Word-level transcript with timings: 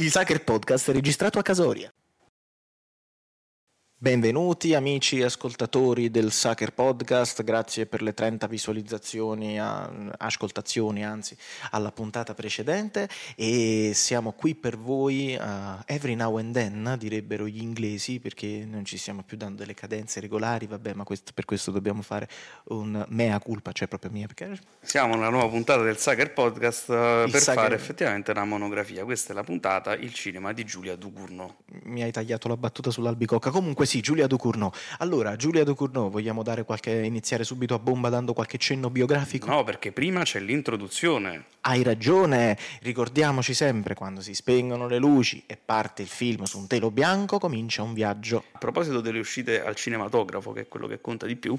Il 0.00 0.10
Sacher 0.10 0.42
Podcast 0.42 0.88
registrato 0.92 1.38
a 1.38 1.42
Casoria. 1.42 1.92
Benvenuti 4.02 4.74
amici 4.74 5.20
ascoltatori 5.20 6.10
del 6.10 6.32
Sucker 6.32 6.72
Podcast, 6.72 7.44
grazie 7.44 7.84
per 7.84 8.00
le 8.00 8.14
30 8.14 8.46
visualizzazioni, 8.46 9.60
ascoltazioni 9.60 11.04
anzi, 11.04 11.36
alla 11.72 11.92
puntata 11.92 12.32
precedente 12.32 13.10
e 13.36 13.90
siamo 13.92 14.32
qui 14.32 14.54
per 14.54 14.78
voi 14.78 15.36
uh, 15.38 15.82
every 15.84 16.14
now 16.14 16.38
and 16.38 16.54
then, 16.54 16.96
direbbero 16.98 17.46
gli 17.46 17.60
inglesi, 17.60 18.20
perché 18.20 18.64
non 18.66 18.86
ci 18.86 18.96
stiamo 18.96 19.22
più 19.22 19.36
dando 19.36 19.58
delle 19.58 19.74
cadenze 19.74 20.20
regolari, 20.20 20.66
vabbè 20.66 20.94
ma 20.94 21.04
questo, 21.04 21.32
per 21.34 21.44
questo 21.44 21.70
dobbiamo 21.70 22.00
fare 22.00 22.26
un 22.68 23.04
mea 23.10 23.38
culpa, 23.38 23.72
cioè 23.72 23.86
proprio 23.86 24.10
mia. 24.10 24.26
Perché... 24.26 24.58
Siamo 24.80 25.14
nella 25.14 25.28
nuova 25.28 25.48
puntata 25.48 25.82
del 25.82 25.98
Sucker 25.98 26.32
Podcast 26.32 26.88
uh, 26.88 26.94
per 27.30 27.38
Sucker... 27.38 27.54
fare 27.54 27.74
effettivamente 27.74 28.30
una 28.30 28.46
monografia, 28.46 29.04
questa 29.04 29.32
è 29.32 29.36
la 29.36 29.44
puntata 29.44 29.94
Il 29.94 30.14
cinema 30.14 30.54
di 30.54 30.64
Giulia 30.64 30.96
Ducurno. 30.96 31.56
Mi 31.82 32.02
hai 32.02 32.10
tagliato 32.10 32.48
la 32.48 32.56
battuta 32.56 32.90
sull'albicocca, 32.90 33.50
comunque 33.50 33.88
sì, 33.90 34.00
Giulia 34.00 34.28
Ducurno 34.28 34.72
allora, 34.98 35.34
Giulia 35.34 35.64
Ducournau, 35.64 36.10
vogliamo 36.10 36.42
dare 36.42 36.64
qualche, 36.64 36.92
iniziare 36.92 37.42
subito 37.42 37.74
a 37.74 37.78
bomba 37.78 38.08
dando 38.08 38.32
qualche 38.32 38.58
cenno 38.58 38.88
biografico? 38.88 39.46
No, 39.48 39.64
perché 39.64 39.92
prima 39.92 40.22
c'è 40.22 40.38
l'introduzione. 40.38 41.46
Hai 41.62 41.82
ragione, 41.82 42.56
ricordiamoci 42.82 43.52
sempre, 43.52 43.94
quando 43.94 44.20
si 44.20 44.34
spengono 44.34 44.86
le 44.86 44.98
luci 44.98 45.42
e 45.46 45.58
parte 45.62 46.02
il 46.02 46.08
film 46.08 46.44
su 46.44 46.58
un 46.58 46.66
telo 46.66 46.90
bianco, 46.90 47.38
comincia 47.38 47.82
un 47.82 47.94
viaggio. 47.94 48.44
A 48.52 48.58
proposito 48.58 49.00
delle 49.00 49.18
uscite 49.18 49.62
al 49.62 49.74
cinematografo, 49.74 50.52
che 50.52 50.60
è 50.60 50.68
quello 50.68 50.86
che 50.86 51.00
conta 51.00 51.26
di 51.26 51.36
più, 51.36 51.58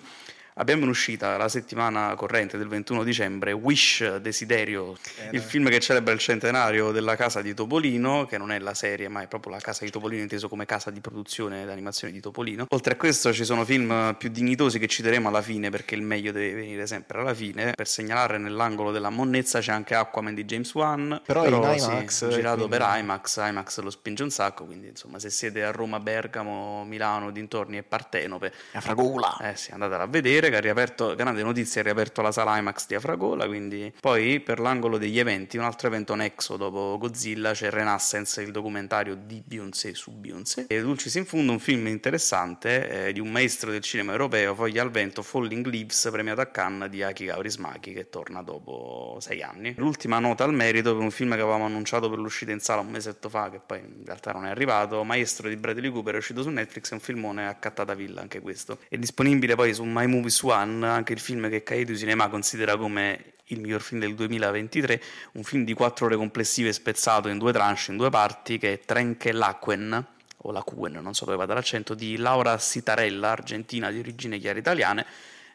Abbiamo 0.56 0.84
in 0.84 0.90
uscita 0.90 1.38
la 1.38 1.48
settimana 1.48 2.14
corrente 2.16 2.58
del 2.58 2.68
21 2.68 3.04
dicembre 3.04 3.54
Wish 3.54 4.18
Desiderio, 4.18 4.98
eh, 5.18 5.30
il 5.32 5.42
film 5.42 5.70
che 5.70 5.80
celebra 5.80 6.12
il 6.12 6.20
centenario 6.20 6.92
della 6.92 7.16
casa 7.16 7.42
di 7.42 7.54
Topolino, 7.54 8.26
che 8.26 8.38
non 8.38 8.52
è 8.52 8.60
la 8.60 8.74
serie 8.74 9.08
ma 9.08 9.22
è 9.22 9.28
proprio 9.28 9.54
la 9.54 9.62
casa 9.62 9.86
di 9.86 9.92
Topolino 9.92 10.22
inteso 10.22 10.50
come 10.50 10.66
casa 10.66 10.92
di 10.92 11.00
produzione 11.00 11.62
ed 11.62 11.70
animazione 11.70 12.12
di 12.12 12.20
Topolino. 12.20 12.66
Oltre 12.70 12.94
a 12.94 12.98
questo 12.98 13.32
ci 13.32 13.46
sono 13.46 13.64
film 13.64 14.14
più 14.18 14.30
dignitosi 14.30 14.78
che 14.78 14.88
citeremo 14.88 15.30
alla 15.30 15.42
fine 15.42 15.70
perché 15.70 15.96
il 15.96 16.02
meglio 16.02 16.34
deve 16.34 16.54
venire 16.54 16.86
sempre 16.86 17.20
alla 17.20 17.34
fine. 17.34 17.72
Per 17.74 17.88
segnalare 17.88 18.38
nell'angolo 18.38 18.92
della 18.92 19.10
monnezza 19.10 19.60
c'è 19.60 19.72
anche 19.72 19.96
Aquaman 19.96 20.34
di 20.34 20.44
James 20.44 20.74
Wan, 20.74 21.22
però, 21.26 21.44
però 21.44 21.74
in 21.74 21.80
IMAX, 21.80 22.28
sì, 22.28 22.34
girato 22.34 22.68
quindi... 22.68 22.78
per 22.78 23.00
IMAX, 23.00 23.38
IMAX 23.38 23.80
lo 23.80 23.90
spinge 23.90 24.24
un 24.24 24.30
sacco, 24.32 24.66
quindi 24.66 24.90
insomma 24.90 25.18
se 25.18 25.30
siete 25.30 25.64
a 25.64 25.72
Roma, 25.72 26.02
Bergamo, 26.02 26.84
Milano, 26.84 27.32
dintorni 27.32 27.78
e 27.78 27.84
Partenope, 27.84 28.52
a 28.74 28.82
Fragola, 28.82 29.38
eh 29.38 29.56
sì, 29.56 29.72
andatela 29.72 30.04
a 30.04 30.08
vedere 30.08 30.41
che 30.50 30.58
ha 30.58 30.60
riaperto, 30.60 31.16
grande 31.16 31.44
notizia, 31.44 31.82
ha 31.82 31.84
riaperto 31.84 32.22
la 32.22 32.32
sala 32.32 32.58
IMAX 32.58 32.88
di 32.88 32.96
Afragola, 32.96 33.48
quindi 33.48 33.94
poi 34.00 34.40
per 34.40 34.60
l'angolo 34.60 34.98
degli 34.98 35.20
eventi, 35.20 35.58
un 35.58 35.64
altro 35.64 35.88
evento 35.88 36.16
nexo 36.16 36.58
dopo 36.58 36.98
Godzilla 37.00 37.54
c'è 37.54 37.70
Renaissance, 37.70 38.42
il 38.42 38.52
documentario 38.52 39.16
di 39.16 39.42
Beyoncé 39.46 39.94
su 39.94 40.12
Beyoncé 40.12 40.66
e 40.68 40.82
Dulcis 40.82 41.16
in 41.16 41.26
Fundo, 41.26 41.52
un 41.52 41.60
film 41.60 41.88
interessante 41.88 43.08
eh, 43.08 43.14
di 43.14 43.20
un 43.20 43.30
maestro 43.32 43.72
del 43.72 43.82
cinema 43.82 44.12
europeo, 44.12 44.56
Foglia 44.56 44.82
al 44.82 44.92
vento, 44.92 45.22
Falling 45.22 45.66
Leaves, 45.66 46.10
premiato 46.12 46.42
a 46.42 46.46
Cannes 46.46 46.90
di 46.90 47.04
Aki 47.04 47.26
Kaurismäki 47.26 47.94
che 47.94 48.10
torna 48.10 48.42
dopo 48.42 49.18
sei 49.20 49.42
anni. 49.42 49.74
L'ultima 49.78 50.20
nota 50.20 50.44
al 50.44 50.54
merito 50.54 50.94
per 50.94 51.04
un 51.04 51.12
film 51.12 51.34
che 51.36 51.42
avevamo 51.42 51.66
annunciato 51.66 52.10
per 52.10 52.20
l'uscita 52.20 52.52
in 52.52 52.60
sala 52.60 52.82
un 52.82 52.90
mesetto 52.90 53.30
fa, 53.30 53.50
che 53.50 53.60
poi 53.66 53.80
in 53.80 54.06
realtà 54.06 54.32
non 54.32 54.46
è 54.46 54.50
arrivato, 54.50 55.04
Maestro 55.04 55.50
di 55.50 55.56
Bradley 55.56 55.92
Cooper 55.92 56.16
è 56.16 56.18
uscito 56.18 56.42
su 56.42 56.50
Netflix, 56.50 56.92
è 56.92 56.94
un 56.94 57.00
filmone 57.00 57.48
a 57.48 57.56
cattata 57.56 57.94
villa 57.94 58.22
anche 58.22 58.40
questo. 58.40 58.80
È 58.88 58.98
disponibile 58.98 59.56
poi 59.56 59.74
su 59.74 59.84
My 59.84 60.08
Movies 60.08 60.31
One, 60.44 60.88
anche 60.88 61.14
il 61.14 61.20
film 61.20 61.50
che 61.50 61.64
Kaedu 61.64 61.96
Cinema 61.96 62.30
considera 62.30 62.78
come 62.78 63.34
il 63.52 63.60
miglior 63.60 63.82
film 63.82 64.00
del 64.00 64.16
2023, 64.16 65.02
un 65.34 65.44
film 65.44 65.64
di 65.64 65.74
quattro 65.74 66.06
ore 66.06 66.16
complessive 66.16 66.72
spezzato 66.74 67.28
in 67.28 67.38
due 67.38 67.52
tranche, 67.52 67.92
in 67.92 67.98
due 67.98 68.10
parti, 68.10 68.58
che 68.58 68.74
è 68.74 68.80
Trenche 68.80 69.32
Laquen, 69.32 70.06
o 70.38 70.52
Laquen, 70.52 71.00
non 71.02 71.14
so 71.14 71.26
dove 71.26 71.38
vada 71.38 71.54
l'accento, 71.54 71.94
di 71.94 72.18
Laura 72.18 72.58
Sitarella, 72.58 73.30
argentina 73.30 73.92
di 73.92 74.00
origini 74.00 74.40
chiare 74.40 74.60
italiane, 74.60 75.06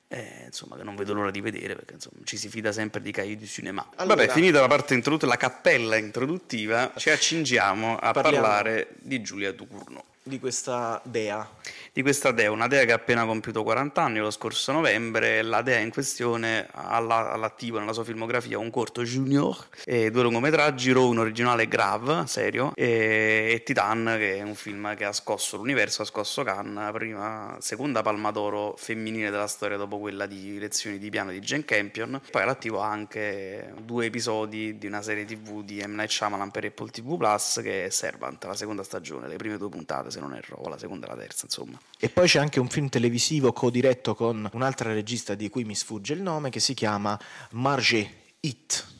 eh, 0.08 0.44
insomma, 0.46 0.76
che 0.76 0.84
non 0.84 0.94
vedo 0.94 1.14
l'ora 1.14 1.30
di 1.30 1.40
vedere 1.40 1.74
perché 1.74 1.94
insomma, 1.94 2.20
ci 2.24 2.36
si 2.36 2.48
fida 2.48 2.70
sempre 2.70 3.00
di 3.00 3.10
du 3.10 3.46
Cinema. 3.46 3.88
Allora, 3.96 4.16
Vabbè, 4.16 4.32
finita 4.32 4.60
la 4.60 4.68
parte 4.68 4.94
introduttiva, 4.94 5.32
la 5.32 5.38
cappella 5.38 5.96
introduttiva, 5.96 6.92
ci 6.96 7.10
accingiamo 7.10 7.96
a 7.96 8.12
parlare 8.12 8.88
di 8.98 9.20
Giulia 9.22 9.52
Ducurno. 9.52 10.04
Di 10.22 10.38
questa 10.40 11.00
dea 11.04 11.48
di 11.96 12.02
questa 12.02 12.30
dea, 12.30 12.50
una 12.50 12.66
dea 12.66 12.84
che 12.84 12.92
ha 12.92 12.96
appena 12.96 13.24
compiuto 13.24 13.62
40 13.62 14.02
anni 14.02 14.18
lo 14.18 14.30
scorso 14.30 14.70
novembre, 14.70 15.40
la 15.40 15.62
dea 15.62 15.78
in 15.78 15.90
questione 15.90 16.68
ha 16.70 16.96
all'attivo 16.96 17.78
nella 17.78 17.94
sua 17.94 18.04
filmografia 18.04 18.58
un 18.58 18.68
corto 18.68 19.02
junior, 19.02 19.68
e 19.82 20.10
due 20.10 20.24
lungometraggi, 20.24 20.92
Raw, 20.92 21.08
un 21.08 21.16
originale 21.16 21.66
grave, 21.66 22.26
serio, 22.26 22.72
e, 22.74 23.48
e, 23.50 23.62
Titan 23.62 24.14
che 24.18 24.36
è 24.36 24.42
un 24.42 24.54
film 24.54 24.94
che 24.94 25.06
ha 25.06 25.12
scosso 25.14 25.56
l'universo, 25.56 26.02
ha 26.02 26.04
scosso 26.04 26.42
Cannes, 26.42 26.92
prima, 26.92 27.56
seconda 27.60 28.02
palma 28.02 28.30
d'oro 28.30 28.74
femminile 28.76 29.30
della 29.30 29.46
storia 29.46 29.78
dopo 29.78 29.98
quella 29.98 30.26
di 30.26 30.58
lezioni 30.58 30.98
di 30.98 31.08
piano 31.08 31.30
di 31.30 31.38
Jane 31.38 31.64
Campion, 31.64 32.20
poi 32.30 32.42
all'attivo 32.42 32.82
ha 32.82 32.90
anche 32.90 33.72
due 33.80 34.04
episodi 34.04 34.76
di 34.76 34.86
una 34.86 35.00
serie 35.00 35.24
tv 35.24 35.64
di 35.64 35.82
M. 35.82 35.94
Night 35.94 36.10
Shyamalan 36.10 36.50
per 36.50 36.66
Apple 36.66 36.90
TV 36.90 37.16
Plus 37.16 37.60
che 37.62 37.86
è 37.86 37.88
Servant, 37.88 38.44
la 38.44 38.52
seconda 38.52 38.82
stagione, 38.82 39.28
le 39.28 39.36
prime 39.36 39.56
due 39.56 39.70
puntate 39.70 40.10
se 40.10 40.20
non 40.20 40.34
erro, 40.34 40.58
o 40.58 40.68
la 40.68 40.76
seconda 40.76 41.06
e 41.06 41.08
la 41.08 41.16
terza 41.16 41.46
insomma. 41.46 41.80
E 41.98 42.08
poi 42.08 42.26
c'è 42.26 42.38
anche 42.38 42.60
un 42.60 42.68
film 42.68 42.88
televisivo 42.88 43.52
co-diretto 43.52 44.14
con 44.14 44.48
un'altra 44.52 44.92
regista 44.92 45.34
di 45.34 45.48
cui 45.48 45.64
mi 45.64 45.74
sfugge 45.74 46.12
il 46.12 46.22
nome 46.22 46.50
che 46.50 46.60
si 46.60 46.74
chiama 46.74 47.18
Marge 47.52 48.34
It 48.40 48.95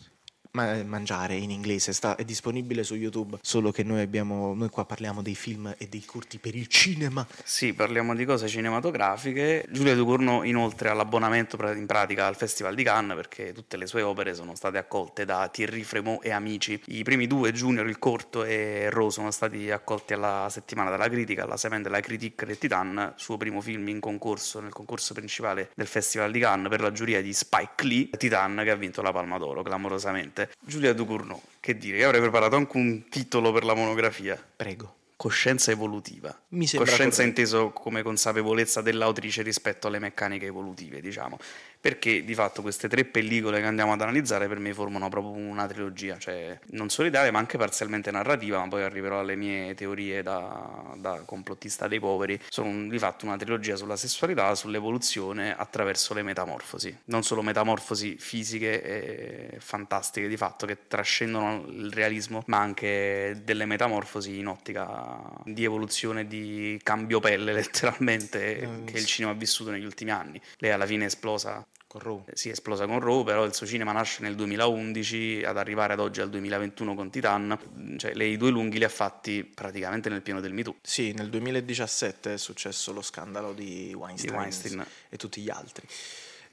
mangiare 0.85 1.35
in 1.35 1.51
inglese, 1.51 1.93
sta, 1.93 2.17
è 2.17 2.25
disponibile 2.25 2.83
su 2.83 2.95
YouTube, 2.95 3.39
solo 3.43 3.71
che 3.71 3.83
noi, 3.83 4.01
abbiamo, 4.01 4.55
noi 4.55 4.69
qua 4.69 4.85
parliamo 4.85 5.23
dei 5.23 5.35
film 5.35 5.75
e 5.77 5.89
dei 5.89 6.05
corti 6.05 6.39
per 6.39 6.55
il 6.55 6.67
cinema. 6.69 7.27
Sì, 7.45 7.73
parliamo 7.73 8.15
di 8.15 8.25
cose 8.25 8.49
cinematografiche. 8.49 9.67
Giulia 9.71 9.95
Ducorno 9.95 10.43
inoltre 10.45 10.89
ha 10.89 10.95
l'abbonamento 10.95 11.57
in 11.73 11.87
pratica 11.87 12.27
al 12.27 12.37
Festival 12.37 12.75
di 12.75 12.83
Cannes 12.83 13.17
perché 13.17 13.53
tutte 13.53 13.77
le 13.77 13.87
sue 13.87 14.03
opere 14.03 14.35
sono 14.35 14.55
state 14.55 14.79
accolte 14.79 15.25
da 15.25 15.49
Thierry 15.49 15.83
Fremont 15.83 16.25
e 16.25 16.31
amici. 16.31 16.81
I 16.87 17.03
primi 17.03 17.27
due, 17.27 17.53
Junior, 17.53 17.87
il 17.87 17.99
corto 17.99 18.45
e 18.45 18.89
Rose, 18.91 19.15
sono 19.17 19.31
stati 19.31 19.71
accolti 19.71 20.13
alla 20.13 20.49
settimana 20.51 20.91
della 20.91 21.09
critica, 21.09 21.45
alla 21.45 21.57
semaine 21.57 21.83
della 21.83 22.01
critique 22.01 22.47
del 22.47 22.59
Titan, 22.59 23.15
suo 23.17 23.37
primo 23.37 23.61
film 23.61 23.89
in 23.89 24.01
concorso, 24.01 24.61
nel 24.61 24.73
concorso 24.73 25.15
principale 25.15 25.71
del 25.75 25.87
Festival 25.87 26.31
di 26.31 26.41
Cannes 26.41 26.69
per 26.69 26.81
la 26.81 26.93
giuria 26.93 27.23
di 27.23 27.33
Spike 27.33 27.85
Lee, 27.85 28.11
Titan 28.11 28.61
che 28.63 28.71
ha 28.71 28.77
vinto 28.77 29.03
la 29.03 29.13
Palma 29.13 29.39
d'Oro 29.39 29.63
clamorosamente. 29.63 30.46
Giulia 30.61 30.93
Ducournau, 30.93 31.41
che 31.61 31.77
dire, 31.77 31.99
io 31.99 32.07
avrei 32.07 32.21
preparato 32.21 32.57
anche 32.57 32.77
un 32.77 33.09
titolo 33.09 33.53
per 33.53 33.65
la 33.65 33.75
monografia. 33.75 34.43
Prego. 34.57 34.95
Coscienza 35.17 35.71
evolutiva. 35.71 36.29
Mi 36.49 36.67
Coscienza 36.67 37.23
corretto. 37.23 37.23
inteso 37.23 37.71
come 37.71 38.03
consapevolezza 38.03 38.83
dell'autrice 38.83 39.41
rispetto 39.41 39.87
alle 39.87 39.99
meccaniche 39.99 40.45
evolutive, 40.45 41.01
diciamo 41.01 41.39
perché 41.81 42.25
di 42.25 42.35
fatto 42.35 42.63
queste 42.63 42.89
tre 42.89 43.05
pellicole 43.05 43.61
che 43.61 43.67
andiamo 43.67 43.93
ad 43.93 44.01
analizzare 44.01 44.49
per 44.49 44.59
me 44.59 44.75
formano 44.75 45.09
proprio 45.09 45.33
una 45.33 45.67
trilogia, 45.67 46.19
cioè 46.19 46.59
non 46.71 46.89
solitaria 46.89 47.31
ma 47.31 47.39
anche 47.39 47.59
parzialmente 47.59 48.11
narrativa, 48.11 48.59
ma 48.59 48.69
poi 48.69 48.83
arriverò 48.83 49.21
alle 49.21 49.37
mie 49.37 49.75
teorie 49.75 50.23
da, 50.23 50.95
da 50.97 51.23
complottista 51.25 51.89
dei 51.89 52.01
poveri, 52.01 52.41
sono 52.49 52.89
di 52.89 52.99
fatto 52.99 53.27
una 53.27 53.37
trilogia 53.37 53.77
sulla 53.77 53.97
sessualità, 53.97 54.55
sull'evoluzione 54.55 55.57
attraverso 55.57 56.15
le 56.15 56.23
metamorfosi, 56.23 56.97
non 57.07 57.23
solo 57.23 57.43
metamorfosi 57.43 58.17
fisiche 58.19 58.83
e 58.83 59.61
fantastiche 59.61 60.29
di 60.29 60.37
fatto 60.37 60.67
che 60.67 60.87
trascendono 60.89 61.65
il 61.69 61.93
realismo, 61.93 62.43
ma 62.47 62.59
anche 62.59 63.41
delle 63.45 63.67
metamorfosi 63.67 64.39
in 64.39 64.47
ottica 64.47 65.21
di 65.45 65.65
evoluzione, 65.65 66.27
di 66.27 66.81
cambio 66.83 67.21
pelle 67.21 67.53
letteralmente, 67.55 68.67
mm. 68.67 68.87
che 68.87 68.99
il 68.99 69.07
cinema 69.07 69.33
ha 69.33 69.37
vissuto 69.37 69.71
negli 69.71 69.85
ultimi 69.85 70.11
anni. 70.11 70.41
Lei 70.59 70.73
alla 70.73 70.87
fine 70.87 71.05
è 71.05 71.07
esplosa 71.07 71.65
con 71.87 72.01
Raw. 72.01 72.25
Eh, 72.27 72.33
sì, 72.35 72.49
è 72.49 72.53
esplosa 72.53 72.87
con 72.87 73.01
Raw, 73.01 73.25
però 73.25 73.45
il 73.45 73.55
suo 73.55 73.67
cinema 73.67 73.93
nasce 73.93 74.23
nel 74.23 74.35
2011 74.35 75.43
ad 75.45 75.57
arrivare 75.57 75.93
ad 75.93 76.01
oggi 76.01 76.21
al 76.21 76.31
2021 76.31 76.95
con 76.95 77.11
Titan, 77.11 77.59
cioè 77.97 78.15
lei 78.15 78.33
i 78.33 78.37
due 78.37 78.51
lunghi 78.51 78.79
li 78.79 78.85
ha 78.85 78.89
fatti 78.89 79.45
praticamente 79.45 80.09
nel 80.09 80.23
pieno 80.23 80.41
del 80.41 80.53
Me 80.53 80.63
Too. 80.63 80.77
Sì, 80.83 81.13
nel 81.13 81.31
2017 81.31 82.35
è 82.35 82.39
successo 82.39 82.93
lo 82.93 83.03
scandalo 83.03 83.53
di 83.53 83.93
Weinstein, 83.95 84.33
di 84.33 84.39
Weinstein. 84.39 84.87
e 85.09 85.17
tutti 85.17 85.41
gli 85.41 85.51
altri 85.51 85.87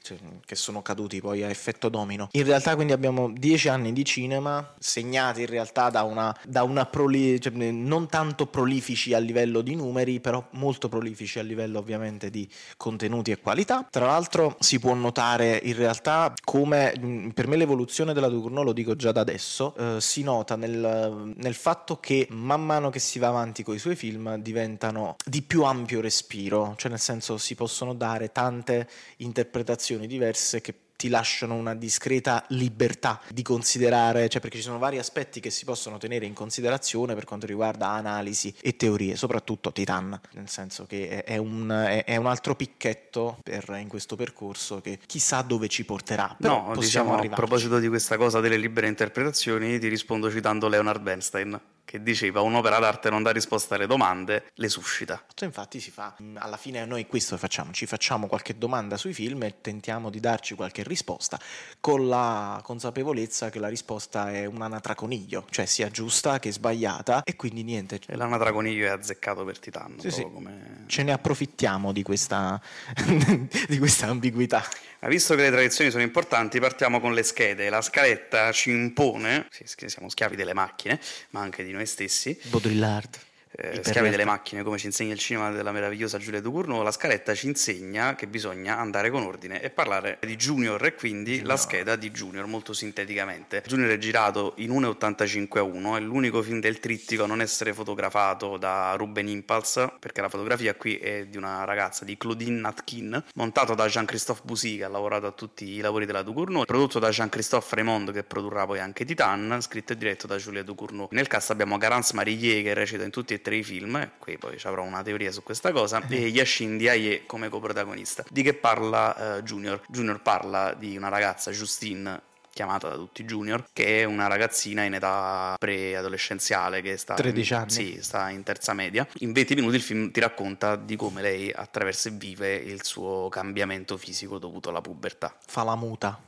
cioè, 0.04 0.18
che 0.44 0.54
sono 0.54 0.82
caduti 0.82 1.18
poi 1.22 1.42
a 1.42 1.48
effetto 1.48 1.88
domino. 1.88 2.28
In 2.32 2.44
realtà 2.44 2.74
quindi 2.74 2.92
abbiamo 2.92 3.32
dieci 3.32 3.70
anni 3.70 3.94
di 3.94 4.04
cinema 4.04 4.74
segnati 4.78 5.40
in 5.40 5.46
realtà 5.46 5.88
da 5.88 6.02
una, 6.02 6.36
da 6.46 6.62
una 6.62 6.84
proli- 6.84 7.40
cioè, 7.40 7.52
non 7.54 8.06
tanto 8.08 8.46
prolifici 8.46 9.14
a 9.14 9.18
livello 9.18 9.62
di 9.62 9.74
numeri, 9.74 10.20
però 10.20 10.46
molto 10.50 10.90
prolifici 10.90 11.38
a 11.38 11.42
livello 11.42 11.78
ovviamente 11.78 12.28
di 12.28 12.46
contenuti 12.76 13.30
e 13.30 13.38
qualità. 13.38 13.86
Tra 13.90 14.04
l'altro 14.04 14.56
si 14.60 14.78
può 14.78 14.92
notare 14.92 15.58
in 15.62 15.74
realtà 15.74 16.34
come, 16.44 17.32
per 17.32 17.46
me 17.46 17.56
l'evoluzione 17.56 18.12
della 18.12 18.28
Turno, 18.28 18.62
lo 18.62 18.74
dico 18.74 18.96
già 18.96 19.10
da 19.10 19.22
adesso, 19.22 19.74
eh, 19.76 20.02
si 20.02 20.22
nota 20.22 20.54
nel, 20.56 21.32
nel 21.34 21.54
fatto 21.54 21.98
che 21.98 22.26
man 22.30 22.62
mano 22.62 22.90
che 22.90 22.98
si 22.98 23.18
va 23.18 23.28
avanti 23.28 23.62
con 23.62 23.74
i 23.74 23.78
suoi 23.78 23.96
film 23.96 24.36
diventano 24.36 25.16
di 25.24 25.40
più 25.40 25.62
ampio 25.62 26.02
respiro, 26.02 26.74
cioè 26.76 26.90
nel 26.90 27.00
senso 27.00 27.38
si 27.38 27.54
possono 27.54 27.94
dare 27.94 28.30
tante 28.30 28.86
interpretazioni 29.18 29.92
diverse 29.98 30.60
che 30.60 30.74
ti 30.96 31.08
lasciano 31.08 31.54
una 31.54 31.74
discreta 31.74 32.44
libertà 32.48 33.20
di 33.28 33.42
considerare, 33.42 34.28
cioè 34.28 34.40
perché 34.40 34.56
ci 34.56 34.62
sono 34.62 34.78
vari 34.78 34.98
aspetti 34.98 35.40
che 35.40 35.50
si 35.50 35.64
possono 35.64 35.98
tenere 35.98 36.24
in 36.24 36.34
considerazione 36.34 37.14
per 37.14 37.24
quanto 37.24 37.46
riguarda 37.46 37.88
analisi 37.88 38.54
e 38.62 38.76
teorie, 38.76 39.16
soprattutto 39.16 39.72
Titan, 39.72 40.18
nel 40.32 40.48
senso 40.48 40.86
che 40.86 41.24
è 41.24 41.36
un, 41.36 42.02
è 42.04 42.16
un 42.16 42.26
altro 42.26 42.54
picchetto 42.54 43.38
per, 43.42 43.76
in 43.78 43.88
questo 43.88 44.16
percorso 44.16 44.80
che 44.80 44.98
chissà 45.04 45.42
dove 45.42 45.68
ci 45.68 45.84
porterà. 45.84 46.36
Però 46.38 46.68
no, 46.68 46.76
diciamo, 46.76 47.16
a 47.16 47.28
proposito 47.28 47.78
di 47.78 47.88
questa 47.88 48.16
cosa 48.16 48.40
delle 48.40 48.56
libere 48.56 48.86
interpretazioni, 48.86 49.78
ti 49.78 49.88
rispondo 49.88 50.30
citando 50.30 50.68
Leonard 50.68 51.02
Bernstein 51.02 51.60
che 51.84 52.02
diceva 52.02 52.40
un'opera 52.40 52.78
d'arte 52.78 53.10
non 53.10 53.22
dà 53.22 53.30
risposta 53.30 53.74
alle 53.74 53.86
domande, 53.86 54.50
le 54.54 54.68
suscita. 54.68 55.22
Infatti 55.42 55.80
si 55.80 55.90
fa, 55.90 56.16
alla 56.34 56.56
fine 56.56 56.84
noi 56.84 57.06
questo 57.06 57.36
facciamo, 57.36 57.72
ci 57.72 57.86
facciamo 57.86 58.26
qualche 58.26 58.56
domanda 58.56 58.96
sui 58.96 59.12
film 59.12 59.42
e 59.42 59.60
tentiamo 59.60 60.10
di 60.10 60.20
darci 60.20 60.54
qualche 60.54 60.82
risposta 60.82 61.38
con 61.80 62.08
la 62.08 62.60
consapevolezza 62.62 63.50
che 63.50 63.58
la 63.58 63.68
risposta 63.68 64.32
è 64.32 64.46
un'anatra 64.46 64.94
coniglio, 64.94 65.44
cioè 65.50 65.66
sia 65.66 65.90
giusta 65.90 66.38
che 66.38 66.50
sbagliata 66.52 67.22
e 67.22 67.36
quindi 67.36 67.62
niente. 67.62 68.00
E 68.06 68.16
l'anatra 68.16 68.52
coniglio 68.52 68.86
è 68.86 68.90
azzeccato 68.90 69.44
per 69.44 69.58
Titan. 69.58 69.96
Sì, 70.00 70.10
sì. 70.10 70.22
Come... 70.22 70.84
Ce 70.86 71.02
ne 71.02 71.12
approfittiamo 71.12 71.92
di 71.92 72.02
questa, 72.02 72.60
di 73.68 73.78
questa 73.78 74.06
ambiguità. 74.06 74.62
Ma 75.04 75.10
visto 75.10 75.34
che 75.34 75.42
le 75.42 75.50
tradizioni 75.50 75.90
sono 75.90 76.02
importanti, 76.02 76.58
partiamo 76.58 76.98
con 76.98 77.12
le 77.12 77.22
schede. 77.24 77.68
La 77.68 77.82
scaletta 77.82 78.50
ci 78.52 78.70
impone, 78.70 79.48
siamo 79.74 80.08
schiavi 80.08 80.34
delle 80.34 80.54
macchine, 80.54 80.98
ma 81.30 81.42
anche 81.42 81.62
di 81.62 81.72
noi 81.72 81.84
stessi. 81.84 82.34
Baudrillard 82.44 83.18
eh, 83.56 83.84
schiavi 83.84 84.10
delle 84.10 84.24
macchine, 84.24 84.64
come 84.64 84.78
ci 84.78 84.86
insegna 84.86 85.12
il 85.12 85.18
cinema 85.18 85.50
della 85.50 85.70
meravigliosa 85.70 86.18
Giulia 86.18 86.40
Ducournau, 86.40 86.82
la 86.82 86.90
scaletta 86.90 87.34
ci 87.34 87.46
insegna 87.46 88.16
che 88.16 88.26
bisogna 88.26 88.78
andare 88.78 89.10
con 89.10 89.22
ordine 89.22 89.62
e 89.62 89.70
parlare 89.70 90.18
di 90.20 90.34
Junior 90.34 90.84
e 90.84 90.94
quindi 90.94 91.40
no. 91.40 91.48
la 91.48 91.56
scheda 91.56 91.94
di 91.94 92.10
Junior, 92.10 92.46
molto 92.46 92.72
sinteticamente. 92.72 93.62
Junior 93.64 93.90
è 93.90 93.98
girato 93.98 94.54
in 94.56 94.70
1,85 94.72 95.58
a 95.58 95.62
1, 95.62 95.96
è 95.96 96.00
l'unico 96.00 96.42
film 96.42 96.58
del 96.58 96.80
trittico 96.80 97.24
a 97.24 97.26
non 97.26 97.40
essere 97.40 97.72
fotografato 97.72 98.56
da 98.56 98.94
Ruben 98.96 99.28
Impulse, 99.28 99.92
perché 100.00 100.20
la 100.20 100.28
fotografia 100.28 100.74
qui 100.74 100.96
è 100.96 101.26
di 101.26 101.36
una 101.36 101.62
ragazza, 101.64 102.04
di 102.04 102.16
Claudine 102.16 102.58
Natkin, 102.58 103.24
montato 103.34 103.74
da 103.74 103.86
Jean-Christophe 103.86 104.42
Boussy, 104.44 104.78
che 104.78 104.84
ha 104.84 104.88
lavorato 104.88 105.26
a 105.26 105.32
tutti 105.32 105.70
i 105.70 105.80
lavori 105.80 106.06
della 106.06 106.22
Ducournau, 106.22 106.64
prodotto 106.64 106.98
da 106.98 107.10
Jean-Christophe 107.10 107.76
Raymond, 107.76 108.12
che 108.12 108.24
produrrà 108.24 108.66
poi 108.66 108.80
anche 108.80 109.04
Titan, 109.04 109.58
scritto 109.60 109.92
e 109.92 109.96
diretto 109.96 110.26
da 110.26 110.38
Giulia 110.38 110.64
Ducournau. 110.64 111.06
Nel 111.12 111.28
cast 111.28 111.50
abbiamo 111.50 111.78
Garance 111.78 112.14
Marillier, 112.14 112.64
che 112.64 112.74
recita 112.74 113.04
in 113.04 113.10
tutti 113.10 113.32
e 113.34 113.42
tre 113.44 113.56
i 113.56 113.62
film, 113.62 114.12
qui 114.18 114.38
poi 114.38 114.58
ci 114.58 114.66
avrò 114.66 114.82
una 114.82 115.02
teoria 115.02 115.30
su 115.30 115.42
questa 115.42 115.70
cosa, 115.70 116.02
e 116.08 116.28
Yashin 116.28 116.78
Diaye 116.78 117.26
come 117.26 117.50
coprotagonista. 117.50 118.24
Di 118.30 118.42
che 118.42 118.54
parla 118.54 119.36
uh, 119.36 119.42
Junior? 119.42 119.82
Junior 119.86 120.22
parla 120.22 120.72
di 120.72 120.96
una 120.96 121.08
ragazza, 121.08 121.50
Justine, 121.50 122.22
chiamata 122.54 122.88
da 122.88 122.94
tutti 122.94 123.24
Junior, 123.24 123.66
che 123.72 124.00
è 124.00 124.04
una 124.04 124.28
ragazzina 124.28 124.84
in 124.84 124.94
età 124.94 125.56
preadolescenziale 125.58 126.80
che 126.80 126.96
sta, 126.96 127.14
13 127.14 127.54
anni. 127.54 127.70
Sì, 127.70 127.98
sta 128.00 128.30
in 128.30 128.42
terza 128.42 128.72
media. 128.72 129.06
In 129.18 129.32
20 129.32 129.54
minuti 129.56 129.76
il 129.76 129.82
film 129.82 130.10
ti 130.10 130.20
racconta 130.20 130.76
di 130.76 130.96
come 130.96 131.20
lei 131.20 131.52
attraversa 131.52 132.08
e 132.08 132.12
vive 132.12 132.54
il 132.54 132.82
suo 132.82 133.28
cambiamento 133.28 133.98
fisico 133.98 134.38
dovuto 134.38 134.70
alla 134.70 134.80
pubertà. 134.80 135.36
Fa 135.44 135.64
la 135.64 135.76
muta 135.76 136.18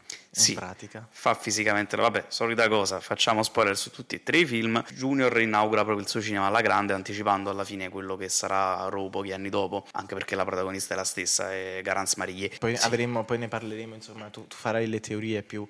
sì, 0.40 0.54
pratica. 0.54 1.06
Fa 1.10 1.34
fisicamente, 1.34 1.96
vabbè, 1.96 2.26
solita 2.28 2.68
cosa, 2.68 3.00
facciamo 3.00 3.42
spoiler 3.42 3.76
su 3.76 3.90
tutti 3.90 4.16
e 4.16 4.22
tre 4.22 4.38
i 4.38 4.46
film. 4.46 4.82
Junior 4.94 5.40
inaugura 5.40 5.82
proprio 5.82 6.04
il 6.04 6.10
suo 6.10 6.20
cinema 6.20 6.46
alla 6.46 6.60
grande, 6.60 6.92
anticipando 6.92 7.50
alla 7.50 7.64
fine 7.64 7.88
quello 7.88 8.16
che 8.16 8.28
sarà 8.28 8.88
Raw 8.88 9.08
pochi 9.08 9.32
anni 9.32 9.48
dopo, 9.48 9.86
anche 9.92 10.14
perché 10.14 10.34
la 10.34 10.44
protagonista 10.44 10.94
è 10.94 10.96
la 10.96 11.04
stessa, 11.04 11.52
è 11.52 11.80
Garance 11.82 12.14
Marillier. 12.18 12.58
Poi, 12.58 12.76
sì. 12.76 12.84
avremo, 12.84 13.24
poi 13.24 13.38
ne 13.38 13.48
parleremo, 13.48 13.94
insomma, 13.94 14.28
tu, 14.28 14.46
tu 14.46 14.56
farai 14.56 14.86
le 14.86 15.00
teorie 15.00 15.42
più 15.42 15.66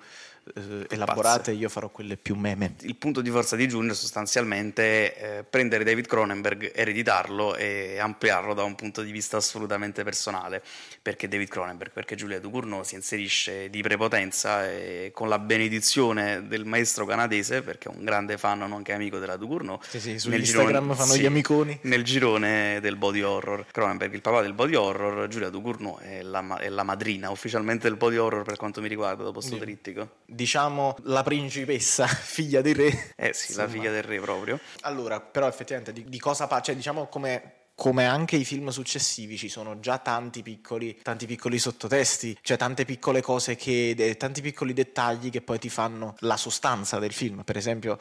eh, 0.55 0.85
elaborate, 0.89 1.51
io 1.51 1.69
farò 1.69 1.89
quelle 1.89 2.17
più 2.17 2.35
meme. 2.35 2.75
Il 2.81 2.95
punto 2.95 3.21
di 3.21 3.29
forza 3.29 3.55
di 3.55 3.67
Junior 3.67 3.95
sostanzialmente 3.95 5.13
è 5.13 5.37
eh, 5.39 5.43
prendere 5.43 5.83
David 5.83 6.07
Cronenberg, 6.07 6.71
ereditarlo 6.73 7.55
e 7.55 7.97
ampliarlo 7.99 8.53
da 8.53 8.63
un 8.63 8.75
punto 8.75 9.01
di 9.01 9.11
vista 9.11 9.37
assolutamente 9.37 10.03
personale. 10.03 10.63
Perché 11.01 11.27
David 11.27 11.47
Cronenberg? 11.47 11.91
Perché 11.91 12.15
Giulia 12.15 12.39
Ducournau 12.39 12.83
si 12.83 12.95
inserisce 12.95 13.69
di 13.69 13.81
prepotenza 13.81 14.69
e 14.69 15.11
con 15.13 15.29
la 15.29 15.39
benedizione 15.39 16.47
del 16.47 16.65
maestro 16.65 17.05
canadese, 17.05 17.61
perché 17.61 17.89
è 17.89 17.95
un 17.95 18.03
grande 18.03 18.37
fan, 18.37 18.59
nonché 18.59 18.93
amico 18.93 19.19
della 19.19 19.37
Ducournau. 19.37 19.79
Sì, 19.87 19.99
sì, 19.99 20.19
su 20.19 20.31
Instagram 20.31 20.73
girone, 20.73 20.95
fanno 20.95 21.13
sì, 21.13 21.21
gli 21.21 21.25
amiconi. 21.25 21.79
Nel 21.83 22.03
girone 22.03 22.79
del 22.81 22.95
body 22.95 23.21
horror. 23.21 23.65
Cronenberg, 23.71 24.13
il 24.13 24.21
papà 24.21 24.41
del 24.41 24.53
body 24.53 24.75
horror, 24.75 25.27
Giulia 25.27 25.49
Ducournau 25.49 25.97
è 25.99 26.21
la, 26.21 26.57
è 26.57 26.69
la 26.69 26.83
madrina 26.83 27.29
ufficialmente 27.29 27.87
del 27.87 27.97
body 27.97 28.17
horror 28.17 28.43
per 28.43 28.57
quanto 28.57 28.81
mi 28.81 28.87
riguarda 28.87 29.23
dopo 29.23 29.41
sto 29.41 29.57
trittico 29.57 30.09
diciamo 30.37 30.95
la 31.03 31.23
principessa, 31.23 32.05
figlia 32.07 32.61
del 32.61 32.75
re. 32.75 33.13
Eh 33.17 33.33
sì, 33.33 33.47
Insomma. 33.49 33.65
la 33.65 33.73
figlia 33.73 33.91
del 33.91 34.03
re 34.03 34.19
proprio. 34.19 34.59
Allora, 34.81 35.19
però 35.19 35.47
effettivamente 35.47 35.91
di, 35.91 36.05
di 36.07 36.19
cosa 36.19 36.45
parla, 36.47 36.63
cioè 36.63 36.75
diciamo 36.75 37.07
come 37.07 37.56
come 37.77 38.07
anche 38.07 38.37
i 38.37 38.43
film 38.43 38.69
successivi 38.69 39.37
ci 39.37 39.49
sono 39.49 39.79
già 39.79 39.99
tanti 39.99 40.41
piccoli, 40.41 40.97
tanti 41.03 41.27
piccoli 41.27 41.59
sottotesti, 41.59 42.35
cioè 42.41 42.57
tante 42.57 42.85
piccole 42.85 43.21
cose 43.21 43.55
che, 43.55 44.15
tanti 44.17 44.41
piccoli 44.41 44.73
dettagli 44.73 45.29
che 45.29 45.41
poi 45.41 45.59
ti 45.59 45.69
fanno 45.69 46.15
la 46.21 46.37
sostanza 46.37 46.97
del 46.97 47.11
film. 47.13 47.43
Per 47.43 47.55
esempio, 47.55 47.99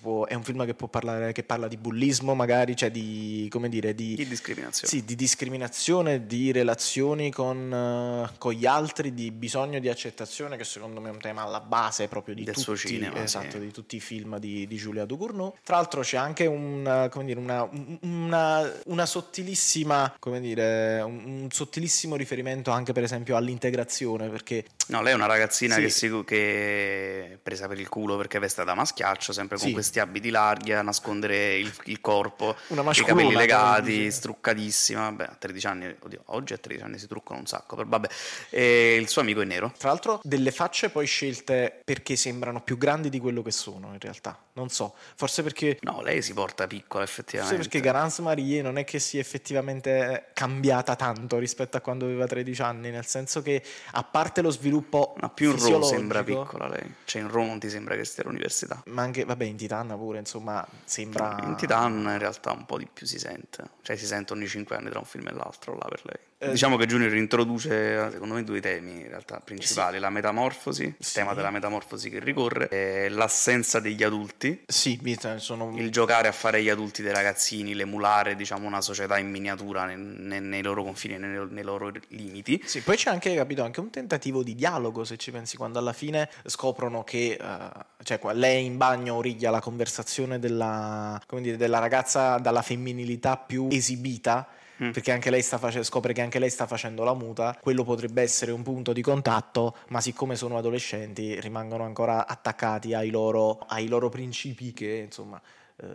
può, 0.00 0.24
è 0.24 0.32
un 0.32 0.42
film 0.42 0.64
che 0.64 0.72
può 0.72 0.88
parlare, 0.88 1.32
che 1.32 1.42
parla 1.42 1.68
di 1.68 1.76
bullismo, 1.76 2.34
magari, 2.34 2.74
cioè 2.74 2.90
di, 2.90 3.48
come 3.50 3.68
dire, 3.68 3.94
di, 3.94 4.14
di 4.14 4.26
discriminazione. 4.26 4.90
Sì, 4.90 5.04
di 5.04 5.14
discriminazione, 5.14 6.26
di 6.26 6.50
relazioni 6.50 7.30
con, 7.30 7.70
uh, 7.70 8.38
con, 8.38 8.54
gli 8.54 8.64
altri, 8.64 9.12
di 9.12 9.30
bisogno 9.30 9.78
di 9.78 9.90
accettazione, 9.90 10.56
che 10.56 10.64
secondo 10.64 11.02
me 11.02 11.10
è 11.10 11.12
un 11.12 11.18
tema 11.18 11.42
alla 11.42 11.60
base 11.60 12.08
proprio 12.08 12.34
di, 12.34 12.44
del 12.44 12.54
tutti, 12.54 12.64
suo 12.64 12.76
cinema, 12.76 13.22
esatto, 13.22 13.50
sì. 13.50 13.58
di 13.58 13.72
tutti 13.72 13.96
i 13.96 14.00
film 14.00 14.38
di, 14.38 14.66
di 14.66 14.76
Giulia 14.76 15.04
Ducournau. 15.04 15.54
Tra 15.62 15.76
l'altro 15.76 16.00
c'è 16.00 16.16
anche 16.16 16.46
un, 16.46 17.08
come 17.10 17.24
dire, 17.26 17.38
una, 17.38 17.68
una, 18.00 18.72
una 18.86 19.04
sottilissima, 19.18 20.14
come 20.20 20.40
dire, 20.40 21.00
un, 21.00 21.22
un, 21.24 21.48
sottilissimo 21.50 22.14
riferimento 22.14 22.70
anche 22.70 22.92
per 22.92 23.02
esempio 23.02 23.36
all'integrazione 23.36 24.28
perché... 24.28 24.64
No, 24.88 25.02
lei 25.02 25.12
è 25.12 25.14
una 25.14 25.26
ragazzina 25.26 25.74
sì. 25.74 25.80
che, 25.82 25.88
si, 25.90 26.22
che 26.24 27.32
è 27.32 27.38
presa 27.42 27.66
per 27.66 27.80
il 27.80 27.88
culo 27.88 28.16
perché 28.16 28.38
veste 28.38 28.64
da 28.64 28.74
maschiaccio, 28.74 29.32
sempre 29.32 29.58
con 29.58 29.66
sì. 29.66 29.72
questi 29.72 29.98
abiti 29.98 30.30
larghi 30.30 30.72
a 30.72 30.82
nascondere 30.82 31.56
il, 31.56 31.72
il 31.84 32.00
corpo, 32.00 32.56
i 32.68 33.04
capelli 33.04 33.34
legati, 33.34 34.10
struccatissima, 34.10 35.00
vabbè, 35.00 35.24
a 35.24 35.36
13 35.38 35.66
anni, 35.66 35.96
oddio, 35.98 36.22
oggi 36.26 36.52
a 36.52 36.58
13 36.58 36.84
anni 36.84 36.98
si 36.98 37.06
truccano 37.08 37.40
un 37.40 37.46
sacco, 37.46 37.74
però 37.74 37.88
vabbè, 37.88 38.08
e 38.50 38.96
il 38.96 39.08
suo 39.08 39.22
amico 39.22 39.40
è 39.40 39.44
nero. 39.44 39.72
Tra 39.76 39.88
l'altro 39.88 40.20
delle 40.22 40.52
facce 40.52 40.90
poi 40.90 41.06
scelte 41.06 41.80
perché 41.84 42.14
sembrano 42.16 42.62
più 42.62 42.78
grandi 42.78 43.08
di 43.10 43.18
quello 43.18 43.42
che 43.42 43.50
sono 43.50 43.92
in 43.92 43.98
realtà, 43.98 44.38
non 44.54 44.68
so, 44.68 44.94
forse 45.16 45.42
perché... 45.42 45.78
No, 45.80 46.02
lei 46.02 46.22
si 46.22 46.32
porta 46.32 46.66
piccola 46.66 47.04
effettivamente. 47.04 47.56
Forse 47.56 47.68
perché 47.68 47.86
Garance 47.86 48.22
Marie 48.22 48.62
non 48.62 48.78
è 48.78 48.84
che 48.84 48.98
sia 49.08 49.20
effettivamente 49.20 50.26
cambiata 50.34 50.94
tanto 50.94 51.38
rispetto 51.38 51.78
a 51.78 51.80
quando 51.80 52.04
aveva 52.04 52.26
13 52.26 52.60
anni, 52.60 52.90
nel 52.90 53.06
senso 53.06 53.40
che 53.40 53.62
a 53.92 54.04
parte 54.04 54.42
lo 54.42 54.50
sviluppo 54.50 55.14
Ma 55.18 55.30
più 55.30 55.50
in 55.50 55.58
Raw 55.58 55.82
sembra 55.82 56.22
piccola 56.22 56.68
lei, 56.68 56.94
cioè 57.04 57.22
in 57.22 57.30
Raw 57.30 57.46
non 57.46 57.58
ti 57.58 57.70
sembra 57.70 57.96
che 57.96 58.04
stia 58.04 58.24
all'università. 58.24 58.82
Ma 58.86 59.02
anche, 59.02 59.24
vabbè, 59.24 59.44
in 59.44 59.56
Titan 59.56 59.88
pure, 59.96 60.18
insomma, 60.18 60.66
sembra... 60.84 61.38
In 61.44 61.56
Titan 61.56 61.92
in 61.92 62.18
realtà 62.18 62.52
un 62.52 62.66
po' 62.66 62.76
di 62.76 62.86
più 62.92 63.06
si 63.06 63.18
sente, 63.18 63.64
cioè 63.80 63.96
si 63.96 64.04
sente 64.04 64.34
ogni 64.34 64.46
5 64.46 64.76
anni 64.76 64.90
tra 64.90 64.98
un 64.98 65.06
film 65.06 65.28
e 65.28 65.32
l'altro 65.32 65.74
là 65.74 65.86
per 65.88 66.02
lei. 66.04 66.18
Eh, 66.40 66.52
diciamo 66.52 66.76
che 66.76 66.86
Junior 66.86 67.12
introduce 67.16 68.10
secondo 68.12 68.34
me 68.34 68.44
due 68.44 68.60
temi 68.60 69.00
in 69.00 69.08
realtà 69.08 69.40
principali, 69.40 69.96
sì. 69.96 70.00
la 70.00 70.08
metamorfosi, 70.08 70.84
il 70.84 70.94
sì. 70.96 71.14
tema 71.14 71.34
della 71.34 71.50
metamorfosi 71.50 72.10
che 72.10 72.20
ricorre, 72.20 72.68
e 72.68 73.08
l'assenza 73.08 73.80
degli 73.80 74.04
adulti, 74.04 74.62
sì, 74.64 75.00
sono... 75.38 75.72
il 75.76 75.90
giocare 75.90 76.28
a 76.28 76.32
fare 76.32 76.62
gli 76.62 76.68
adulti 76.68 77.02
dei 77.02 77.12
ragazzini, 77.12 77.74
l'emulare 77.74 78.36
diciamo 78.36 78.68
una 78.68 78.80
società 78.80 79.18
in 79.18 79.30
miniatura 79.30 79.84
nei, 79.84 79.96
nei, 79.96 80.40
nei 80.40 80.62
loro 80.62 80.84
confini, 80.84 81.18
nei, 81.18 81.44
nei, 81.50 81.64
loro 81.64 81.90
limiti. 82.10 82.62
Sì, 82.64 82.82
poi 82.82 82.94
c'è 82.94 83.10
anche, 83.10 83.34
capito, 83.34 83.64
anche 83.64 83.80
un 83.80 83.90
tentativo 83.90 84.44
di 84.44 84.54
dialogo 84.54 85.02
se 85.02 85.16
ci 85.16 85.32
pensi, 85.32 85.56
quando 85.56 85.80
alla 85.80 85.92
fine 85.92 86.30
scoprono 86.44 87.02
che 87.02 87.36
uh, 87.40 88.04
cioè, 88.04 88.20
lei 88.34 88.64
in 88.64 88.76
bagno 88.76 89.16
origlia 89.16 89.50
la 89.50 89.60
conversazione 89.60 90.38
della, 90.38 91.20
dire, 91.40 91.56
della 91.56 91.80
ragazza 91.80 92.38
dalla 92.38 92.62
femminilità 92.62 93.36
più 93.36 93.66
esibita 93.72 94.46
mm. 94.82 94.90
perché 94.90 95.12
anche 95.12 95.30
lei 95.30 95.42
sta 95.42 95.58
face- 95.58 95.84
scopre 95.84 96.12
che 96.12 96.20
anche 96.20 96.38
lei 96.38 96.50
sta 96.50 96.66
facendo 96.66 97.04
la 97.04 97.14
muta, 97.14 97.56
quello 97.60 97.84
potrebbe 97.84 98.22
essere 98.22 98.52
un 98.52 98.62
punto 98.62 98.92
di 98.92 99.02
contatto, 99.02 99.76
ma 99.88 100.00
siccome 100.00 100.36
sono 100.36 100.58
adolescenti 100.58 101.40
rimangono 101.40 101.84
ancora 101.84 102.26
attaccati 102.26 102.94
ai 102.94 103.10
loro, 103.10 103.58
ai 103.68 103.88
loro 103.88 104.08
principi 104.08 104.72
che 104.72 105.02
insomma 105.06 105.40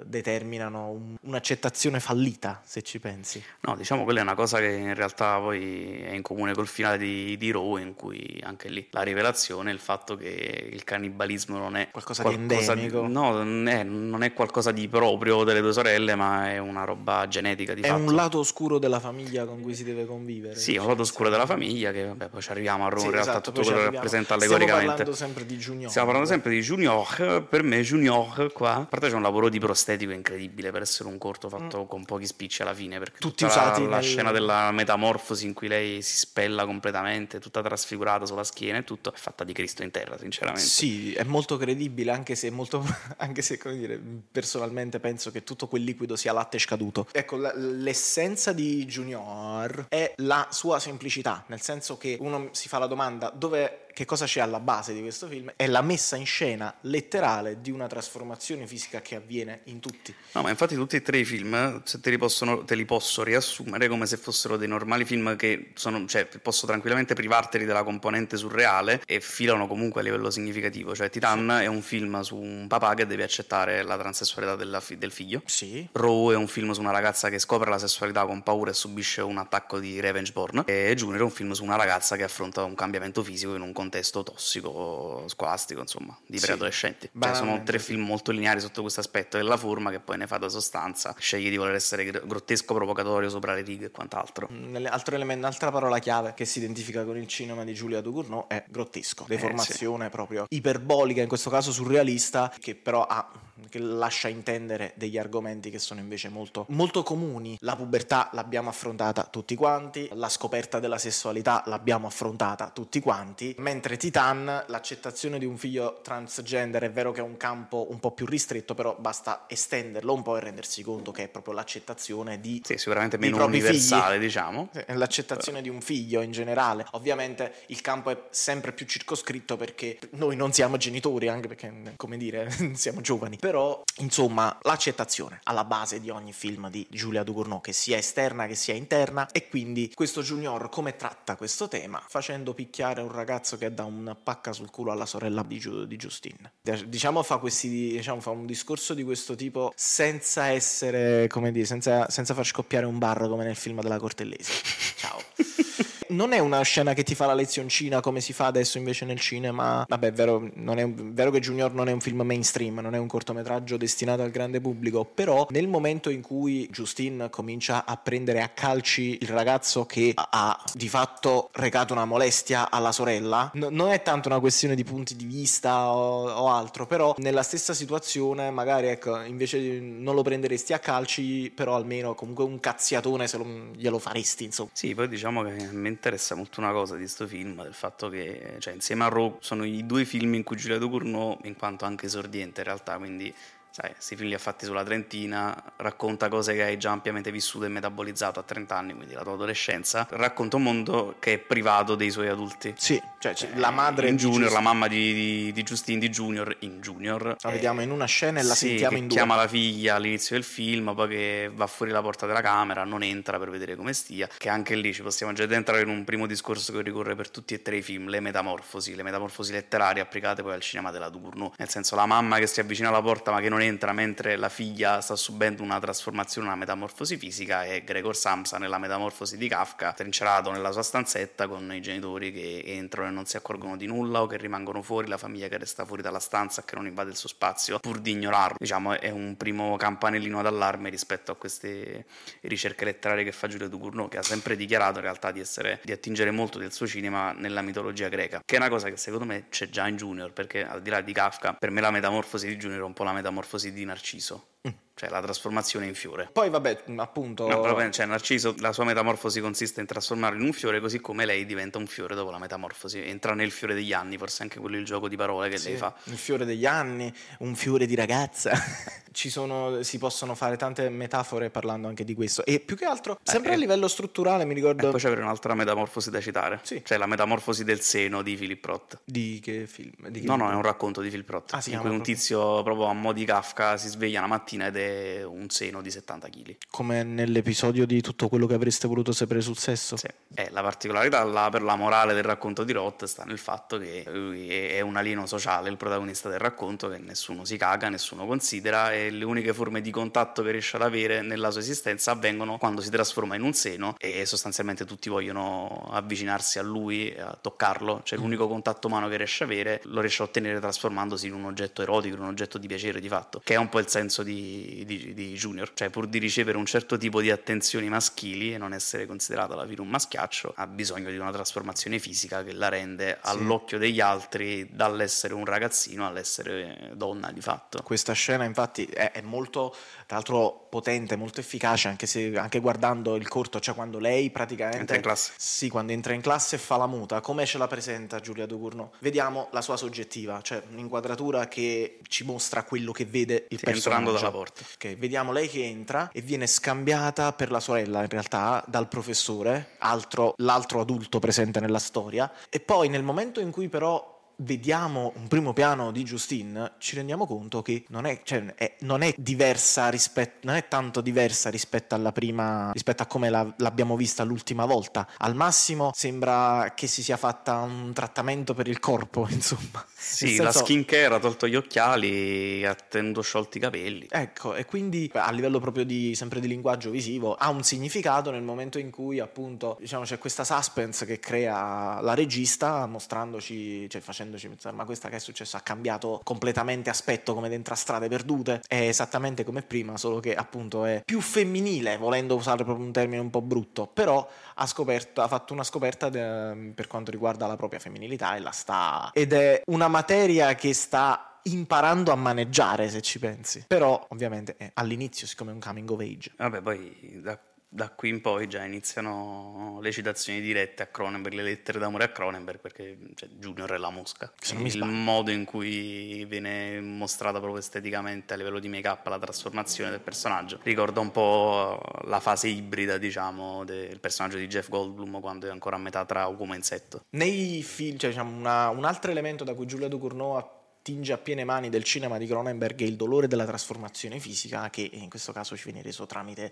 determinano 0.06 0.90
un, 0.90 1.16
un'accettazione 1.22 2.00
fallita, 2.00 2.62
se 2.64 2.82
ci 2.84 3.00
pensi. 3.00 3.44
No, 3.62 3.76
diciamo 3.76 4.04
quella 4.06 4.20
è 4.20 4.22
una 4.24 4.36
cosa 4.36 4.60
che 4.60 4.68
in 4.68 4.94
realtà 4.94 5.38
poi 5.40 6.02
è 6.02 6.14
in 6.14 6.22
comune 6.22 6.54
col 6.54 6.68
finale 6.68 6.98
di, 6.98 7.36
di 7.38 7.52
Raw, 7.52 7.78
in 7.78 7.94
cui 7.94 8.40
anche 8.44 8.70
lì 8.70 8.88
la 8.92 9.02
rivelazione 9.02 9.72
è 9.72 9.74
il 9.74 9.80
fatto 9.80 10.16
che 10.16 10.70
il 10.72 10.84
cannibalismo 10.86 11.58
non 11.58 11.76
è 11.76 11.90
qualcosa, 11.92 12.22
qualcosa 12.22 12.76
di 12.76 12.82
endemico. 12.82 13.08
no, 13.08 13.44
non 13.44 13.68
è, 13.68 13.84
non 13.84 14.24
è, 14.24 14.32
qualcosa 14.34 14.72
di 14.72 14.88
proprio 14.88 15.44
delle 15.44 15.60
due 15.60 15.74
sorelle, 15.74 16.16
ma 16.16 16.50
è 16.50 16.60
una 16.60 16.86
roba 16.86 17.28
genetica 17.28 17.74
di 17.74 17.82
è 17.82 17.88
fatto. 17.88 18.02
un 18.04 18.16
lato 18.16 18.40
oscuro 18.40 18.80
della 18.80 19.02
famiglia 19.02 19.46
con 19.46 19.62
cui 19.62 19.76
si 19.76 19.84
deve 19.84 20.06
convivere. 20.06 20.56
Sì, 20.56 20.76
è 20.76 20.80
un 20.80 20.88
lato 20.88 21.02
oscuro 21.02 21.30
della 21.30 21.46
famiglia 21.46 21.92
che 21.92 22.06
vabbè, 22.06 22.30
poi 22.30 22.42
ci 22.42 22.52
arriviamo 22.52 22.86
a 22.86 22.90
Raw, 22.90 23.00
sì, 23.00 23.06
in 23.06 23.12
realtà 23.12 23.32
esatto, 23.32 23.52
tutto 23.52 23.66
quello 23.66 23.80
che 23.80 23.92
rappresenta 23.92 24.36
allegoricamente. 24.36 25.14
Stiamo 25.14 25.14
parlando 25.14 25.16
sempre 25.16 25.46
di 25.46 25.58
Junior. 25.58 25.90
Stiamo 25.90 26.08
parlando 26.08 26.32
sempre 26.32 26.52
di 26.52 26.62
Junior, 26.62 27.48
per 27.50 27.64
me 27.64 27.82
Junior 27.82 28.52
qua, 28.54 28.76
a 28.76 28.86
parte 28.86 29.10
c'è 29.10 29.16
un 29.16 29.22
lavoro 29.22 29.50
di 29.50 29.60
prostetico 29.74 30.12
incredibile 30.12 30.72
per 30.72 30.84
essere 30.84 31.10
un 31.10 31.18
corto 31.18 31.50
fatto 31.50 31.84
mm. 31.84 31.88
con 31.88 32.06
pochi 32.06 32.28
spicci 32.28 32.62
alla 32.62 32.76
fine, 32.76 33.00
perché 33.00 33.18
tutti 33.18 33.44
usati 33.44 33.82
la, 33.82 33.90
la 33.90 33.96
nel... 33.98 34.06
scena 34.06 34.32
della 34.32 34.72
metamorfosi 34.72 35.48
in 35.48 35.54
cui 35.54 35.68
lei 35.68 36.02
si 36.04 36.16
spella 36.16 36.66
completamente, 36.66 37.40
tutta 37.40 37.62
trasfigurata 37.62 38.26
sulla 38.26 38.44
schiena 38.44 38.78
e 38.78 38.84
tutto, 38.84 39.12
è 39.12 39.18
fatta 39.18 39.44
di 39.44 39.52
Cristo 39.52 39.82
in 39.82 39.90
terra, 39.90 40.18
sinceramente. 40.18 40.62
Sì, 40.66 41.14
è 41.14 41.24
molto 41.24 41.58
credibile, 41.58 42.12
anche 42.12 42.36
se 42.36 42.52
molto 42.52 42.86
anche 43.18 43.42
se 43.42 43.58
come 43.58 43.76
dire, 43.78 44.00
personalmente 44.32 45.00
penso 45.00 45.32
che 45.32 45.44
tutto 45.44 45.68
quel 45.68 45.84
liquido 45.84 46.16
sia 46.16 46.32
latte 46.32 46.60
scaduto. 46.60 47.08
Ecco, 47.12 47.38
l'essenza 47.56 48.54
di 48.54 48.86
Junior 48.86 49.88
è 49.90 50.14
la 50.18 50.48
sua 50.52 50.78
semplicità, 50.80 51.44
nel 51.48 51.62
senso 51.62 51.98
che 51.98 52.18
uno 52.20 52.50
si 52.52 52.68
fa 52.68 52.78
la 52.78 52.88
domanda 52.88 53.32
dove 53.34 53.88
che 53.94 54.06
cosa 54.06 54.26
c'è 54.26 54.42
alla 54.42 54.60
base 54.60 54.94
di 54.94 55.02
questo 55.02 55.28
film? 55.28 55.54
È 55.56 55.68
la 55.68 55.82
messa 55.82 56.16
in 56.16 56.26
scena 56.26 56.74
letterale 56.82 57.62
di 57.62 57.70
una 57.70 57.88
trasformazione 57.88 58.66
fisica 58.66 59.02
che 59.02 59.16
avviene 59.16 59.62
in 59.66 59.80
tutti. 59.80 60.14
No, 60.32 60.42
ma 60.42 60.50
infatti 60.50 60.74
tutti 60.76 60.96
e 60.96 61.02
tre 61.02 61.20
i 61.20 61.26
film, 61.26 61.82
se 61.84 62.00
te 62.00 62.10
li, 62.10 62.18
possono, 62.18 62.64
te 62.64 62.76
li 62.76 62.86
posso 62.86 63.24
riassumere 63.24 63.88
come 63.88 64.08
se 64.08 64.18
fossero 64.18 64.58
dei 64.58 64.68
normali 64.68 65.06
film 65.06 65.36
che 65.36 65.72
sono, 65.76 66.06
cioè, 66.08 66.26
posso 66.26 66.66
tranquillamente 66.66 67.14
privarteli 67.14 67.66
della 67.66 67.84
componente 67.84 68.36
surreale 68.36 69.02
e 69.06 69.22
filano 69.22 69.68
comunque 69.68 70.02
a 70.02 70.04
livello 70.04 70.32
significativo. 70.32 70.96
Cioè, 70.96 71.12
Titan 71.12 71.52
è 71.62 71.68
un 71.68 71.82
film 71.84 72.20
su 72.22 72.36
un 72.36 72.66
papà 72.68 72.96
che 72.96 73.06
deve 73.06 73.24
accettare 73.24 73.84
la 73.84 73.98
transessualità 73.98 74.56
della, 74.56 74.82
del 74.98 75.12
figlio. 75.12 75.44
Sì. 75.46 75.88
Raw 75.92 76.32
è 76.32 76.36
un 76.36 76.48
film 76.48 76.72
su 76.72 76.82
una 76.82 76.92
ragazza 76.92 77.30
che 77.30 77.38
scopre 77.38 77.70
la 77.70 77.78
sessualità 77.78 78.26
con 78.26 78.42
paura 78.42 78.72
e 78.72 78.74
subisce 78.74 79.22
un 79.22 79.38
attacco 79.38 79.80
di 79.80 80.00
revenge 80.00 80.32
porn. 80.32 80.64
E 80.66 80.94
Junior 80.96 81.20
è 81.20 81.24
un 81.24 81.32
film 81.32 81.52
su 81.52 81.64
una 81.64 81.76
ragazza 81.76 82.16
che 82.16 82.24
affronta 82.24 82.64
un 82.64 82.74
cambiamento 82.74 83.22
fisico 83.22 83.54
in 83.54 83.62
un 83.62 83.72
contesto 83.72 83.83
tossico 83.90 85.24
scolastico, 85.28 85.82
insomma, 85.82 86.18
di 86.26 86.40
preadolescenti. 86.40 87.10
Sì, 87.12 87.20
cioè, 87.20 87.34
sono 87.34 87.64
tre 87.64 87.80
film 87.80 88.02
molto 88.04 88.32
lineari 88.32 88.60
sotto 88.60 88.82
questo 88.82 89.00
aspetto 89.00 89.38
della 89.38 89.58
forma 89.58 89.92
che 89.92 90.00
poi 90.00 90.18
ne 90.18 90.28
fa 90.28 90.38
da 90.38 90.50
sostanza, 90.50 91.16
sceglie 91.18 91.50
di 91.50 91.58
voler 91.58 91.76
essere 91.76 92.10
grottesco, 92.10 92.74
provocatorio 92.74 93.30
sopra 93.30 93.54
le 93.54 93.62
righe 93.62 93.86
e 93.86 93.92
quant'altro. 93.92 94.50
Mm, 94.52 94.86
altro 94.90 95.16
elemento, 95.16 95.46
un'altra 95.46 95.72
parola 95.72 96.00
chiave 96.00 96.34
che 96.34 96.46
si 96.46 96.60
identifica 96.60 97.04
con 97.04 97.18
il 97.18 97.28
cinema 97.28 97.64
di 97.64 97.74
Giulia 97.74 98.02
Ducournau 98.02 98.48
è 98.48 98.64
grottesco, 98.68 99.26
deformazione 99.28 100.06
eh, 100.06 100.10
sì. 100.10 100.16
proprio 100.16 100.46
iperbolica, 100.50 101.22
in 101.22 101.28
questo 101.28 101.50
caso 101.50 101.72
surrealista, 101.72 102.54
che 102.60 102.76
però 102.76 103.06
ha 103.06 103.30
che 103.70 103.80
lascia 103.80 104.28
intendere 104.28 104.94
degli 104.96 105.18
argomenti 105.18 105.70
che 105.70 105.80
sono 105.80 106.00
invece 106.00 106.30
molto, 106.30 106.66
molto 106.70 107.04
comuni. 107.04 107.58
La 107.62 107.76
pubertà 107.76 108.30
l'abbiamo 108.34 108.70
affrontata 108.70 109.24
tutti 109.24 109.56
quanti, 109.56 110.10
la 110.14 110.30
scoperta 110.30 110.80
della 110.80 110.98
sessualità 110.98 111.64
l'abbiamo 111.68 112.08
affrontata 112.08 112.70
tutti 112.70 113.00
quanti, 113.00 113.56
mentre 113.60 113.98
Titan, 113.98 114.66
l'accettazione 114.68 115.40
di 115.40 115.46
un 115.46 115.58
figlio 115.58 116.00
transgender, 116.02 116.84
è 116.84 116.92
vero 116.92 117.12
che 117.12 117.22
è 117.22 117.24
un 117.24 117.38
campo 117.38 117.88
un 117.90 118.00
po' 118.00 118.12
più 118.12 118.26
ristretto, 118.26 118.74
però 118.74 118.96
basta 119.00 119.46
estenderlo 119.48 120.14
un 120.14 120.22
po' 120.22 120.38
e 120.38 120.40
rendersi 120.40 120.82
conto 120.84 121.12
che 121.12 121.24
è 121.24 121.28
proprio 121.28 121.54
l'accettazione 121.54 122.40
di... 122.40 122.62
Sì, 122.64 122.78
sicuramente 122.78 123.18
meno 123.18 123.44
universale, 123.46 124.16
figli. 124.16 124.26
diciamo. 124.26 124.70
L'accettazione 124.88 125.60
però. 125.60 125.70
di 125.70 125.76
un 125.76 125.82
figlio 125.82 126.22
in 126.22 126.32
generale. 126.32 126.86
Ovviamente 126.92 127.54
il 127.68 127.82
campo 127.82 128.10
è 128.10 128.18
sempre 128.30 128.72
più 128.74 128.86
circoscritto 128.86 129.58
perché 129.58 130.00
noi 130.12 130.36
non 130.36 130.52
siamo 130.52 130.78
genitori, 130.78 131.28
anche 131.28 131.48
perché, 131.48 131.94
come 131.96 132.18
dire, 132.18 132.50
siamo 132.74 133.02
giovani 133.02 133.38
però 133.38 133.53
insomma 133.98 134.58
l'accettazione 134.64 135.40
alla 135.44 135.64
base 135.64 136.00
di 136.00 136.10
ogni 136.10 136.34
film 136.34 136.70
di 136.70 136.86
Giulia 136.90 137.24
Ducournau 137.24 137.62
che 137.62 137.74
sia 137.74 137.98
esterna 137.98 138.48
che 138.48 138.56
sia 138.56 138.74
interna 138.74 139.30
e 139.32 139.48
quindi 139.48 139.92
questo 139.94 140.22
Junior 140.22 140.70
come 140.70 140.96
tratta 140.96 141.36
questo 141.36 141.68
tema? 141.68 142.04
Facendo 142.08 142.54
picchiare 142.54 143.02
un 143.02 143.12
ragazzo 143.12 143.58
che 143.58 143.74
dà 143.74 143.84
una 143.84 144.16
pacca 144.16 144.54
sul 144.54 144.70
culo 144.72 144.92
alla 144.92 145.06
sorella 145.06 145.44
di, 145.44 145.60
Giu- 145.60 145.86
di 145.86 145.96
Justine 145.96 146.54
diciamo 146.86 147.22
fa, 147.24 147.38
questi, 147.38 147.70
diciamo 147.70 148.22
fa 148.22 148.32
un 148.32 148.46
discorso 148.46 148.94
di 148.94 149.04
questo 149.04 149.36
tipo 149.36 149.72
senza 149.76 150.48
essere 150.48 151.28
come 151.28 151.52
dire 151.52 151.66
senza, 151.66 152.10
senza 152.10 152.34
far 152.34 152.46
scoppiare 152.46 152.86
un 152.86 152.98
bar 152.98 153.28
come 153.28 153.44
nel 153.44 153.56
film 153.56 153.82
della 153.82 154.00
Cortellesi. 154.00 154.52
Ciao 154.96 155.22
non 156.10 156.34
è 156.34 156.40
una 156.40 156.62
scena 156.62 156.94
che 156.94 157.04
ti 157.04 157.16
fa 157.16 157.26
la 157.26 157.34
lezioncina 157.34 158.00
come 158.00 158.22
si 158.22 158.34
fa 158.34 158.46
adesso 158.46 158.78
invece 158.78 159.06
nel 159.06 159.20
cinema. 159.20 159.86
Vabbè, 159.88 160.08
è 160.08 160.12
vero, 160.12 160.50
non 160.56 160.80
è 160.80 160.88
vero 160.90 161.32
che 161.32 161.40
Junior 161.40 161.74
non 161.74 161.88
è 161.88 161.92
un 161.92 162.00
film 162.00 162.22
mainstream, 162.22 162.80
non 162.80 162.96
è 162.96 162.98
un 162.98 163.08
cortometraggio 163.08 163.78
destinato 163.78 164.22
al 164.22 164.32
grande 164.32 164.62
pubblico, 164.62 165.06
però 165.06 165.48
nel 165.50 165.68
momento 165.68 166.10
in 166.10 166.22
cui 166.22 166.68
Justine 166.72 167.30
comincia 167.30 167.86
a 167.86 167.98
prendere 167.98 168.42
a 168.42 168.50
calci 168.50 169.18
il 169.22 169.30
ragazzo 169.30 169.86
che 169.86 170.14
ha 170.16 170.64
di 170.74 170.90
fatto 170.90 171.50
recato 171.54 171.94
una 171.94 172.06
molestia 172.06 172.70
alla 172.70 172.92
sorella, 172.92 173.52
n- 173.56 173.68
non 173.72 173.90
è 173.90 174.02
tanto 174.02 174.28
una 174.28 174.40
questione 174.40 174.76
di 174.76 174.84
punti 174.84 175.16
di 175.16 175.26
vista 175.26 175.92
o, 175.92 176.30
o 176.30 176.50
altro, 176.50 176.86
però 176.86 177.14
nella 177.18 177.44
stessa 177.44 177.74
situazione 177.74 178.50
magari 178.52 178.88
ecco, 178.88 179.22
invece 179.22 179.80
non 179.80 180.16
lo 180.16 180.22
prenderesti 180.22 180.74
a 180.74 180.80
calci, 180.80 181.52
però 181.54 181.76
almeno 181.76 182.16
comunque 182.16 182.44
un 182.44 182.60
cazziatone 182.60 183.28
se 183.28 183.38
lo, 183.38 183.46
glielo 183.76 184.00
faresti, 184.00 184.44
insomma. 184.46 184.70
Sì, 184.74 184.94
poi 184.94 185.08
diciamo 185.08 185.44
che 185.44 185.70
interessa 185.94 186.36
molto 186.36 186.60
una 186.60 186.72
cosa 186.72 186.96
di 186.96 187.02
questo 187.02 187.26
film, 187.28 187.64
del 187.64 187.74
fatto 187.74 188.10
che 188.10 188.58
cioè, 188.60 188.74
insieme 188.74 189.06
a 189.06 189.10
Raw 189.10 189.38
sono 189.40 189.64
i 189.64 189.86
due 189.86 190.06
film 190.06 190.34
in 190.34 190.44
cui 190.44 190.58
Giulia 190.58 190.78
Ducournau, 190.78 191.40
in 191.44 191.56
quanto 191.56 191.86
anche 191.86 192.08
esordiente 192.08 192.62
in 192.62 192.66
realtà, 192.68 192.98
quindi 192.98 193.34
sai, 193.74 193.92
questi 193.94 194.16
film 194.16 194.30
li 194.30 194.36
ha 194.36 194.40
fatti 194.40 194.66
sulla 194.66 194.84
Trentina, 194.84 195.64
racconta 195.78 196.28
cose 196.30 196.54
che 196.54 196.62
hai 196.62 196.78
già 196.78 196.92
ampiamente 196.92 197.32
vissuto 197.32 197.66
e 197.66 197.70
metabolizzato 197.70 198.40
a 198.40 198.44
30 198.44 198.76
anni, 198.76 198.94
quindi 198.94 199.16
la 199.16 199.24
tua 199.24 199.34
adolescenza, 199.34 200.06
racconta 200.12 200.58
un 200.58 200.64
mondo 200.64 201.16
che 201.18 201.34
è 201.34 201.38
privato 201.40 201.96
dei 201.96 202.12
suoi 202.12 202.28
adulti. 202.28 202.76
Sì, 202.78 203.02
cioè, 203.18 203.34
cioè 203.34 203.50
la 203.56 203.72
madre 203.72 204.10
in 204.10 204.18
Junior, 204.18 204.42
Just... 204.42 204.54
la 204.54 204.60
mamma 204.60 204.88
di, 204.88 205.14
di, 205.14 205.52
di 205.54 205.64
Justine 205.64 205.98
di 205.98 206.10
Junior 206.10 206.56
in 206.60 206.82
Junior. 206.82 207.36
La 207.40 207.50
vediamo 207.50 207.82
in 207.82 207.90
una 207.90 208.06
scena 208.06 208.42
e 208.42 208.44
la 208.44 208.54
sì, 208.54 208.68
sentiamo 208.68 208.96
in 208.96 209.08
due. 209.08 209.18
chiama 209.18 209.36
la 209.36 209.48
figlia 209.48 209.96
all'inizio 209.96 210.36
del 210.36 210.46
film, 210.46 210.94
poi 210.94 211.08
che 211.08 211.52
va 211.52 211.66
fuori 211.66 211.92
la 211.92 212.02
porta 212.04 212.28
della 212.28 212.42
camera, 212.42 212.84
non 212.84 213.02
entra 213.02 213.40
per 213.40 213.50
vedere 213.50 213.76
come 213.76 213.94
stia, 213.94 214.30
che 214.38 214.50
anche 214.50 214.76
lì 214.76 214.94
ci 214.94 215.02
possiamo 215.02 215.34
già 215.34 215.46
entrare 215.46 215.82
in 215.82 215.90
un 215.90 216.04
primo 216.04 216.28
discorso 216.28 216.74
che 216.74 216.84
ricorre 216.84 217.16
per 217.16 217.32
tutti 217.32 217.56
e 217.56 217.64
tre 217.64 217.78
i 217.78 217.82
film, 217.82 218.10
le 218.10 218.20
metamorfosi, 218.20 218.94
le 218.94 219.02
metamorfosi 219.02 219.52
letterarie 219.52 220.04
applicate 220.04 220.44
poi 220.44 220.54
al 220.54 220.62
cinema 220.62 220.92
della 220.92 221.10
Durno, 221.10 221.54
nel 221.58 221.70
senso 221.70 221.96
la 221.96 222.06
mamma 222.06 222.38
che 222.38 222.46
si 222.46 222.60
avvicina 222.60 222.90
alla 222.90 223.02
porta 223.02 223.32
ma 223.32 223.42
che 223.42 223.50
non 223.50 223.62
entra 223.64 223.94
mentre 223.94 224.36
la 224.36 224.50
figlia 224.50 225.02
sta 225.02 225.16
subendo 225.16 225.64
una 225.64 225.80
trasformazione, 225.80 226.48
una 226.48 226.56
metamorfosi 226.56 227.18
fisica 227.18 227.64
e 227.66 227.84
Gregor 227.84 228.16
Samsa 228.16 228.58
nella 228.58 228.78
metamorfosi 228.78 229.38
di 229.38 229.48
Kafka, 229.48 229.94
trincerato 229.94 230.52
nella 230.52 230.72
sua 230.72 230.84
stanzetta 230.84 231.48
con 231.48 231.74
i 231.74 231.82
genitori 231.82 232.32
che 232.32 232.64
entrano 232.66 233.10
e 233.10 233.12
non 233.12 233.26
si 233.26 233.38
accorgono 233.38 233.78
di 233.78 233.86
nulla 233.86 234.22
o 234.22 234.28
che 234.28 234.38
rimangono 234.38 234.82
fuori, 234.82 235.08
la 235.08 235.18
famiglia 235.18 235.48
che 235.48 235.58
resta 235.58 235.86
fuori 235.86 236.02
dalla 236.02 236.20
stanza 236.20 236.64
che 236.64 236.76
non 236.76 236.86
invade 236.86 237.10
il 237.12 237.16
suo 237.16 237.30
spazio 237.30 237.80
pur 237.80 238.00
di 238.00 238.12
ignorarlo. 238.12 238.58
Diciamo 238.60 239.00
è 239.00 239.10
un 239.10 239.36
primo 239.38 239.76
campanellino 239.78 240.42
d'allarme 240.42 240.90
rispetto 240.90 241.32
a 241.32 241.36
queste 241.36 242.06
ricerche 242.42 242.86
letterarie 242.86 243.24
che 243.24 243.32
fa 243.32 243.48
Giulio 243.48 243.70
Ducournau 243.70 244.10
che 244.10 244.18
ha 244.18 244.24
sempre 244.24 244.56
dichiarato 244.56 244.98
in 244.98 245.04
realtà 245.04 245.32
di, 245.32 245.40
essere, 245.40 245.80
di 245.84 245.92
attingere 245.92 246.32
molto 246.32 246.60
del 246.60 246.72
suo 246.72 246.88
cinema 246.88 247.32
nella 247.32 247.62
mitologia 247.62 248.10
greca, 248.10 248.42
che 248.46 248.56
è 248.56 248.58
una 248.58 248.70
cosa 248.70 248.90
che 248.90 248.98
secondo 248.98 249.26
me 249.26 249.46
c'è 249.50 249.70
già 249.70 249.88
in 249.88 249.96
Junior 249.96 250.32
perché 250.32 250.66
al 250.68 250.82
di 250.82 250.90
là 250.90 251.02
di 251.02 251.14
Kafka 251.14 251.54
per 251.54 251.72
me 251.72 251.82
la 251.82 251.92
metamorfosi 251.92 252.48
di 252.48 252.58
Junior 252.58 252.82
è 252.82 252.86
un 252.86 252.94
po' 252.94 253.04
la 253.04 253.14
metamorfosi 253.14 253.53
di 253.74 253.86
Narciso. 253.86 254.48
Mm 254.68 254.72
cioè 255.04 255.10
la 255.10 255.22
trasformazione 255.22 255.86
in 255.86 255.96
fiore. 255.96 256.30
Poi 256.32 256.50
vabbè, 256.50 256.84
appunto... 256.96 257.48
No, 257.48 257.60
però, 257.60 257.90
cioè, 257.90 258.06
Narciso, 258.06 258.56
la 258.60 258.72
sua 258.72 258.86
metamorfosi 258.86 259.42
consiste 259.42 259.82
in 259.82 259.88
trasformarlo 259.88 260.40
in 260.40 260.46
un 260.46 260.54
fiore, 260.54 260.80
così 260.80 261.00
come 261.00 261.26
lei 261.26 261.46
diventa 261.46 261.78
un 261.78 261.88
fiore 261.88 262.16
dopo 262.16 262.32
la 262.32 262.40
metamorfosi, 262.40 263.00
entra 263.00 263.34
nel 263.34 263.52
fiore 263.52 263.74
degli 263.74 263.92
anni, 263.92 264.18
forse 264.18 264.44
anche 264.44 264.60
quello 264.60 264.78
è 264.78 264.80
il 264.80 264.86
gioco 264.86 265.10
di 265.10 265.16
parole 265.16 265.50
che 265.50 265.58
sì, 265.58 265.70
lei 265.70 265.78
fa. 265.78 265.94
Il 266.06 266.18
fiore 266.18 266.46
degli 266.46 266.66
anni, 266.66 267.14
un 267.40 267.56
fiore 267.56 267.86
di 267.86 267.96
ragazza. 267.96 268.52
Ci 269.14 269.30
sono, 269.30 269.84
si 269.84 270.00
possono 270.00 270.34
fare 270.34 270.58
tante 270.58 270.90
metafore 270.90 271.52
parlando 271.52 271.88
anche 271.88 272.04
di 272.04 272.16
questo. 272.16 272.44
E 272.46 272.60
più 272.60 272.76
che 272.76 272.86
altro, 272.86 273.20
sempre 273.22 273.52
eh, 273.52 273.54
a 273.54 273.58
livello 273.58 273.88
strutturale, 273.88 274.44
mi 274.44 274.56
ricordo... 274.56 274.88
E 274.88 274.92
poi 274.92 275.00
c'è 275.00 275.10
un'altra 275.12 275.54
metamorfosi 275.54 276.10
da 276.10 276.20
citare, 276.20 276.60
sì. 276.64 276.82
cioè 276.84 276.98
la 276.98 277.06
metamorfosi 277.06 277.64
del 277.64 277.80
seno 277.82 278.24
di 278.24 278.36
Philip 278.36 278.66
Roth. 278.66 279.02
Di 279.04 279.40
che 279.40 279.68
film? 279.68 280.10
Di 280.10 280.22
che 280.22 280.26
no, 280.26 280.36
no, 280.36 280.50
è 280.50 280.56
un 280.56 280.64
racconto 280.64 281.02
di 281.02 281.10
Philip 281.10 281.30
Roth, 281.30 281.54
ah, 281.54 281.62
in 281.68 281.78
cui 281.78 281.92
un 281.92 282.02
tizio 282.02 282.64
proprio 282.64 282.88
a 282.88 282.94
mo' 282.94 283.14
di 283.14 283.24
Kafka 283.24 283.78
si 283.78 283.88
sveglia 283.90 284.18
una 284.20 284.28
mattina 284.28 284.68
ed 284.68 284.78
è 284.78 284.93
un 285.24 285.50
seno 285.50 285.82
di 285.82 285.92
70 285.92 286.30
kg. 286.30 286.56
Come 286.70 287.04
nell'episodio 287.04 287.86
di 287.86 288.02
tutto 288.02 288.28
quello 288.28 288.48
che 288.48 288.54
avreste 288.54 288.88
voluto 288.88 289.12
sapere 289.12 289.42
sul 289.42 289.58
sesso? 289.58 289.98
Sì. 289.98 290.08
Eh, 290.36 290.50
la 290.52 290.62
particolarità 290.62 291.24
là, 291.24 291.50
per 291.50 291.62
la 291.62 291.76
morale 291.76 292.14
del 292.14 292.24
racconto 292.24 292.64
di 292.64 292.72
Roth 292.72 293.06
sta 293.06 293.24
nel 293.24 293.38
fatto 293.38 293.78
che 293.78 294.04
lui 294.12 294.50
è 294.50 294.82
un 294.82 294.96
alieno 294.96 295.26
sociale, 295.26 295.70
il 295.70 295.78
protagonista 295.78 296.30
del 296.30 296.40
racconto, 296.40 296.90
che 296.90 296.98
nessuno 296.98 297.46
si 297.46 297.58
caga, 297.58 297.90
nessuno 297.90 298.26
considera 298.26 298.92
e 298.94 299.10
le 299.10 299.26
uniche 299.26 299.54
forme 299.54 299.82
di 299.82 299.92
contatto 299.92 300.42
che 300.42 300.52
riesce 300.52 300.76
ad 300.76 300.82
avere 300.82 301.22
nella 301.22 301.52
sua 301.52 301.62
esistenza 301.62 302.12
avvengono 302.12 302.58
quando 302.58 302.82
si 302.82 302.90
trasforma 302.90 303.36
in 303.36 303.42
un 303.42 303.54
seno 303.54 303.96
e 304.00 304.26
sostanzialmente 304.26 304.86
tutti 304.86 305.10
vogliono 305.10 305.88
avvicinarsi 305.92 306.60
a 306.60 306.64
lui, 306.64 307.14
a 307.18 307.38
toccarlo, 307.40 308.02
cioè 308.04 308.18
l'unico 308.20 308.48
contatto 308.48 308.88
umano 308.88 309.08
che 309.10 309.18
riesce 309.18 309.44
a 309.44 309.48
avere 309.48 309.82
lo 309.86 310.02
riesce 310.02 310.22
a 310.22 310.26
ottenere 310.26 310.60
trasformandosi 310.60 311.28
in 311.28 311.34
un 311.34 311.46
oggetto 311.46 311.82
erotico, 311.82 312.16
in 312.16 312.22
un 312.22 312.28
oggetto 312.28 312.58
di 312.58 312.68
piacere 312.68 313.00
di 313.00 313.08
fatto, 313.08 313.42
che 313.44 313.54
è 313.54 313.58
un 313.58 313.70
po' 313.70 313.80
il 313.80 313.88
senso 313.88 314.24
di, 314.24 314.73
di, 314.86 315.14
di 315.14 315.34
Junior, 315.34 315.72
cioè 315.74 315.90
pur 315.90 316.08
di 316.08 316.18
ricevere 316.18 316.58
un 316.58 316.66
certo 316.66 316.98
tipo 316.98 317.22
di 317.22 317.32
attenzioni 317.32 317.88
maschili 317.90 318.54
e 318.54 318.58
non 318.58 318.74
essere 318.74 319.06
considerato 319.06 319.54
alla 319.54 319.66
fine 319.68 319.82
un 319.82 319.90
maschiaccio, 319.90 320.54
ha 320.56 320.68
bisogno 320.68 321.10
di 321.10 321.18
una 321.18 321.32
trasformazione 321.32 322.00
fisica 322.00 322.44
che 322.44 322.54
la 322.54 322.70
rende 322.70 323.20
sì. 323.22 323.30
all'occhio 323.30 323.78
degli 323.78 324.00
altri 324.00 324.70
dall'essere 324.72 325.34
un 325.34 325.46
ragazzino 325.46 326.08
all'essere 326.08 326.92
donna 326.94 327.32
di 327.32 327.42
fatto. 327.42 327.82
Questa 327.84 328.14
scena 328.14 328.44
infatti 328.44 328.86
è, 328.86 329.12
è 329.12 329.22
molto, 329.22 329.76
tra 330.14 330.22
l'altro 330.22 330.68
potente, 330.70 331.16
molto 331.16 331.40
efficace, 331.40 331.88
anche, 331.88 332.06
se, 332.06 332.38
anche 332.38 332.60
guardando 332.60 333.16
il 333.16 333.28
corto, 333.28 333.60
cioè 333.60 333.74
quando 333.74 333.98
lei 333.98 334.30
praticamente... 334.30 334.80
Entra 334.80 334.96
in 334.96 335.02
classe. 335.02 335.34
Sì, 335.38 335.70
quando 335.70 335.92
entra 335.92 336.14
in 336.14 336.22
classe 336.22 336.56
e 336.56 336.60
fa 336.60 336.78
la 336.78 336.86
muta, 336.86 337.20
come 337.22 337.46
ce 337.46 337.58
la 337.58 337.68
presenta 337.68 338.20
Giulia 338.20 338.46
Ducournau? 338.46 338.92
Vediamo 339.00 339.48
la 339.52 339.62
sua 339.62 339.76
soggettiva, 339.76 340.42
cioè 340.42 340.62
un'inquadratura 340.72 341.48
che 341.48 342.00
ci 342.08 342.24
mostra 342.26 342.64
quello 342.64 342.92
che 342.92 343.06
vede 343.06 343.46
il 343.50 343.58
sì, 343.58 343.64
personaggio. 343.66 344.10
Entrando 344.10 344.12
dalla 344.12 344.32
porta. 344.32 344.64
Okay, 344.76 344.96
vediamo 344.98 345.32
lei 345.32 345.50
che 345.50 345.64
entra 345.64 346.10
e 346.12 346.22
viene 346.22 346.46
scambiata 346.46 347.34
per 347.34 347.50
la 347.50 347.60
sorella 347.60 348.02
in 348.02 348.10
realtà 348.10 348.64
dal 348.68 348.88
professore, 348.88 349.76
altro, 349.80 350.36
l'altro 350.38 350.82
adulto 350.82 351.20
presente 351.20 351.60
nella 351.60 351.80
storia, 351.80 352.32
e 352.50 352.60
poi 352.60 352.88
nel 352.90 353.04
momento 353.04 353.40
in 353.40 353.50
cui 353.50 353.68
però 353.68 354.13
vediamo 354.38 355.14
un 355.16 355.28
primo 355.28 355.54
piano 355.54 355.92
di 355.92 356.04
Justine, 356.04 356.74
ci 356.78 356.96
rendiamo 356.96 357.26
conto 357.26 357.62
che 357.62 357.86
non 357.90 358.06
è, 358.06 358.22
cioè, 358.24 358.54
è, 358.56 358.76
non 358.80 359.02
è 359.02 359.14
diversa 359.18 359.90
rispetto, 359.90 360.48
non 360.48 360.56
è 360.56 360.68
tanto 360.68 361.02
diversa 361.02 361.50
rispetto 361.50 361.96
alla 361.96 362.12
prima, 362.12 362.72
rispetto 362.72 363.04
a 363.04 363.06
come 363.06 363.30
la, 363.30 363.52
l'abbiamo 363.58 363.96
vista 363.96 364.24
l'ultima 364.24 364.66
volta. 364.66 365.08
Al 365.18 365.36
massimo 365.36 365.92
sembra 365.94 366.74
che 366.76 366.88
si 366.88 367.04
sia 367.04 367.18
fatta 367.18 367.58
un 367.58 367.92
trattamento 367.94 368.54
per 368.54 368.68
il 368.68 368.80
corpo, 368.80 369.28
insomma. 369.32 369.86
Sì, 369.96 370.28
senso... 370.28 370.44
la 370.44 370.52
skincare 370.52 371.16
ha 371.16 371.20
tolto 371.20 371.48
gli 371.48 371.56
occhiali, 371.56 372.66
ha 372.66 372.76
tenuto 372.76 373.22
sciolti 373.22 373.58
i 373.58 373.62
capelli. 373.62 374.08
Ecco, 374.10 374.56
e 374.56 374.66
quindi 374.66 375.10
a 375.14 375.32
livello 375.32 375.60
proprio 375.60 375.86
di, 375.86 376.14
sempre 376.16 376.40
di 376.40 376.48
linguaggio 376.48 376.90
visivo, 376.90 377.36
ha 377.36 377.50
un 377.50 377.64
significato 377.64 378.32
nel 378.32 378.44
momento 378.44 378.80
in 378.80 378.90
cui 378.90 379.20
appunto, 379.20 379.78
diciamo, 379.80 380.04
c'è 380.04 380.18
questa 380.18 380.44
suspense 380.44 381.06
che 381.06 381.20
crea 381.20 382.02
la 382.02 382.14
regista 382.14 382.86
mostrandoci, 382.86 383.90
cioè 383.90 384.02
facendo 384.02 384.23
facendoci 384.24 384.48
pensare 384.48 384.76
ma 384.76 384.86
questa 384.86 385.10
che 385.10 385.18
è 385.18 385.20
successo 385.20 385.58
ha 385.58 385.62
cambiato 385.62 386.22
completamente 386.24 386.90
aspetto 386.90 387.34
come 387.34 387.50
dentro 387.50 387.74
a 387.74 387.78
strade 387.78 388.08
perdute? 388.08 388.62
È 388.68 388.76
esattamente 388.76 389.44
come 389.44 389.62
prima 389.62 389.98
solo 389.98 390.20
che 390.20 390.34
appunto 390.34 390.86
è 390.86 391.02
più 391.06 391.20
femminile 391.22 391.98
volendo 391.98 392.36
usare 392.36 392.64
proprio 392.64 392.86
un 392.86 392.92
termine 392.92 393.22
un 393.22 393.30
po' 393.30 393.42
brutto 393.42 393.88
però 393.88 394.28
ha, 394.56 394.66
scoperto, 394.66 395.22
ha 395.22 395.28
fatto 395.28 395.54
una 395.54 395.64
scoperta 395.64 396.10
de, 396.10 396.72
per 396.74 396.88
quanto 396.88 397.12
riguarda 397.12 397.48
la 397.48 397.56
propria 397.56 397.80
femminilità 397.80 398.36
e 398.36 398.40
la 398.40 398.52
sta 398.52 399.12
ed 399.14 399.34
è 399.34 399.62
una 399.66 399.88
materia 399.88 400.56
che 400.56 400.74
sta 400.74 401.28
imparando 401.44 402.12
a 402.12 402.16
maneggiare 402.16 402.90
se 402.90 403.02
ci 403.02 403.20
pensi. 403.20 403.66
Però 403.68 404.06
ovviamente 404.10 404.56
all'inizio 404.76 405.28
siccome 405.28 405.52
è 405.52 405.54
un 405.54 405.60
coming 405.60 405.90
of 405.90 406.00
age. 406.00 406.32
Vabbè 406.38 406.62
poi 406.62 407.20
da 407.22 407.38
da 407.74 407.90
qui 407.90 408.10
in 408.10 408.22
poi 408.22 408.48
già 408.48 408.64
iniziano 408.64 409.80
le 409.82 409.92
citazioni 409.92 410.40
dirette 410.42 410.84
a 410.84 410.88
Cronenberg, 410.88 411.34
le 411.34 411.42
lettere 411.42 411.80
d'amore 411.80 412.04
a 412.04 412.10
Cronenberg, 412.10 412.60
perché 412.60 412.98
cioè, 413.16 413.30
Junior 413.30 413.72
è 413.72 413.78
la 413.78 413.90
mosca. 413.90 414.32
il 414.52 414.86
modo 414.86 415.32
in 415.32 415.44
cui 415.44 416.24
viene 416.26 416.80
mostrata 416.82 417.40
proprio 417.40 417.60
esteticamente 417.60 418.36
a 418.36 418.38
livello 418.38 418.60
di 418.60 418.68
make-up 418.68 419.08
la 419.08 419.18
trasformazione 419.18 419.90
del 419.90 420.02
personaggio 420.02 420.60
ricorda 420.62 421.00
un 421.00 421.10
po' 421.10 421.82
la 422.04 422.20
fase 422.20 422.48
ibrida, 422.48 423.00
diciamo, 423.00 423.64
del 423.66 424.00
personaggio 424.00 424.38
di 424.38 424.48
Jeff 424.48 424.70
Goldblum 424.70 425.20
quando 425.20 425.48
è 425.48 425.50
ancora 425.50 425.76
a 425.76 425.80
metà 425.80 426.06
tra 426.06 426.28
uomo 426.28 426.54
e 426.54 426.58
insetto. 426.58 427.06
Nei 427.12 427.64
film, 427.64 427.98
cioè, 427.98 428.12
diciamo, 428.12 428.38
una, 428.38 428.70
un 428.70 428.86
altro 428.86 429.10
elemento 429.10 429.44
da 429.44 429.56
cui 429.56 429.66
Giulia 429.66 429.88
Ducournau 429.88 430.36
attinge 430.36 431.14
a 431.14 431.18
piene 431.18 431.44
mani 431.44 431.70
del 431.70 431.84
cinema 431.84 432.18
di 432.18 432.28
Cronenberg 432.28 432.82
è 432.82 432.84
il 432.84 432.98
dolore 432.98 433.28
della 433.28 433.46
trasformazione 433.46 434.20
fisica, 434.20 434.70
che 434.70 434.88
in 434.92 435.10
questo 435.10 435.32
caso 435.32 435.56
ci 435.56 435.64
viene 435.66 435.82
reso 435.82 436.06
tramite 436.06 436.52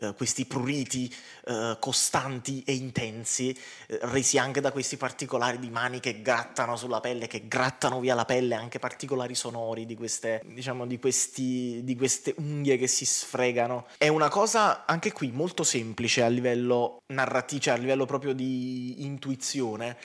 eh, 0.00 0.14
questi 0.14 0.46
pruriti 0.46 1.12
eh, 1.46 1.76
costanti 1.78 2.62
e 2.66 2.72
intensi, 2.72 3.50
eh, 3.86 3.98
resi 4.02 4.38
anche 4.38 4.60
da 4.60 4.72
questi 4.72 4.96
particolari 4.96 5.58
di 5.58 5.70
mani 5.70 6.00
che 6.00 6.22
grattano 6.22 6.76
sulla 6.76 7.00
pelle, 7.00 7.26
che 7.26 7.46
grattano 7.46 8.00
via 8.00 8.14
la 8.14 8.24
pelle, 8.24 8.54
anche 8.54 8.78
particolari 8.78 9.34
sonori 9.34 9.86
di 9.86 9.94
queste, 9.94 10.42
diciamo, 10.46 10.86
di, 10.86 10.98
questi, 10.98 11.80
di 11.84 11.96
queste 11.96 12.34
unghie 12.38 12.76
che 12.78 12.86
si 12.86 13.04
sfregano. 13.04 13.86
È 13.98 14.08
una 14.08 14.28
cosa 14.28 14.84
anche 14.86 15.12
qui 15.12 15.30
molto 15.30 15.64
semplice 15.64 16.22
a 16.22 16.28
livello 16.28 17.02
narrativo, 17.08 17.60
cioè 17.60 17.74
a 17.74 17.76
livello 17.76 18.06
proprio 18.06 18.32
di 18.32 19.04
intuizione 19.04 19.96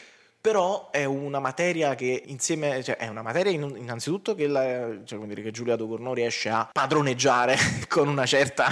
però 0.46 0.92
è 0.92 1.06
una 1.06 1.40
materia 1.40 1.96
che 1.96 2.22
insieme, 2.28 2.84
cioè 2.84 2.98
è 2.98 3.08
una 3.08 3.24
materia 3.24 3.52
innanzitutto 3.52 4.36
che, 4.36 4.46
la, 4.46 5.04
cioè, 5.04 5.18
dire, 5.26 5.42
che 5.42 5.50
Giulia 5.50 5.76
Ducournau 5.76 6.14
riesce 6.14 6.50
a 6.50 6.70
padroneggiare 6.72 7.58
con 7.90 8.08
una 8.08 8.28
certa 8.28 8.68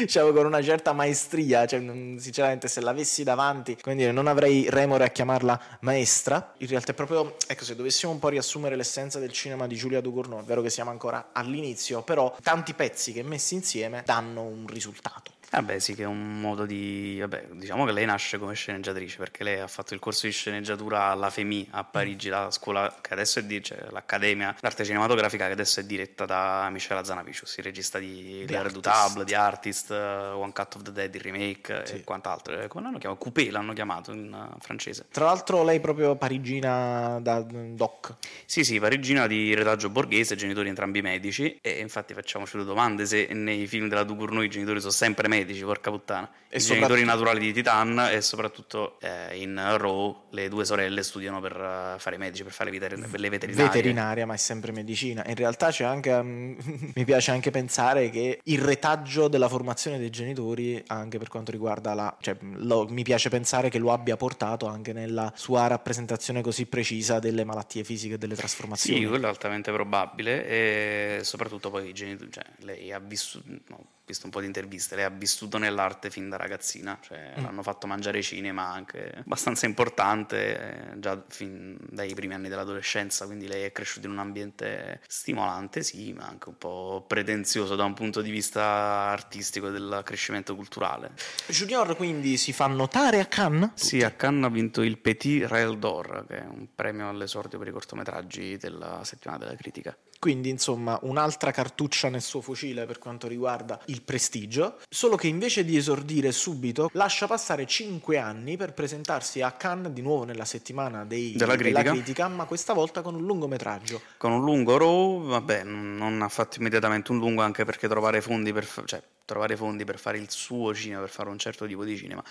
diciamo 0.00 0.32
con 0.32 0.46
una 0.46 0.62
certa 0.62 0.92
maestria, 0.92 1.66
cioè, 1.66 1.80
sinceramente 1.80 2.68
se 2.68 2.80
l'avessi 2.80 3.22
davanti, 3.22 3.76
come 3.80 3.96
dire, 3.96 4.12
non 4.12 4.26
avrei 4.26 4.68
remore 4.70 5.04
a 5.04 5.08
chiamarla 5.08 5.78
maestra. 5.80 6.54
In 6.58 6.66
realtà 6.66 6.92
è 6.92 6.94
proprio, 6.94 7.36
ecco, 7.46 7.64
se 7.64 7.76
dovessimo 7.76 8.12
un 8.12 8.18
po' 8.18 8.28
riassumere 8.28 8.76
l'essenza 8.76 9.18
del 9.18 9.32
cinema 9.32 9.66
di 9.66 9.76
Giulia 9.76 10.00
Ducournau, 10.00 10.40
è 10.40 10.44
vero 10.44 10.62
che 10.62 10.70
siamo 10.70 10.90
ancora 10.90 11.30
all'inizio, 11.32 12.02
però 12.02 12.34
tanti 12.42 12.74
pezzi 12.74 13.12
che 13.12 13.22
messi 13.22 13.54
insieme 13.54 14.02
danno 14.04 14.42
un 14.42 14.66
risultato. 14.66 15.33
Vabbè, 15.54 15.78
sì, 15.78 15.94
che 15.94 16.02
è 16.02 16.06
un 16.06 16.40
modo 16.40 16.66
di. 16.66 17.18
Vabbè, 17.20 17.50
diciamo 17.52 17.84
che 17.84 17.92
lei 17.92 18.04
nasce 18.06 18.38
come 18.38 18.54
sceneggiatrice 18.54 19.18
perché 19.18 19.44
lei 19.44 19.60
ha 19.60 19.68
fatto 19.68 19.94
il 19.94 20.00
corso 20.00 20.26
di 20.26 20.32
sceneggiatura 20.32 21.04
alla 21.06 21.30
FEMI 21.30 21.68
a 21.70 21.84
Parigi, 21.84 22.28
la 22.28 22.50
scuola 22.50 22.92
che 23.00 23.12
adesso 23.12 23.38
è 23.38 23.44
di, 23.44 23.62
cioè, 23.62 23.86
l'Accademia 23.90 24.56
d'Arte 24.60 24.84
Cinematografica 24.84 25.46
che 25.46 25.52
adesso 25.52 25.78
è 25.78 25.84
diretta 25.84 26.24
da 26.24 26.68
Michel 26.70 26.96
Azanavicius, 26.96 27.56
il 27.58 27.64
regista 27.64 28.00
di 28.00 28.44
Le 28.48 28.62
Redoutable, 28.62 29.24
di 29.24 29.34
Artist, 29.34 29.90
uh, 29.90 30.36
One 30.36 30.52
Cut 30.52 30.74
of 30.74 30.82
the 30.82 30.92
Dead, 30.92 31.14
il 31.14 31.20
remake 31.20 31.86
sì. 31.86 31.94
e 31.94 32.04
quant'altro. 32.04 32.58
Eh, 32.58 32.66
come 32.66 32.84
l'hanno 32.84 32.98
chiamato? 32.98 33.22
Coupé 33.22 33.50
l'hanno 33.52 33.72
chiamato 33.74 34.10
in 34.10 34.56
francese. 34.58 35.06
Tra 35.12 35.26
l'altro, 35.26 35.62
lei 35.62 35.78
proprio 35.78 36.16
parigina 36.16 37.20
da 37.20 37.40
doc. 37.40 38.14
Sì, 38.44 38.64
sì, 38.64 38.80
parigina 38.80 39.28
di 39.28 39.54
retaggio 39.54 39.88
borghese, 39.88 40.34
genitori 40.34 40.68
entrambi 40.68 41.00
medici. 41.00 41.58
E 41.62 41.78
infatti 41.78 42.12
facciamoci 42.12 42.56
due 42.56 42.66
domande: 42.66 43.06
se 43.06 43.28
nei 43.32 43.68
film 43.68 43.88
della 43.88 44.02
Ducournau 44.02 44.42
i 44.42 44.50
genitori 44.50 44.80
sono 44.80 44.90
sempre 44.90 45.28
medici 45.28 45.42
medici, 45.44 45.62
porca 45.62 45.90
puttana. 45.90 46.30
E 46.48 46.58
I 46.58 46.60
genitori 46.60 47.04
naturali 47.04 47.40
di 47.40 47.52
Titan 47.52 48.08
e 48.10 48.20
soprattutto 48.20 48.98
eh, 49.00 49.36
in 49.40 49.60
Raw 49.76 50.26
le 50.30 50.48
due 50.48 50.64
sorelle 50.64 51.02
studiano 51.02 51.40
per 51.40 51.56
uh, 51.56 51.98
fare 51.98 52.16
medici, 52.16 52.44
per 52.44 52.52
fare 52.52 52.70
veter- 52.70 52.96
le 52.96 53.28
veterinarie. 53.28 53.66
Veterinaria, 53.66 54.24
ma 54.24 54.34
è 54.34 54.36
sempre 54.36 54.70
medicina. 54.70 55.24
In 55.26 55.34
realtà 55.34 55.70
c'è 55.70 55.82
anche, 55.82 56.12
um, 56.12 56.56
mi 56.94 57.04
piace 57.04 57.32
anche 57.32 57.50
pensare 57.50 58.08
che 58.10 58.40
il 58.42 58.60
retaggio 58.60 59.26
della 59.26 59.48
formazione 59.48 59.98
dei 59.98 60.10
genitori, 60.10 60.80
anche 60.86 61.18
per 61.18 61.28
quanto 61.28 61.50
riguarda 61.50 61.92
la... 61.92 62.16
Cioè, 62.20 62.36
lo, 62.40 62.86
mi 62.88 63.02
piace 63.02 63.28
pensare 63.30 63.68
che 63.68 63.78
lo 63.78 63.90
abbia 63.90 64.16
portato 64.16 64.66
anche 64.66 64.92
nella 64.92 65.32
sua 65.34 65.66
rappresentazione 65.66 66.40
così 66.40 66.66
precisa 66.66 67.18
delle 67.18 67.44
malattie 67.44 67.82
fisiche 67.82 68.14
e 68.14 68.18
delle 68.18 68.36
trasformazioni. 68.36 69.00
Sì, 69.00 69.06
quello 69.06 69.26
è 69.26 69.28
altamente 69.28 69.72
probabile 69.72 70.46
e 70.46 71.18
soprattutto 71.24 71.70
poi 71.70 71.88
i 71.88 71.92
genitori, 71.92 72.30
cioè, 72.30 72.44
lei 72.58 72.92
ha 72.92 73.00
vissuto... 73.00 73.44
No, 73.66 73.86
visto 74.06 74.26
un 74.26 74.32
po' 74.32 74.40
di 74.40 74.46
interviste, 74.46 74.96
lei 74.96 75.04
ha 75.04 75.10
vissuto 75.10 75.58
nell'arte 75.58 76.10
fin 76.10 76.28
da 76.28 76.36
ragazzina, 76.36 76.98
cioè 77.00 77.34
mm. 77.38 77.42
l'hanno 77.42 77.62
fatto 77.62 77.86
mangiare 77.86 78.22
cinema 78.22 78.70
anche 78.70 79.12
abbastanza 79.16 79.66
importante 79.66 80.92
eh, 80.92 80.98
già 81.00 81.22
fin 81.26 81.76
dai 81.90 82.12
primi 82.14 82.34
anni 82.34 82.48
dell'adolescenza, 82.48 83.26
quindi 83.26 83.46
lei 83.46 83.64
è 83.64 83.72
cresciuta 83.72 84.06
in 84.06 84.12
un 84.12 84.18
ambiente 84.18 85.00
stimolante, 85.06 85.82
sì, 85.82 86.12
ma 86.12 86.26
anche 86.26 86.50
un 86.50 86.58
po' 86.58 87.04
pretenzioso 87.06 87.76
da 87.76 87.84
un 87.84 87.94
punto 87.94 88.20
di 88.20 88.30
vista 88.30 88.62
artistico 88.62 89.70
del 89.70 90.02
crescimento 90.04 90.54
culturale. 90.54 91.12
Junior 91.46 91.96
quindi 91.96 92.36
si 92.36 92.52
fa 92.52 92.66
notare 92.66 93.20
a 93.20 93.26
Cannes? 93.26 93.70
Tutti. 93.70 93.86
Sì, 93.86 94.02
a 94.02 94.10
Cannes 94.10 94.44
ha 94.44 94.52
vinto 94.52 94.82
il 94.82 94.98
Petit 94.98 95.46
Rail 95.46 95.78
d'Or, 95.78 96.24
che 96.28 96.38
è 96.38 96.46
un 96.46 96.68
premio 96.74 97.08
all'esordio 97.08 97.58
per 97.58 97.68
i 97.68 97.72
cortometraggi 97.72 98.56
della 98.56 99.00
settimana 99.04 99.38
della 99.38 99.56
critica. 99.56 99.96
Quindi 100.24 100.48
insomma 100.48 100.98
un'altra 101.02 101.50
cartuccia 101.50 102.08
nel 102.08 102.22
suo 102.22 102.40
fucile 102.40 102.86
per 102.86 102.98
quanto 102.98 103.28
riguarda 103.28 103.78
il 103.88 104.00
prestigio, 104.00 104.78
solo 104.88 105.16
che 105.16 105.26
invece 105.26 105.66
di 105.66 105.76
esordire 105.76 106.32
subito 106.32 106.88
lascia 106.94 107.26
passare 107.26 107.66
5 107.66 108.16
anni 108.16 108.56
per 108.56 108.72
presentarsi 108.72 109.42
a 109.42 109.50
Cannes 109.50 109.92
di 109.92 110.00
nuovo 110.00 110.24
nella 110.24 110.46
settimana 110.46 111.04
dei, 111.04 111.34
della, 111.36 111.56
critica. 111.56 111.82
della, 111.82 111.92
critica. 111.92 112.28
ma 112.28 112.46
questa 112.46 112.72
volta 112.72 113.02
con 113.02 113.16
un 113.16 113.26
lungometraggio. 113.26 114.00
Con 114.16 114.32
un 114.32 114.42
lungo 114.42 114.78
Raw, 114.78 115.26
vabbè, 115.26 115.62
non 115.64 116.22
ha 116.22 116.28
fatto 116.30 116.58
immediatamente 116.58 117.12
un 117.12 117.18
lungo 117.18 117.42
anche 117.42 117.66
perché 117.66 117.86
trovare 117.86 118.22
fondi 118.22 118.50
per, 118.50 118.66
cioè, 118.86 119.02
trovare 119.26 119.58
fondi 119.58 119.84
per 119.84 119.98
fare 119.98 120.16
il 120.16 120.30
suo 120.30 120.74
cinema, 120.74 121.00
per 121.00 121.10
fare 121.10 121.28
un 121.28 121.38
certo 121.38 121.66
tipo 121.66 121.84
di 121.84 121.98
cinema 121.98 122.24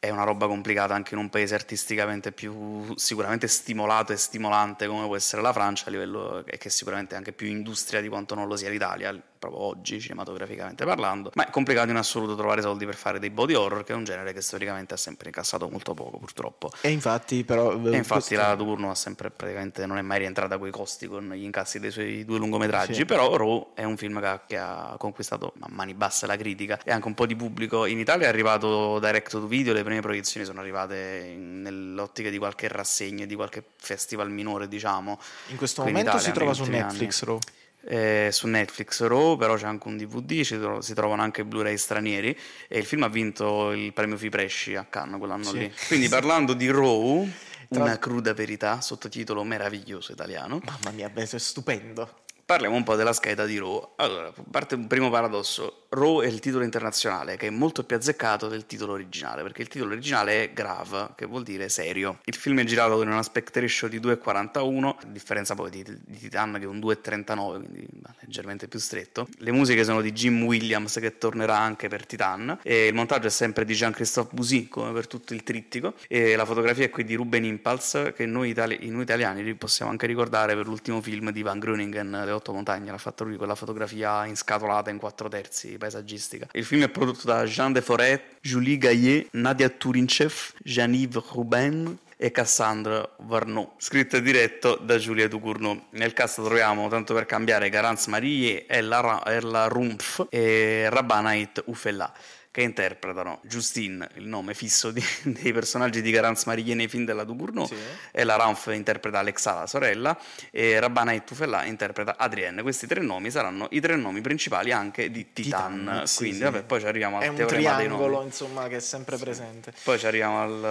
è 0.00 0.08
una 0.08 0.24
roba 0.24 0.46
complicata 0.46 0.94
anche 0.94 1.12
in 1.12 1.20
un 1.20 1.28
paese 1.28 1.54
artisticamente 1.54 2.32
più 2.32 2.94
sicuramente 2.96 3.46
stimolato 3.46 4.14
e 4.14 4.16
stimolante 4.16 4.86
come 4.86 5.04
può 5.04 5.14
essere 5.14 5.42
la 5.42 5.52
Francia 5.52 5.88
a 5.88 5.90
livello 5.90 6.42
che 6.46 6.70
sicuramente 6.70 7.14
è 7.14 7.18
anche 7.18 7.32
più 7.32 7.46
industria 7.46 8.00
di 8.00 8.08
quanto 8.08 8.34
non 8.34 8.48
lo 8.48 8.56
sia 8.56 8.70
l'Italia 8.70 9.14
proprio 9.40 9.62
oggi 9.62 9.98
cinematograficamente 9.98 10.84
parlando, 10.84 11.32
ma 11.34 11.46
è 11.46 11.50
complicato 11.50 11.90
in 11.90 11.96
assoluto 11.96 12.36
trovare 12.36 12.60
soldi 12.60 12.84
per 12.84 12.94
fare 12.94 13.18
dei 13.18 13.30
body 13.30 13.54
horror, 13.54 13.82
che 13.82 13.94
è 13.94 13.96
un 13.96 14.04
genere 14.04 14.32
che 14.34 14.42
storicamente 14.42 14.94
ha 14.94 14.96
sempre 14.98 15.28
incassato 15.28 15.68
molto 15.68 15.94
poco 15.94 16.18
purtroppo. 16.18 16.70
E 16.82 16.90
infatti 16.90 17.42
però... 17.42 17.72
E 17.72 17.96
infatti 17.96 18.34
questo... 18.34 18.34
la 18.36 18.54
Turno 18.54 18.90
ha 18.90 18.94
sempre 18.94 19.30
praticamente 19.30 19.86
non 19.86 19.96
è 19.96 20.02
mai 20.02 20.18
rientrata 20.18 20.58
coi 20.58 20.70
costi 20.70 21.06
con 21.06 21.30
gli 21.30 21.42
incassi 21.42 21.80
dei 21.80 21.90
suoi 21.90 22.24
due 22.24 22.38
lungometraggi, 22.38 22.94
sì. 22.94 23.04
però 23.06 23.34
Raw 23.34 23.72
è 23.74 23.82
un 23.82 23.96
film 23.96 24.20
che 24.20 24.26
ha, 24.26 24.42
che 24.46 24.58
ha, 24.58 24.94
conquistato 24.98 25.54
a 25.60 25.68
mani 25.70 25.94
basse 25.94 26.26
la 26.26 26.36
critica 26.36 26.78
e 26.84 26.92
anche 26.92 27.08
un 27.08 27.14
po' 27.14 27.24
di 27.24 27.34
pubblico. 27.34 27.86
In 27.86 27.98
Italia 27.98 28.26
è 28.26 28.28
arrivato 28.28 28.98
direct 28.98 29.30
to 29.30 29.46
video, 29.46 29.72
le 29.72 29.82
prime 29.82 30.00
proiezioni 30.00 30.44
sono 30.44 30.60
arrivate 30.60 31.34
nell'ottica 31.34 32.28
di 32.28 32.36
qualche 32.36 32.68
rassegna, 32.68 33.24
di 33.24 33.34
qualche 33.34 33.64
festival 33.76 34.30
minore 34.30 34.68
diciamo. 34.68 35.18
In 35.48 35.56
questo 35.56 35.80
momento 35.80 36.10
Italia, 36.10 36.20
si 36.20 36.32
trova 36.32 36.52
su 36.52 36.64
Netflix 36.64 37.22
Raw 37.22 37.38
eh, 37.84 38.28
su 38.32 38.46
Netflix 38.46 39.02
Raw, 39.02 39.36
però 39.36 39.56
c'è 39.56 39.66
anche 39.66 39.88
un 39.88 39.96
DVD, 39.96 40.42
si, 40.42 40.58
tro- 40.58 40.80
si, 40.80 40.94
trovano 40.94 41.22
anche 41.22 41.44
Blu-ray 41.44 41.76
stranieri 41.76 42.36
e 42.68 42.78
il 42.78 42.84
film 42.84 43.02
ha 43.04 43.08
vinto 43.08 43.72
il 43.72 43.92
premio 43.92 44.16
Fipresci 44.16 44.74
a 44.74 44.84
Cannes 44.84 45.18
quell'anno 45.18 45.44
sì. 45.44 45.58
lì. 45.58 45.72
Quindi 45.86 46.08
parlando 46.08 46.52
di 46.52 46.70
Raw, 46.70 47.28
una 47.68 47.98
cruda 47.98 48.34
verità, 48.34 48.80
sottotitolo 48.80 49.44
meraviglioso 49.44 50.12
italiano. 50.12 50.60
Mamma 50.64 50.90
mia, 50.94 51.10
è 51.12 51.38
stupendo. 51.38 52.22
Parliamo 52.44 52.74
un 52.74 52.82
po' 52.82 52.96
della 52.96 53.12
scheda 53.12 53.46
di 53.46 53.58
Raw. 53.58 53.94
Allora, 53.96 54.32
parte 54.50 54.74
un 54.74 54.86
primo 54.86 55.08
paradosso. 55.08 55.79
Raw 55.92 56.20
è 56.20 56.26
il 56.28 56.38
titolo 56.38 56.62
internazionale 56.62 57.36
che 57.36 57.48
è 57.48 57.50
molto 57.50 57.82
più 57.82 57.96
azzeccato 57.96 58.46
del 58.46 58.64
titolo 58.64 58.92
originale, 58.92 59.42
perché 59.42 59.62
il 59.62 59.66
titolo 59.66 59.90
originale 59.90 60.44
è 60.44 60.52
Grave, 60.52 61.10
che 61.16 61.26
vuol 61.26 61.42
dire 61.42 61.68
serio. 61.68 62.20
Il 62.26 62.36
film 62.36 62.60
è 62.60 62.64
girato 62.64 63.02
in 63.02 63.08
un 63.08 63.16
aspect 63.16 63.56
ratio 63.56 63.88
di 63.88 63.98
2,41, 63.98 64.84
a 64.86 64.96
differenza 65.06 65.56
poi 65.56 65.68
di, 65.70 65.82
di 65.82 66.16
Titan 66.16 66.52
che 66.60 66.62
è 66.62 66.66
un 66.66 66.78
2,39, 66.78 67.56
quindi 67.56 67.88
leggermente 68.20 68.68
più 68.68 68.78
stretto. 68.78 69.26
Le 69.38 69.50
musiche 69.50 69.82
sono 69.82 70.00
di 70.00 70.12
Jim 70.12 70.44
Williams, 70.44 70.96
che 71.00 71.18
tornerà 71.18 71.58
anche 71.58 71.88
per 71.88 72.06
Titan, 72.06 72.60
e 72.62 72.86
il 72.86 72.94
montaggio 72.94 73.26
è 73.26 73.30
sempre 73.30 73.64
di 73.64 73.74
Jean-Christophe 73.74 74.32
Bouzy, 74.32 74.68
come 74.68 74.92
per 74.92 75.08
tutto 75.08 75.34
il 75.34 75.42
trittico, 75.42 75.94
e 76.06 76.36
la 76.36 76.44
fotografia 76.44 76.84
è 76.84 76.90
qui 76.90 77.02
di 77.02 77.16
Ruben 77.16 77.44
Impals, 77.44 78.12
che 78.14 78.26
noi, 78.26 78.50
itali- 78.50 78.88
noi 78.88 79.02
italiani 79.02 79.54
possiamo 79.54 79.90
anche 79.90 80.06
ricordare 80.06 80.54
per 80.54 80.68
l'ultimo 80.68 81.00
film 81.00 81.32
di 81.32 81.42
Van 81.42 81.58
Groningen, 81.58 82.22
Le 82.24 82.30
otto 82.30 82.52
montagne, 82.52 82.92
l'ha 82.92 82.98
fatto 82.98 83.24
lui, 83.24 83.36
quella 83.36 83.56
fotografia 83.56 84.24
inscatolata 84.24 84.90
in 84.90 84.98
quattro 84.98 85.28
terzi, 85.28 85.78
paesaggistica. 85.80 86.48
Il 86.52 86.64
film 86.64 86.84
è 86.84 86.88
prodotto 86.88 87.26
da 87.26 87.44
Jean 87.44 87.72
de 87.72 87.80
Foret, 87.80 88.36
Julie 88.40 88.78
Gaillet, 88.78 89.28
Nadia 89.32 89.68
Turinchev, 89.68 90.52
Jean-Yves 90.62 91.30
Ruben 91.32 91.98
e 92.16 92.30
Cassandre 92.30 93.08
Varnot, 93.20 93.72
scritto 93.78 94.16
e 94.16 94.22
diretto 94.22 94.76
da 94.76 94.98
Giulia 94.98 95.26
Ducournau. 95.26 95.86
Nel 95.92 96.12
cast 96.12 96.42
troviamo, 96.44 96.88
tanto 96.88 97.14
per 97.14 97.24
cambiare, 97.24 97.70
Garance 97.70 98.10
Marie, 98.10 98.66
Ella, 98.68 99.22
Ella 99.24 99.66
Rumpf 99.68 100.26
e 100.28 100.88
Rabbanait 100.90 101.62
Ufella 101.66 102.12
che 102.52 102.62
interpretano 102.62 103.40
Justine, 103.42 104.08
il 104.14 104.26
nome 104.26 104.54
fisso 104.54 104.90
di, 104.90 105.02
dei 105.22 105.52
personaggi 105.52 106.02
di 106.02 106.10
Garance 106.10 106.44
Marie 106.46 106.74
nei 106.74 106.88
film 106.88 107.04
della 107.04 107.22
Ducournau, 107.22 107.66
sì. 107.66 107.76
e 108.10 108.24
la 108.24 108.36
Raunf 108.36 108.70
interpreta 108.72 109.20
Alexa, 109.20 109.54
la 109.54 109.66
sorella, 109.66 110.18
e 110.50 110.80
Rabbana 110.80 111.12
Itufella 111.12 111.64
interpreta 111.64 112.16
Adrienne. 112.18 112.62
Questi 112.62 112.86
tre 112.88 113.00
nomi 113.00 113.30
saranno 113.30 113.68
i 113.70 113.80
tre 113.80 113.94
nomi 113.94 114.20
principali 114.20 114.72
anche 114.72 115.10
di 115.10 115.32
Titan. 115.32 115.78
Titan 115.78 116.06
sì, 116.06 116.16
Quindi, 116.18 116.36
sì. 116.38 116.42
vabbè, 116.42 116.62
poi 116.62 116.80
ci 116.80 116.86
arriviamo 116.86 117.18
al 117.18 117.22
è 117.22 117.32
teorema 117.34 117.76
dei 117.76 117.88
nomi. 117.88 118.24
insomma, 118.24 118.66
che 118.66 118.76
è 118.76 118.80
sempre 118.80 119.16
presente. 119.16 119.72
Poi 119.84 119.98
ci 119.98 120.06
arriviamo 120.06 120.42
al, 120.42 120.64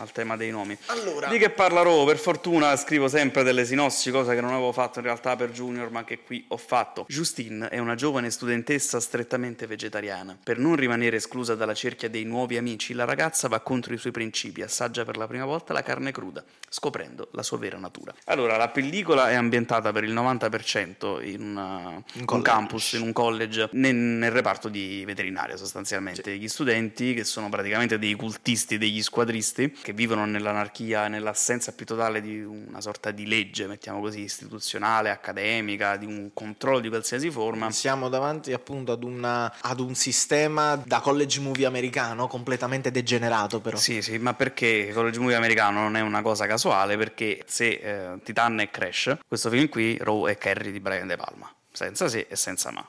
al 0.00 0.12
tema 0.12 0.36
dei 0.36 0.50
nomi. 0.50 0.76
Allora. 0.86 1.28
Di 1.28 1.38
che 1.38 1.50
parlerò? 1.50 2.04
Per 2.04 2.18
fortuna 2.18 2.74
scrivo 2.76 3.06
sempre 3.06 3.44
delle 3.44 3.64
sinossi, 3.64 4.10
cosa 4.10 4.34
che 4.34 4.40
non 4.40 4.50
avevo 4.50 4.72
fatto 4.72 4.98
in 4.98 5.04
realtà 5.04 5.36
per 5.36 5.50
Junior, 5.50 5.90
ma 5.90 6.04
che 6.04 6.20
qui 6.20 6.44
ho 6.48 6.56
fatto. 6.56 7.04
Justine 7.08 7.68
è 7.68 7.78
una 7.78 7.94
giovane 7.94 8.30
studentessa 8.30 8.98
strettamente 8.98 9.66
vegetariana. 9.68 10.36
Per 10.42 10.58
non 10.58 10.74
rimanere 10.74 11.11
rimanere 11.12 11.16
esclusa 11.16 11.54
dalla 11.54 11.74
cerchia 11.74 12.08
dei 12.08 12.24
nuovi 12.24 12.56
amici, 12.56 12.94
la 12.94 13.04
ragazza 13.04 13.48
va 13.48 13.60
contro 13.60 13.92
i 13.92 13.98
suoi 13.98 14.12
principi, 14.12 14.62
assaggia 14.62 15.04
per 15.04 15.16
la 15.16 15.26
prima 15.26 15.44
volta 15.44 15.72
la 15.72 15.82
carne 15.82 16.12
cruda, 16.12 16.42
scoprendo 16.68 17.28
la 17.32 17.42
sua 17.42 17.58
vera 17.58 17.78
natura. 17.78 18.14
Allora, 18.26 18.56
la 18.56 18.68
pellicola 18.68 19.30
è 19.30 19.34
ambientata 19.34 19.92
per 19.92 20.04
il 20.04 20.14
90% 20.14 21.24
in, 21.24 21.40
una, 21.42 22.02
un, 22.14 22.24
un 22.26 22.42
campus, 22.42 22.92
in 22.92 23.02
un 23.02 23.12
college, 23.12 23.68
nel, 23.72 23.94
nel 23.94 24.30
reparto 24.30 24.68
di 24.68 25.04
veterinaria 25.04 25.56
sostanzialmente. 25.56 26.22
Sì. 26.22 26.38
Gli 26.38 26.48
studenti, 26.48 27.14
che 27.14 27.24
sono 27.24 27.48
praticamente 27.48 27.98
dei 27.98 28.14
cultisti, 28.14 28.78
degli 28.78 29.02
squadristi, 29.02 29.70
che 29.70 29.92
vivono 29.92 30.24
nell'anarchia, 30.24 31.08
nell'assenza 31.08 31.72
più 31.72 31.84
totale 31.86 32.20
di 32.20 32.40
una 32.40 32.80
sorta 32.80 33.10
di 33.10 33.26
legge, 33.26 33.66
mettiamo 33.66 34.00
così, 34.00 34.20
istituzionale, 34.20 35.10
accademica, 35.10 35.96
di 35.96 36.06
un 36.06 36.30
controllo 36.32 36.80
di 36.80 36.88
qualsiasi 36.88 37.30
forma. 37.30 37.70
Siamo 37.70 38.08
davanti 38.08 38.52
appunto 38.52 38.92
ad, 38.92 39.02
una, 39.02 39.52
ad 39.60 39.80
un 39.80 39.94
sistema 39.94 40.76
da 40.76 41.01
college 41.02 41.40
movie 41.40 41.66
americano, 41.66 42.26
completamente 42.26 42.90
degenerato 42.90 43.60
però. 43.60 43.76
Sì, 43.76 44.00
sì, 44.00 44.16
ma 44.16 44.32
perché 44.32 44.90
college 44.94 45.18
movie 45.18 45.34
americano 45.34 45.80
non 45.80 45.96
è 45.96 46.00
una 46.00 46.22
cosa 46.22 46.46
casuale, 46.46 46.96
perché 46.96 47.42
se 47.46 47.68
eh, 47.68 48.22
Titan 48.22 48.60
è 48.60 48.70
Crash, 48.70 49.18
questo 49.28 49.50
film 49.50 49.68
qui, 49.68 49.98
Raw 50.00 50.26
è 50.26 50.38
Carrie 50.38 50.72
di 50.72 50.80
Brian 50.80 51.06
De 51.06 51.16
Palma, 51.16 51.52
senza 51.70 52.08
se 52.08 52.26
e 52.30 52.36
senza 52.36 52.70
ma. 52.70 52.86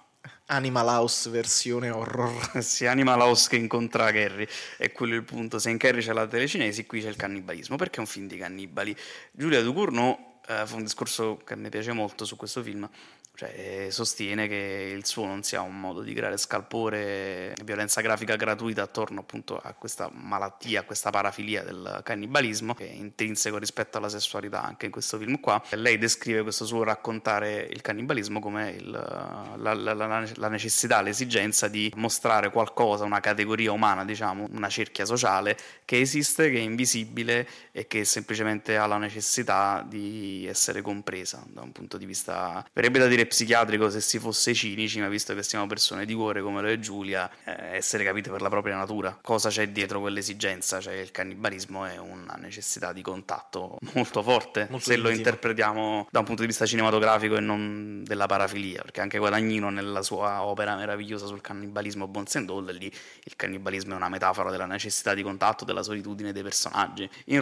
Animal 0.47 0.88
House 0.88 1.30
versione 1.30 1.89
horror. 1.89 2.62
sì, 2.62 2.86
Animal 2.86 3.21
House 3.21 3.49
che 3.49 3.56
incontra 3.56 4.12
Carrie, 4.12 4.47
è 4.78 4.91
quello 4.91 5.15
il 5.15 5.23
punto. 5.23 5.58
Se 5.58 5.69
in 5.69 5.78
Carrie 5.78 6.02
c'è 6.02 6.13
la 6.13 6.28
telecinesi, 6.28 6.86
qui 6.86 7.02
c'è 7.02 7.10
il 7.10 7.15
cannibalismo, 7.15 7.76
perché 7.76 7.97
è 7.97 7.99
un 7.99 8.08
film 8.08 8.28
di 8.28 8.38
cannibali. 8.38 8.95
Giulia 9.32 9.62
Ducournau 9.62 10.39
eh, 10.47 10.63
fa 10.65 10.76
un 10.76 10.84
discorso 10.84 11.38
che 11.38 11.56
mi 11.56 11.69
piace 11.69 11.93
molto 11.93 12.26
su 12.26 12.36
questo 12.36 12.62
film, 12.62 12.88
cioè, 13.36 13.88
sostiene 13.89 14.48
che 14.48 14.93
il 14.96 15.06
suo 15.08 15.26
non 15.26 15.41
sia 15.41 15.62
un 15.62 15.80
modo 15.80 16.02
di 16.02 16.13
creare 16.13 16.38
scalpore 16.38 17.54
e 17.54 17.63
violenza 17.63 18.00
grafica 18.02 18.36
gratuita 18.36 18.84
attorno 18.84 19.22
appunto 19.22 19.58
a 19.58 19.74
questa 19.74 20.08
malattia, 20.13 20.82
a 20.82 20.84
questa 20.84 21.10
parafilia 21.10 21.63
del 21.63 22.02
cannibalismo, 22.04 22.76
che 22.76 22.88
è 22.88 22.93
intrinseco 22.93 23.58
rispetto 23.58 23.98
alla 23.98 24.10
sessualità 24.10 24.62
anche 24.63 24.86
in 24.86 24.91
questo 24.91 25.17
film 25.17 25.39
qua. 25.39 25.60
Lei 25.72 25.98
descrive 25.98 26.43
questo 26.43 26.65
suo 26.65 26.84
raccontare 26.84 27.67
il 27.72 27.82
cannibalismo 27.82 28.39
come 28.39 28.69
il, 28.69 28.91
la, 28.91 29.74
la, 29.74 29.93
la, 29.93 30.28
la, 30.36 30.48
necessità, 30.48 31.02
l'esigenza 31.02 31.67
di 31.67 31.91
mostrare 31.96 32.52
qualcosa, 32.52 33.04
una 33.04 33.19
categoria 33.19 33.72
umana, 33.72 34.06
diciamo, 34.06 34.48
una 34.52 34.69
cerchia 34.69 35.06
sociale 35.06 35.58
che 35.86 36.00
esiste, 36.00 36.52
che 36.52 36.58
è 36.58 36.62
invisibile 36.62 37.48
e 37.76 37.88
che 37.88 38.06
semplicemente 38.06 38.78
ha 38.78 38.86
la 38.86 38.98
necessità 38.98 39.84
di 39.86 40.46
essere 40.48 40.82
compresa 40.82 41.44
da 41.48 41.62
un 41.62 41.72
punto 41.72 41.98
di 41.98 42.06
vista, 42.06 42.64
verrebbe 42.72 43.00
da 43.00 43.08
dire 43.08 43.26
psichiatrico 43.26 43.90
se 43.90 44.00
si 44.00 44.20
fosse 44.20 44.54
cinici, 44.54 45.00
ma 45.00 45.08
visto 45.08 45.34
che 45.34 45.42
siamo 45.42 45.66
persone 45.66 46.06
di 46.06 46.14
cuore 46.14 46.42
come 46.44 46.62
lo 46.62 46.68
è 46.68 46.78
Giulia, 46.78 47.30
eh, 47.44 47.76
essere 47.76 48.04
capite 48.04 48.30
per 48.30 48.42
la 48.42 48.50
propria 48.50 48.76
natura. 48.76 49.18
Cosa 49.20 49.50
c'è 49.50 49.70
dietro 49.70 50.00
quell'esigenza? 50.00 50.80
Cioè 50.80 50.94
il 50.94 51.10
cannibalismo 51.10 51.86
è 51.86 51.98
una 51.98 52.36
necessità 52.40 52.94
di 52.94 53.02
contatto 53.02 53.80
molto 53.94 54.22
forte, 54.22 54.68
molto 54.70 54.86
se 54.86 54.98
lo 54.98 55.10
interpretiamo 55.10 56.08
da 56.12 56.20
un 56.20 56.26
punto 56.26 56.42
di 56.42 56.48
vista 56.48 56.68
cinematografico 56.68 57.38
e 57.38 57.40
non 57.40 58.04
della 58.06 58.28
parafilia, 58.28 58.84
perché 58.84 59.02
anche 59.02 59.18
Guadagnino 59.18 59.72
nella 59.72 60.04
sua 60.04 60.44
opera 60.44 60.76
meravigliosa 60.76 61.26
sul 61.26 61.42
cannibalismo 61.42 62.08
Bonsendol, 62.08 62.66
lì 62.66 62.86
il 62.86 63.36
cannibalismo 63.36 63.94
è 63.94 63.96
una 63.96 64.10
metafora 64.10 64.52
della 64.52 64.68
necessità 64.68 65.16
di 65.16 65.24
contatto, 65.24 65.66
della 65.66 65.82
solitudine 65.82 66.32
dei 66.32 66.44
personaggi. 66.44 67.10
In 67.26 67.40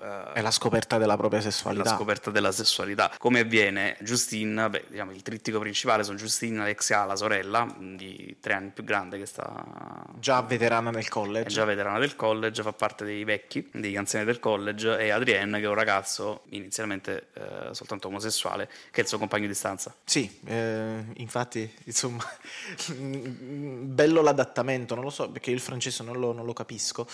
Eh, 0.00 0.32
è 0.34 0.40
la 0.40 0.50
scoperta 0.50 0.98
della 0.98 1.16
propria 1.16 1.40
sessualità. 1.40 1.90
La 1.90 1.96
scoperta 1.96 2.30
della 2.30 2.52
sessualità. 2.52 3.12
Come 3.18 3.40
avviene 3.40 3.96
Justine, 4.00 4.68
beh, 4.68 4.84
diciamo, 4.88 5.12
il 5.12 5.22
trittico 5.22 5.58
principale 5.58 6.04
sono 6.04 6.16
Giustina 6.16 6.62
Alexia, 6.62 7.04
la 7.04 7.16
sorella, 7.16 7.66
di 7.78 8.36
tre 8.40 8.54
anni 8.54 8.70
più 8.70 8.84
grande, 8.84 9.18
che 9.18 9.26
sta... 9.26 10.04
Già 10.18 10.40
veterana 10.42 10.90
del 10.90 11.08
college. 11.08 11.48
È 11.48 11.50
già 11.50 11.64
veterana 11.64 11.98
del 11.98 12.16
college, 12.16 12.62
fa 12.62 12.72
parte 12.72 13.04
dei 13.04 13.24
vecchi, 13.24 13.68
degli 13.72 13.96
anziani 13.96 14.24
del 14.24 14.40
college, 14.40 14.98
e 14.98 15.10
Adrienne, 15.10 15.58
che 15.58 15.64
è 15.64 15.68
un 15.68 15.74
ragazzo 15.74 16.42
inizialmente 16.50 17.28
eh, 17.34 17.74
soltanto 17.74 18.08
omosessuale, 18.08 18.68
che 18.90 19.00
è 19.00 19.02
il 19.02 19.08
suo 19.08 19.18
compagno 19.18 19.46
di 19.46 19.54
stanza. 19.54 19.94
Sì, 20.04 20.40
eh, 20.46 21.04
infatti, 21.16 21.72
insomma, 21.84 22.24
bello 22.96 24.22
l'adattamento, 24.22 24.94
non 24.94 25.04
lo 25.04 25.10
so, 25.10 25.30
perché 25.30 25.50
il 25.50 25.60
francese 25.60 26.02
non 26.02 26.18
lo, 26.18 26.32
non 26.32 26.44
lo 26.44 26.52
capisco, 26.52 27.06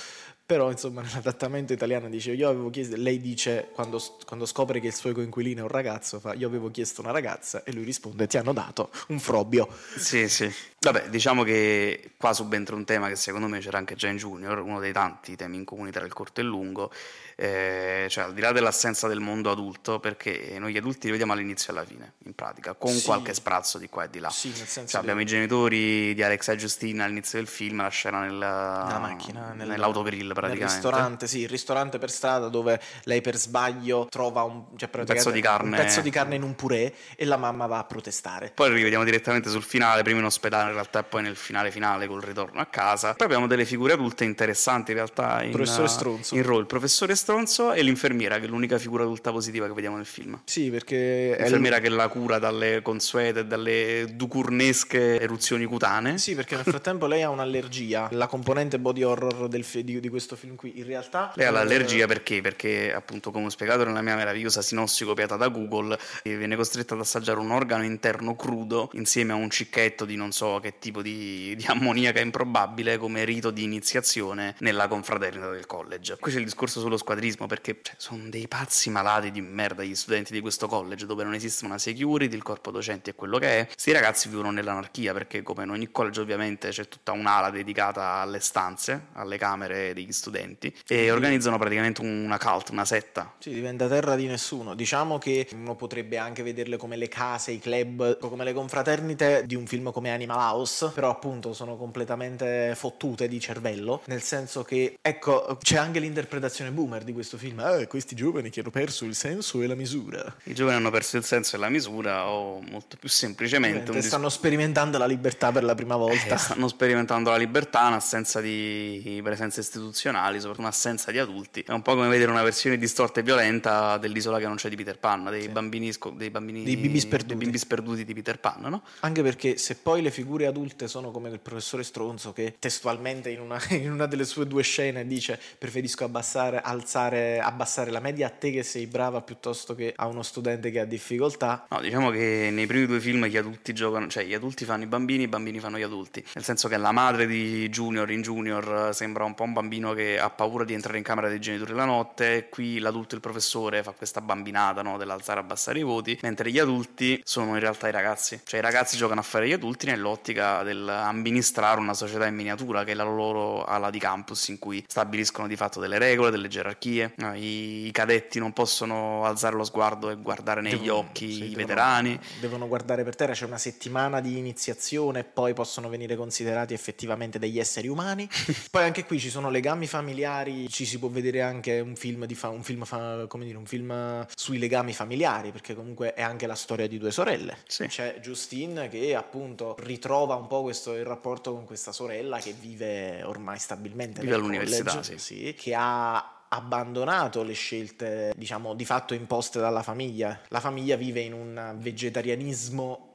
però 0.46 0.70
insomma 0.70 1.02
nell'adattamento 1.02 1.72
italiano 1.72 2.08
dice 2.08 2.32
io 2.32 2.48
avevo 2.48 2.70
chiesto, 2.70 2.94
lei 2.96 3.20
dice 3.20 3.68
quando, 3.72 4.00
quando 4.24 4.46
scopre 4.46 4.78
che 4.78 4.86
il 4.86 4.94
suo 4.94 5.12
coinquilino 5.12 5.60
è 5.60 5.62
un 5.62 5.68
ragazzo, 5.68 6.20
fa 6.20 6.32
io 6.34 6.46
avevo 6.46 6.70
chiesto 6.70 7.00
una 7.00 7.10
ragazza 7.10 7.64
e 7.64 7.72
lui 7.72 7.84
risponde 7.84 8.26
ti 8.28 8.38
hanno 8.38 8.52
dato 8.52 8.90
un 9.08 9.18
frobbio. 9.18 9.68
Sì, 9.96 10.28
sì. 10.28 10.50
Vabbè, 10.78 11.08
diciamo 11.08 11.42
che 11.42 12.12
qua 12.16 12.32
subentra 12.32 12.76
un 12.76 12.84
tema 12.84 13.08
che 13.08 13.16
secondo 13.16 13.48
me 13.48 13.58
c'era 13.58 13.78
anche 13.78 13.96
già 13.96 14.08
in 14.08 14.16
Junior, 14.18 14.60
uno 14.60 14.78
dei 14.78 14.92
tanti 14.92 15.34
temi 15.34 15.56
in 15.56 15.64
comune 15.64 15.90
tra 15.90 16.04
il 16.04 16.12
corto 16.12 16.40
e 16.40 16.44
il 16.44 16.48
lungo, 16.48 16.92
eh, 17.38 18.06
cioè 18.08 18.24
al 18.24 18.32
di 18.32 18.40
là 18.40 18.50
dell'assenza 18.50 19.06
del 19.08 19.20
mondo 19.20 19.50
adulto, 19.50 20.00
perché 20.00 20.56
noi 20.58 20.72
gli 20.72 20.78
adulti 20.78 21.06
li 21.06 21.10
vediamo 21.10 21.34
all'inizio 21.34 21.72
e 21.72 21.76
alla 21.76 21.86
fine, 21.86 22.14
in 22.24 22.34
pratica, 22.34 22.72
con 22.72 22.92
sì. 22.92 23.04
qualche 23.04 23.34
sprazzo 23.34 23.76
di 23.76 23.88
qua 23.88 24.04
e 24.04 24.10
di 24.10 24.18
là. 24.18 24.30
Sì, 24.30 24.48
nel 24.48 24.66
senso 24.66 24.92
cioè, 24.92 25.00
abbiamo 25.00 25.20
i 25.20 25.26
genitori 25.26 26.14
di 26.14 26.22
Alexa 26.22 26.52
e 26.52 26.56
Giustina 26.56 27.04
all'inizio 27.04 27.38
del 27.38 27.46
film, 27.46 27.82
la 27.82 27.88
scena 27.88 28.20
nel, 28.20 28.32
nella 28.32 28.98
macchina, 28.98 29.52
nel, 29.52 29.68
nell'autogrill 29.68 30.32
praticamente. 30.32 30.64
Nel 30.64 30.72
ristorante, 30.72 31.26
sì, 31.26 31.40
il 31.40 31.48
ristorante 31.48 31.98
per 31.98 32.10
strada 32.10 32.48
dove 32.48 32.80
lei 33.04 33.20
per 33.20 33.36
sbaglio 33.36 34.06
trova 34.10 34.42
un, 34.42 34.64
cioè, 34.76 34.88
un 34.94 35.04
pezzo 35.04 35.30
di 35.30 35.40
carne. 35.42 35.76
Un 35.76 35.84
pezzo 35.84 36.00
di 36.00 36.10
carne 36.10 36.36
in 36.36 36.42
un 36.42 36.54
purè 36.54 36.90
e 37.16 37.24
la 37.26 37.36
mamma 37.36 37.66
va 37.66 37.78
a 37.78 37.84
protestare. 37.84 38.52
Poi 38.54 38.72
rivediamo 38.72 39.04
direttamente 39.04 39.50
sul 39.50 39.62
finale, 39.62 40.02
prima 40.02 40.20
in 40.20 40.24
ospedale 40.24 40.68
in 40.68 40.72
realtà 40.72 41.00
e 41.00 41.04
poi 41.04 41.22
nel 41.22 41.36
finale 41.36 41.70
finale 41.70 42.06
col 42.06 42.22
ritorno 42.22 42.60
a 42.60 42.66
casa. 42.66 43.12
Poi 43.12 43.26
abbiamo 43.26 43.46
delle 43.46 43.66
figure 43.66 43.92
adulte 43.92 44.24
interessanti 44.24 44.92
in 44.92 44.96
realtà 44.96 45.42
in, 45.42 45.66
Stronzo. 45.66 46.34
in 46.34 46.42
role, 46.42 46.60
il 46.60 46.66
professore 46.66 47.14
Stronzo 47.26 47.72
e 47.72 47.82
l'infermiera 47.82 48.38
che 48.38 48.44
è 48.44 48.48
l'unica 48.48 48.78
figura 48.78 49.02
adulta 49.02 49.32
positiva 49.32 49.66
che 49.66 49.72
vediamo 49.72 49.96
nel 49.96 50.06
film. 50.06 50.40
Sì, 50.44 50.70
perché. 50.70 51.34
L'infermiera 51.36 51.78
l... 51.78 51.80
che 51.80 51.88
la 51.88 52.06
cura 52.06 52.38
dalle 52.38 52.82
consuete, 52.82 53.48
dalle 53.48 54.06
ducurnesche 54.12 55.18
eruzioni 55.18 55.64
cutanee. 55.64 56.18
Sì, 56.18 56.36
perché 56.36 56.54
nel 56.54 56.62
frattempo 56.62 57.08
lei 57.08 57.22
ha 57.22 57.30
un'allergia. 57.30 58.10
La 58.12 58.28
componente 58.28 58.78
body 58.78 59.02
horror 59.02 59.48
fi- 59.64 59.82
di, 59.82 59.98
di, 59.98 60.08
questo 60.08 60.36
film 60.36 60.54
qui, 60.54 60.78
in 60.78 60.86
realtà. 60.86 61.32
Lei 61.34 61.48
ha 61.48 61.50
l'allergia 61.50 62.04
eh... 62.04 62.06
perché? 62.06 62.40
Perché, 62.40 62.94
appunto, 62.94 63.32
come 63.32 63.46
ho 63.46 63.50
spiegato 63.50 63.82
nella 63.82 64.02
mia 64.02 64.14
meravigliosa 64.14 64.62
sinossi 64.62 65.04
copiata 65.04 65.34
da 65.34 65.48
Google, 65.48 65.98
viene 66.22 66.54
costretta 66.54 66.94
ad 66.94 67.00
assaggiare 67.00 67.40
un 67.40 67.50
organo 67.50 67.82
interno 67.82 68.36
crudo 68.36 68.88
insieme 68.92 69.32
a 69.32 69.34
un 69.34 69.50
cicchetto 69.50 70.04
di 70.04 70.14
non 70.14 70.30
so 70.30 70.60
che 70.62 70.74
tipo 70.78 71.02
di, 71.02 71.56
di 71.56 71.64
ammoniaca 71.66 72.20
improbabile 72.20 72.98
come 72.98 73.24
rito 73.24 73.50
di 73.50 73.64
iniziazione 73.64 74.54
nella 74.60 74.86
confraternita 74.86 75.50
del 75.50 75.66
college. 75.66 76.18
Qui 76.20 76.30
c'è 76.30 76.38
il 76.38 76.44
discorso 76.44 76.78
sullo 76.78 76.96
squadrismo 77.16 77.46
perché 77.46 77.78
cioè, 77.82 77.94
sono 77.96 78.28
dei 78.28 78.46
pazzi 78.46 78.90
malati 78.90 79.30
di 79.30 79.40
merda 79.40 79.82
gli 79.82 79.94
studenti 79.94 80.32
di 80.32 80.40
questo 80.40 80.68
college 80.68 81.06
dove 81.06 81.24
non 81.24 81.34
esiste 81.34 81.64
una 81.64 81.78
security, 81.78 82.34
il 82.34 82.42
corpo 82.42 82.70
docenti 82.70 83.10
è 83.10 83.14
quello 83.14 83.38
che 83.38 83.60
è. 83.60 83.66
Questi 83.66 83.92
ragazzi 83.92 84.28
vivono 84.28 84.50
nell'anarchia 84.50 85.12
perché 85.12 85.42
come 85.42 85.64
in 85.64 85.70
ogni 85.70 85.90
college 85.90 86.20
ovviamente 86.20 86.68
c'è 86.68 86.86
tutta 86.88 87.12
un'ala 87.12 87.50
dedicata 87.50 88.16
alle 88.16 88.40
stanze, 88.40 89.06
alle 89.14 89.38
camere 89.38 89.94
degli 89.94 90.12
studenti 90.12 90.72
e 90.86 91.10
organizzano 91.10 91.58
praticamente 91.58 92.02
una 92.02 92.38
cult, 92.38 92.70
una 92.70 92.84
setta. 92.84 93.34
Sì, 93.38 93.50
diventa 93.50 93.88
terra 93.88 94.14
di 94.14 94.26
nessuno. 94.26 94.74
Diciamo 94.74 95.18
che 95.18 95.48
uno 95.52 95.74
potrebbe 95.74 96.18
anche 96.18 96.42
vederle 96.42 96.76
come 96.76 96.96
le 96.96 97.08
case, 97.08 97.52
i 97.52 97.58
club, 97.58 98.18
come 98.18 98.44
le 98.44 98.52
confraternite 98.52 99.44
di 99.46 99.54
un 99.54 99.66
film 99.66 99.90
come 99.90 100.12
Animal 100.12 100.38
House, 100.38 100.90
però 100.94 101.10
appunto 101.10 101.52
sono 101.54 101.76
completamente 101.76 102.74
fottute 102.76 103.28
di 103.28 103.40
cervello, 103.40 104.02
nel 104.06 104.22
senso 104.22 104.62
che 104.62 104.98
ecco, 105.00 105.56
c'è 105.60 105.76
anche 105.76 105.98
l'interpretazione 105.98 106.70
boomer 106.70 107.04
di 107.06 107.12
questo 107.12 107.38
film. 107.38 107.60
Eh, 107.60 107.86
questi 107.86 108.14
giovani 108.14 108.50
che 108.50 108.60
hanno 108.60 108.70
perso 108.70 109.04
il 109.04 109.14
senso 109.14 109.62
e 109.62 109.66
la 109.66 109.74
misura. 109.74 110.36
I 110.44 110.54
giovani 110.54 110.76
hanno 110.76 110.90
perso 110.90 111.16
il 111.16 111.24
senso 111.24 111.56
e 111.56 111.58
la 111.58 111.68
misura 111.68 112.28
o 112.28 112.60
molto 112.60 112.96
più 112.98 113.08
semplicemente... 113.08 113.92
Dis- 113.92 114.06
stanno 114.06 114.28
sperimentando 114.28 114.98
la 114.98 115.06
libertà 115.06 115.50
per 115.52 115.64
la 115.64 115.74
prima 115.74 115.96
volta. 115.96 116.34
Eh, 116.34 116.38
stanno 116.38 116.68
sperimentando 116.68 117.30
la 117.30 117.36
libertà 117.36 117.86
in 117.88 117.94
assenza 117.94 118.40
di 118.40 119.20
presenze 119.22 119.60
istituzionali, 119.60 120.38
soprattutto 120.38 120.62
in 120.62 120.68
assenza 120.68 121.10
di 121.10 121.18
adulti. 121.18 121.60
È 121.60 121.72
un 121.72 121.82
po' 121.82 121.94
come 121.94 122.08
vedere 122.08 122.30
una 122.30 122.42
versione 122.42 122.76
distorta 122.76 123.20
e 123.20 123.22
violenta 123.22 123.96
dell'isola 123.96 124.38
che 124.38 124.46
non 124.46 124.56
c'è 124.56 124.68
di 124.68 124.76
Peter 124.76 124.98
Pan, 124.98 125.24
dei 125.30 125.42
sì. 125.42 125.48
bambini... 125.48 125.92
Dei 126.14 126.30
bambini... 126.30 126.64
Dei 126.64 126.76
bimbi 126.76 127.00
sperduti. 127.00 127.28
Dei 127.28 127.36
bimbi 127.36 127.58
sperduti 127.58 128.04
di 128.04 128.14
Peter 128.14 128.38
Pan, 128.38 128.62
no? 128.62 128.82
Anche 129.00 129.22
perché 129.22 129.56
se 129.56 129.76
poi 129.76 130.02
le 130.02 130.10
figure 130.10 130.46
adulte 130.46 130.88
sono 130.88 131.10
come 131.10 131.28
il 131.30 131.38
professore 131.40 131.82
Stronzo 131.82 132.32
che 132.32 132.56
testualmente 132.58 133.30
in 133.30 133.40
una, 133.40 133.60
in 133.70 133.92
una 133.92 134.06
delle 134.06 134.24
sue 134.24 134.46
due 134.46 134.62
scene 134.62 135.06
dice 135.06 135.40
preferisco 135.58 136.04
abbassare, 136.04 136.60
alzare, 136.60 136.95
abbassare 136.96 137.40
abbassare 137.40 137.90
la 137.90 138.00
media 138.00 138.26
a 138.26 138.30
te 138.30 138.50
che 138.50 138.62
sei 138.62 138.86
brava 138.86 139.20
piuttosto 139.20 139.74
che 139.74 139.92
a 139.94 140.06
uno 140.06 140.22
studente 140.22 140.70
che 140.70 140.80
ha 140.80 140.84
difficoltà. 140.84 141.66
No, 141.70 141.80
diciamo 141.80 142.10
che 142.10 142.48
nei 142.50 142.66
primi 142.66 142.86
due 142.86 143.00
film 143.00 143.26
gli 143.26 143.36
adulti 143.36 143.74
giocano, 143.74 144.08
cioè 144.08 144.24
gli 144.24 144.34
adulti 144.34 144.64
fanno 144.64 144.84
i 144.84 144.86
bambini, 144.86 145.24
i 145.24 145.28
bambini 145.28 145.58
fanno 145.58 145.78
gli 145.78 145.82
adulti. 145.82 146.24
Nel 146.34 146.44
senso 146.44 146.68
che 146.68 146.76
la 146.76 146.92
madre 146.92 147.26
di 147.26 147.68
Junior 147.68 148.10
in 148.10 148.22
Junior 148.22 148.90
sembra 148.94 149.24
un 149.24 149.34
po' 149.34 149.42
un 149.42 149.52
bambino 149.52 149.92
che 149.92 150.18
ha 150.18 150.30
paura 150.30 150.64
di 150.64 150.72
entrare 150.72 150.98
in 150.98 151.04
camera 151.04 151.28
dei 151.28 151.40
genitori 151.40 151.74
la 151.74 151.84
notte, 151.84 152.48
qui 152.48 152.78
l'adulto 152.78 153.14
il 153.14 153.20
professore 153.20 153.82
fa 153.82 153.92
questa 153.92 154.20
bambinata 154.20 154.82
no, 154.82 154.96
dell'alzare 154.96 155.40
e 155.40 155.42
abbassare 155.42 155.78
i 155.78 155.82
voti, 155.82 156.18
mentre 156.22 156.50
gli 156.50 156.58
adulti 156.58 157.20
sono 157.24 157.54
in 157.54 157.60
realtà 157.60 157.88
i 157.88 157.92
ragazzi. 157.92 158.40
Cioè 158.44 158.60
i 158.60 158.62
ragazzi 158.62 158.96
giocano 158.96 159.20
a 159.20 159.24
fare 159.24 159.48
gli 159.48 159.52
adulti 159.52 159.86
nell'ottica 159.86 160.62
dell'amministrare 160.62 161.80
una 161.80 161.94
società 161.94 162.26
in 162.26 162.34
miniatura 162.34 162.84
che 162.84 162.92
è 162.92 162.94
la 162.94 163.04
loro 163.04 163.64
ala 163.64 163.90
di 163.90 163.98
campus 163.98 164.48
in 164.48 164.58
cui 164.58 164.84
stabiliscono 164.86 165.46
di 165.46 165.56
fatto 165.56 165.80
delle 165.80 165.98
regole, 165.98 166.30
delle 166.30 166.48
gerarchie. 166.48 166.85
No, 167.16 167.34
I 167.34 167.86
i 167.86 167.90
cadetti 167.92 168.38
non 168.38 168.52
possono 168.52 169.24
alzare 169.24 169.56
lo 169.56 169.64
sguardo 169.64 170.10
e 170.10 170.16
guardare 170.16 170.60
negli 170.60 170.84
devono, 170.84 171.08
occhi 171.08 171.26
sì, 171.26 171.36
i 171.36 171.38
devono, 171.40 171.56
veterani. 171.56 172.20
Devono 172.40 172.68
guardare 172.68 173.04
per 173.04 173.14
terra, 173.14 173.32
c'è 173.32 173.44
una 173.44 173.58
settimana 173.58 174.20
di 174.20 174.38
iniziazione 174.38 175.20
e 175.20 175.24
poi 175.24 175.54
possono 175.54 175.88
venire 175.88 176.16
considerati 176.16 176.74
effettivamente 176.74 177.38
degli 177.38 177.58
esseri 177.58 177.88
umani. 177.88 178.28
poi 178.70 178.82
anche 178.82 179.04
qui 179.04 179.18
ci 179.18 179.30
sono 179.30 179.50
legami 179.50 179.86
familiari, 179.86 180.68
ci 180.68 180.84
si 180.84 180.98
può 180.98 181.08
vedere 181.08 181.42
anche 181.42 181.80
un 181.80 181.96
film, 181.96 182.26
fa, 182.34 182.48
un, 182.48 182.62
film 182.62 182.84
fa, 182.84 183.26
dire, 183.38 183.56
un 183.56 183.66
film, 183.66 184.26
sui 184.34 184.58
legami 184.58 184.92
familiari, 184.92 185.50
perché 185.52 185.74
comunque 185.74 186.14
è 186.14 186.22
anche 186.22 186.46
la 186.46 186.54
storia 186.54 186.88
di 186.88 186.98
due 186.98 187.10
sorelle. 187.10 187.58
Sì. 187.66 187.86
C'è 187.86 188.18
Justine 188.20 188.88
che 188.88 189.14
appunto 189.14 189.76
ritrova 189.80 190.34
un 190.34 190.46
po' 190.46 190.62
questo, 190.62 190.94
il 190.94 191.04
rapporto 191.04 191.52
con 191.52 191.64
questa 191.64 191.92
sorella 191.92 192.38
che 192.38 192.54
vive 192.58 193.22
ormai 193.22 193.58
stabilmente 193.58 194.20
vive 194.20 194.34
all'università, 194.34 194.90
college, 194.90 195.18
sì. 195.18 195.36
Sì, 195.36 195.54
che 195.56 195.74
ha 195.74 196.35
abbandonato 196.48 197.42
le 197.42 197.52
scelte, 197.52 198.32
diciamo, 198.36 198.74
di 198.74 198.84
fatto 198.84 199.14
imposte 199.14 199.58
dalla 199.58 199.82
famiglia. 199.82 200.40
La 200.48 200.60
famiglia 200.60 200.96
vive 200.96 201.20
in 201.20 201.32
un 201.32 201.76
vegetarianismo 201.78 203.05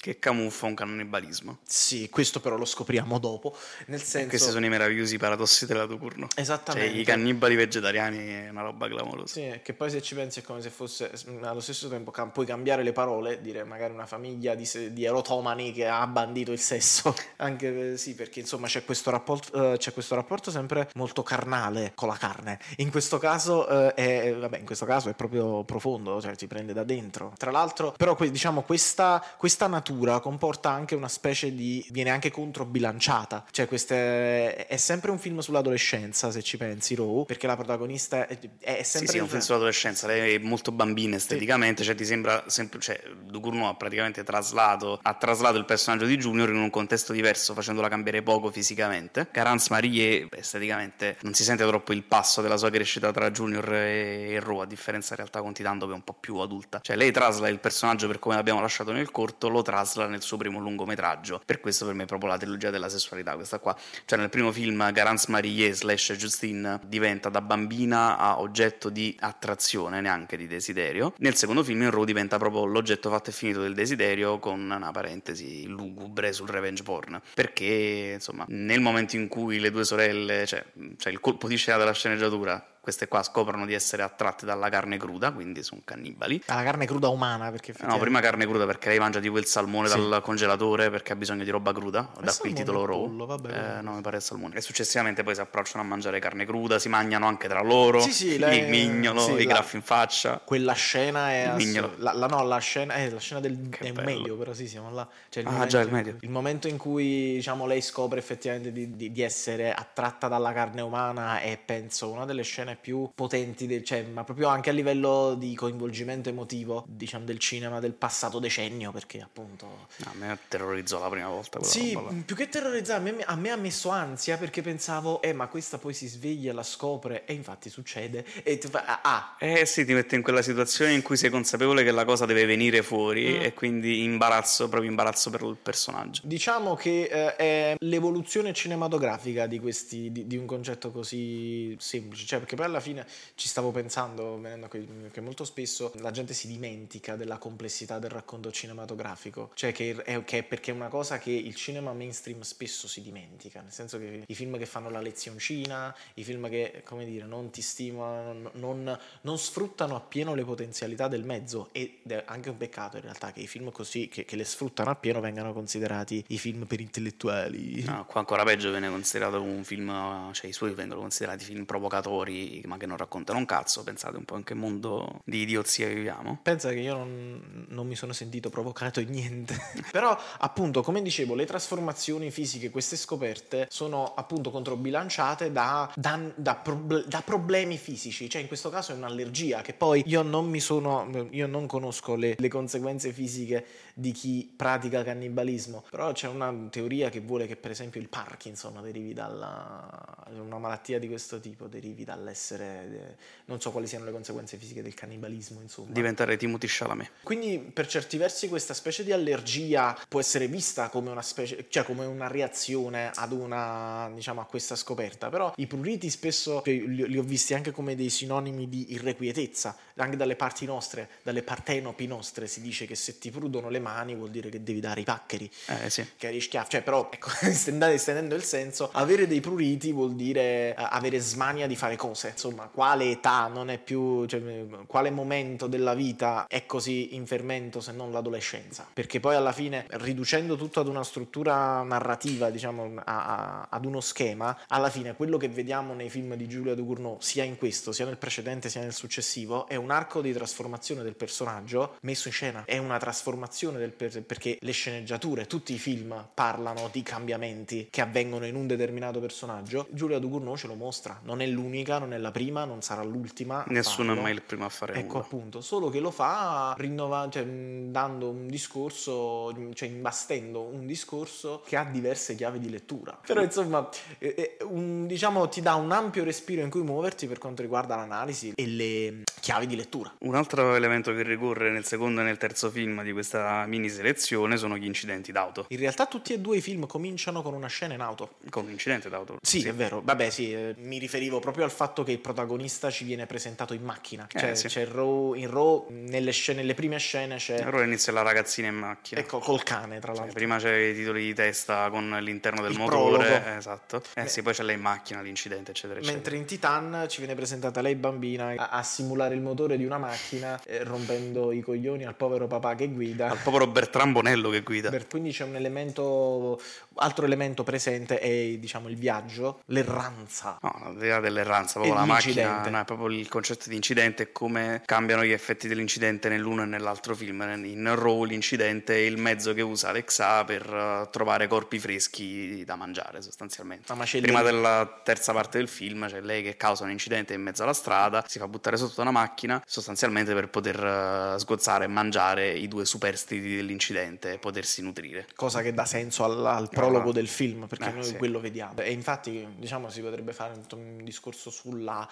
che 0.00 0.18
camuffa 0.18 0.64
un 0.64 0.74
cannibalismo. 0.74 1.58
Sì, 1.62 2.08
questo 2.08 2.40
però 2.40 2.56
lo 2.56 2.64
scopriamo 2.64 3.18
dopo. 3.18 3.54
Nel 3.88 4.00
senso... 4.00 4.28
Questi 4.28 4.50
sono 4.50 4.64
i 4.64 4.70
meravigliosi 4.70 5.18
paradossi 5.18 5.66
della 5.66 5.86
Tucurno. 5.86 6.26
Esattamente. 6.36 6.88
Cioè, 6.88 6.98
i 6.98 7.04
cannibali 7.04 7.54
vegetariani 7.54 8.16
è 8.16 8.48
una 8.48 8.62
roba 8.62 8.88
clamorosa. 8.88 9.34
Sì, 9.34 9.60
che 9.62 9.74
poi 9.74 9.90
se 9.90 10.00
ci 10.00 10.14
pensi 10.14 10.40
è 10.40 10.42
come 10.42 10.62
se 10.62 10.70
fosse, 10.70 11.12
allo 11.42 11.60
stesso 11.60 11.88
tempo 11.88 12.12
puoi 12.32 12.46
cambiare 12.46 12.82
le 12.82 12.92
parole, 12.92 13.42
dire 13.42 13.62
magari 13.64 13.92
una 13.92 14.06
famiglia 14.06 14.54
di, 14.54 14.66
di 14.90 15.04
erotomani 15.04 15.70
che 15.70 15.86
ha 15.86 16.06
bandito 16.06 16.50
il 16.50 16.60
sesso. 16.60 17.14
Anche 17.36 17.98
sì, 17.98 18.14
perché 18.14 18.40
insomma 18.40 18.68
c'è 18.68 18.86
questo, 18.86 19.10
rapporto, 19.10 19.58
uh, 19.58 19.76
c'è 19.76 19.92
questo 19.92 20.14
rapporto 20.14 20.50
sempre 20.50 20.88
molto 20.94 21.22
carnale 21.22 21.92
con 21.94 22.08
la 22.08 22.16
carne. 22.16 22.58
In 22.76 22.90
questo 22.90 23.18
caso, 23.18 23.66
uh, 23.68 23.88
è, 23.88 24.34
vabbè, 24.34 24.56
in 24.56 24.64
questo 24.64 24.86
caso 24.86 25.10
è 25.10 25.14
proprio 25.14 25.62
profondo, 25.64 26.22
cioè 26.22 26.34
ti 26.36 26.46
prende 26.46 26.72
da 26.72 26.84
dentro. 26.84 27.34
Tra 27.36 27.50
l'altro, 27.50 27.92
però 27.94 28.16
diciamo 28.18 28.62
questa, 28.62 29.22
questa 29.36 29.66
natura 29.66 29.88
natura 29.90 30.20
comporta 30.20 30.70
anche 30.70 30.94
una 30.94 31.08
specie 31.08 31.52
di. 31.54 31.84
viene 31.90 32.10
anche 32.10 32.30
controbilanciata. 32.30 33.44
Cioè, 33.50 33.66
queste, 33.66 34.66
è 34.66 34.76
sempre 34.76 35.10
un 35.10 35.18
film 35.18 35.40
sull'adolescenza, 35.40 36.30
se 36.30 36.42
ci 36.42 36.56
pensi, 36.56 36.94
Row, 36.94 37.24
perché 37.24 37.46
la 37.46 37.56
protagonista 37.56 38.26
è, 38.26 38.38
è 38.60 38.82
sempre. 38.82 39.06
Sì, 39.06 39.06
sì, 39.06 39.18
è 39.18 39.20
un 39.20 39.28
film 39.28 39.40
sull'adolescenza. 39.40 40.06
Lei 40.06 40.34
è 40.34 40.38
molto 40.38 40.72
bambina 40.72 41.16
esteticamente, 41.16 41.82
sì. 41.82 41.88
cioè 41.88 41.96
ti 41.96 42.04
sembra 42.04 42.44
sempre. 42.46 42.78
Cioè, 42.80 43.00
Ducournau 43.24 43.68
ha 43.68 43.74
praticamente 43.74 44.22
traslato, 44.22 44.98
ha 45.02 45.14
traslato 45.14 45.58
il 45.58 45.64
personaggio 45.64 46.06
di 46.06 46.16
Junior 46.16 46.48
in 46.50 46.56
un 46.56 46.70
contesto 46.70 47.12
diverso, 47.12 47.54
facendola 47.54 47.88
cambiare 47.88 48.22
poco 48.22 48.50
fisicamente. 48.50 49.28
Garance 49.32 49.66
Marie 49.70 50.28
esteticamente 50.30 51.16
non 51.22 51.34
si 51.34 51.42
sente 51.42 51.66
troppo 51.66 51.92
il 51.92 52.04
passo 52.04 52.40
della 52.40 52.56
sua 52.56 52.70
crescita 52.70 53.10
tra 53.10 53.30
Junior 53.30 53.72
e, 53.72 54.32
e 54.32 54.40
Row, 54.40 54.60
a 54.60 54.66
differenza 54.66 55.10
in 55.12 55.16
realtà 55.16 55.40
con 55.40 55.52
Titando 55.52 55.86
che 55.86 55.92
è 55.92 55.94
un 55.94 56.04
po' 56.04 56.14
più 56.18 56.36
adulta. 56.36 56.80
Cioè, 56.80 56.96
lei 56.96 57.10
trasla 57.10 57.48
il 57.48 57.58
personaggio 57.58 58.06
per 58.06 58.18
come 58.18 58.36
l'abbiamo 58.36 58.60
lasciato 58.60 58.92
nel 58.92 59.10
corto, 59.10 59.48
lo 59.48 59.62
trasla 59.62 59.79
trasla 59.80 60.06
nel 60.06 60.22
suo 60.22 60.36
primo 60.36 60.58
lungometraggio. 60.58 61.40
Per 61.44 61.60
questo 61.60 61.86
per 61.86 61.94
me 61.94 62.02
è 62.04 62.06
proprio 62.06 62.30
la 62.30 62.36
trilogia 62.36 62.70
della 62.70 62.88
sessualità, 62.88 63.34
questa 63.34 63.58
qua. 63.58 63.76
Cioè 64.04 64.18
nel 64.18 64.28
primo 64.28 64.52
film 64.52 64.92
Garance 64.92 65.30
Marie 65.30 65.72
slash 65.72 66.12
Justine 66.12 66.80
diventa 66.86 67.28
da 67.28 67.40
bambina 67.40 68.18
a 68.18 68.40
oggetto 68.40 68.90
di 68.90 69.16
attrazione, 69.18 70.00
neanche 70.00 70.36
di 70.36 70.46
desiderio. 70.46 71.14
Nel 71.18 71.34
secondo 71.34 71.64
film 71.64 71.88
Raw 71.88 72.04
diventa 72.04 72.36
proprio 72.38 72.64
l'oggetto 72.64 73.10
fatto 73.10 73.30
e 73.30 73.32
finito 73.32 73.60
del 73.60 73.74
desiderio 73.74 74.38
con 74.38 74.60
una 74.60 74.90
parentesi 74.90 75.66
lugubre 75.66 76.32
sul 76.32 76.48
revenge 76.48 76.82
porn. 76.82 77.20
Perché 77.34 78.12
insomma 78.14 78.44
nel 78.48 78.80
momento 78.80 79.16
in 79.16 79.28
cui 79.28 79.58
le 79.58 79.70
due 79.70 79.84
sorelle, 79.84 80.46
cioè, 80.46 80.64
cioè 80.98 81.12
il 81.12 81.20
colpo 81.20 81.48
di 81.48 81.56
scena 81.56 81.78
della 81.78 81.92
sceneggiatura 81.92 82.64
queste 82.80 83.08
qua 83.08 83.22
scoprono 83.22 83.66
di 83.66 83.74
essere 83.74 84.02
attratte 84.02 84.46
dalla 84.46 84.68
carne 84.68 84.96
cruda, 84.96 85.32
quindi 85.32 85.62
sono 85.62 85.82
cannibali. 85.84 86.42
Dalla 86.44 86.62
carne 86.62 86.86
cruda 86.86 87.08
umana, 87.08 87.50
perché 87.50 87.74
No, 87.80 87.98
prima 87.98 88.20
carne 88.20 88.46
cruda 88.46 88.66
perché 88.66 88.88
lei 88.88 88.98
mangia 88.98 89.20
tipo 89.20 89.38
il 89.38 89.46
salmone 89.46 89.88
sì. 89.88 90.08
dal 90.08 90.20
congelatore 90.22 90.90
perché 90.90 91.12
ha 91.12 91.16
bisogno 91.16 91.44
di 91.44 91.50
roba 91.50 91.72
cruda, 91.72 92.10
da 92.20 92.32
qui 92.32 92.50
il 92.50 92.56
titolo 92.56 92.84
raw. 92.84 92.98
Pollo, 93.06 93.26
vabbè, 93.26 93.78
eh, 93.78 93.82
no, 93.82 93.94
mi 93.94 94.00
pare 94.00 94.16
il 94.16 94.22
salmone. 94.22 94.56
E 94.56 94.60
successivamente 94.60 95.22
poi 95.22 95.34
si 95.34 95.40
approcciano 95.40 95.82
a 95.82 95.86
mangiare 95.86 96.18
carne 96.18 96.44
cruda, 96.44 96.78
si 96.78 96.88
mangiano 96.88 97.26
anche 97.26 97.48
tra 97.48 97.62
loro, 97.62 98.00
sì, 98.00 98.12
sì, 98.12 98.38
lei... 98.38 98.60
il 98.60 98.68
mignolo, 98.68 99.20
sì, 99.20 99.32
i 99.32 99.44
la... 99.44 99.54
graffi 99.54 99.76
in 99.76 99.82
faccia. 99.82 100.40
Quella 100.44 100.72
scena 100.72 101.30
è... 101.30 101.42
Ass... 101.42 101.98
La, 101.98 102.12
la, 102.12 102.26
no, 102.26 102.42
la 102.42 102.58
scena, 102.58 102.94
è 102.94 103.10
la 103.10 103.20
scena 103.20 103.40
del 103.40 103.68
è 103.78 103.92
medio, 103.92 104.36
però 104.36 104.52
sì, 104.52 104.66
siamo 104.66 104.90
là. 104.90 105.06
Cioè, 105.28 105.42
il 105.42 105.48
ah, 105.48 105.66
già, 105.66 105.80
il 105.80 105.90
medio. 105.90 106.16
Il 106.20 106.30
momento 106.30 106.68
in 106.68 106.76
cui, 106.76 107.34
diciamo, 107.34 107.66
lei 107.66 107.80
scopre 107.80 108.18
effettivamente 108.18 108.72
di, 108.72 108.96
di, 108.96 109.12
di 109.12 109.22
essere 109.22 109.72
attratta 109.72 110.28
dalla 110.28 110.52
carne 110.52 110.80
umana 110.80 111.40
è, 111.40 111.58
penso, 111.62 112.10
una 112.10 112.24
delle 112.24 112.42
scene 112.42 112.69
più 112.76 113.10
potenti, 113.14 113.66
del, 113.66 113.84
cioè, 113.84 114.02
ma 114.02 114.24
proprio 114.24 114.48
anche 114.48 114.70
a 114.70 114.72
livello 114.72 115.34
di 115.34 115.54
coinvolgimento 115.54 116.28
emotivo, 116.28 116.84
diciamo, 116.88 117.24
del 117.24 117.38
cinema 117.38 117.80
del 117.80 117.92
passato 117.92 118.38
decennio, 118.38 118.92
perché 118.92 119.20
appunto... 119.20 119.86
A 120.04 120.12
me 120.14 120.38
terrorizzò 120.48 121.00
la 121.00 121.08
prima 121.08 121.28
volta. 121.28 121.62
Sì, 121.62 121.98
più 122.24 122.36
che 122.36 122.48
terrorizzare, 122.48 123.00
a 123.00 123.12
me, 123.12 123.22
a 123.24 123.36
me, 123.36 123.50
ha 123.50 123.56
messo 123.56 123.88
ansia 123.90 124.36
perché 124.36 124.62
pensavo, 124.62 125.20
eh, 125.22 125.32
ma 125.32 125.48
questa 125.48 125.78
poi 125.78 125.94
si 125.94 126.06
sveglia, 126.06 126.52
la 126.52 126.62
scopre, 126.62 127.24
e 127.24 127.32
infatti 127.32 127.68
succede, 127.68 128.24
e 128.42 128.58
tu 128.58 128.68
fa, 128.68 128.84
ah, 128.84 129.00
ah. 129.02 129.36
Eh 129.38 129.66
sì, 129.66 129.84
ti 129.84 129.92
mette 129.92 130.16
in 130.16 130.22
quella 130.22 130.42
situazione 130.42 130.92
in 130.92 131.02
cui 131.02 131.16
sei 131.16 131.30
consapevole 131.30 131.84
che 131.84 131.90
la 131.90 132.04
cosa 132.04 132.26
deve 132.26 132.44
venire 132.44 132.82
fuori 132.82 133.38
mm. 133.38 133.42
e 133.42 133.54
quindi 133.54 134.02
imbarazzo, 134.04 134.68
proprio 134.68 134.90
imbarazzo 134.90 135.30
per 135.30 135.42
il 135.42 135.56
personaggio. 135.60 136.22
Diciamo 136.24 136.74
che 136.74 137.02
eh, 137.04 137.36
è 137.36 137.74
l'evoluzione 137.78 138.52
cinematografica 138.52 139.46
di, 139.46 139.58
questi, 139.58 140.10
di, 140.12 140.26
di 140.26 140.36
un 140.36 140.46
concetto 140.46 140.90
così 140.90 141.76
semplice, 141.78 142.26
cioè 142.26 142.38
perché 142.38 142.56
poi 142.60 142.68
alla 142.68 142.80
fine 142.80 143.06
ci 143.36 143.48
stavo 143.48 143.70
pensando, 143.70 144.38
venendo 144.38 144.68
qui, 144.68 144.86
che 145.10 145.22
molto 145.22 145.44
spesso 145.44 145.92
la 146.00 146.10
gente 146.10 146.34
si 146.34 146.46
dimentica 146.46 147.16
della 147.16 147.38
complessità 147.38 147.98
del 147.98 148.10
racconto 148.10 148.52
cinematografico, 148.52 149.50
cioè 149.54 149.72
che 149.72 149.96
è, 150.04 150.22
che 150.24 150.38
è 150.38 150.42
perché 150.42 150.70
è 150.70 150.74
una 150.74 150.88
cosa 150.88 151.18
che 151.18 151.30
il 151.30 151.54
cinema 151.54 151.94
mainstream 151.94 152.42
spesso 152.42 152.86
si 152.86 153.00
dimentica, 153.00 153.62
nel 153.62 153.72
senso 153.72 153.98
che 153.98 154.24
i 154.26 154.34
film 154.34 154.58
che 154.58 154.66
fanno 154.66 154.90
la 154.90 155.00
lezioncina, 155.00 155.94
i 156.14 156.22
film 156.22 156.50
che, 156.50 156.82
come 156.84 157.06
dire, 157.06 157.24
non 157.24 157.48
ti 157.48 157.62
stimolano, 157.62 158.50
non, 158.52 158.98
non 159.22 159.38
sfruttano 159.38 159.96
appieno 159.96 160.34
le 160.34 160.44
potenzialità 160.44 161.08
del 161.08 161.24
mezzo 161.24 161.70
ed 161.72 162.00
è 162.08 162.22
anche 162.26 162.50
un 162.50 162.58
peccato 162.58 162.96
in 162.96 163.04
realtà 163.04 163.32
che 163.32 163.40
i 163.40 163.46
film 163.46 163.72
così, 163.72 164.08
che, 164.08 164.26
che 164.26 164.36
le 164.36 164.44
sfruttano 164.44 164.90
appieno, 164.90 165.20
vengano 165.20 165.54
considerati 165.54 166.22
i 166.28 166.36
film 166.36 166.66
per 166.66 166.80
intellettuali. 166.80 167.82
No, 167.84 168.04
qua 168.04 168.20
ancora 168.20 168.44
peggio 168.44 168.70
viene 168.70 168.90
considerato 168.90 169.40
un 169.40 169.64
film, 169.64 170.30
cioè 170.32 170.50
i 170.50 170.52
suoi 170.52 170.74
vengono 170.74 171.00
considerati 171.00 171.42
film 171.42 171.64
provocatori 171.64 172.49
ma 172.64 172.76
che 172.76 172.86
non 172.86 172.96
raccontano 172.96 173.38
un 173.38 173.44
cazzo, 173.44 173.82
pensate 173.82 174.16
un 174.16 174.24
po' 174.24 174.36
in 174.36 174.44
che 174.44 174.54
mondo 174.54 175.20
di 175.24 175.42
idiozia 175.42 175.88
viviamo. 175.88 176.38
Pensa 176.42 176.70
che 176.70 176.80
io 176.80 176.96
non, 176.96 177.66
non 177.68 177.86
mi 177.86 177.94
sono 177.94 178.12
sentito 178.12 178.50
provocato 178.50 179.00
in 179.00 179.10
niente, 179.10 179.56
però 179.90 180.16
appunto 180.38 180.82
come 180.82 181.02
dicevo 181.02 181.34
le 181.34 181.46
trasformazioni 181.46 182.30
fisiche, 182.30 182.70
queste 182.70 182.96
scoperte 182.96 183.66
sono 183.70 184.14
appunto 184.14 184.50
controbilanciate 184.50 185.52
da, 185.52 185.90
da, 185.94 186.20
da, 186.34 186.54
proble- 186.56 187.04
da 187.06 187.22
problemi 187.22 187.76
fisici, 187.76 188.28
cioè 188.28 188.40
in 188.40 188.48
questo 188.48 188.70
caso 188.70 188.92
è 188.92 188.94
un'allergia 188.94 189.62
che 189.62 189.72
poi 189.72 190.02
io 190.06 190.22
non 190.22 190.48
mi 190.48 190.60
sono, 190.60 191.28
io 191.30 191.46
non 191.46 191.66
conosco 191.66 192.14
le, 192.14 192.34
le 192.38 192.48
conseguenze 192.48 193.12
fisiche 193.12 193.66
di 193.94 194.12
chi 194.12 194.52
pratica 194.54 195.02
cannibalismo, 195.02 195.84
però 195.90 196.12
c'è 196.12 196.28
una 196.28 196.54
teoria 196.70 197.08
che 197.10 197.20
vuole 197.20 197.46
che 197.46 197.56
per 197.56 197.70
esempio 197.70 198.00
il 198.00 198.08
Parkinson 198.08 198.80
derivi 198.82 199.12
dalla 199.12 200.18
una 200.38 200.58
malattia 200.58 200.98
di 200.98 201.08
questo 201.08 201.40
tipo 201.40 201.66
derivi 201.66 202.04
dall'essere 202.04 203.16
non 203.46 203.60
so 203.60 203.72
quali 203.72 203.86
siano 203.86 204.04
le 204.04 204.12
conseguenze 204.12 204.56
fisiche 204.56 204.82
del 204.82 204.94
cannibalismo, 204.94 205.60
insomma. 205.60 205.90
Diventare 205.92 206.36
Timothy 206.36 206.66
Chalamet. 206.68 207.10
Quindi 207.22 207.58
per 207.58 207.88
certi 207.88 208.16
versi 208.16 208.48
questa 208.48 208.74
specie 208.74 209.02
di 209.02 209.10
allergia 209.10 209.98
può 210.08 210.20
essere 210.20 210.46
vista 210.46 210.88
come 210.88 211.10
una 211.10 211.22
specie, 211.22 211.66
cioè 211.68 211.82
come 211.82 212.06
una 212.06 212.28
reazione 212.28 213.10
ad 213.12 213.32
una, 213.32 214.10
diciamo, 214.14 214.40
a 214.40 214.44
questa 214.44 214.76
scoperta, 214.76 215.28
però 215.30 215.52
i 215.56 215.66
pruriti 215.66 216.08
spesso 216.10 216.62
li, 216.64 217.08
li 217.08 217.18
ho 217.18 217.22
visti 217.22 217.54
anche 217.54 217.72
come 217.72 217.96
dei 217.96 218.10
sinonimi 218.10 218.68
di 218.68 218.92
irrequietezza, 218.92 219.76
anche 219.96 220.16
dalle 220.16 220.36
parti 220.36 220.64
nostre, 220.64 221.10
dalle 221.22 221.42
partenopi 221.42 222.06
nostre 222.06 222.46
si 222.46 222.60
dice 222.60 222.86
che 222.86 222.94
se 222.94 223.18
ti 223.18 223.30
prudono 223.30 223.68
le 223.68 223.79
mani 223.80 224.14
vuol 224.14 224.30
dire 224.30 224.48
che 224.48 224.62
devi 224.62 224.80
dare 224.80 225.00
i 225.00 225.04
paccheri, 225.04 225.50
eh, 225.66 225.90
sì. 225.90 226.06
che 226.16 226.28
eri 226.28 226.40
schiaffo, 226.40 226.70
cioè 226.70 226.82
però 226.82 227.08
ecco, 227.12 227.28
estendendo 227.46 228.34
il 228.34 228.44
senso, 228.44 228.88
avere 228.92 229.26
dei 229.26 229.40
pruriti 229.40 229.92
vuol 229.92 230.14
dire 230.14 230.74
uh, 230.76 230.86
avere 230.90 231.18
smania 231.18 231.66
di 231.66 231.76
fare 231.76 231.96
cose, 231.96 232.30
insomma, 232.30 232.68
quale 232.72 233.10
età 233.10 233.48
non 233.48 233.68
è 233.68 233.78
più, 233.78 234.24
cioè, 234.26 234.40
quale 234.86 235.10
momento 235.10 235.66
della 235.66 235.94
vita 235.94 236.46
è 236.48 236.64
così 236.66 237.14
in 237.14 237.26
fermento 237.26 237.80
se 237.80 237.92
non 237.92 238.10
l'adolescenza, 238.10 238.86
perché 238.92 239.20
poi 239.20 239.34
alla 239.34 239.52
fine 239.52 239.84
riducendo 239.90 240.56
tutto 240.56 240.80
ad 240.80 240.88
una 240.88 241.04
struttura 241.04 241.82
narrativa, 241.82 242.48
diciamo, 242.48 242.94
a, 243.04 243.04
a, 243.04 243.66
ad 243.70 243.84
uno 243.84 244.00
schema, 244.00 244.56
alla 244.68 244.88
fine 244.88 245.14
quello 245.14 245.36
che 245.36 245.48
vediamo 245.48 245.92
nei 245.94 246.08
film 246.08 246.34
di 246.36 246.48
Giulia 246.48 246.74
Ducournau, 246.74 247.18
sia 247.20 247.44
in 247.44 247.58
questo, 247.58 247.92
sia 247.92 248.06
nel 248.06 248.16
precedente, 248.16 248.68
sia 248.70 248.80
nel 248.80 248.94
successivo, 248.94 249.66
è 249.66 249.76
un 249.76 249.90
un 249.90 249.96
arco 249.96 250.20
di 250.20 250.32
trasformazione 250.32 251.02
del 251.02 251.16
personaggio 251.16 251.96
messo 252.02 252.28
in 252.28 252.34
scena. 252.34 252.62
È 252.64 252.78
una 252.78 252.98
trasformazione 252.98 253.69
del 253.78 253.92
per- 253.92 254.22
perché 254.22 254.58
le 254.60 254.72
sceneggiature, 254.72 255.46
tutti 255.46 255.72
i 255.74 255.78
film 255.78 256.28
parlano 256.34 256.88
di 256.92 257.02
cambiamenti 257.02 257.88
che 257.90 258.00
avvengono 258.00 258.46
in 258.46 258.54
un 258.54 258.66
determinato 258.66 259.20
personaggio. 259.20 259.86
Giulia 259.90 260.18
Ducournau 260.18 260.56
ce 260.56 260.66
lo 260.66 260.74
mostra. 260.74 261.20
Non 261.24 261.40
è 261.40 261.46
l'unica, 261.46 261.98
non 261.98 262.12
è 262.12 262.18
la 262.18 262.30
prima, 262.30 262.64
non 262.64 262.82
sarà 262.82 263.02
l'ultima. 263.02 263.64
Nessuno 263.68 264.14
è 264.14 264.20
mai 264.20 264.32
il 264.32 264.42
primo 264.42 264.64
a 264.64 264.68
fare 264.68 264.94
Ecco 264.94 265.14
nulla. 265.14 265.24
appunto, 265.24 265.60
solo 265.60 265.88
che 265.88 266.00
lo 266.00 266.10
fa 266.10 266.74
rinnova- 266.78 267.28
cioè, 267.30 267.44
dando 267.44 268.28
un 268.30 268.46
discorso, 268.48 269.54
cioè 269.74 269.88
imbastendo 269.88 270.60
un 270.62 270.86
discorso 270.86 271.62
che 271.66 271.76
ha 271.76 271.84
diverse 271.84 272.34
chiavi 272.34 272.58
di 272.58 272.70
lettura. 272.70 273.18
Però 273.24 273.42
insomma, 273.42 273.88
è, 274.18 274.34
è 274.34 274.56
un, 274.62 275.06
diciamo, 275.06 275.48
ti 275.48 275.60
dà 275.60 275.74
un 275.74 275.92
ampio 275.92 276.24
respiro 276.24 276.62
in 276.62 276.70
cui 276.70 276.82
muoverti 276.82 277.26
per 277.26 277.38
quanto 277.38 277.62
riguarda 277.62 277.96
l'analisi 277.96 278.52
e 278.54 278.66
le 278.66 279.22
chiavi 279.40 279.66
di 279.66 279.76
lettura. 279.76 280.12
Un 280.20 280.34
altro 280.34 280.74
elemento 280.74 281.12
che 281.14 281.22
ricorre 281.22 281.70
nel 281.70 281.84
secondo 281.84 282.20
e 282.20 282.24
nel 282.24 282.36
terzo 282.36 282.70
film 282.70 283.02
di 283.02 283.12
questa 283.12 283.59
mini 283.66 283.88
selezione 283.88 284.56
sono 284.56 284.76
gli 284.76 284.84
incidenti 284.84 285.32
d'auto. 285.32 285.66
In 285.68 285.78
realtà 285.78 286.06
tutti 286.06 286.32
e 286.32 286.38
due 286.38 286.58
i 286.58 286.60
film 286.60 286.86
cominciano 286.86 287.42
con 287.42 287.54
una 287.54 287.68
scena 287.68 287.94
in 287.94 288.00
auto. 288.00 288.36
Con 288.48 288.64
un 288.64 288.70
incidente 288.70 289.08
d'auto? 289.08 289.38
Sì, 289.42 289.60
sì. 289.60 289.68
è 289.68 289.74
vero. 289.74 290.00
Vabbè, 290.02 290.30
sì, 290.30 290.52
eh, 290.52 290.74
mi 290.78 290.98
riferivo 290.98 291.40
proprio 291.40 291.64
al 291.64 291.70
fatto 291.70 292.02
che 292.02 292.12
il 292.12 292.18
protagonista 292.18 292.90
ci 292.90 293.04
viene 293.04 293.26
presentato 293.26 293.74
in 293.74 293.82
macchina. 293.82 294.26
Eh, 294.32 294.38
cioè, 294.38 294.54
sì. 294.54 294.68
c'è 294.68 294.86
Raw, 294.86 295.34
in 295.34 295.50
Raw, 295.50 295.86
nelle, 295.90 296.32
scene, 296.32 296.60
nelle 296.60 296.74
prime 296.74 296.98
scene 296.98 297.36
c'è... 297.36 297.60
In 297.60 297.70
Raw 297.70 297.82
inizia 297.82 298.12
la 298.12 298.22
ragazzina 298.22 298.68
in 298.68 298.76
macchina. 298.76 299.20
Ecco, 299.20 299.38
col 299.38 299.62
cane, 299.62 299.98
tra 299.98 300.12
l'altro. 300.12 300.26
Cioè, 300.26 300.34
prima 300.34 300.58
c'è 300.58 300.74
i 300.76 300.94
titoli 300.94 301.24
di 301.24 301.34
testa 301.34 301.88
con 301.90 302.10
l'interno 302.20 302.62
del 302.62 302.72
il 302.72 302.78
motore. 302.78 303.24
Prologo. 303.26 303.56
Esatto. 303.56 304.02
Eh 304.14 304.22
Beh. 304.22 304.28
sì, 304.28 304.42
poi 304.42 304.52
c'è 304.52 304.62
lei 304.62 304.76
in 304.76 304.80
macchina, 304.80 305.20
l'incidente, 305.20 305.70
eccetera, 305.70 305.98
eccetera. 305.98 306.16
Mentre 306.16 306.36
in 306.36 306.44
Titan 306.44 307.06
ci 307.08 307.18
viene 307.18 307.34
presentata 307.34 307.80
lei 307.80 307.94
bambina 307.94 308.54
a, 308.56 308.68
a 308.70 308.82
simulare 308.82 309.34
il 309.34 309.40
motore 309.40 309.76
di 309.76 309.84
una 309.84 309.98
macchina 309.98 310.60
eh, 310.64 310.84
rompendo 310.84 311.52
i 311.52 311.60
coglioni 311.60 312.04
al 312.04 312.14
povero 312.14 312.46
papà 312.46 312.74
che 312.74 312.88
guida. 312.88 313.28
Al 313.28 313.38
povero 313.38 313.49
Bertrand 313.66 314.12
Bonello 314.12 314.50
che 314.50 314.60
guida. 314.62 314.90
Quindi 315.08 315.30
c'è 315.30 315.44
un 315.44 315.56
elemento, 315.56 316.60
altro 316.96 317.24
elemento 317.24 317.62
presente 317.62 318.18
è 318.18 318.56
diciamo 318.58 318.88
il 318.88 318.96
viaggio, 318.96 319.62
l'erranza. 319.66 320.58
No, 320.60 320.92
l'idea 320.92 321.20
dell'erranza, 321.20 321.74
proprio 321.74 321.94
la 321.94 322.04
macchina, 322.04 322.68
no, 322.68 322.80
è 322.80 322.84
proprio 322.84 323.08
il 323.08 323.28
concetto 323.28 323.68
di 323.68 323.76
incidente 323.76 324.24
e 324.24 324.32
come 324.32 324.82
cambiano 324.84 325.24
gli 325.24 325.32
effetti 325.32 325.68
dell'incidente 325.68 326.28
nell'uno 326.28 326.62
e 326.62 326.66
nell'altro 326.66 327.14
film. 327.14 327.40
In 327.64 327.94
Raw 327.94 328.24
l'incidente 328.24 328.94
è 328.94 328.98
il 328.98 329.18
mezzo 329.18 329.54
che 329.54 329.62
usa 329.62 329.88
Alexa 329.88 330.44
per 330.44 330.72
uh, 330.72 331.08
trovare 331.10 331.46
corpi 331.46 331.78
freschi 331.78 332.64
da 332.64 332.76
mangiare 332.76 333.22
sostanzialmente. 333.22 333.92
Prima 334.20 334.42
della 334.42 335.00
terza 335.02 335.32
parte 335.32 335.58
del 335.58 335.68
film 335.68 336.08
c'è 336.08 336.20
lei 336.20 336.42
che 336.42 336.56
causa 336.56 336.84
un 336.84 336.90
incidente 336.90 337.34
in 337.34 337.42
mezzo 337.42 337.62
alla 337.62 337.72
strada, 337.72 338.24
si 338.26 338.38
fa 338.38 338.48
buttare 338.48 338.76
sotto 338.76 339.00
una 339.00 339.10
macchina, 339.10 339.62
sostanzialmente 339.66 340.34
per 340.34 340.48
poter 340.48 341.34
uh, 341.34 341.38
sgozzare 341.38 341.84
e 341.84 341.88
mangiare 341.88 342.50
i 342.50 342.68
due 342.68 342.84
superstiti 342.84 343.56
dell'incidente 343.56 344.34
e 344.34 344.38
potersi 344.38 344.82
nutrire. 344.82 345.26
Cosa 345.34 345.62
che 345.62 345.72
dà 345.72 345.84
senso 345.84 346.24
al, 346.24 346.44
al 346.44 346.68
prologo 346.80 347.10
ah, 347.10 347.12
del 347.12 347.28
film, 347.28 347.66
perché 347.66 347.88
eh, 347.88 347.92
noi 347.92 348.04
sì. 348.04 348.16
quello 348.16 348.40
vediamo. 348.40 348.80
E 348.80 348.92
infatti, 348.92 349.46
diciamo, 349.56 349.88
si 349.88 350.00
potrebbe 350.00 350.32
fare 350.32 350.60
un 350.72 351.04
discorso 351.04 351.50
sulla 351.50 352.08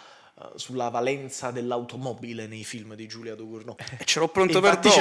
sulla 0.55 0.88
valenza 0.88 1.51
dell'automobile 1.51 2.46
nei 2.46 2.64
film 2.64 2.94
di 2.94 3.07
Giulia 3.07 3.35
Ducournau. 3.35 3.77
E 3.98 4.05
ce 4.05 4.18
l'ho 4.20 4.29
pronto 4.29 4.61
per 4.61 4.79
dopo, 4.79 4.94
ce 4.94 5.01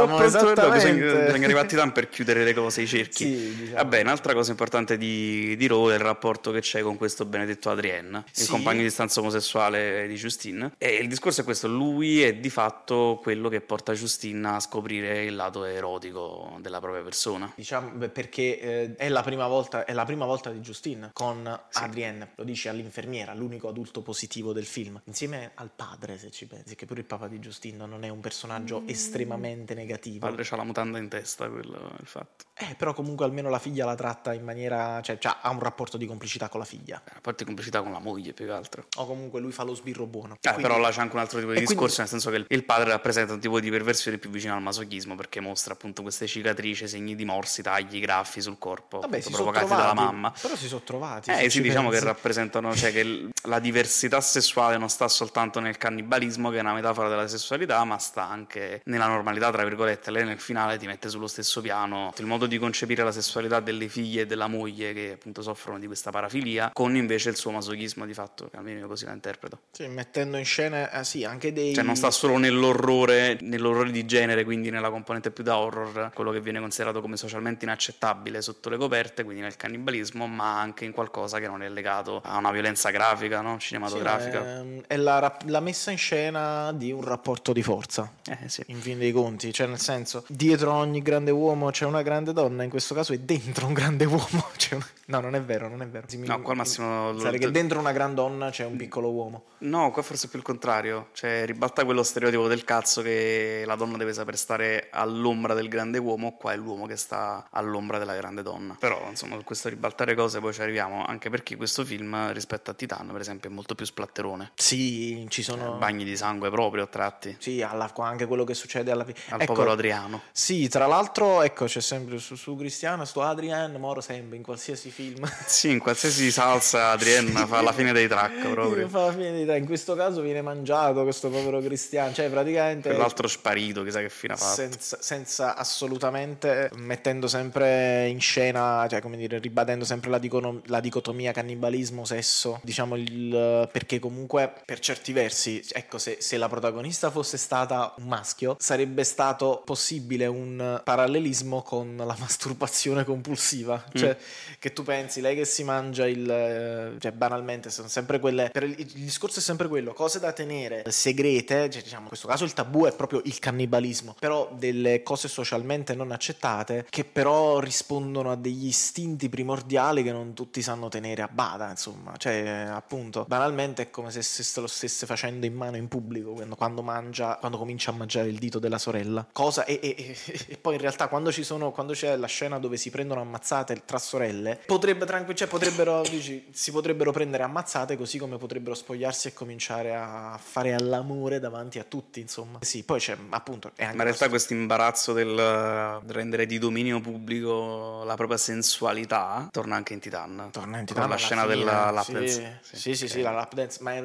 l'ho 0.00 0.06
pronto 0.06 0.38
per 0.38 0.54
dopo, 0.54 0.70
bisogna, 0.70 1.24
bisogna 1.24 1.44
arrivati 1.44 1.76
tanto 1.76 1.92
per 1.94 2.08
chiudere 2.08 2.44
le 2.44 2.54
cose, 2.54 2.82
i 2.82 2.86
cerchi. 2.86 3.24
Sì, 3.24 3.56
diciamo. 3.56 3.76
Vabbè, 3.76 4.00
un'altra 4.02 4.34
cosa 4.34 4.50
importante 4.50 4.96
di, 4.96 5.56
di 5.56 5.66
Raw 5.66 5.88
è 5.88 5.94
il 5.94 6.00
rapporto 6.00 6.50
che 6.50 6.60
c'è 6.60 6.82
con 6.82 6.96
questo 6.96 7.24
benedetto 7.24 7.70
Adrien, 7.70 8.24
sì. 8.30 8.42
il 8.42 8.48
compagno 8.48 8.82
di 8.82 8.90
stanza 8.90 9.20
omosessuale 9.20 10.06
di 10.06 10.14
Justine. 10.14 10.72
E 10.78 10.94
il 10.96 11.08
discorso 11.08 11.40
è 11.40 11.44
questo, 11.44 11.68
lui 11.68 12.22
è 12.22 12.34
di 12.34 12.50
fatto 12.50 13.18
quello 13.22 13.48
che 13.48 13.60
porta 13.60 13.92
Justine 13.92 14.48
a 14.48 14.60
scoprire 14.60 15.24
il 15.24 15.34
lato 15.34 15.64
erotico 15.64 16.58
della 16.60 16.80
propria 16.80 17.02
persona. 17.02 17.52
Diciamo, 17.54 17.90
perché 18.08 18.60
eh, 18.60 18.94
è, 18.96 19.08
la 19.08 19.22
prima 19.22 19.46
volta, 19.46 19.84
è 19.84 19.92
la 19.92 20.04
prima 20.04 20.26
volta 20.26 20.50
di 20.50 20.60
Justine 20.60 21.10
con 21.12 21.60
sì. 21.68 21.82
Adrien, 21.82 22.28
lo 22.34 22.44
dice 22.44 22.68
all'infermiera, 22.68 23.34
l'unico 23.34 23.68
adulto 23.68 24.02
positivo 24.02 24.52
del 24.52 24.64
film 24.64 24.73
film, 24.74 25.00
insieme 25.04 25.52
al 25.54 25.70
padre, 25.74 26.18
se 26.18 26.32
ci 26.32 26.46
pensi, 26.46 26.74
che 26.74 26.84
pure 26.84 26.98
il 26.98 27.06
papà 27.06 27.28
di 27.28 27.38
Giustino 27.38 27.86
non 27.86 28.02
è 28.02 28.08
un 28.08 28.18
personaggio 28.18 28.80
mm. 28.80 28.88
estremamente 28.88 29.72
negativo. 29.72 30.26
Il 30.26 30.32
padre 30.32 30.42
c'ha 30.42 30.56
la 30.56 30.64
mutanda 30.64 30.98
in 30.98 31.08
testa, 31.08 31.48
quello 31.48 31.90
è 31.90 32.00
il 32.00 32.06
fatto. 32.08 32.46
Eh, 32.54 32.74
però 32.74 32.92
comunque 32.92 33.24
almeno 33.24 33.48
la 33.50 33.60
figlia 33.60 33.84
la 33.84 33.94
tratta 33.94 34.32
in 34.32 34.42
maniera, 34.42 35.00
cioè, 35.00 35.18
cioè 35.18 35.36
ha 35.40 35.50
un 35.50 35.60
rapporto 35.60 35.96
di 35.96 36.06
complicità 36.06 36.48
con 36.48 36.58
la 36.58 36.66
figlia. 36.66 37.00
Eh, 37.04 37.12
rapporto 37.14 37.38
di 37.38 37.44
complicità 37.44 37.82
con 37.82 37.92
la 37.92 38.00
moglie, 38.00 38.32
più 38.32 38.46
che 38.46 38.50
altro. 38.50 38.86
O 38.96 39.06
comunque 39.06 39.38
lui 39.38 39.52
fa 39.52 39.62
lo 39.62 39.76
sbirro 39.76 40.06
buono. 40.06 40.34
Eh, 40.34 40.38
quindi... 40.40 40.62
però 40.62 40.78
là 40.78 40.90
c'è 40.90 41.00
anche 41.00 41.14
un 41.14 41.20
altro 41.20 41.38
tipo 41.38 41.52
di 41.52 41.60
discorso, 41.60 41.94
quindi... 41.94 42.12
nel 42.12 42.20
senso 42.20 42.30
che 42.30 42.44
il 42.52 42.64
padre 42.64 42.90
rappresenta 42.90 43.32
un 43.32 43.40
tipo 43.40 43.60
di 43.60 43.70
perversione 43.70 44.18
più 44.18 44.30
vicino 44.30 44.56
al 44.56 44.62
masochismo, 44.62 45.14
perché 45.14 45.38
mostra 45.38 45.74
appunto 45.74 46.02
queste 46.02 46.26
cicatrici, 46.26 46.88
segni 46.88 47.14
di 47.14 47.24
morsi, 47.24 47.62
tagli, 47.62 48.00
graffi 48.00 48.40
sul 48.40 48.58
corpo, 48.58 48.98
Vabbè, 48.98 49.18
appunto, 49.18 49.36
provocati 49.36 49.68
dalla 49.68 49.94
mamma. 49.94 50.32
Però 50.40 50.56
si 50.56 50.66
sono 50.66 50.82
trovati. 50.82 51.30
Eh 51.30 51.48
sì, 51.48 51.60
diciamo 51.60 51.90
pensi. 51.90 52.04
che 52.04 52.10
rappresentano, 52.10 52.74
cioè 52.74 52.90
che 52.90 53.28
la 53.44 53.60
diversità 53.60 54.20
sessuale 54.20 54.63
non 54.78 54.88
sta 54.88 55.08
soltanto 55.08 55.60
nel 55.60 55.76
cannibalismo, 55.76 56.50
che 56.50 56.58
è 56.58 56.60
una 56.60 56.74
metafora 56.74 57.08
della 57.08 57.26
sessualità, 57.26 57.82
ma 57.84 57.98
sta 57.98 58.28
anche 58.28 58.82
nella 58.84 59.06
normalità, 59.06 59.50
tra 59.50 59.64
virgolette. 59.64 60.10
Lei 60.10 60.24
nel 60.24 60.40
finale 60.40 60.78
ti 60.78 60.86
mette 60.86 61.08
sullo 61.08 61.26
stesso 61.26 61.60
piano 61.60 62.12
il 62.18 62.26
modo 62.26 62.46
di 62.46 62.58
concepire 62.58 63.02
la 63.02 63.12
sessualità 63.12 63.60
delle 63.60 63.88
figlie 63.88 64.22
e 64.22 64.26
della 64.26 64.46
moglie 64.46 64.92
che 64.92 65.12
appunto 65.14 65.42
soffrono 65.42 65.78
di 65.78 65.86
questa 65.86 66.10
parafilia, 66.10 66.70
con 66.72 66.96
invece 66.96 67.30
il 67.30 67.36
suo 67.36 67.50
masochismo 67.50 68.06
di 68.06 68.14
fatto, 68.14 68.48
che 68.48 68.56
almeno 68.56 68.80
io 68.80 68.86
così 68.86 69.04
la 69.04 69.12
interpreto. 69.12 69.58
Sì, 69.70 69.86
mettendo 69.86 70.36
in 70.36 70.44
scena, 70.44 70.90
eh, 70.90 71.04
sì, 71.04 71.24
anche 71.24 71.52
dei... 71.52 71.74
Cioè 71.74 71.84
non 71.84 71.96
sta 71.96 72.10
solo 72.10 72.38
nell'orrore, 72.38 73.38
nell'orrore 73.40 73.90
di 73.90 74.04
genere, 74.04 74.44
quindi 74.44 74.70
nella 74.70 74.90
componente 74.90 75.30
più 75.30 75.44
da 75.44 75.58
horror, 75.58 76.10
quello 76.14 76.30
che 76.30 76.40
viene 76.40 76.60
considerato 76.60 77.00
come 77.00 77.16
socialmente 77.16 77.64
inaccettabile 77.64 78.42
sotto 78.42 78.68
le 78.68 78.76
coperte, 78.76 79.24
quindi 79.24 79.42
nel 79.42 79.56
cannibalismo, 79.56 80.26
ma 80.26 80.60
anche 80.60 80.84
in 80.84 80.92
qualcosa 80.92 81.38
che 81.38 81.46
non 81.46 81.62
è 81.62 81.68
legato 81.68 82.20
a 82.24 82.36
una 82.36 82.50
violenza 82.50 82.90
grafica, 82.90 83.40
no? 83.40 83.58
cinematografica. 83.58 84.42
Sì, 84.42 84.53
è, 84.54 84.58
ehm, 84.58 84.82
è 84.86 84.96
la, 84.96 85.36
la, 85.46 85.60
messa 85.60 85.90
in 85.90 85.98
scena 85.98 86.72
di 86.72 86.92
un 86.92 87.02
rapporto 87.02 87.52
di 87.52 87.62
forza, 87.62 88.10
eh, 88.26 88.48
sì. 88.48 88.62
in 88.68 88.80
fin 88.80 88.98
dei 88.98 89.12
conti, 89.12 89.52
cioè 89.52 89.66
nel 89.66 89.80
senso, 89.80 90.24
dietro 90.28 90.72
ogni 90.72 91.02
grande 91.02 91.30
uomo 91.30 91.70
c'è 91.70 91.84
una 91.84 92.02
grande 92.02 92.32
donna, 92.32 92.62
in 92.62 92.70
questo 92.70 92.94
caso 92.94 93.12
è 93.12 93.18
dentro 93.18 93.66
un 93.66 93.72
grande 93.72 94.04
uomo. 94.04 94.22
Una... 94.74 94.86
No, 95.06 95.20
non 95.20 95.34
è 95.34 95.42
vero, 95.42 95.68
non 95.68 95.82
è 95.82 95.86
vero. 95.86 96.06
Sì, 96.08 96.18
no, 96.18 96.40
qua 96.40 96.52
al 96.52 96.56
massimo... 96.56 97.16
Sai 97.18 97.38
che 97.38 97.50
dentro 97.50 97.78
una 97.78 97.92
grande 97.92 98.14
donna 98.14 98.50
c'è 98.50 98.64
un 98.64 98.76
piccolo 98.76 99.10
uomo. 99.10 99.44
No, 99.58 99.90
qua 99.90 100.02
forse 100.02 100.26
è 100.26 100.30
più 100.30 100.38
il 100.38 100.44
contrario, 100.44 101.08
cioè 101.12 101.44
ribalta 101.44 101.84
quello 101.84 102.02
stereotipo 102.02 102.48
del 102.48 102.64
cazzo 102.64 103.02
che 103.02 103.62
la 103.66 103.76
donna 103.76 103.98
deve 103.98 104.14
saper 104.14 104.36
stare 104.36 104.88
all'ombra 104.90 105.52
del 105.52 105.68
grande 105.68 105.98
uomo, 105.98 106.36
qua 106.36 106.52
è 106.52 106.56
l'uomo 106.56 106.86
che 106.86 106.96
sta 106.96 107.48
all'ombra 107.50 107.98
della 107.98 108.14
grande 108.14 108.42
donna. 108.42 108.76
Però, 108.78 109.06
insomma, 109.08 109.36
questo 109.42 109.68
ribaltare 109.68 110.14
cose 110.14 110.40
poi 110.40 110.54
ci 110.54 110.62
arriviamo, 110.62 111.04
anche 111.04 111.28
perché 111.28 111.56
questo 111.56 111.84
film 111.84 112.32
rispetto 112.32 112.70
a 112.70 112.74
Titan, 112.74 113.08
per 113.12 113.20
esempio, 113.20 113.50
è 113.50 113.52
molto 113.52 113.74
più 113.74 113.84
splatterone. 113.84 114.43
Sì, 114.54 115.26
ci 115.28 115.42
sono... 115.42 115.74
Eh, 115.74 115.78
bagni 115.78 116.04
di 116.04 116.16
sangue 116.16 116.50
proprio 116.50 116.84
a 116.84 116.86
tratti. 116.86 117.36
Sì, 117.38 117.62
alla... 117.62 117.92
anche 117.96 118.26
quello 118.26 118.44
che 118.44 118.54
succede 118.54 118.90
alla... 118.90 119.04
Al 119.28 119.40
ecco, 119.40 119.52
povero 119.52 119.72
Adriano. 119.72 120.22
Sì, 120.32 120.68
tra 120.68 120.86
l'altro, 120.86 121.42
ecco, 121.42 121.66
c'è 121.66 121.80
sempre 121.80 122.18
su, 122.18 122.34
su 122.36 122.56
Cristiano, 122.56 123.04
sto 123.04 123.22
Adrian, 123.22 123.74
moro 123.74 124.00
sempre 124.00 124.36
in 124.36 124.42
qualsiasi 124.42 124.90
film. 124.90 125.22
Sì, 125.46 125.70
in 125.70 125.78
qualsiasi 125.78 126.30
salsa 126.32 126.90
Adrian 126.90 127.26
fa 127.46 127.60
la 127.60 127.72
fine 127.72 127.92
dei 127.92 128.08
track 128.08 128.48
proprio. 128.50 128.88
Fa 128.88 129.06
la 129.06 129.12
fine 129.12 129.32
dei 129.32 129.44
track. 129.44 129.58
In 129.58 129.66
questo 129.66 129.94
caso 129.94 130.20
viene 130.20 130.42
mangiato 130.42 131.02
questo 131.02 131.28
povero 131.28 131.60
Cristiano, 131.60 132.12
cioè 132.12 132.28
praticamente... 132.30 132.88
Quell'altro 132.88 133.28
sparito, 133.28 133.82
chissà 133.82 134.00
che 134.00 134.08
fine 134.08 134.32
ha 134.32 134.36
fatto. 134.36 134.54
Senza, 134.54 134.98
senza, 135.00 135.56
assolutamente, 135.56 136.70
mettendo 136.76 137.28
sempre 137.28 138.08
in 138.08 138.20
scena, 138.20 138.86
cioè 138.88 139.00
come 139.00 139.16
dire, 139.16 139.38
ribadendo 139.38 139.84
sempre 139.84 140.10
la, 140.10 140.18
dicono, 140.18 140.60
la 140.66 140.80
dicotomia 140.80 141.32
cannibalismo-sesso, 141.32 142.60
diciamo 142.62 142.96
il... 142.96 143.68
perché 143.70 143.98
comunque 143.98 144.33
per 144.64 144.78
certi 144.80 145.12
versi, 145.12 145.64
ecco, 145.72 145.98
se, 145.98 146.16
se 146.20 146.36
la 146.36 146.48
protagonista 146.48 147.10
fosse 147.10 147.36
stata 147.36 147.94
un 147.98 148.08
maschio, 148.08 148.56
sarebbe 148.58 149.04
stato 149.04 149.62
possibile 149.64 150.26
un 150.26 150.80
parallelismo 150.82 151.62
con 151.62 151.96
la 151.96 152.16
masturbazione 152.18 153.04
compulsiva, 153.04 153.84
cioè 153.92 154.16
mm. 154.18 154.54
che 154.58 154.72
tu 154.72 154.82
pensi 154.82 155.20
lei 155.20 155.36
che 155.36 155.44
si 155.44 155.64
mangia 155.64 156.06
il... 156.06 156.28
Eh, 156.28 157.00
cioè 157.00 157.12
banalmente 157.12 157.70
sono 157.70 157.88
sempre 157.88 158.18
quelle... 158.18 158.50
Il, 158.54 158.74
il, 158.78 158.86
discorso 158.86 159.38
è 159.38 159.42
sempre 159.42 159.68
quello, 159.68 159.92
cose 159.92 160.18
da 160.18 160.32
tenere 160.32 160.84
segrete, 160.90 161.70
cioè, 161.70 161.82
diciamo 161.82 162.02
in 162.02 162.08
questo 162.08 162.28
caso 162.28 162.44
il 162.44 162.52
tabù 162.52 162.84
è 162.84 162.92
proprio 162.94 163.20
il 163.24 163.38
cannibalismo, 163.38 164.14
però 164.18 164.50
delle 164.56 165.02
cose 165.02 165.28
socialmente 165.28 165.94
non 165.94 166.12
accettate 166.12 166.86
che 166.88 167.04
però 167.04 167.58
rispondono 167.58 168.30
a 168.30 168.36
degli 168.36 168.66
istinti 168.66 169.28
primordiali 169.28 170.02
che 170.02 170.12
non 170.12 170.32
tutti 170.34 170.62
sanno 170.62 170.88
tenere 170.88 171.22
a 171.22 171.28
bada, 171.30 171.70
insomma, 171.70 172.16
cioè 172.16 172.66
appunto 172.70 173.24
banalmente 173.26 173.82
è 173.82 173.90
come 173.90 174.10
se, 174.10 174.13
se 174.22 174.60
lo 174.60 174.66
stesse 174.66 175.06
facendo 175.06 175.46
in 175.46 175.54
mano 175.54 175.76
in 175.76 175.88
pubblico 175.88 176.32
quando, 176.32 176.56
quando, 176.56 176.82
mangia, 176.82 177.36
quando 177.36 177.58
comincia 177.58 177.90
a 177.90 177.94
mangiare 177.94 178.28
il 178.28 178.38
dito 178.38 178.58
della 178.58 178.78
sorella, 178.78 179.26
cosa 179.32 179.64
e, 179.64 179.78
e, 179.82 180.16
e, 180.48 180.56
poi 180.56 180.74
in 180.74 180.80
realtà 180.80 181.08
quando 181.08 181.32
ci 181.32 181.44
sono, 181.44 181.70
quando 181.70 181.92
c'è 181.92 182.16
la 182.16 182.26
scena 182.26 182.58
dove 182.58 182.76
si 182.76 182.90
prendono 182.90 183.20
ammazzate 183.20 183.82
tra 183.84 183.98
sorelle, 183.98 184.60
potrebbe 184.66 185.06
cioè 185.34 185.48
potrebbero, 185.48 186.02
dici, 186.08 186.46
si 186.50 186.70
potrebbero 186.70 187.12
prendere 187.12 187.42
ammazzate 187.42 187.96
così 187.96 188.18
come 188.18 188.36
potrebbero 188.36 188.74
spogliarsi 188.74 189.28
e 189.28 189.32
cominciare 189.32 189.94
a 189.94 190.38
fare 190.42 190.74
all'amore 190.74 191.38
davanti 191.40 191.78
a 191.78 191.84
tutti, 191.84 192.20
insomma. 192.20 192.58
Sì, 192.62 192.82
poi 192.82 192.98
c'è 192.98 193.16
appunto... 193.30 193.72
Ma 193.78 193.90
in 193.90 194.02
realtà 194.02 194.28
questo 194.28 194.52
imbarazzo 194.52 195.12
del 195.12 196.00
rendere 196.06 196.46
di 196.46 196.58
dominio 196.58 197.00
pubblico 197.00 198.02
la 198.04 198.14
propria 198.14 198.38
sensualità 198.38 199.48
torna 199.50 199.76
anche 199.76 199.92
in 199.94 200.00
Titan. 200.00 200.48
Torna 200.50 200.78
in 200.78 200.86
Titan. 200.86 201.02
Con 201.02 201.10
la 201.10 201.16
scena 201.16 201.42
fine, 201.42 201.54
della 201.54 201.90
lap 201.90 202.10
dance. 202.10 202.60
Sì, 202.62 202.76
sì, 202.76 202.76
sì, 202.76 202.94
sì, 202.94 203.08
sì, 203.08 203.20
la 203.22 203.30
lap 203.30 203.54
dance, 203.54 203.78
ma 203.82 203.94
è, 203.94 204.03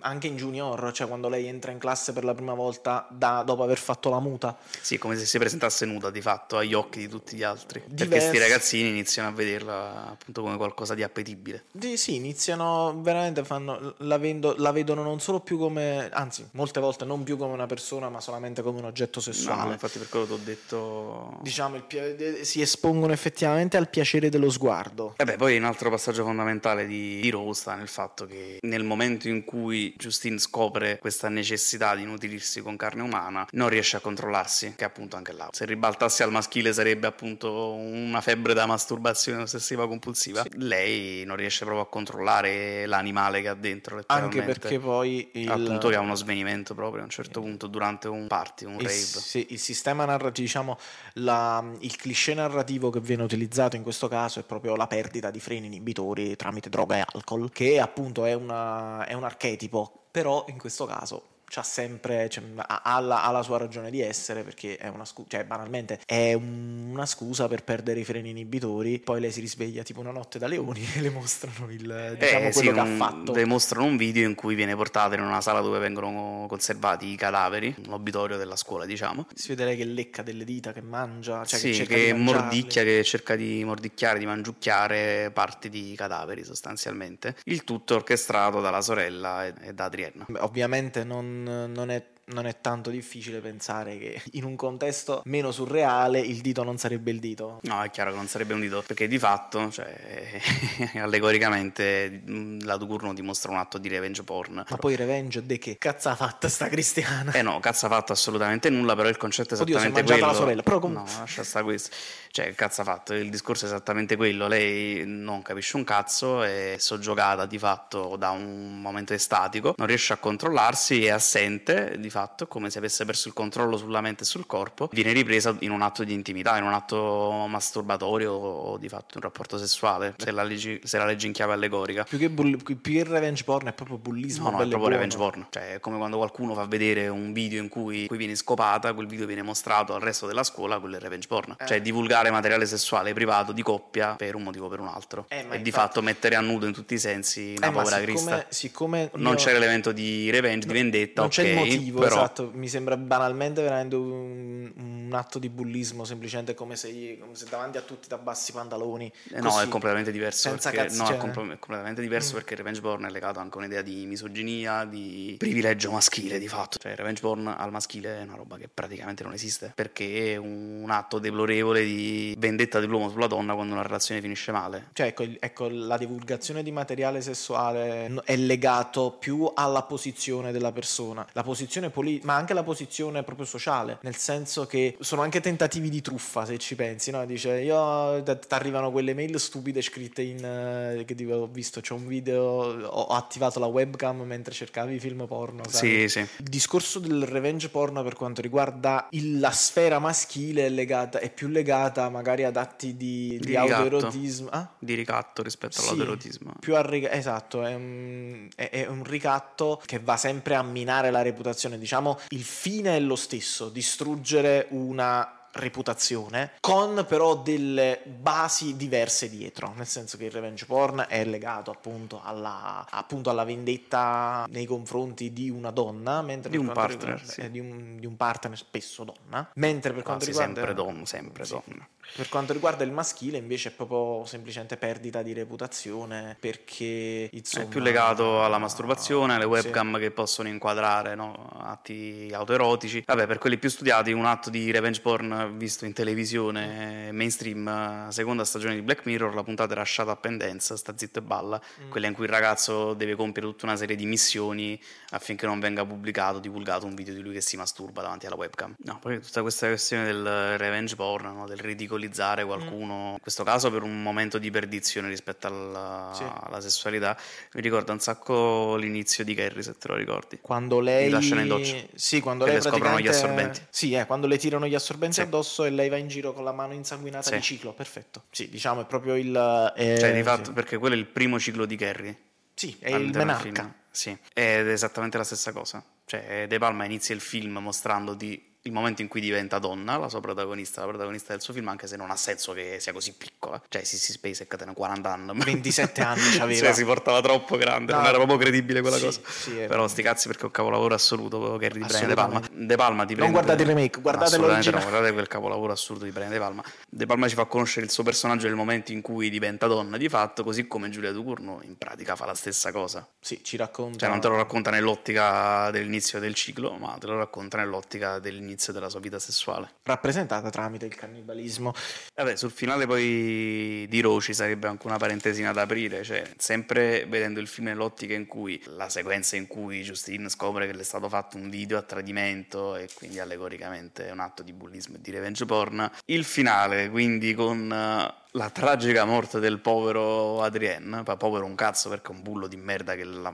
anche 0.00 0.26
in 0.26 0.36
Junior, 0.36 0.92
cioè 0.92 1.06
quando 1.06 1.28
lei 1.28 1.46
entra 1.46 1.70
in 1.70 1.78
classe 1.78 2.12
per 2.12 2.24
la 2.24 2.34
prima 2.34 2.54
volta 2.54 3.06
da, 3.10 3.42
dopo 3.44 3.62
aver 3.62 3.78
fatto 3.78 4.10
la 4.10 4.20
muta. 4.20 4.56
Sì, 4.80 4.98
come 4.98 5.16
se 5.16 5.26
si 5.26 5.38
presentasse 5.38 5.84
nuda 5.86 6.10
di 6.10 6.20
fatto 6.20 6.56
agli 6.56 6.74
occhi 6.74 7.00
di 7.00 7.08
tutti 7.08 7.36
gli 7.36 7.42
altri. 7.42 7.82
Diverso. 7.86 8.08
Perché 8.08 8.26
questi 8.26 8.38
ragazzini 8.38 8.88
iniziano 8.88 9.28
a 9.28 9.32
vederla 9.32 10.10
appunto 10.10 10.42
come 10.42 10.56
qualcosa 10.56 10.94
di 10.94 11.02
appetibile. 11.02 11.64
Sì, 11.78 11.96
sì 11.96 12.14
iniziano 12.16 13.00
veramente, 13.00 13.44
fanno, 13.44 13.94
la, 13.98 14.18
vendo, 14.18 14.54
la, 14.58 14.72
vedono 14.72 15.02
non 15.02 15.20
solo 15.20 15.40
più 15.40 15.58
come, 15.58 16.08
anzi, 16.12 16.46
molte 16.52 16.80
volte 16.80 17.04
non 17.04 17.22
più 17.22 17.36
come 17.36 17.52
una 17.52 17.66
persona, 17.66 18.08
ma 18.08 18.20
solamente 18.20 18.62
come 18.62 18.78
un 18.78 18.84
oggetto 18.84 19.20
sessuale. 19.20 19.66
No, 19.66 19.72
infatti 19.72 19.98
per 19.98 20.08
quello 20.08 20.26
ti 20.26 20.32
ho 20.32 20.40
detto... 20.42 21.38
Diciamo, 21.42 21.76
il, 21.76 22.38
si 22.42 22.60
espongono 22.60 23.12
effettivamente 23.12 23.76
al 23.76 23.88
piacere 23.88 24.28
dello 24.28 24.50
sguardo. 24.50 25.14
E 25.16 25.24
beh, 25.24 25.36
poi 25.36 25.56
un 25.56 25.64
altro 25.64 25.90
passaggio 25.90 26.24
fondamentale 26.24 26.86
di, 26.86 27.20
di 27.20 27.30
Rose 27.30 27.60
sta 27.60 27.74
nel 27.74 27.88
fatto 27.88 28.26
che 28.26 28.58
nel 28.60 28.84
momento 28.84 29.23
in 29.28 29.44
cui 29.44 29.94
Justine 29.96 30.38
scopre 30.38 30.98
questa 30.98 31.28
necessità 31.28 31.94
di 31.94 32.04
nutrirsi 32.04 32.60
con 32.60 32.76
carne 32.76 33.02
umana, 33.02 33.46
non 33.52 33.68
riesce 33.68 33.96
a 33.96 34.00
controllarsi, 34.00 34.74
che 34.76 34.84
appunto 34.84 35.16
anche 35.16 35.32
là. 35.32 35.48
Se 35.52 35.64
ribaltassi 35.64 36.22
al 36.22 36.30
maschile 36.30 36.72
sarebbe 36.72 37.06
appunto 37.06 37.72
una 37.74 38.20
febbre 38.20 38.54
da 38.54 38.66
masturbazione 38.66 39.42
ossessiva 39.42 39.86
compulsiva. 39.86 40.42
Sì. 40.42 40.50
Lei 40.56 41.24
non 41.24 41.36
riesce 41.36 41.64
proprio 41.64 41.84
a 41.84 41.88
controllare 41.88 42.86
l'animale 42.86 43.40
che 43.40 43.48
ha 43.48 43.54
dentro. 43.54 44.02
Anche 44.06 44.42
perché 44.42 44.78
poi 44.78 45.30
il... 45.34 45.50
appunto 45.50 45.88
che 45.88 45.96
ha 45.96 46.00
uno 46.00 46.14
svenimento 46.14 46.74
proprio 46.74 47.02
a 47.02 47.04
un 47.04 47.10
certo 47.10 47.40
punto 47.40 47.66
durante 47.66 48.08
un 48.08 48.26
party, 48.26 48.64
un 48.64 48.74
il, 48.74 48.80
rave. 48.80 48.94
Sì, 48.94 49.46
il 49.50 49.58
sistema 49.58 50.04
narrativo, 50.04 50.44
diciamo, 50.44 50.78
la, 51.14 51.64
il 51.80 51.96
cliché 51.96 52.34
narrativo 52.34 52.90
che 52.90 53.00
viene 53.00 53.22
utilizzato 53.22 53.76
in 53.76 53.82
questo 53.82 54.08
caso 54.08 54.40
è 54.40 54.42
proprio 54.42 54.76
la 54.76 54.86
perdita 54.86 55.30
di 55.30 55.40
freni 55.40 55.66
inibitori 55.66 56.36
tramite 56.36 56.68
droga 56.68 56.96
e 56.96 57.04
alcol, 57.12 57.50
che 57.50 57.80
appunto 57.80 58.24
è, 58.24 58.34
una, 58.34 59.04
è 59.06 59.13
un 59.14 59.24
archetipo, 59.24 60.06
però 60.10 60.44
in 60.48 60.58
questo 60.58 60.86
caso 60.86 61.33
c'ha 61.54 61.62
sempre, 61.62 62.28
cioè, 62.28 62.42
ha, 62.56 62.98
la, 62.98 63.22
ha, 63.22 63.30
la, 63.30 63.42
sua 63.44 63.58
ragione 63.58 63.88
di 63.92 64.00
essere 64.00 64.42
perché 64.42 64.76
è 64.76 64.88
una 64.88 65.04
scusa, 65.04 65.28
cioè 65.30 65.44
banalmente 65.44 66.00
è 66.04 66.32
un, 66.32 66.88
una 66.90 67.06
scusa 67.06 67.46
per 67.46 67.62
perdere 67.62 68.00
i 68.00 68.04
freni 68.04 68.30
inibitori, 68.30 68.98
poi 68.98 69.20
lei 69.20 69.30
si 69.30 69.38
risveglia 69.38 69.84
tipo 69.84 70.00
una 70.00 70.10
notte 70.10 70.40
da 70.40 70.48
leoni 70.48 70.84
e 70.96 71.00
le 71.00 71.10
mostrano 71.10 71.70
il, 71.70 72.16
diciamo, 72.18 72.48
eh, 72.48 72.50
quello 72.50 72.52
sì, 72.52 72.62
che 72.62 72.70
un, 72.70 72.78
ha 72.78 72.96
fatto. 72.96 73.32
Le 73.32 73.44
mostrano 73.44 73.86
un 73.86 73.96
video 73.96 74.26
in 74.26 74.34
cui 74.34 74.56
viene 74.56 74.74
portata 74.74 75.14
in 75.14 75.20
una 75.20 75.40
sala 75.40 75.60
dove 75.60 75.78
vengono 75.78 76.46
conservati 76.48 77.06
i 77.06 77.14
cadaveri, 77.14 77.72
l'obitorio 77.86 78.36
della 78.36 78.56
scuola 78.56 78.84
diciamo. 78.84 79.28
Si 79.32 79.48
vede 79.48 79.64
lei 79.64 79.76
che 79.76 79.84
lecca 79.84 80.22
delle 80.22 80.44
dita, 80.44 80.72
che 80.72 80.82
mangia, 80.82 81.44
cioè 81.44 81.60
sì, 81.60 81.70
che, 81.70 81.86
che 81.86 82.14
mordicchia, 82.14 82.82
che 82.82 83.04
cerca 83.04 83.36
di 83.36 83.62
mordicchiare, 83.64 84.18
di 84.18 84.26
mangiucchiare 84.26 85.30
parti 85.32 85.68
di 85.68 85.94
cadaveri 85.96 86.42
sostanzialmente. 86.42 87.36
Il 87.44 87.62
tutto 87.62 87.94
orchestrato 87.94 88.60
dalla 88.60 88.80
sorella 88.80 89.46
e, 89.46 89.54
e 89.60 89.72
da 89.72 89.84
Adrienne. 89.84 90.24
Beh, 90.26 90.40
ovviamente 90.40 91.04
non 91.04 91.43
non 91.44 91.90
è 91.90 92.02
non 92.26 92.46
è 92.46 92.60
tanto 92.60 92.90
difficile 92.90 93.40
pensare 93.40 93.98
che 93.98 94.20
in 94.32 94.44
un 94.44 94.56
contesto 94.56 95.22
meno 95.26 95.50
surreale 95.50 96.20
il 96.20 96.40
dito 96.40 96.62
non 96.62 96.78
sarebbe 96.78 97.10
il 97.10 97.20
dito. 97.20 97.58
No, 97.62 97.82
è 97.82 97.90
chiaro 97.90 98.10
che 98.10 98.16
non 98.16 98.26
sarebbe 98.28 98.54
un 98.54 98.60
dito, 98.60 98.82
perché 98.86 99.06
di 99.08 99.18
fatto, 99.18 99.70
cioè, 99.70 100.40
allegoricamente, 100.94 102.22
la 102.62 102.76
Ducurno 102.76 103.12
dimostra 103.14 103.50
un 103.52 103.58
atto 103.58 103.78
di 103.78 103.88
revenge 103.88 104.22
porn. 104.22 104.64
Ma 104.68 104.76
poi 104.76 104.96
revenge 104.96 105.44
de 105.44 105.58
che 105.58 105.76
cazzo 105.78 106.08
ha 106.08 106.14
fatta 106.14 106.48
sta 106.48 106.68
cristiana? 106.68 107.32
Eh 107.32 107.42
no, 107.42 107.60
cazzo 107.60 107.86
ha 107.86 107.88
fatto 107.88 108.12
assolutamente 108.12 108.70
nulla, 108.70 108.94
però 108.94 109.08
il 109.08 109.16
concetto 109.16 109.50
è 109.50 109.52
esattamente 109.54 110.00
Oddio, 110.00 110.12
quello. 110.14 110.26
la 110.26 110.32
sorella, 110.34 110.62
però 110.62 110.78
com- 110.78 110.92
No, 110.92 111.04
lascia 111.18 111.42
stare 111.42 111.64
questo. 111.64 111.90
Cioè, 112.30 112.54
cazzo 112.54 112.80
ha 112.80 112.84
fatto? 112.84 113.14
Il 113.14 113.30
discorso 113.30 113.64
è 113.64 113.68
esattamente 113.68 114.16
quello. 114.16 114.48
Lei 114.48 115.02
non 115.06 115.42
capisce 115.42 115.76
un 115.76 115.84
cazzo, 115.84 116.42
è 116.42 116.76
soggiogata 116.78 117.46
di 117.46 117.58
fatto 117.58 118.16
da 118.16 118.30
un 118.30 118.80
momento 118.80 119.12
estatico, 119.14 119.74
non 119.76 119.86
riesce 119.86 120.12
a 120.12 120.16
controllarsi, 120.16 121.04
è 121.04 121.10
assente 121.10 121.96
di 121.98 122.10
fatto, 122.14 122.46
come 122.46 122.70
se 122.70 122.78
avesse 122.78 123.04
perso 123.04 123.26
il 123.26 123.34
controllo 123.34 123.76
sulla 123.76 124.00
mente 124.00 124.22
e 124.22 124.26
sul 124.26 124.46
corpo. 124.46 124.88
Viene 124.92 125.12
ripresa 125.12 125.56
in 125.60 125.72
un 125.72 125.82
atto 125.82 126.04
di 126.04 126.12
intimità, 126.12 126.56
in 126.56 126.62
un 126.62 126.72
atto 126.72 127.46
masturbatorio 127.48 128.32
o 128.32 128.78
di 128.78 128.88
fatto 128.88 129.16
un 129.16 129.22
rapporto 129.22 129.58
sessuale, 129.58 130.14
se 130.16 130.30
la 130.30 130.44
leggi, 130.44 130.80
se 130.84 130.96
la 130.96 131.04
leggi 131.04 131.26
in 131.26 131.32
chiave 131.32 131.54
allegorica. 131.54 132.04
Più 132.04 132.16
che, 132.16 132.30
bull- 132.30 132.62
più 132.62 132.80
che 132.80 133.02
revenge 133.02 133.42
porn 133.42 133.66
è 133.66 133.72
proprio 133.72 133.98
bullismo. 133.98 134.44
No, 134.44 134.50
no, 134.50 134.56
è 134.56 134.58
proprio 134.58 134.78
buono. 134.78 134.94
revenge 134.94 135.16
porn. 135.16 135.46
Cioè, 135.50 135.74
è 135.74 135.80
come 135.80 135.96
quando 135.96 136.18
qualcuno 136.18 136.54
fa 136.54 136.66
vedere 136.66 137.08
un 137.08 137.32
video 137.32 137.60
in 137.60 137.68
cui, 137.68 138.06
cui 138.06 138.16
viene 138.16 138.36
scopata, 138.36 138.94
quel 138.94 139.06
video 139.08 139.26
viene 139.26 139.42
mostrato 139.42 139.94
al 139.94 140.00
resto 140.00 140.26
della 140.28 140.44
scuola, 140.44 140.78
quello 140.78 140.96
è 140.96 141.00
revenge 141.00 141.26
porn. 141.26 141.56
Eh. 141.58 141.66
Cioè, 141.66 141.82
divulgare 141.82 142.30
materiale 142.30 142.66
sessuale 142.66 143.12
privato 143.12 143.50
di 143.50 143.62
coppia 143.62 144.14
per 144.14 144.36
un 144.36 144.44
motivo 144.44 144.66
o 144.66 144.68
per 144.68 144.78
un 144.78 144.86
altro. 144.86 145.26
Eh, 145.28 145.38
e 145.38 145.40
infatti... 145.40 145.62
di 145.62 145.70
fatto 145.72 146.02
mettere 146.02 146.36
a 146.36 146.40
nudo 146.40 146.66
in 146.66 146.72
tutti 146.72 146.94
i 146.94 146.98
sensi 146.98 147.54
una 147.56 147.68
eh, 147.68 147.72
povera 147.72 147.96
siccome, 147.96 148.04
Crista. 148.04 148.46
Siccome 148.48 149.10
non 149.14 149.34
c'è 149.34 149.52
l'elemento 149.52 149.90
di 149.90 150.30
revenge, 150.30 150.66
di 150.66 150.72
vendetta, 150.72 151.22
non 151.22 151.30
okay, 151.30 151.44
c'è 151.44 151.50
il 151.50 151.56
motivo, 151.56 152.03
però... 152.04 152.16
esatto. 152.16 152.50
Mi 152.52 152.68
sembra 152.68 152.96
banalmente 152.96 153.62
veramente 153.62 153.96
un, 153.96 154.72
un 154.76 155.10
atto 155.12 155.38
di 155.38 155.48
bullismo, 155.48 156.04
semplicemente 156.04 156.54
come 156.54 156.76
se, 156.76 157.18
come 157.20 157.34
se 157.34 157.46
davanti 157.48 157.78
a 157.78 157.82
tutti 157.82 158.08
ti 158.08 158.14
abbassi 158.14 158.50
i 158.50 158.54
pantaloni. 158.54 159.12
Eh, 159.32 159.40
no, 159.40 159.60
è 159.60 159.68
completamente 159.68 160.12
diverso. 160.12 160.50
Perché, 160.50 160.88
no, 160.94 161.06
cioè... 161.06 161.16
è, 161.16 161.18
compl- 161.18 161.58
completamente 161.58 162.00
diverso 162.00 162.32
mm. 162.32 162.36
perché 162.36 162.54
revenge 162.54 162.80
porn 162.80 163.04
è 163.04 163.10
legato 163.10 163.38
anche 163.38 163.56
a 163.56 163.60
un'idea 163.60 163.82
di 163.82 164.06
misoginia, 164.06 164.84
di 164.84 165.36
privilegio 165.38 165.90
maschile 165.90 166.38
di 166.38 166.48
fatto. 166.48 166.78
Cioè, 166.78 166.94
revenge 166.94 167.20
porn 167.20 167.46
al 167.46 167.70
maschile 167.70 168.20
è 168.20 168.22
una 168.22 168.36
roba 168.36 168.56
che 168.56 168.68
praticamente 168.72 169.22
non 169.22 169.32
esiste 169.32 169.72
perché 169.74 170.32
è 170.32 170.36
un 170.36 170.88
atto 170.90 171.18
deplorevole 171.18 171.84
di 171.84 172.34
vendetta 172.38 172.80
dell'uomo 172.80 173.08
sulla 173.10 173.26
donna 173.26 173.54
quando 173.54 173.74
una 173.74 173.82
relazione 173.82 174.20
finisce 174.20 174.52
male. 174.52 174.88
Cioè, 174.92 175.08
ecco, 175.08 175.24
ecco 175.38 175.68
la 175.68 175.96
divulgazione 175.96 176.62
di 176.62 176.70
materiale 176.70 177.20
sessuale 177.20 178.12
è 178.24 178.36
legato 178.36 179.16
più 179.18 179.50
alla 179.54 179.82
posizione 179.82 180.52
della 180.52 180.72
persona, 180.72 181.26
la 181.32 181.42
posizione 181.42 181.90
politica, 181.94 182.26
ma 182.26 182.34
anche 182.34 182.52
la 182.52 182.62
posizione 182.62 183.22
proprio 183.22 183.46
sociale, 183.46 183.98
nel 184.02 184.16
senso 184.16 184.66
che 184.66 184.96
sono 185.00 185.22
anche 185.22 185.40
tentativi 185.40 185.88
di 185.88 186.02
truffa, 186.02 186.44
se 186.44 186.58
ci 186.58 186.74
pensi, 186.74 187.10
no? 187.10 187.24
Dice, 187.24 187.60
io 187.60 188.22
ti 188.22 188.36
arrivano 188.50 188.90
quelle 188.90 189.14
mail 189.14 189.38
stupide 189.40 189.80
scritte 189.80 190.20
in 190.20 190.44
eh, 190.44 191.04
che 191.04 191.14
dico, 191.14 191.34
ho 191.34 191.46
visto, 191.46 191.80
c'è 191.80 191.94
un 191.94 192.06
video, 192.06 192.42
ho 192.42 193.06
attivato 193.06 193.58
la 193.58 193.66
webcam 193.66 194.20
mentre 194.22 194.52
cercavi 194.52 194.98
film 194.98 195.26
porno, 195.26 195.62
sai? 195.68 196.08
Sì, 196.08 196.08
sì. 196.08 196.18
Il 196.18 196.50
discorso 196.50 196.98
del 196.98 197.24
revenge 197.24 197.68
porno 197.68 198.02
per 198.02 198.14
quanto 198.14 198.42
riguarda 198.42 199.06
il, 199.10 199.38
la 199.38 199.52
sfera 199.52 199.98
maschile 199.98 200.66
è 200.66 200.68
legata 200.68 201.18
è 201.18 201.30
più 201.30 201.48
legata 201.48 202.08
magari 202.08 202.44
ad 202.44 202.56
atti 202.56 202.96
di, 202.96 203.38
di, 203.38 203.46
di 203.46 203.56
autoerotismo, 203.56 204.48
ah? 204.50 204.68
di 204.78 204.94
ricatto 204.94 205.42
rispetto 205.42 205.80
sì, 205.80 205.84
all'autoerotismo. 205.84 206.54
Più 206.60 206.76
al 206.76 206.84
ric- 206.84 207.08
esatto, 207.10 207.64
è 207.64 207.74
un, 207.74 208.48
è, 208.54 208.70
è 208.70 208.86
un 208.86 209.04
ricatto 209.04 209.80
che 209.84 210.00
va 210.00 210.16
sempre 210.16 210.54
a 210.54 210.62
minare 210.62 211.10
la 211.10 211.22
reputazione, 211.22 211.78
diciamo, 211.84 212.18
il 212.30 212.42
fine 212.42 212.96
è 212.96 213.00
lo 213.00 213.14
stesso, 213.14 213.68
distruggere 213.68 214.68
una 214.70 215.43
reputazione, 215.54 216.52
con 216.60 217.04
però 217.06 217.36
delle 217.36 218.00
basi 218.04 218.76
diverse 218.76 219.28
dietro, 219.28 219.72
nel 219.76 219.86
senso 219.86 220.16
che 220.16 220.24
il 220.24 220.30
revenge 220.30 220.66
porn 220.66 221.04
è 221.08 221.24
legato 221.24 221.70
appunto 221.70 222.20
alla, 222.22 222.86
appunto 222.88 223.30
alla 223.30 223.44
vendetta 223.44 224.46
nei 224.48 224.66
confronti 224.66 225.32
di 225.32 225.50
una 225.50 225.70
donna, 225.70 226.22
mentre 226.22 226.50
di 226.50 226.56
un 226.56 226.72
partner, 226.72 226.98
riguarda, 226.98 227.32
sì. 227.32 227.40
eh, 227.40 227.50
di, 227.50 227.58
un, 227.60 227.96
di, 227.98 228.06
un, 228.06 228.16
partner 228.16 228.56
spesso 228.56 229.04
donna, 229.04 229.48
mentre 229.54 229.92
per 229.92 230.02
quanto 230.02 230.24
Quasi 230.24 230.38
riguarda... 230.38 230.66
sempre 230.66 230.74
donna, 230.74 231.06
sempre 231.06 231.44
sì. 231.44 231.52
donna. 231.52 231.88
Per 232.16 232.28
quanto 232.28 232.52
riguarda 232.52 232.84
il 232.84 232.92
maschile 232.92 233.38
invece 233.38 233.70
è 233.70 233.72
proprio 233.72 234.24
semplicemente 234.26 234.76
perdita 234.76 235.22
di 235.22 235.32
reputazione 235.32 236.36
perché 236.38 237.30
insomma, 237.32 237.64
è 237.64 237.68
più 237.68 237.80
legato 237.80 238.44
alla 238.44 238.58
masturbazione, 238.58 239.34
alle 239.34 239.46
webcam 239.46 239.94
sì. 239.94 240.00
che 240.00 240.10
possono 240.10 240.48
inquadrare 240.48 241.14
no? 241.14 241.50
atti 241.58 242.30
autoerotici. 242.32 243.02
Vabbè, 243.06 243.26
per 243.26 243.38
quelli 243.38 243.56
più 243.56 243.68
studiati 243.68 244.12
un 244.12 244.26
atto 244.26 244.50
di 244.50 244.70
revenge 244.70 245.00
porn 245.00 245.43
visto 245.46 245.84
in 245.84 245.92
televisione 245.92 247.10
mainstream, 247.12 248.08
seconda 248.08 248.44
stagione 248.44 248.74
di 248.74 248.82
Black 248.82 249.04
Mirror, 249.06 249.34
la 249.34 249.42
puntata 249.42 249.72
era 249.72 249.84
Shut 249.84 250.06
Up 250.08 250.24
and 250.24 250.40
Dance, 250.40 250.76
sta 250.76 250.94
zitto 250.96 251.18
e 251.18 251.22
balla, 251.22 251.60
mm. 251.82 251.90
quella 251.90 252.06
in 252.06 252.14
cui 252.14 252.24
il 252.24 252.30
ragazzo 252.30 252.94
deve 252.94 253.14
compiere 253.14 253.48
tutta 253.48 253.66
una 253.66 253.76
serie 253.76 253.96
di 253.96 254.06
missioni 254.06 254.80
affinché 255.10 255.46
non 255.46 255.60
venga 255.60 255.84
pubblicato, 255.84 256.38
divulgato 256.38 256.86
un 256.86 256.94
video 256.94 257.14
di 257.14 257.20
lui 257.20 257.34
che 257.34 257.40
si 257.40 257.56
masturba 257.56 258.02
davanti 258.02 258.26
alla 258.26 258.36
webcam. 258.36 258.74
No, 258.78 258.98
poi 259.00 259.20
tutta 259.20 259.42
questa 259.42 259.68
questione 259.68 260.04
del 260.04 260.58
revenge 260.58 260.96
porn, 260.96 261.34
no? 261.34 261.46
del 261.46 261.58
ridicolizzare 261.58 262.44
qualcuno, 262.44 263.10
mm. 263.10 263.12
in 263.12 263.20
questo 263.20 263.44
caso 263.44 263.70
per 263.70 263.82
un 263.82 264.02
momento 264.02 264.38
di 264.38 264.50
perdizione 264.50 265.08
rispetto 265.08 265.46
alla, 265.46 266.10
sì. 266.14 266.24
alla, 266.24 266.60
sessualità. 266.60 267.16
Mi 267.54 267.60
ricorda 267.60 267.92
un 267.92 268.00
sacco 268.00 268.76
l'inizio 268.76 269.24
di 269.24 269.34
Carrie, 269.34 269.62
se 269.62 269.76
te 269.76 269.88
lo 269.88 269.94
ricordi. 269.94 270.38
Quando 270.40 270.80
lei... 270.80 271.08
lasciano 271.10 271.40
in 271.40 271.48
doccia. 271.48 271.76
Sì, 271.94 272.20
quando 272.20 272.44
lei 272.44 272.54
le 272.54 272.60
scoprono 272.60 273.00
gli 273.00 273.08
assorbenti. 273.08 273.60
Sì, 273.70 273.92
eh, 273.94 274.06
quando 274.06 274.26
le 274.26 274.38
tirano 274.38 274.66
gli 274.66 274.74
assorbenti 274.74 275.16
sì. 275.16 275.22
Addosso 275.34 275.64
e 275.64 275.70
lei 275.70 275.88
va 275.88 275.96
in 275.96 276.08
giro 276.08 276.32
con 276.32 276.44
la 276.44 276.52
mano 276.52 276.72
insanguinata 276.72 277.28
sì. 277.28 277.34
di 277.34 277.42
ciclo, 277.42 277.72
perfetto. 277.72 278.24
Sì, 278.30 278.48
diciamo 278.48 278.82
è 278.82 278.86
proprio 278.86 279.16
il... 279.16 279.72
Eh, 279.76 279.98
cioè, 279.98 280.14
di 280.14 280.22
fatto, 280.22 280.52
perché 280.52 280.78
quello 280.78 280.94
è 280.94 280.98
il 280.98 281.06
primo 281.06 281.38
ciclo 281.38 281.66
di 281.66 281.76
Carrie. 281.76 282.18
Sì, 282.54 282.76
è 282.78 282.94
il 282.94 283.10
menarca. 283.12 283.74
Sì, 283.90 284.10
ed 284.10 284.68
è 284.68 284.70
esattamente 284.70 285.18
la 285.18 285.24
stessa 285.24 285.52
cosa. 285.52 285.84
Cioè, 286.04 286.46
De 286.48 286.58
Palma 286.58 286.84
inizia 286.84 287.14
il 287.14 287.20
film 287.20 287.58
mostrando 287.58 288.14
di 288.14 288.53
il 288.66 288.72
momento 288.72 289.02
in 289.02 289.08
cui 289.08 289.20
diventa 289.20 289.58
donna, 289.58 289.98
la 289.98 290.08
sua 290.08 290.20
protagonista, 290.20 290.80
la 290.80 290.86
protagonista 290.86 291.32
del 291.32 291.42
suo 291.42 291.52
film, 291.52 291.68
anche 291.68 291.86
se 291.86 291.96
non 291.96 292.10
ha 292.10 292.16
senso 292.16 292.54
che 292.54 292.78
sia 292.80 292.94
così 292.94 293.12
piccola. 293.12 293.60
Cioè, 293.68 293.84
Sissy 293.84 294.12
Spacek 294.12 294.56
tenne 294.56 294.72
40 294.72 295.12
anni. 295.12 295.38
27 295.38 296.00
anni 296.00 296.30
c'aveva. 296.32 296.58
cioè, 296.58 296.72
si 296.72 296.84
portava 296.84 297.20
troppo 297.20 297.58
grande, 297.58 297.92
no. 297.92 297.98
non 297.98 298.06
era 298.06 298.16
proprio 298.16 298.38
credibile 298.38 298.80
quella 298.80 298.96
sì, 298.96 299.04
cosa. 299.04 299.20
Sì, 299.26 299.50
Però 299.50 299.86
sti 299.86 300.02
cazzi 300.02 300.28
perché 300.28 300.42
è 300.42 300.46
un 300.46 300.50
capolavoro 300.52 300.94
assoluto 300.94 301.58
che 301.58 301.68
Brian 301.68 302.06
De 302.08 302.14
Palma. 302.14 302.40
De 302.50 302.76
Palma 302.76 303.04
ti 303.04 303.14
prende... 303.14 303.22
Non 303.22 303.32
guardate 303.32 303.62
il 303.62 303.68
remake, 303.68 304.00
guardate 304.00 304.38
l'originale. 304.38 304.82
No, 304.82 304.90
guardate 304.90 305.12
quel 305.12 305.28
capolavoro 305.28 305.72
assurdo 305.72 306.04
di 306.04 306.10
Brian 306.10 306.30
De 306.30 306.38
Palma. 306.38 306.64
De 306.88 307.04
Palma 307.04 307.28
ci 307.28 307.34
fa 307.34 307.44
conoscere 307.44 307.84
il 307.84 307.92
suo 307.92 308.02
personaggio 308.02 308.46
nel 308.46 308.56
momento 308.56 308.92
in 308.92 309.02
cui 309.02 309.28
diventa 309.28 309.66
donna 309.66 309.98
di 309.98 310.08
fatto, 310.08 310.42
così 310.42 310.66
come 310.66 310.88
Giulia 310.88 311.12
Ducurno 311.12 311.60
in 311.64 311.76
pratica 311.76 312.16
fa 312.16 312.24
la 312.24 312.34
stessa 312.34 312.72
cosa. 312.72 313.06
Sì, 313.20 313.44
ci 313.44 313.58
racconta... 313.58 313.98
Cioè, 313.98 314.08
non 314.08 314.20
te 314.20 314.28
lo 314.28 314.36
racconta 314.36 314.70
nell'ottica 314.70 315.70
dell'inizio 315.70 316.18
del 316.18 316.32
ciclo, 316.32 316.78
ma 316.78 316.96
te 316.98 317.06
lo 317.08 317.18
racconta 317.18 317.58
nell'ottica 317.58 318.18
dell'inizio 318.18 318.52
della 318.72 318.88
sua 318.88 319.00
vita 319.00 319.18
sessuale. 319.18 319.70
Rappresentata 319.82 320.50
tramite 320.50 320.86
il 320.86 320.94
cannibalismo. 320.94 321.72
Vabbè, 322.14 322.36
sul 322.36 322.50
finale 322.50 322.86
poi 322.86 323.86
di 323.88 324.00
Roci 324.00 324.32
sarebbe 324.34 324.68
anche 324.68 324.86
una 324.86 324.96
parentesina 324.96 325.52
da 325.52 325.62
aprire, 325.62 326.02
cioè 326.02 326.22
sempre 326.36 327.06
vedendo 327.06 327.40
il 327.40 327.48
film 327.48 327.66
nell'ottica 327.66 328.14
in 328.14 328.26
cui 328.26 328.62
la 328.66 328.88
sequenza 328.88 329.36
in 329.36 329.46
cui 329.46 329.82
Justine 329.82 330.28
scopre 330.28 330.66
che 330.66 330.72
le 330.72 330.82
è 330.82 330.84
stato 330.84 331.08
fatto 331.08 331.36
un 331.36 331.48
video 331.48 331.78
a 331.78 331.82
tradimento 331.82 332.76
e 332.76 332.88
quindi 332.94 333.18
allegoricamente 333.18 334.06
è 334.06 334.10
un 334.10 334.20
atto 334.20 334.42
di 334.42 334.52
bullismo 334.52 334.96
e 334.96 335.00
di 335.00 335.10
revenge 335.10 335.44
porn. 335.46 335.90
Il 336.06 336.24
finale, 336.24 336.90
quindi 336.90 337.34
con 337.34 338.12
la 338.36 338.50
tragica 338.50 339.04
morte 339.04 339.38
del 339.38 339.60
povero 339.60 340.42
Adrien, 340.42 341.04
povero 341.18 341.44
un 341.44 341.54
cazzo 341.54 341.88
perché 341.88 342.10
è 342.10 342.14
un 342.14 342.22
bullo 342.22 342.48
di 342.48 342.56
merda 342.56 342.96
che, 342.96 343.04
la, 343.04 343.32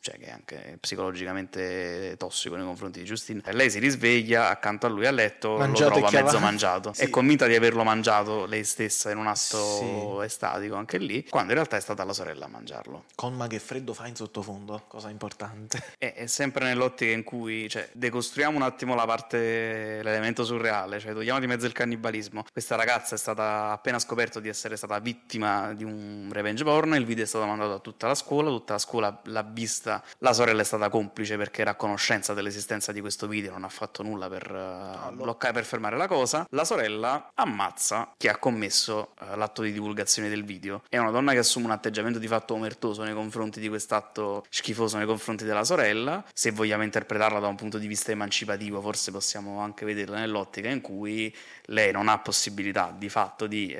cioè, 0.00 0.18
che 0.18 0.26
è 0.26 0.30
anche 0.30 0.78
psicologicamente 0.80 2.14
tossico 2.16 2.54
nei 2.54 2.64
confronti 2.64 3.00
di 3.00 3.04
Justine. 3.04 3.42
E 3.44 3.52
lei 3.52 3.70
si 3.70 3.80
risveglia 3.80 4.48
accanto 4.48 4.86
a 4.86 4.88
lui 4.88 5.06
a 5.06 5.10
letto, 5.10 5.56
mangiato 5.56 5.98
lo 5.98 6.06
trova 6.06 6.22
mezzo 6.22 6.38
mangiato. 6.38 6.92
Sì. 6.96 7.02
È 7.02 7.10
convinta 7.10 7.46
di 7.46 7.54
averlo 7.54 7.82
mangiato 7.82 8.46
lei 8.46 8.64
stessa 8.64 9.10
in 9.10 9.18
un 9.18 9.26
atto 9.26 10.18
sì. 10.18 10.24
estatico 10.24 10.76
anche 10.76 10.98
lì, 10.98 11.26
quando 11.28 11.50
in 11.50 11.56
realtà 11.56 11.76
è 11.76 11.80
stata 11.80 12.04
la 12.04 12.12
sorella 12.12 12.46
a 12.46 12.48
mangiarlo. 12.48 13.04
Con 13.14 13.34
ma 13.34 13.46
che 13.48 13.58
freddo 13.58 13.92
fa 13.92 14.06
in 14.06 14.14
sottofondo, 14.14 14.84
cosa 14.86 15.10
importante. 15.10 15.82
È, 15.98 16.14
è 16.16 16.26
sempre 16.26 16.64
nell'ottica 16.64 17.12
in 17.12 17.24
cui, 17.24 17.68
cioè, 17.68 17.88
decostruiamo 17.92 18.56
un 18.56 18.62
attimo 18.62 18.94
la 18.94 19.04
parte, 19.04 20.00
l'elemento 20.02 20.44
surreale, 20.44 21.00
cioè 21.00 21.12
togliamo 21.12 21.40
di 21.40 21.46
mezzo 21.46 21.66
il 21.66 21.72
cannibalismo. 21.72 22.44
Questa 22.50 22.76
ragazza 22.76 23.14
è 23.14 23.18
stata 23.18 23.72
appena 23.72 23.98
scoperta 23.98 24.35
scoperto 24.36 24.40
di 24.40 24.48
essere 24.48 24.76
stata 24.76 24.98
vittima 24.98 25.72
di 25.72 25.84
un 25.84 26.28
revenge 26.32 26.64
porn, 26.64 26.94
il 26.94 27.04
video 27.04 27.24
è 27.24 27.26
stato 27.26 27.46
mandato 27.46 27.74
a 27.74 27.78
tutta 27.78 28.06
la 28.06 28.14
scuola, 28.14 28.50
tutta 28.50 28.74
la 28.74 28.78
scuola 28.78 29.20
l'ha 29.24 29.42
vista, 29.42 30.02
la 30.18 30.32
sorella 30.32 30.60
è 30.60 30.64
stata 30.64 30.88
complice 30.88 31.36
perché 31.36 31.62
era 31.62 31.70
a 31.70 31.74
conoscenza 31.74 32.34
dell'esistenza 32.34 32.92
di 32.92 33.00
questo 33.00 33.26
video, 33.26 33.52
non 33.52 33.64
ha 33.64 33.68
fatto 33.68 34.02
nulla 34.02 34.28
per 34.28 34.50
uh, 34.50 35.14
bloccare, 35.14 35.52
per 35.52 35.64
fermare 35.64 35.96
la 35.96 36.06
cosa. 36.06 36.46
La 36.50 36.64
sorella 36.64 37.30
ammazza 37.34 38.12
chi 38.16 38.28
ha 38.28 38.36
commesso 38.36 39.12
uh, 39.20 39.36
l'atto 39.36 39.62
di 39.62 39.72
divulgazione 39.72 40.28
del 40.28 40.44
video. 40.44 40.82
È 40.88 40.98
una 40.98 41.10
donna 41.10 41.32
che 41.32 41.38
assume 41.38 41.66
un 41.66 41.72
atteggiamento 41.72 42.18
di 42.18 42.28
fatto 42.28 42.54
omertoso 42.54 43.02
nei 43.02 43.14
confronti 43.14 43.60
di 43.60 43.68
quest'atto 43.68 44.44
schifoso 44.48 44.96
nei 44.96 45.06
confronti 45.06 45.44
della 45.44 45.64
sorella. 45.64 46.24
Se 46.32 46.50
vogliamo 46.50 46.82
interpretarla 46.82 47.38
da 47.38 47.46
un 47.46 47.56
punto 47.56 47.78
di 47.78 47.86
vista 47.86 48.10
emancipativo, 48.10 48.80
forse 48.80 49.10
possiamo 49.10 49.60
anche 49.60 49.84
vederla 49.84 50.18
nell'ottica 50.18 50.68
in 50.68 50.80
cui 50.80 51.34
lei 51.66 51.92
non 51.92 52.08
ha 52.08 52.18
possibilità 52.18 52.94
di 52.96 53.08
fatto 53.08 53.46
di 53.46 53.74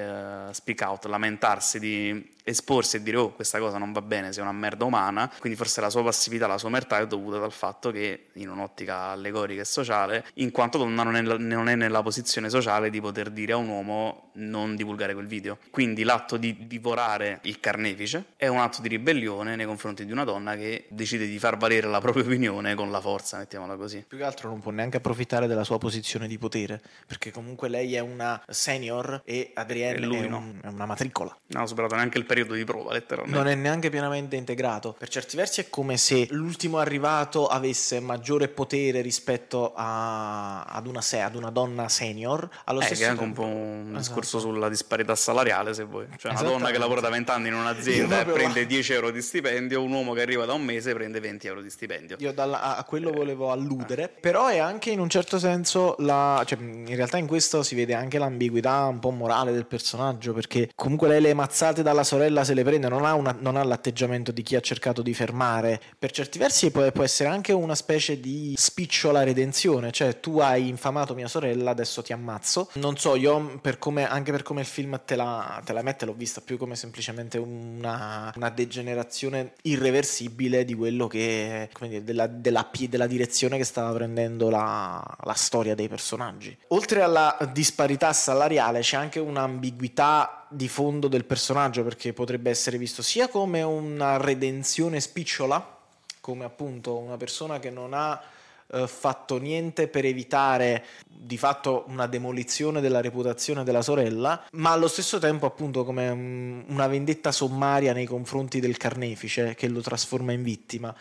uh, 0.48 0.52
speak 0.52 0.82
out, 0.82 1.04
lamentarsi, 1.06 1.78
di 1.78 2.34
esporsi 2.48 2.96
e 2.96 3.02
dire 3.02 3.16
oh 3.16 3.32
questa 3.32 3.58
cosa 3.58 3.76
non 3.76 3.92
va 3.92 4.02
bene, 4.02 4.32
sei 4.32 4.42
una 4.42 4.52
merda 4.52 4.84
umana, 4.84 5.30
quindi 5.40 5.58
forse 5.58 5.80
la 5.80 5.90
sua 5.90 6.04
passività, 6.04 6.46
la 6.46 6.58
sua 6.58 6.68
omertà 6.68 6.98
è 7.00 7.06
dovuta 7.06 7.38
dal 7.38 7.52
fatto 7.52 7.90
che 7.90 8.26
in 8.34 8.48
un'ottica 8.48 9.08
allegorica 9.08 9.62
e 9.62 9.64
sociale, 9.64 10.24
in 10.34 10.52
quanto 10.52 10.78
donna 10.78 11.02
non 11.02 11.16
è, 11.16 11.22
non 11.22 11.68
è 11.68 11.74
nella 11.74 12.02
posizione 12.02 12.48
sociale 12.48 12.88
di 12.88 13.00
poter 13.00 13.30
dire 13.30 13.52
a 13.52 13.56
un 13.56 13.68
uomo 13.68 14.30
non 14.34 14.76
divulgare 14.76 15.14
quel 15.14 15.26
video. 15.26 15.58
Quindi 15.70 16.04
l'atto 16.04 16.36
di 16.36 16.66
divorare 16.66 17.40
il 17.42 17.58
carnefice 17.58 18.26
è 18.36 18.46
un 18.46 18.58
atto 18.58 18.80
di 18.80 18.88
ribellione 18.88 19.56
nei 19.56 19.66
confronti 19.66 20.04
di 20.04 20.12
una 20.12 20.24
donna 20.24 20.56
che 20.56 20.86
decide 20.88 21.26
di 21.26 21.38
far 21.38 21.56
valere 21.56 21.88
la 21.88 22.00
propria 22.00 22.22
opinione 22.22 22.74
con 22.74 22.90
la 22.90 23.00
forza, 23.00 23.38
mettiamola 23.38 23.76
così. 23.76 24.04
Più 24.06 24.18
che 24.18 24.24
altro 24.24 24.48
non 24.48 24.60
può 24.60 24.70
neanche 24.70 24.98
approfittare 24.98 25.46
della 25.46 25.64
sua 25.64 25.78
posizione 25.78 26.28
di 26.28 26.38
potere, 26.38 26.80
perché 27.06 27.32
comunque 27.32 27.68
lei 27.68 27.94
è 27.94 28.00
una 28.00 28.40
senior 28.46 29.22
e 29.24 29.50
Adrienne 29.54 30.06
è, 30.06 30.08
no. 30.40 30.54
è 30.62 30.68
una 30.68 30.86
matricola. 30.86 31.36
Non 31.48 31.62
ha 31.62 31.66
superato 31.66 31.94
neanche 31.94 32.18
il 32.18 32.24
periodo 32.24 32.54
di 32.54 32.64
prova, 32.64 32.92
letteralmente. 32.92 33.38
Non 33.38 33.48
è 33.48 33.54
neanche 33.54 33.90
pienamente 33.90 34.36
integrato. 34.36 34.94
Per 34.98 35.08
certi 35.08 35.36
versi 35.36 35.60
è 35.60 35.68
come 35.68 35.96
se 35.96 36.26
l'ultimo 36.30 36.78
arrivato 36.78 37.46
avesse 37.46 38.00
maggiore 38.00 38.48
potere 38.48 39.00
rispetto 39.00 39.72
a, 39.74 40.64
ad, 40.64 40.86
una, 40.86 41.00
ad, 41.00 41.34
una, 41.34 41.50
donna 41.50 41.88
senior. 41.88 42.48
Allo 42.64 42.80
eh, 42.80 42.84
stesso 42.84 43.00
che 43.00 43.06
è 43.06 43.10
anche 43.10 43.22
tempo... 43.24 43.42
un 43.42 43.48
po' 43.48 43.54
un 43.54 43.80
esatto. 43.88 43.98
discorso 43.98 44.38
sulla 44.38 44.68
disparità 44.68 45.14
salariale, 45.14 45.74
se 45.74 45.84
vuoi. 45.84 46.06
Cioè 46.16 46.32
una 46.32 46.42
donna 46.42 46.70
che 46.70 46.78
lavora 46.78 47.00
da 47.00 47.08
20 47.08 47.30
anni 47.30 47.48
in 47.48 47.54
un'azienda 47.54 48.20
e 48.20 48.24
prende 48.24 48.60
là. 48.60 48.66
10 48.66 48.92
euro 48.92 49.10
di 49.10 49.22
stipendio, 49.22 49.82
un 49.82 49.92
uomo 49.92 50.12
che 50.12 50.22
arriva 50.22 50.44
da 50.44 50.52
un 50.52 50.64
mese 50.64 50.92
prende 50.94 51.20
20 51.20 51.46
euro 51.46 51.60
di 51.62 51.70
stipendio. 51.70 52.16
Io 52.20 52.32
dalla, 52.32 52.76
a 52.76 52.84
quello 52.84 53.10
volevo 53.10 53.50
alludere, 53.50 54.04
eh. 54.04 54.08
però 54.08 54.48
è 54.48 54.58
anche 54.58 54.90
in 54.90 55.00
un 55.00 55.08
certo 55.08 55.38
senso 55.38 55.94
la... 55.98 56.42
Cioè, 56.44 56.58
in 56.58 56.94
realtà 56.94 57.16
in 57.18 57.26
questo 57.26 57.62
si 57.62 57.74
vede 57.74 57.94
anche 57.94 58.18
l'ambiguità 58.18 58.84
un 58.86 58.98
po' 58.98 59.10
morale 59.10 59.52
del 59.52 59.66
personaggio, 59.66 60.25
perché 60.32 60.70
comunque 60.74 61.08
lei 61.08 61.20
le 61.20 61.34
mazzate 61.34 61.82
dalla 61.82 62.04
sorella 62.04 62.44
se 62.44 62.54
le 62.54 62.62
prende, 62.62 62.88
non 62.88 63.04
ha, 63.04 63.14
una, 63.14 63.36
non 63.38 63.56
ha, 63.56 63.64
l'atteggiamento 63.64 64.32
di 64.32 64.42
chi 64.42 64.56
ha 64.56 64.60
cercato 64.60 65.02
di 65.02 65.14
fermare. 65.14 65.80
Per 65.98 66.10
certi 66.10 66.38
versi 66.38 66.70
può, 66.70 66.90
può, 66.92 67.04
essere 67.04 67.28
anche 67.28 67.52
una 67.52 67.74
specie 67.74 68.20
di 68.20 68.54
spicciola 68.56 69.22
redenzione, 69.22 69.90
cioè 69.92 70.20
tu 70.20 70.38
hai 70.38 70.68
infamato 70.68 71.14
mia 71.14 71.28
sorella, 71.28 71.70
adesso 71.70 72.02
ti 72.02 72.12
ammazzo. 72.12 72.70
Non 72.74 72.96
so, 72.96 73.16
io 73.16 73.58
per 73.60 73.78
come, 73.78 74.08
anche 74.08 74.30
per 74.30 74.42
come 74.42 74.60
il 74.60 74.66
film 74.66 75.00
te 75.04 75.16
la, 75.16 75.60
te 75.64 75.72
la 75.72 75.82
mette 75.82 76.04
l'ho 76.04 76.14
vista 76.14 76.40
più 76.40 76.56
come 76.56 76.76
semplicemente 76.76 77.38
una, 77.38 78.32
una 78.36 78.50
degenerazione 78.50 79.52
irreversibile 79.62 80.64
di 80.64 80.74
quello 80.74 81.06
che, 81.06 81.68
come 81.72 81.88
dire, 81.88 82.04
della, 82.04 82.26
della, 82.26 82.68
della 82.88 83.06
direzione 83.06 83.56
che 83.56 83.64
stava 83.64 83.92
prendendo 83.92 84.48
la, 84.50 85.02
la 85.24 85.34
storia 85.34 85.74
dei 85.74 85.88
personaggi. 85.88 86.56
Oltre 86.68 87.02
alla 87.02 87.36
disparità 87.52 88.12
salariale 88.12 88.80
c'è 88.80 88.96
anche 88.96 89.20
un'ambiguità 89.20 90.05
di 90.48 90.68
fondo 90.68 91.08
del 91.08 91.24
personaggio 91.24 91.82
perché 91.82 92.12
potrebbe 92.12 92.50
essere 92.50 92.78
visto 92.78 93.02
sia 93.02 93.28
come 93.28 93.62
una 93.62 94.16
redenzione 94.16 95.00
spicciola, 95.00 95.78
come 96.20 96.44
appunto 96.44 96.96
una 96.96 97.16
persona 97.16 97.58
che 97.58 97.70
non 97.70 97.92
ha 97.92 98.20
eh, 98.68 98.86
fatto 98.88 99.38
niente 99.38 99.86
per 99.86 100.04
evitare 100.04 100.84
di 101.06 101.38
fatto 101.38 101.84
una 101.86 102.06
demolizione 102.06 102.80
della 102.80 103.00
reputazione 103.00 103.62
della 103.62 103.82
sorella, 103.82 104.44
ma 104.52 104.72
allo 104.72 104.88
stesso 104.88 105.18
tempo 105.18 105.46
appunto 105.46 105.84
come 105.84 106.08
um, 106.08 106.64
una 106.68 106.88
vendetta 106.88 107.30
sommaria 107.30 107.92
nei 107.92 108.06
confronti 108.06 108.58
del 108.58 108.76
carnefice 108.76 109.54
che 109.54 109.68
lo 109.68 109.80
trasforma 109.80 110.32
in 110.32 110.42
vittima. 110.42 110.94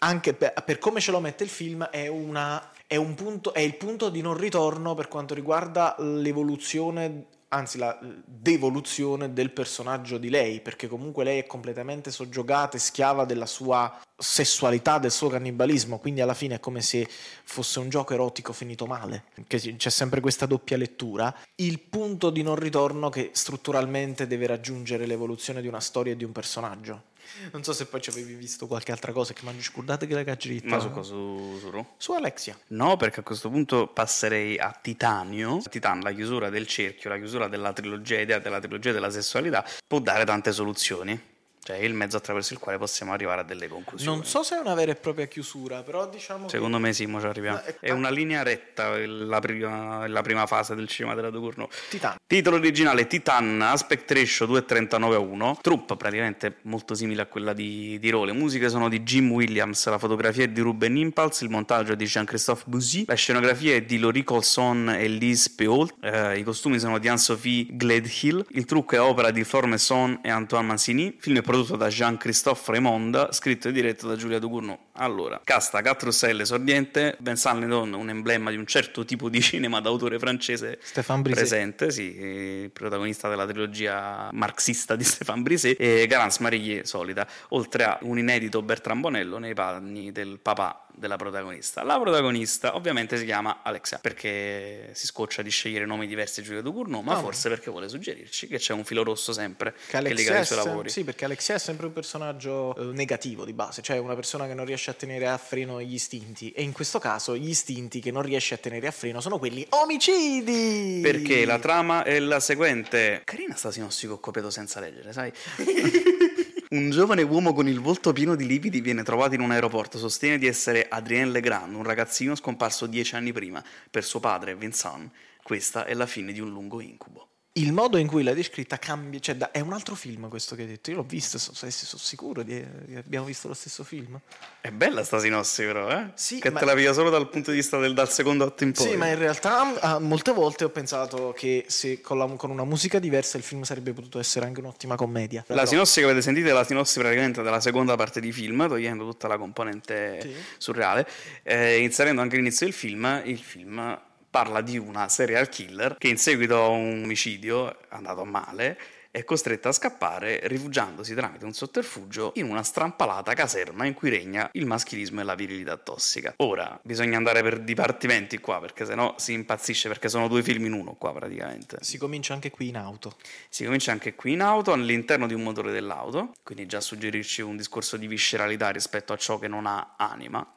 Anche 0.00 0.34
per, 0.34 0.52
per 0.64 0.78
come 0.78 1.00
ce 1.00 1.12
lo 1.12 1.20
mette 1.20 1.44
il 1.44 1.50
film 1.50 1.84
è 1.84 2.08
una 2.08 2.70
è, 2.88 3.00
punto, 3.14 3.54
è, 3.54 3.60
il 3.60 3.76
punto 3.76 4.08
di 4.08 4.20
non 4.20 4.36
ritorno 4.36 4.94
per 4.94 5.08
quanto 5.08 5.32
riguarda 5.32 5.94
l'evoluzione 5.98 7.26
anzi 7.52 7.78
la 7.78 7.98
devoluzione 8.24 9.32
del 9.32 9.50
personaggio 9.50 10.18
di 10.18 10.30
lei, 10.30 10.60
perché 10.60 10.88
comunque 10.88 11.22
lei 11.22 11.38
è 11.38 11.46
completamente 11.46 12.10
soggiogata 12.10 12.76
e 12.76 12.80
schiava 12.80 13.24
della 13.24 13.46
sua 13.46 14.00
sessualità, 14.16 14.98
del 14.98 15.10
suo 15.10 15.28
cannibalismo, 15.28 15.98
quindi 15.98 16.20
alla 16.20 16.34
fine 16.34 16.56
è 16.56 16.60
come 16.60 16.80
se 16.80 17.06
fosse 17.44 17.78
un 17.78 17.88
gioco 17.88 18.14
erotico 18.14 18.52
finito 18.52 18.86
male, 18.86 19.24
che 19.46 19.76
c'è 19.76 19.90
sempre 19.90 20.20
questa 20.20 20.46
doppia 20.46 20.76
lettura, 20.76 21.34
il 21.56 21.80
punto 21.80 22.30
di 22.30 22.42
non 22.42 22.56
ritorno 22.56 23.10
che 23.10 23.30
strutturalmente 23.32 24.26
deve 24.26 24.46
raggiungere 24.46 25.06
l'evoluzione 25.06 25.60
di 25.60 25.68
una 25.68 25.80
storia 25.80 26.12
e 26.12 26.16
di 26.16 26.24
un 26.24 26.32
personaggio. 26.32 27.10
Non 27.52 27.62
so 27.62 27.72
se 27.72 27.86
poi 27.86 28.00
ci 28.00 28.10
avevi 28.10 28.34
visto 28.34 28.66
qualche 28.66 28.92
altra 28.92 29.12
cosa 29.12 29.32
che 29.32 29.40
mi 29.42 29.50
hanno 29.50 29.60
scordato 29.60 30.06
che 30.06 30.14
la 30.14 30.24
caggietta. 30.24 30.66
Ma 30.66 30.80
su 30.80 30.90
cosa? 30.90 31.08
Su, 31.08 31.58
su, 31.60 31.86
su 31.96 32.12
Alexia. 32.12 32.58
No, 32.68 32.96
perché 32.96 33.20
a 33.20 33.22
questo 33.22 33.48
punto 33.50 33.88
passerei 33.88 34.58
a 34.58 34.76
Titanio. 34.80 35.60
Titan, 35.68 36.00
la 36.00 36.12
chiusura 36.12 36.50
del 36.50 36.66
cerchio, 36.66 37.10
la 37.10 37.16
chiusura 37.16 37.48
della 37.48 37.72
trilogia, 37.72 38.20
idea 38.20 38.38
della 38.38 38.60
trilogia 38.60 38.92
della 38.92 39.10
sessualità, 39.10 39.64
può 39.86 39.98
dare 40.00 40.24
tante 40.24 40.52
soluzioni. 40.52 41.30
Cioè 41.64 41.78
è 41.78 41.84
il 41.84 41.94
mezzo 41.94 42.16
attraverso 42.16 42.52
il 42.54 42.58
quale 42.58 42.76
possiamo 42.76 43.12
arrivare 43.12 43.42
a 43.42 43.44
delle 43.44 43.68
conclusioni. 43.68 44.16
Non 44.16 44.26
so 44.26 44.42
se 44.42 44.56
è 44.56 44.58
una 44.58 44.74
vera 44.74 44.90
e 44.90 44.96
propria 44.96 45.26
chiusura, 45.26 45.82
però 45.82 46.08
diciamo 46.08 46.48
Secondo 46.48 46.78
che... 46.78 46.82
me 46.82 46.92
sì, 46.92 47.06
mo 47.06 47.20
ci 47.20 47.26
arriviamo. 47.26 47.62
È, 47.62 47.76
è 47.78 47.90
una 47.90 48.10
linea 48.10 48.42
retta 48.42 48.98
la 48.98 49.38
prima, 49.38 50.08
la 50.08 50.22
prima 50.22 50.46
fase 50.46 50.74
del 50.74 50.88
cinema 50.88 51.14
della 51.14 51.30
Ducurno. 51.30 51.68
Titan. 51.88 52.16
Titolo 52.26 52.56
originale 52.56 53.06
Titan, 53.06 53.62
aspect 53.62 54.10
ratio 54.10 54.46
2.39 54.46 55.12
a 55.12 55.18
1. 55.20 55.58
Troupe 55.62 55.96
praticamente 55.96 56.56
molto 56.62 56.94
simile 56.94 57.22
a 57.22 57.26
quella 57.26 57.52
di, 57.52 57.96
di 58.00 58.10
Role. 58.10 58.32
Musiche 58.32 58.68
sono 58.68 58.88
di 58.88 59.04
Jim 59.04 59.30
Williams, 59.30 59.86
la 59.86 59.98
fotografia 59.98 60.42
è 60.42 60.48
di 60.48 60.60
Ruben 60.60 60.96
Impulse, 60.96 61.44
il 61.44 61.50
montaggio 61.50 61.92
è 61.92 61.96
di 61.96 62.06
Jean-Christophe 62.06 62.64
Bouzy, 62.66 63.04
la 63.06 63.14
scenografia 63.14 63.76
è 63.76 63.82
di 63.82 63.98
Laurie 64.00 64.24
Colson 64.24 64.88
e 64.88 65.06
Lise 65.06 65.52
Peault, 65.54 65.94
eh, 66.00 66.38
i 66.38 66.42
costumi 66.42 66.80
sono 66.80 66.98
di 66.98 67.06
Anne-Sophie 67.06 67.66
Gledhill, 67.70 68.44
il 68.50 68.64
trucco 68.64 68.96
è 68.96 69.00
opera 69.00 69.30
di 69.30 69.44
Flor 69.44 69.66
Messon 69.66 70.18
e 70.22 70.30
Antoine 70.30 70.66
Mancini, 70.66 71.14
film 71.18 71.38
è 71.38 71.42
prodotto 71.52 71.76
da 71.76 71.88
Jean-Christophe 71.88 72.72
Raymond, 72.72 73.30
scritto 73.32 73.68
e 73.68 73.72
diretto 73.72 74.08
da 74.08 74.16
Giulia 74.16 74.38
Ducournau. 74.38 74.78
Allora, 74.92 75.38
casta 75.44 75.82
Catrussell 75.82 76.40
esordiente, 76.40 77.18
Vincent 77.20 77.58
Lindon, 77.58 77.92
un 77.92 78.08
emblema 78.08 78.50
di 78.50 78.56
un 78.56 78.64
certo 78.64 79.04
tipo 79.04 79.28
di 79.28 79.40
cinema 79.42 79.80
d'autore 79.80 80.18
francese 80.18 80.78
Stéphane 80.80 81.20
presente, 81.22 81.90
sì, 81.90 82.16
il 82.16 82.70
protagonista 82.70 83.28
della 83.28 83.46
trilogia 83.46 84.30
marxista 84.32 84.96
di 84.96 85.04
Stéphane 85.04 85.42
Brisé, 85.42 85.76
e 85.76 86.06
Garance 86.06 86.42
Marillier, 86.42 86.86
solita, 86.86 87.26
oltre 87.50 87.84
a 87.84 87.98
un 88.00 88.16
inedito 88.16 88.62
Bertrand 88.62 89.02
Bonello 89.02 89.36
nei 89.36 89.52
panni 89.52 90.10
del 90.10 90.38
papà 90.40 90.81
della 90.94 91.16
protagonista. 91.16 91.82
La 91.82 91.98
protagonista 91.98 92.74
ovviamente 92.76 93.16
si 93.16 93.24
chiama 93.24 93.60
Alexia 93.62 93.98
perché 93.98 94.90
si 94.92 95.06
scoccia 95.06 95.42
di 95.42 95.50
scegliere 95.50 95.86
nomi 95.86 96.06
diversi 96.06 96.40
a 96.40 96.42
Giulia 96.42 96.60
Ducournau, 96.60 97.00
ma 97.00 97.14
no. 97.14 97.20
forse 97.20 97.48
perché 97.48 97.70
vuole 97.70 97.88
suggerirci 97.88 98.46
che 98.46 98.58
c'è 98.58 98.72
un 98.72 98.84
filo 98.84 99.02
rosso 99.02 99.32
sempre 99.32 99.72
che, 99.72 100.00
che 100.00 100.14
lega 100.14 100.40
i 100.40 100.44
suoi 100.44 100.64
lavori. 100.64 100.90
Sì, 100.90 101.04
perché 101.04 101.24
Alexia 101.24 101.54
è 101.54 101.58
sempre 101.58 101.86
un 101.86 101.92
personaggio 101.92 102.74
eh, 102.76 102.84
negativo 102.92 103.44
di 103.44 103.52
base, 103.52 103.82
cioè 103.82 103.98
una 103.98 104.14
persona 104.14 104.46
che 104.46 104.54
non 104.54 104.64
riesce 104.64 104.90
a 104.90 104.94
tenere 104.94 105.28
a 105.28 105.38
freno 105.38 105.80
gli 105.80 105.94
istinti 105.94 106.50
e 106.52 106.62
in 106.62 106.72
questo 106.72 106.98
caso 106.98 107.36
gli 107.36 107.48
istinti 107.48 108.00
che 108.00 108.10
non 108.10 108.22
riesce 108.22 108.54
a 108.54 108.58
tenere 108.58 108.86
a 108.86 108.92
freno 108.92 109.20
sono 109.20 109.38
quelli 109.38 109.66
omicidi. 109.70 111.00
Perché 111.02 111.44
la 111.44 111.58
trama 111.58 112.04
è 112.04 112.18
la 112.18 112.40
seguente. 112.40 113.22
Carina 113.24 113.54
sta 113.54 113.70
sinossi 113.70 114.06
copiato 114.06 114.50
senza 114.50 114.80
leggere, 114.80 115.12
sai? 115.12 115.32
Un 116.72 116.88
giovane 116.88 117.20
uomo 117.20 117.52
con 117.52 117.68
il 117.68 117.80
volto 117.80 118.14
pieno 118.14 118.34
di 118.34 118.46
lividi 118.46 118.80
viene 118.80 119.02
trovato 119.02 119.34
in 119.34 119.42
un 119.42 119.50
aeroporto. 119.50 119.98
Sostiene 119.98 120.38
di 120.38 120.46
essere 120.46 120.86
Adrien 120.88 121.30
Legrand, 121.30 121.74
un 121.74 121.82
ragazzino 121.82 122.34
scomparso 122.34 122.86
dieci 122.86 123.14
anni 123.14 123.30
prima. 123.30 123.62
Per 123.90 124.02
suo 124.02 124.20
padre, 124.20 124.56
Vincent, 124.56 125.10
questa 125.42 125.84
è 125.84 125.92
la 125.92 126.06
fine 126.06 126.32
di 126.32 126.40
un 126.40 126.48
lungo 126.48 126.80
incubo 126.80 127.31
il 127.54 127.72
modo 127.72 127.98
in 127.98 128.06
cui 128.06 128.22
l'hai 128.22 128.34
descritta 128.34 128.78
cambia, 128.78 129.20
cioè 129.20 129.34
da, 129.34 129.50
è 129.50 129.60
un 129.60 129.74
altro 129.74 129.94
film 129.94 130.28
questo 130.30 130.54
che 130.54 130.62
hai 130.62 130.68
detto, 130.68 130.90
io 130.90 130.96
l'ho 130.96 131.02
visto, 131.02 131.36
sono, 131.36 131.54
sono 131.54 132.00
sicuro 132.02 132.42
di, 132.42 132.64
di 132.86 132.94
abbiamo 132.96 133.26
visto 133.26 133.46
lo 133.46 133.52
stesso 133.52 133.84
film. 133.84 134.18
È 134.58 134.70
bella 134.70 135.04
sta 135.04 135.18
sinossi 135.18 135.62
però, 135.64 135.90
eh? 135.90 136.12
Sì, 136.14 136.40
che 136.40 136.50
ma... 136.50 136.60
te 136.60 136.64
la 136.64 136.72
via 136.72 136.94
solo 136.94 137.10
dal 137.10 137.28
punto 137.28 137.50
di 137.50 137.58
vista 137.58 137.78
del 137.78 137.92
dal 137.92 138.10
secondo 138.10 138.44
atto 138.44 138.64
in 138.64 138.72
poi. 138.72 138.88
Sì, 138.88 138.96
ma 138.96 139.08
in 139.08 139.18
realtà 139.18 139.80
ah, 139.80 139.98
molte 139.98 140.32
volte 140.32 140.64
ho 140.64 140.70
pensato 140.70 141.34
che 141.36 141.66
se 141.68 142.00
con, 142.00 142.16
la, 142.16 142.26
con, 142.36 142.48
una 142.48 142.64
musica 142.64 142.98
diversa 142.98 143.36
il 143.36 143.42
film 143.42 143.64
sarebbe 143.64 143.92
potuto 143.92 144.18
essere 144.18 144.46
anche 144.46 144.60
un'ottima 144.60 144.96
commedia. 144.96 145.44
La 145.48 145.66
sinossi 145.66 146.00
che 146.00 146.06
avete 146.06 146.22
sentito 146.22 146.48
è 146.48 146.52
la 146.52 146.64
sinossi 146.64 146.98
praticamente 147.00 147.42
della 147.42 147.60
seconda 147.60 147.96
parte 147.96 148.20
di 148.20 148.32
film, 148.32 148.66
togliendo 148.66 149.04
tutta 149.04 149.28
la 149.28 149.36
componente 149.36 150.20
sì. 150.22 150.34
surreale, 150.56 151.06
eh, 151.42 151.80
inserendo 151.80 152.22
anche 152.22 152.36
l'inizio 152.36 152.64
del 152.64 152.74
film, 152.74 153.20
il 153.26 153.38
film 153.38 154.00
parla 154.32 154.62
di 154.62 154.78
una 154.78 155.10
serial 155.10 155.50
killer 155.50 155.96
che 155.98 156.08
in 156.08 156.16
seguito 156.16 156.56
a 156.56 156.68
un 156.68 157.02
omicidio 157.04 157.76
andato 157.90 158.24
male 158.24 158.78
è 159.12 159.24
costretta 159.24 159.68
a 159.68 159.72
scappare 159.72 160.40
rifugiandosi 160.44 161.14
tramite 161.14 161.44
un 161.44 161.52
sotterfugio 161.52 162.32
in 162.36 162.48
una 162.48 162.62
strampalata 162.62 163.34
caserma 163.34 163.84
in 163.84 163.92
cui 163.92 164.08
regna 164.08 164.48
il 164.52 164.64
maschilismo 164.64 165.20
e 165.20 165.24
la 165.24 165.34
virilità 165.34 165.76
tossica. 165.76 166.32
Ora, 166.38 166.80
bisogna 166.82 167.18
andare 167.18 167.42
per 167.42 167.60
dipartimenti 167.60 168.38
qua 168.38 168.58
perché 168.58 168.86
sennò 168.86 169.14
si 169.18 169.34
impazzisce 169.34 169.88
perché 169.88 170.08
sono 170.08 170.28
due 170.28 170.42
film 170.42 170.64
in 170.64 170.72
uno 170.72 170.94
qua 170.94 171.12
praticamente. 171.12 171.76
Si 171.82 171.98
comincia 171.98 172.32
anche 172.32 172.50
qui 172.50 172.68
in 172.68 172.78
auto. 172.78 173.16
Si 173.50 173.66
comincia 173.66 173.92
anche 173.92 174.14
qui 174.14 174.32
in 174.32 174.40
auto 174.40 174.72
all'interno 174.72 175.26
di 175.26 175.34
un 175.34 175.42
motore 175.42 175.72
dell'auto, 175.72 176.32
quindi 176.42 176.64
già 176.64 176.80
suggerirci 176.80 177.42
un 177.42 177.58
discorso 177.58 177.98
di 177.98 178.06
visceralità 178.06 178.70
rispetto 178.70 179.12
a 179.12 179.18
ciò 179.18 179.38
che 179.38 179.46
non 179.46 179.66
ha 179.66 179.94
anima, 179.98 180.54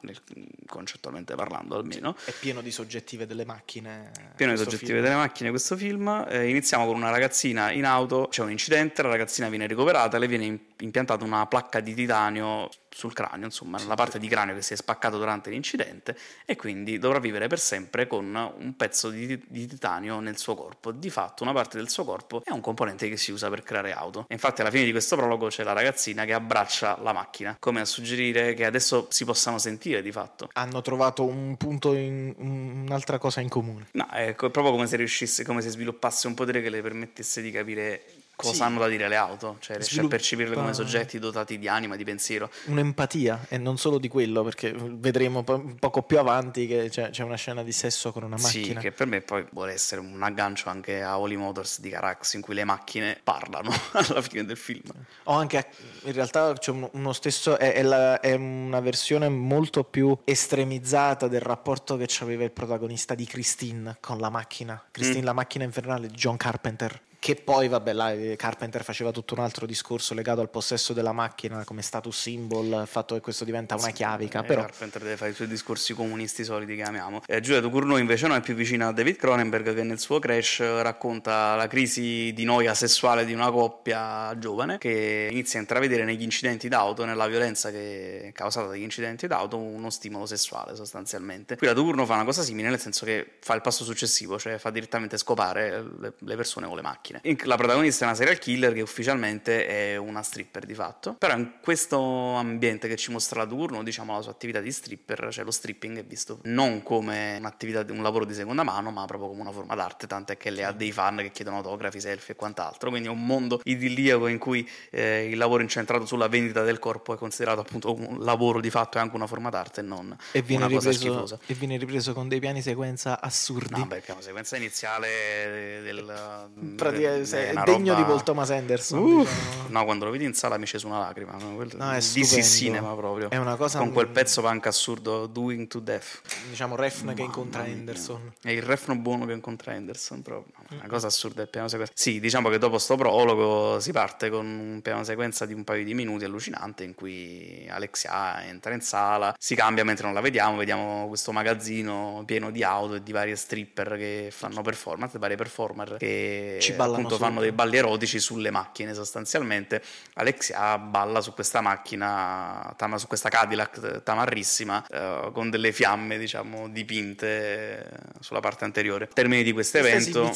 concettualmente 0.66 1.34
parlando 1.34 1.76
almeno. 1.76 2.16
È 2.24 2.32
pieno 2.32 2.62
di 2.62 2.70
soggettive 2.70 3.26
delle 3.26 3.44
macchine. 3.44 4.12
Pieno 4.34 4.52
di 4.52 4.58
soggettive 4.58 4.92
film. 4.92 5.02
delle 5.02 5.14
macchine 5.14 5.50
questo 5.50 5.76
film. 5.76 6.24
Eh, 6.26 6.48
iniziamo 6.48 6.86
con 6.86 6.96
una 6.96 7.10
ragazzina 7.10 7.70
in 7.70 7.84
auto, 7.84 8.28
c'è 8.30 8.44
un 8.46 8.52
incidente, 8.52 9.02
la 9.02 9.08
ragazzina 9.08 9.48
viene 9.48 9.66
ricoverata, 9.66 10.18
le 10.18 10.26
viene 10.26 10.58
impiantata 10.78 11.24
una 11.24 11.46
placca 11.46 11.80
di 11.80 11.94
titanio 11.94 12.68
sul 12.96 13.12
cranio, 13.12 13.44
insomma, 13.44 13.76
nella 13.76 13.94
parte 13.94 14.18
di 14.18 14.26
cranio 14.26 14.54
che 14.54 14.62
si 14.62 14.72
è 14.72 14.76
spaccato 14.76 15.18
durante 15.18 15.50
l'incidente 15.50 16.16
e 16.46 16.56
quindi 16.56 16.98
dovrà 16.98 17.18
vivere 17.18 17.46
per 17.46 17.58
sempre 17.58 18.06
con 18.06 18.24
un 18.34 18.74
pezzo 18.74 19.10
di, 19.10 19.38
di, 19.48 19.66
titanio 19.66 20.18
nel 20.20 20.38
suo 20.38 20.54
corpo. 20.54 20.92
Di 20.92 21.10
fatto 21.10 21.42
una 21.42 21.52
parte 21.52 21.76
del 21.76 21.90
suo 21.90 22.04
corpo 22.04 22.40
è 22.42 22.52
un 22.52 22.62
componente 22.62 23.06
che 23.10 23.18
si 23.18 23.32
usa 23.32 23.50
per 23.50 23.62
creare 23.62 23.92
auto. 23.92 24.24
E 24.28 24.32
infatti 24.32 24.62
alla 24.62 24.70
fine 24.70 24.84
di 24.84 24.92
questo 24.92 25.14
prologo 25.14 25.48
c'è 25.48 25.62
la 25.62 25.74
ragazzina 25.74 26.24
che 26.24 26.32
abbraccia 26.32 26.98
la 27.02 27.12
macchina, 27.12 27.54
come 27.58 27.82
a 27.82 27.84
suggerire 27.84 28.54
che 28.54 28.64
adesso 28.64 29.08
si 29.10 29.26
possano 29.26 29.58
sentire 29.58 30.00
di 30.00 30.10
fatto. 30.10 30.48
Hanno 30.54 30.80
trovato 30.80 31.22
un 31.22 31.54
punto 31.58 31.92
in 31.92 32.32
un'altra 32.38 33.18
cosa 33.18 33.42
in 33.42 33.50
comune. 33.50 33.88
No, 33.92 34.08
è 34.08 34.34
proprio 34.34 34.70
come 34.70 34.86
se 34.86 34.96
riuscisse, 34.96 35.44
come 35.44 35.60
se 35.60 35.68
sviluppasse 35.68 36.28
un 36.28 36.34
potere 36.34 36.62
che 36.62 36.70
le 36.70 36.80
permettesse 36.80 37.42
di 37.42 37.50
capire 37.50 38.04
cosa 38.36 38.52
sì. 38.52 38.62
hanno 38.62 38.80
da 38.80 38.88
dire 38.88 39.08
le 39.08 39.16
auto, 39.16 39.56
cioè 39.60 39.76
riesce 39.76 39.94
Sviluppa... 39.94 40.14
a 40.14 40.18
percepirle 40.18 40.54
come 40.54 40.74
soggetti 40.74 41.18
dotati 41.18 41.58
di 41.58 41.68
anima, 41.68 41.96
di 41.96 42.04
pensiero. 42.04 42.50
Un'empatia 42.66 43.46
e 43.48 43.56
non 43.56 43.78
solo 43.78 43.98
di 43.98 44.08
quello, 44.08 44.44
perché 44.44 44.74
vedremo 44.76 45.42
un 45.46 45.76
poco 45.76 46.02
più 46.02 46.18
avanti 46.18 46.66
che 46.66 46.88
c'è, 46.90 47.10
c'è, 47.10 47.22
una 47.22 47.36
scena 47.36 47.62
di 47.62 47.72
sesso 47.72 48.12
con 48.12 48.22
una 48.22 48.36
macchina. 48.36 48.74
Sì, 48.80 48.86
che 48.86 48.92
per 48.92 49.06
me 49.06 49.22
poi 49.22 49.44
vuole 49.52 49.72
essere 49.72 50.02
un 50.02 50.22
aggancio 50.22 50.68
anche 50.68 51.02
a 51.02 51.18
Holy 51.18 51.36
Motors 51.36 51.80
di 51.80 51.88
Carax 51.88 52.34
in 52.34 52.42
cui 52.42 52.54
le 52.54 52.64
macchine 52.64 53.18
parlano 53.22 53.70
alla 53.92 54.20
fine 54.20 54.44
del 54.44 54.58
film. 54.58 54.92
O 55.24 55.32
anche 55.32 55.66
in 56.02 56.12
realtà 56.12 56.52
c'è 56.52 56.70
uno 56.70 57.12
stesso, 57.14 57.58
è, 57.58 57.72
è, 57.72 57.82
la, 57.82 58.20
è 58.20 58.34
una 58.34 58.80
versione 58.80 59.30
molto 59.30 59.82
più 59.82 60.16
estremizzata 60.24 61.26
del 61.26 61.40
rapporto 61.40 61.96
che 61.96 62.06
aveva 62.20 62.44
il 62.44 62.50
protagonista 62.50 63.14
di 63.14 63.24
Christine 63.24 63.96
con 64.00 64.18
la 64.18 64.28
macchina. 64.28 64.82
Christine, 64.90 65.22
mm. 65.22 65.24
la 65.24 65.32
macchina 65.32 65.64
infernale 65.64 66.08
di 66.08 66.14
John 66.14 66.36
Carpenter 66.36 67.00
che 67.18 67.34
poi, 67.34 67.68
vabbè, 67.68 67.92
là 67.92 68.12
eh, 68.12 68.36
Carpenter 68.36 68.84
faceva 68.84 69.10
tutto 69.10 69.34
un 69.34 69.40
altro 69.40 69.66
discorso 69.66 70.14
legato 70.14 70.40
al 70.40 70.48
possesso 70.48 70.92
della 70.92 71.12
macchina 71.12 71.64
come 71.64 71.82
status 71.82 72.16
symbol, 72.16 72.82
il 72.82 72.86
fatto 72.86 73.14
che 73.14 73.20
questo 73.20 73.44
diventa 73.44 73.74
una 73.74 73.90
chiavica. 73.90 74.40
Eh, 74.42 74.44
però... 74.44 74.60
Carpenter 74.62 75.02
deve 75.02 75.16
fare 75.16 75.30
i 75.30 75.34
suoi 75.34 75.48
discorsi 75.48 75.94
comunisti 75.94 76.44
soliti 76.44 76.76
che 76.76 76.82
amiamo. 76.82 77.22
Eh, 77.26 77.40
Giulia 77.40 77.60
Ducournau 77.60 77.96
invece 77.96 78.26
no, 78.26 78.34
è 78.34 78.40
più 78.40 78.54
vicina 78.54 78.88
a 78.88 78.92
David 78.92 79.16
Cronenberg 79.16 79.74
che 79.74 79.82
nel 79.82 79.98
suo 79.98 80.18
Crash 80.18 80.60
racconta 80.60 81.54
la 81.56 81.66
crisi 81.66 82.32
di 82.32 82.44
noia 82.44 82.74
sessuale 82.74 83.24
di 83.24 83.32
una 83.32 83.50
coppia 83.50 84.36
giovane 84.38 84.78
che 84.78 85.28
inizia 85.30 85.58
a 85.58 85.62
intravedere 85.62 86.04
negli 86.04 86.22
incidenti 86.22 86.68
d'auto, 86.68 87.04
nella 87.04 87.26
violenza 87.26 87.70
che 87.70 88.28
è 88.28 88.32
causata 88.32 88.68
dagli 88.68 88.82
incidenti 88.82 89.26
d'auto, 89.26 89.58
uno 89.58 89.90
stimolo 89.90 90.26
sessuale 90.26 90.74
sostanzialmente. 90.76 91.56
Qui 91.56 91.66
la 91.66 91.72
Ducournau 91.72 92.06
fa 92.06 92.14
una 92.14 92.24
cosa 92.24 92.42
simile 92.42 92.68
nel 92.68 92.80
senso 92.80 93.04
che 93.04 93.32
fa 93.40 93.54
il 93.54 93.60
passo 93.60 93.84
successivo, 93.84 94.38
cioè 94.38 94.58
fa 94.58 94.70
direttamente 94.70 95.18
scopare 95.18 95.84
le 96.18 96.36
persone 96.36 96.66
con 96.66 96.76
le 96.76 96.82
macchine 96.82 97.15
macchine. 97.16 97.36
La 97.46 97.56
protagonista 97.56 98.04
è 98.04 98.08
una 98.08 98.16
serial 98.16 98.38
killer 98.38 98.72
che 98.72 98.80
ufficialmente 98.80 99.66
è 99.66 99.96
una 99.96 100.22
stripper 100.22 100.66
di 100.66 100.74
fatto, 100.74 101.14
però 101.14 101.36
in 101.36 101.54
questo 101.60 101.98
ambiente 102.34 102.88
che 102.88 102.96
ci 102.96 103.10
mostra 103.10 103.40
la 103.40 103.46
turno, 103.46 103.82
diciamo 103.82 104.14
la 104.14 104.22
sua 104.22 104.32
attività 104.32 104.60
di 104.60 104.70
stripper, 104.70 105.28
cioè 105.30 105.44
lo 105.44 105.50
stripping 105.50 105.98
è 105.98 106.04
visto 106.04 106.40
non 106.44 106.82
come 106.82 107.36
un'attività, 107.38 107.84
un 107.92 108.02
lavoro 108.02 108.24
di 108.24 108.34
seconda 108.34 108.62
mano, 108.62 108.90
ma 108.90 109.04
proprio 109.04 109.28
come 109.28 109.40
una 109.40 109.52
forma 109.52 109.74
d'arte, 109.74 110.06
tant'è 110.06 110.36
che 110.36 110.50
lei 110.50 110.64
ha 110.64 110.72
dei 110.72 110.92
fan 110.92 111.16
che 111.16 111.30
chiedono 111.30 111.56
autografi, 111.56 112.00
selfie 112.00 112.34
e 112.34 112.36
quant'altro, 112.36 112.90
quindi 112.90 113.08
è 113.08 113.10
un 113.10 113.24
mondo 113.24 113.60
idilliaco 113.62 114.26
in 114.26 114.38
cui 114.38 114.68
eh, 114.90 115.28
il 115.30 115.36
lavoro 115.36 115.62
incentrato 115.62 116.06
sulla 116.06 116.28
vendita 116.28 116.62
del 116.62 116.78
corpo 116.78 117.14
è 117.14 117.16
considerato 117.16 117.60
appunto 117.60 117.94
un 117.94 118.18
lavoro 118.20 118.60
di 118.60 118.70
fatto 118.70 118.98
e 118.98 119.00
anche 119.00 119.16
una 119.16 119.26
forma 119.26 119.50
d'arte 119.50 119.80
e 119.80 119.84
non 119.84 120.16
e 120.32 120.42
viene 120.42 120.64
una 120.64 120.74
ripreso, 120.74 120.98
cosa 120.98 121.36
schifosa. 121.36 121.38
E 121.46 121.54
viene 121.54 121.76
ripreso 121.76 122.12
con 122.12 122.28
dei 122.28 122.40
piani 122.40 122.62
sequenza 122.62 123.20
assurdi. 123.20 123.78
No, 123.78 123.86
beh, 123.86 123.96
il 123.96 124.02
piano 124.02 124.20
sequenza 124.20 124.56
iniziale 124.56 125.80
del, 125.82 126.48
del 126.96 127.28
è, 127.28 127.50
è 127.50 127.62
degno 127.64 127.92
roba... 127.92 127.94
di 127.94 128.04
Paul 128.04 128.22
Thomas 128.22 128.50
Anderson. 128.50 128.98
Uh, 128.98 129.18
diciamo. 129.20 129.68
No, 129.68 129.84
quando 129.84 130.04
lo 130.04 130.10
vedi 130.10 130.24
in 130.24 130.34
sala 130.34 130.58
mi 130.58 130.64
c'è 130.64 130.78
su 130.78 130.86
una 130.86 130.98
lacrima. 130.98 131.32
No, 131.32 131.92
è 131.92 131.98
DC 131.98 132.42
cinema 132.42 132.94
proprio. 132.94 133.30
È 133.30 133.36
una 133.36 133.56
cosa 133.56 133.78
con 133.78 133.92
quel 133.92 134.08
pezzo 134.08 134.42
punk 134.42 134.66
assurdo 134.66 135.26
Doing 135.26 135.66
to 135.66 135.80
Death. 135.80 136.20
Diciamo 136.48 136.76
Refn 136.76 137.14
che 137.14 137.22
incontra 137.22 137.62
Anderson. 137.62 138.32
È 138.42 138.50
il 138.50 138.62
Refn 138.62 139.00
buono 139.02 139.26
che 139.26 139.32
incontra 139.32 139.72
Anderson 139.72 140.22
proprio. 140.22 140.54
Una 140.70 140.88
cosa 140.88 141.06
assurda 141.06 141.42
il 141.42 141.48
piano 141.48 141.68
sequenza. 141.68 141.92
Sì, 141.94 142.20
diciamo 142.20 142.48
che 142.48 142.58
dopo 142.58 142.78
sto 142.78 142.96
prologo 142.96 143.78
si 143.80 143.92
parte 143.92 144.30
con 144.30 144.46
un 144.46 144.80
piano 144.82 145.04
sequenza 145.04 145.46
di 145.46 145.52
un 145.52 145.64
paio 145.64 145.84
di 145.84 145.94
minuti 145.94 146.24
allucinante 146.24 146.84
in 146.84 146.94
cui 146.94 147.66
Alexia 147.68 148.44
entra 148.44 148.74
in 148.74 148.80
sala, 148.80 149.34
si 149.38 149.54
cambia 149.54 149.84
mentre 149.84 150.04
non 150.04 150.14
la 150.14 150.20
vediamo, 150.20 150.56
vediamo 150.56 151.06
questo 151.08 151.32
magazzino 151.32 152.22
pieno 152.26 152.50
di 152.50 152.62
auto 152.62 152.94
e 152.94 153.02
di 153.02 153.12
varie 153.12 153.36
stripper 153.36 153.96
che 153.96 154.28
fanno 154.30 154.62
performance, 154.62 155.18
varie 155.18 155.36
performer 155.36 155.96
che 155.98 156.58
ci 156.60 156.72
appunto 156.86 157.16
fanno 157.16 157.40
dei 157.40 157.52
balli 157.52 157.76
erotici 157.76 158.18
sulle 158.18 158.50
macchine 158.50 158.94
sostanzialmente. 158.94 159.82
Alexia 160.14 160.78
balla 160.78 161.20
su 161.20 161.32
questa 161.34 161.60
macchina, 161.60 162.74
su 162.96 163.06
questa 163.06 163.28
Cadillac 163.28 164.02
tamarrissima, 164.02 164.86
eh, 164.86 165.30
con 165.32 165.50
delle 165.50 165.72
fiamme 165.72 166.18
diciamo 166.18 166.68
dipinte 166.68 167.88
sulla 168.20 168.40
parte 168.40 168.64
anteriore. 168.64 169.08
Termine 169.12 169.42
di 169.42 169.52
questo 169.52 169.78
evento, 169.78 170.30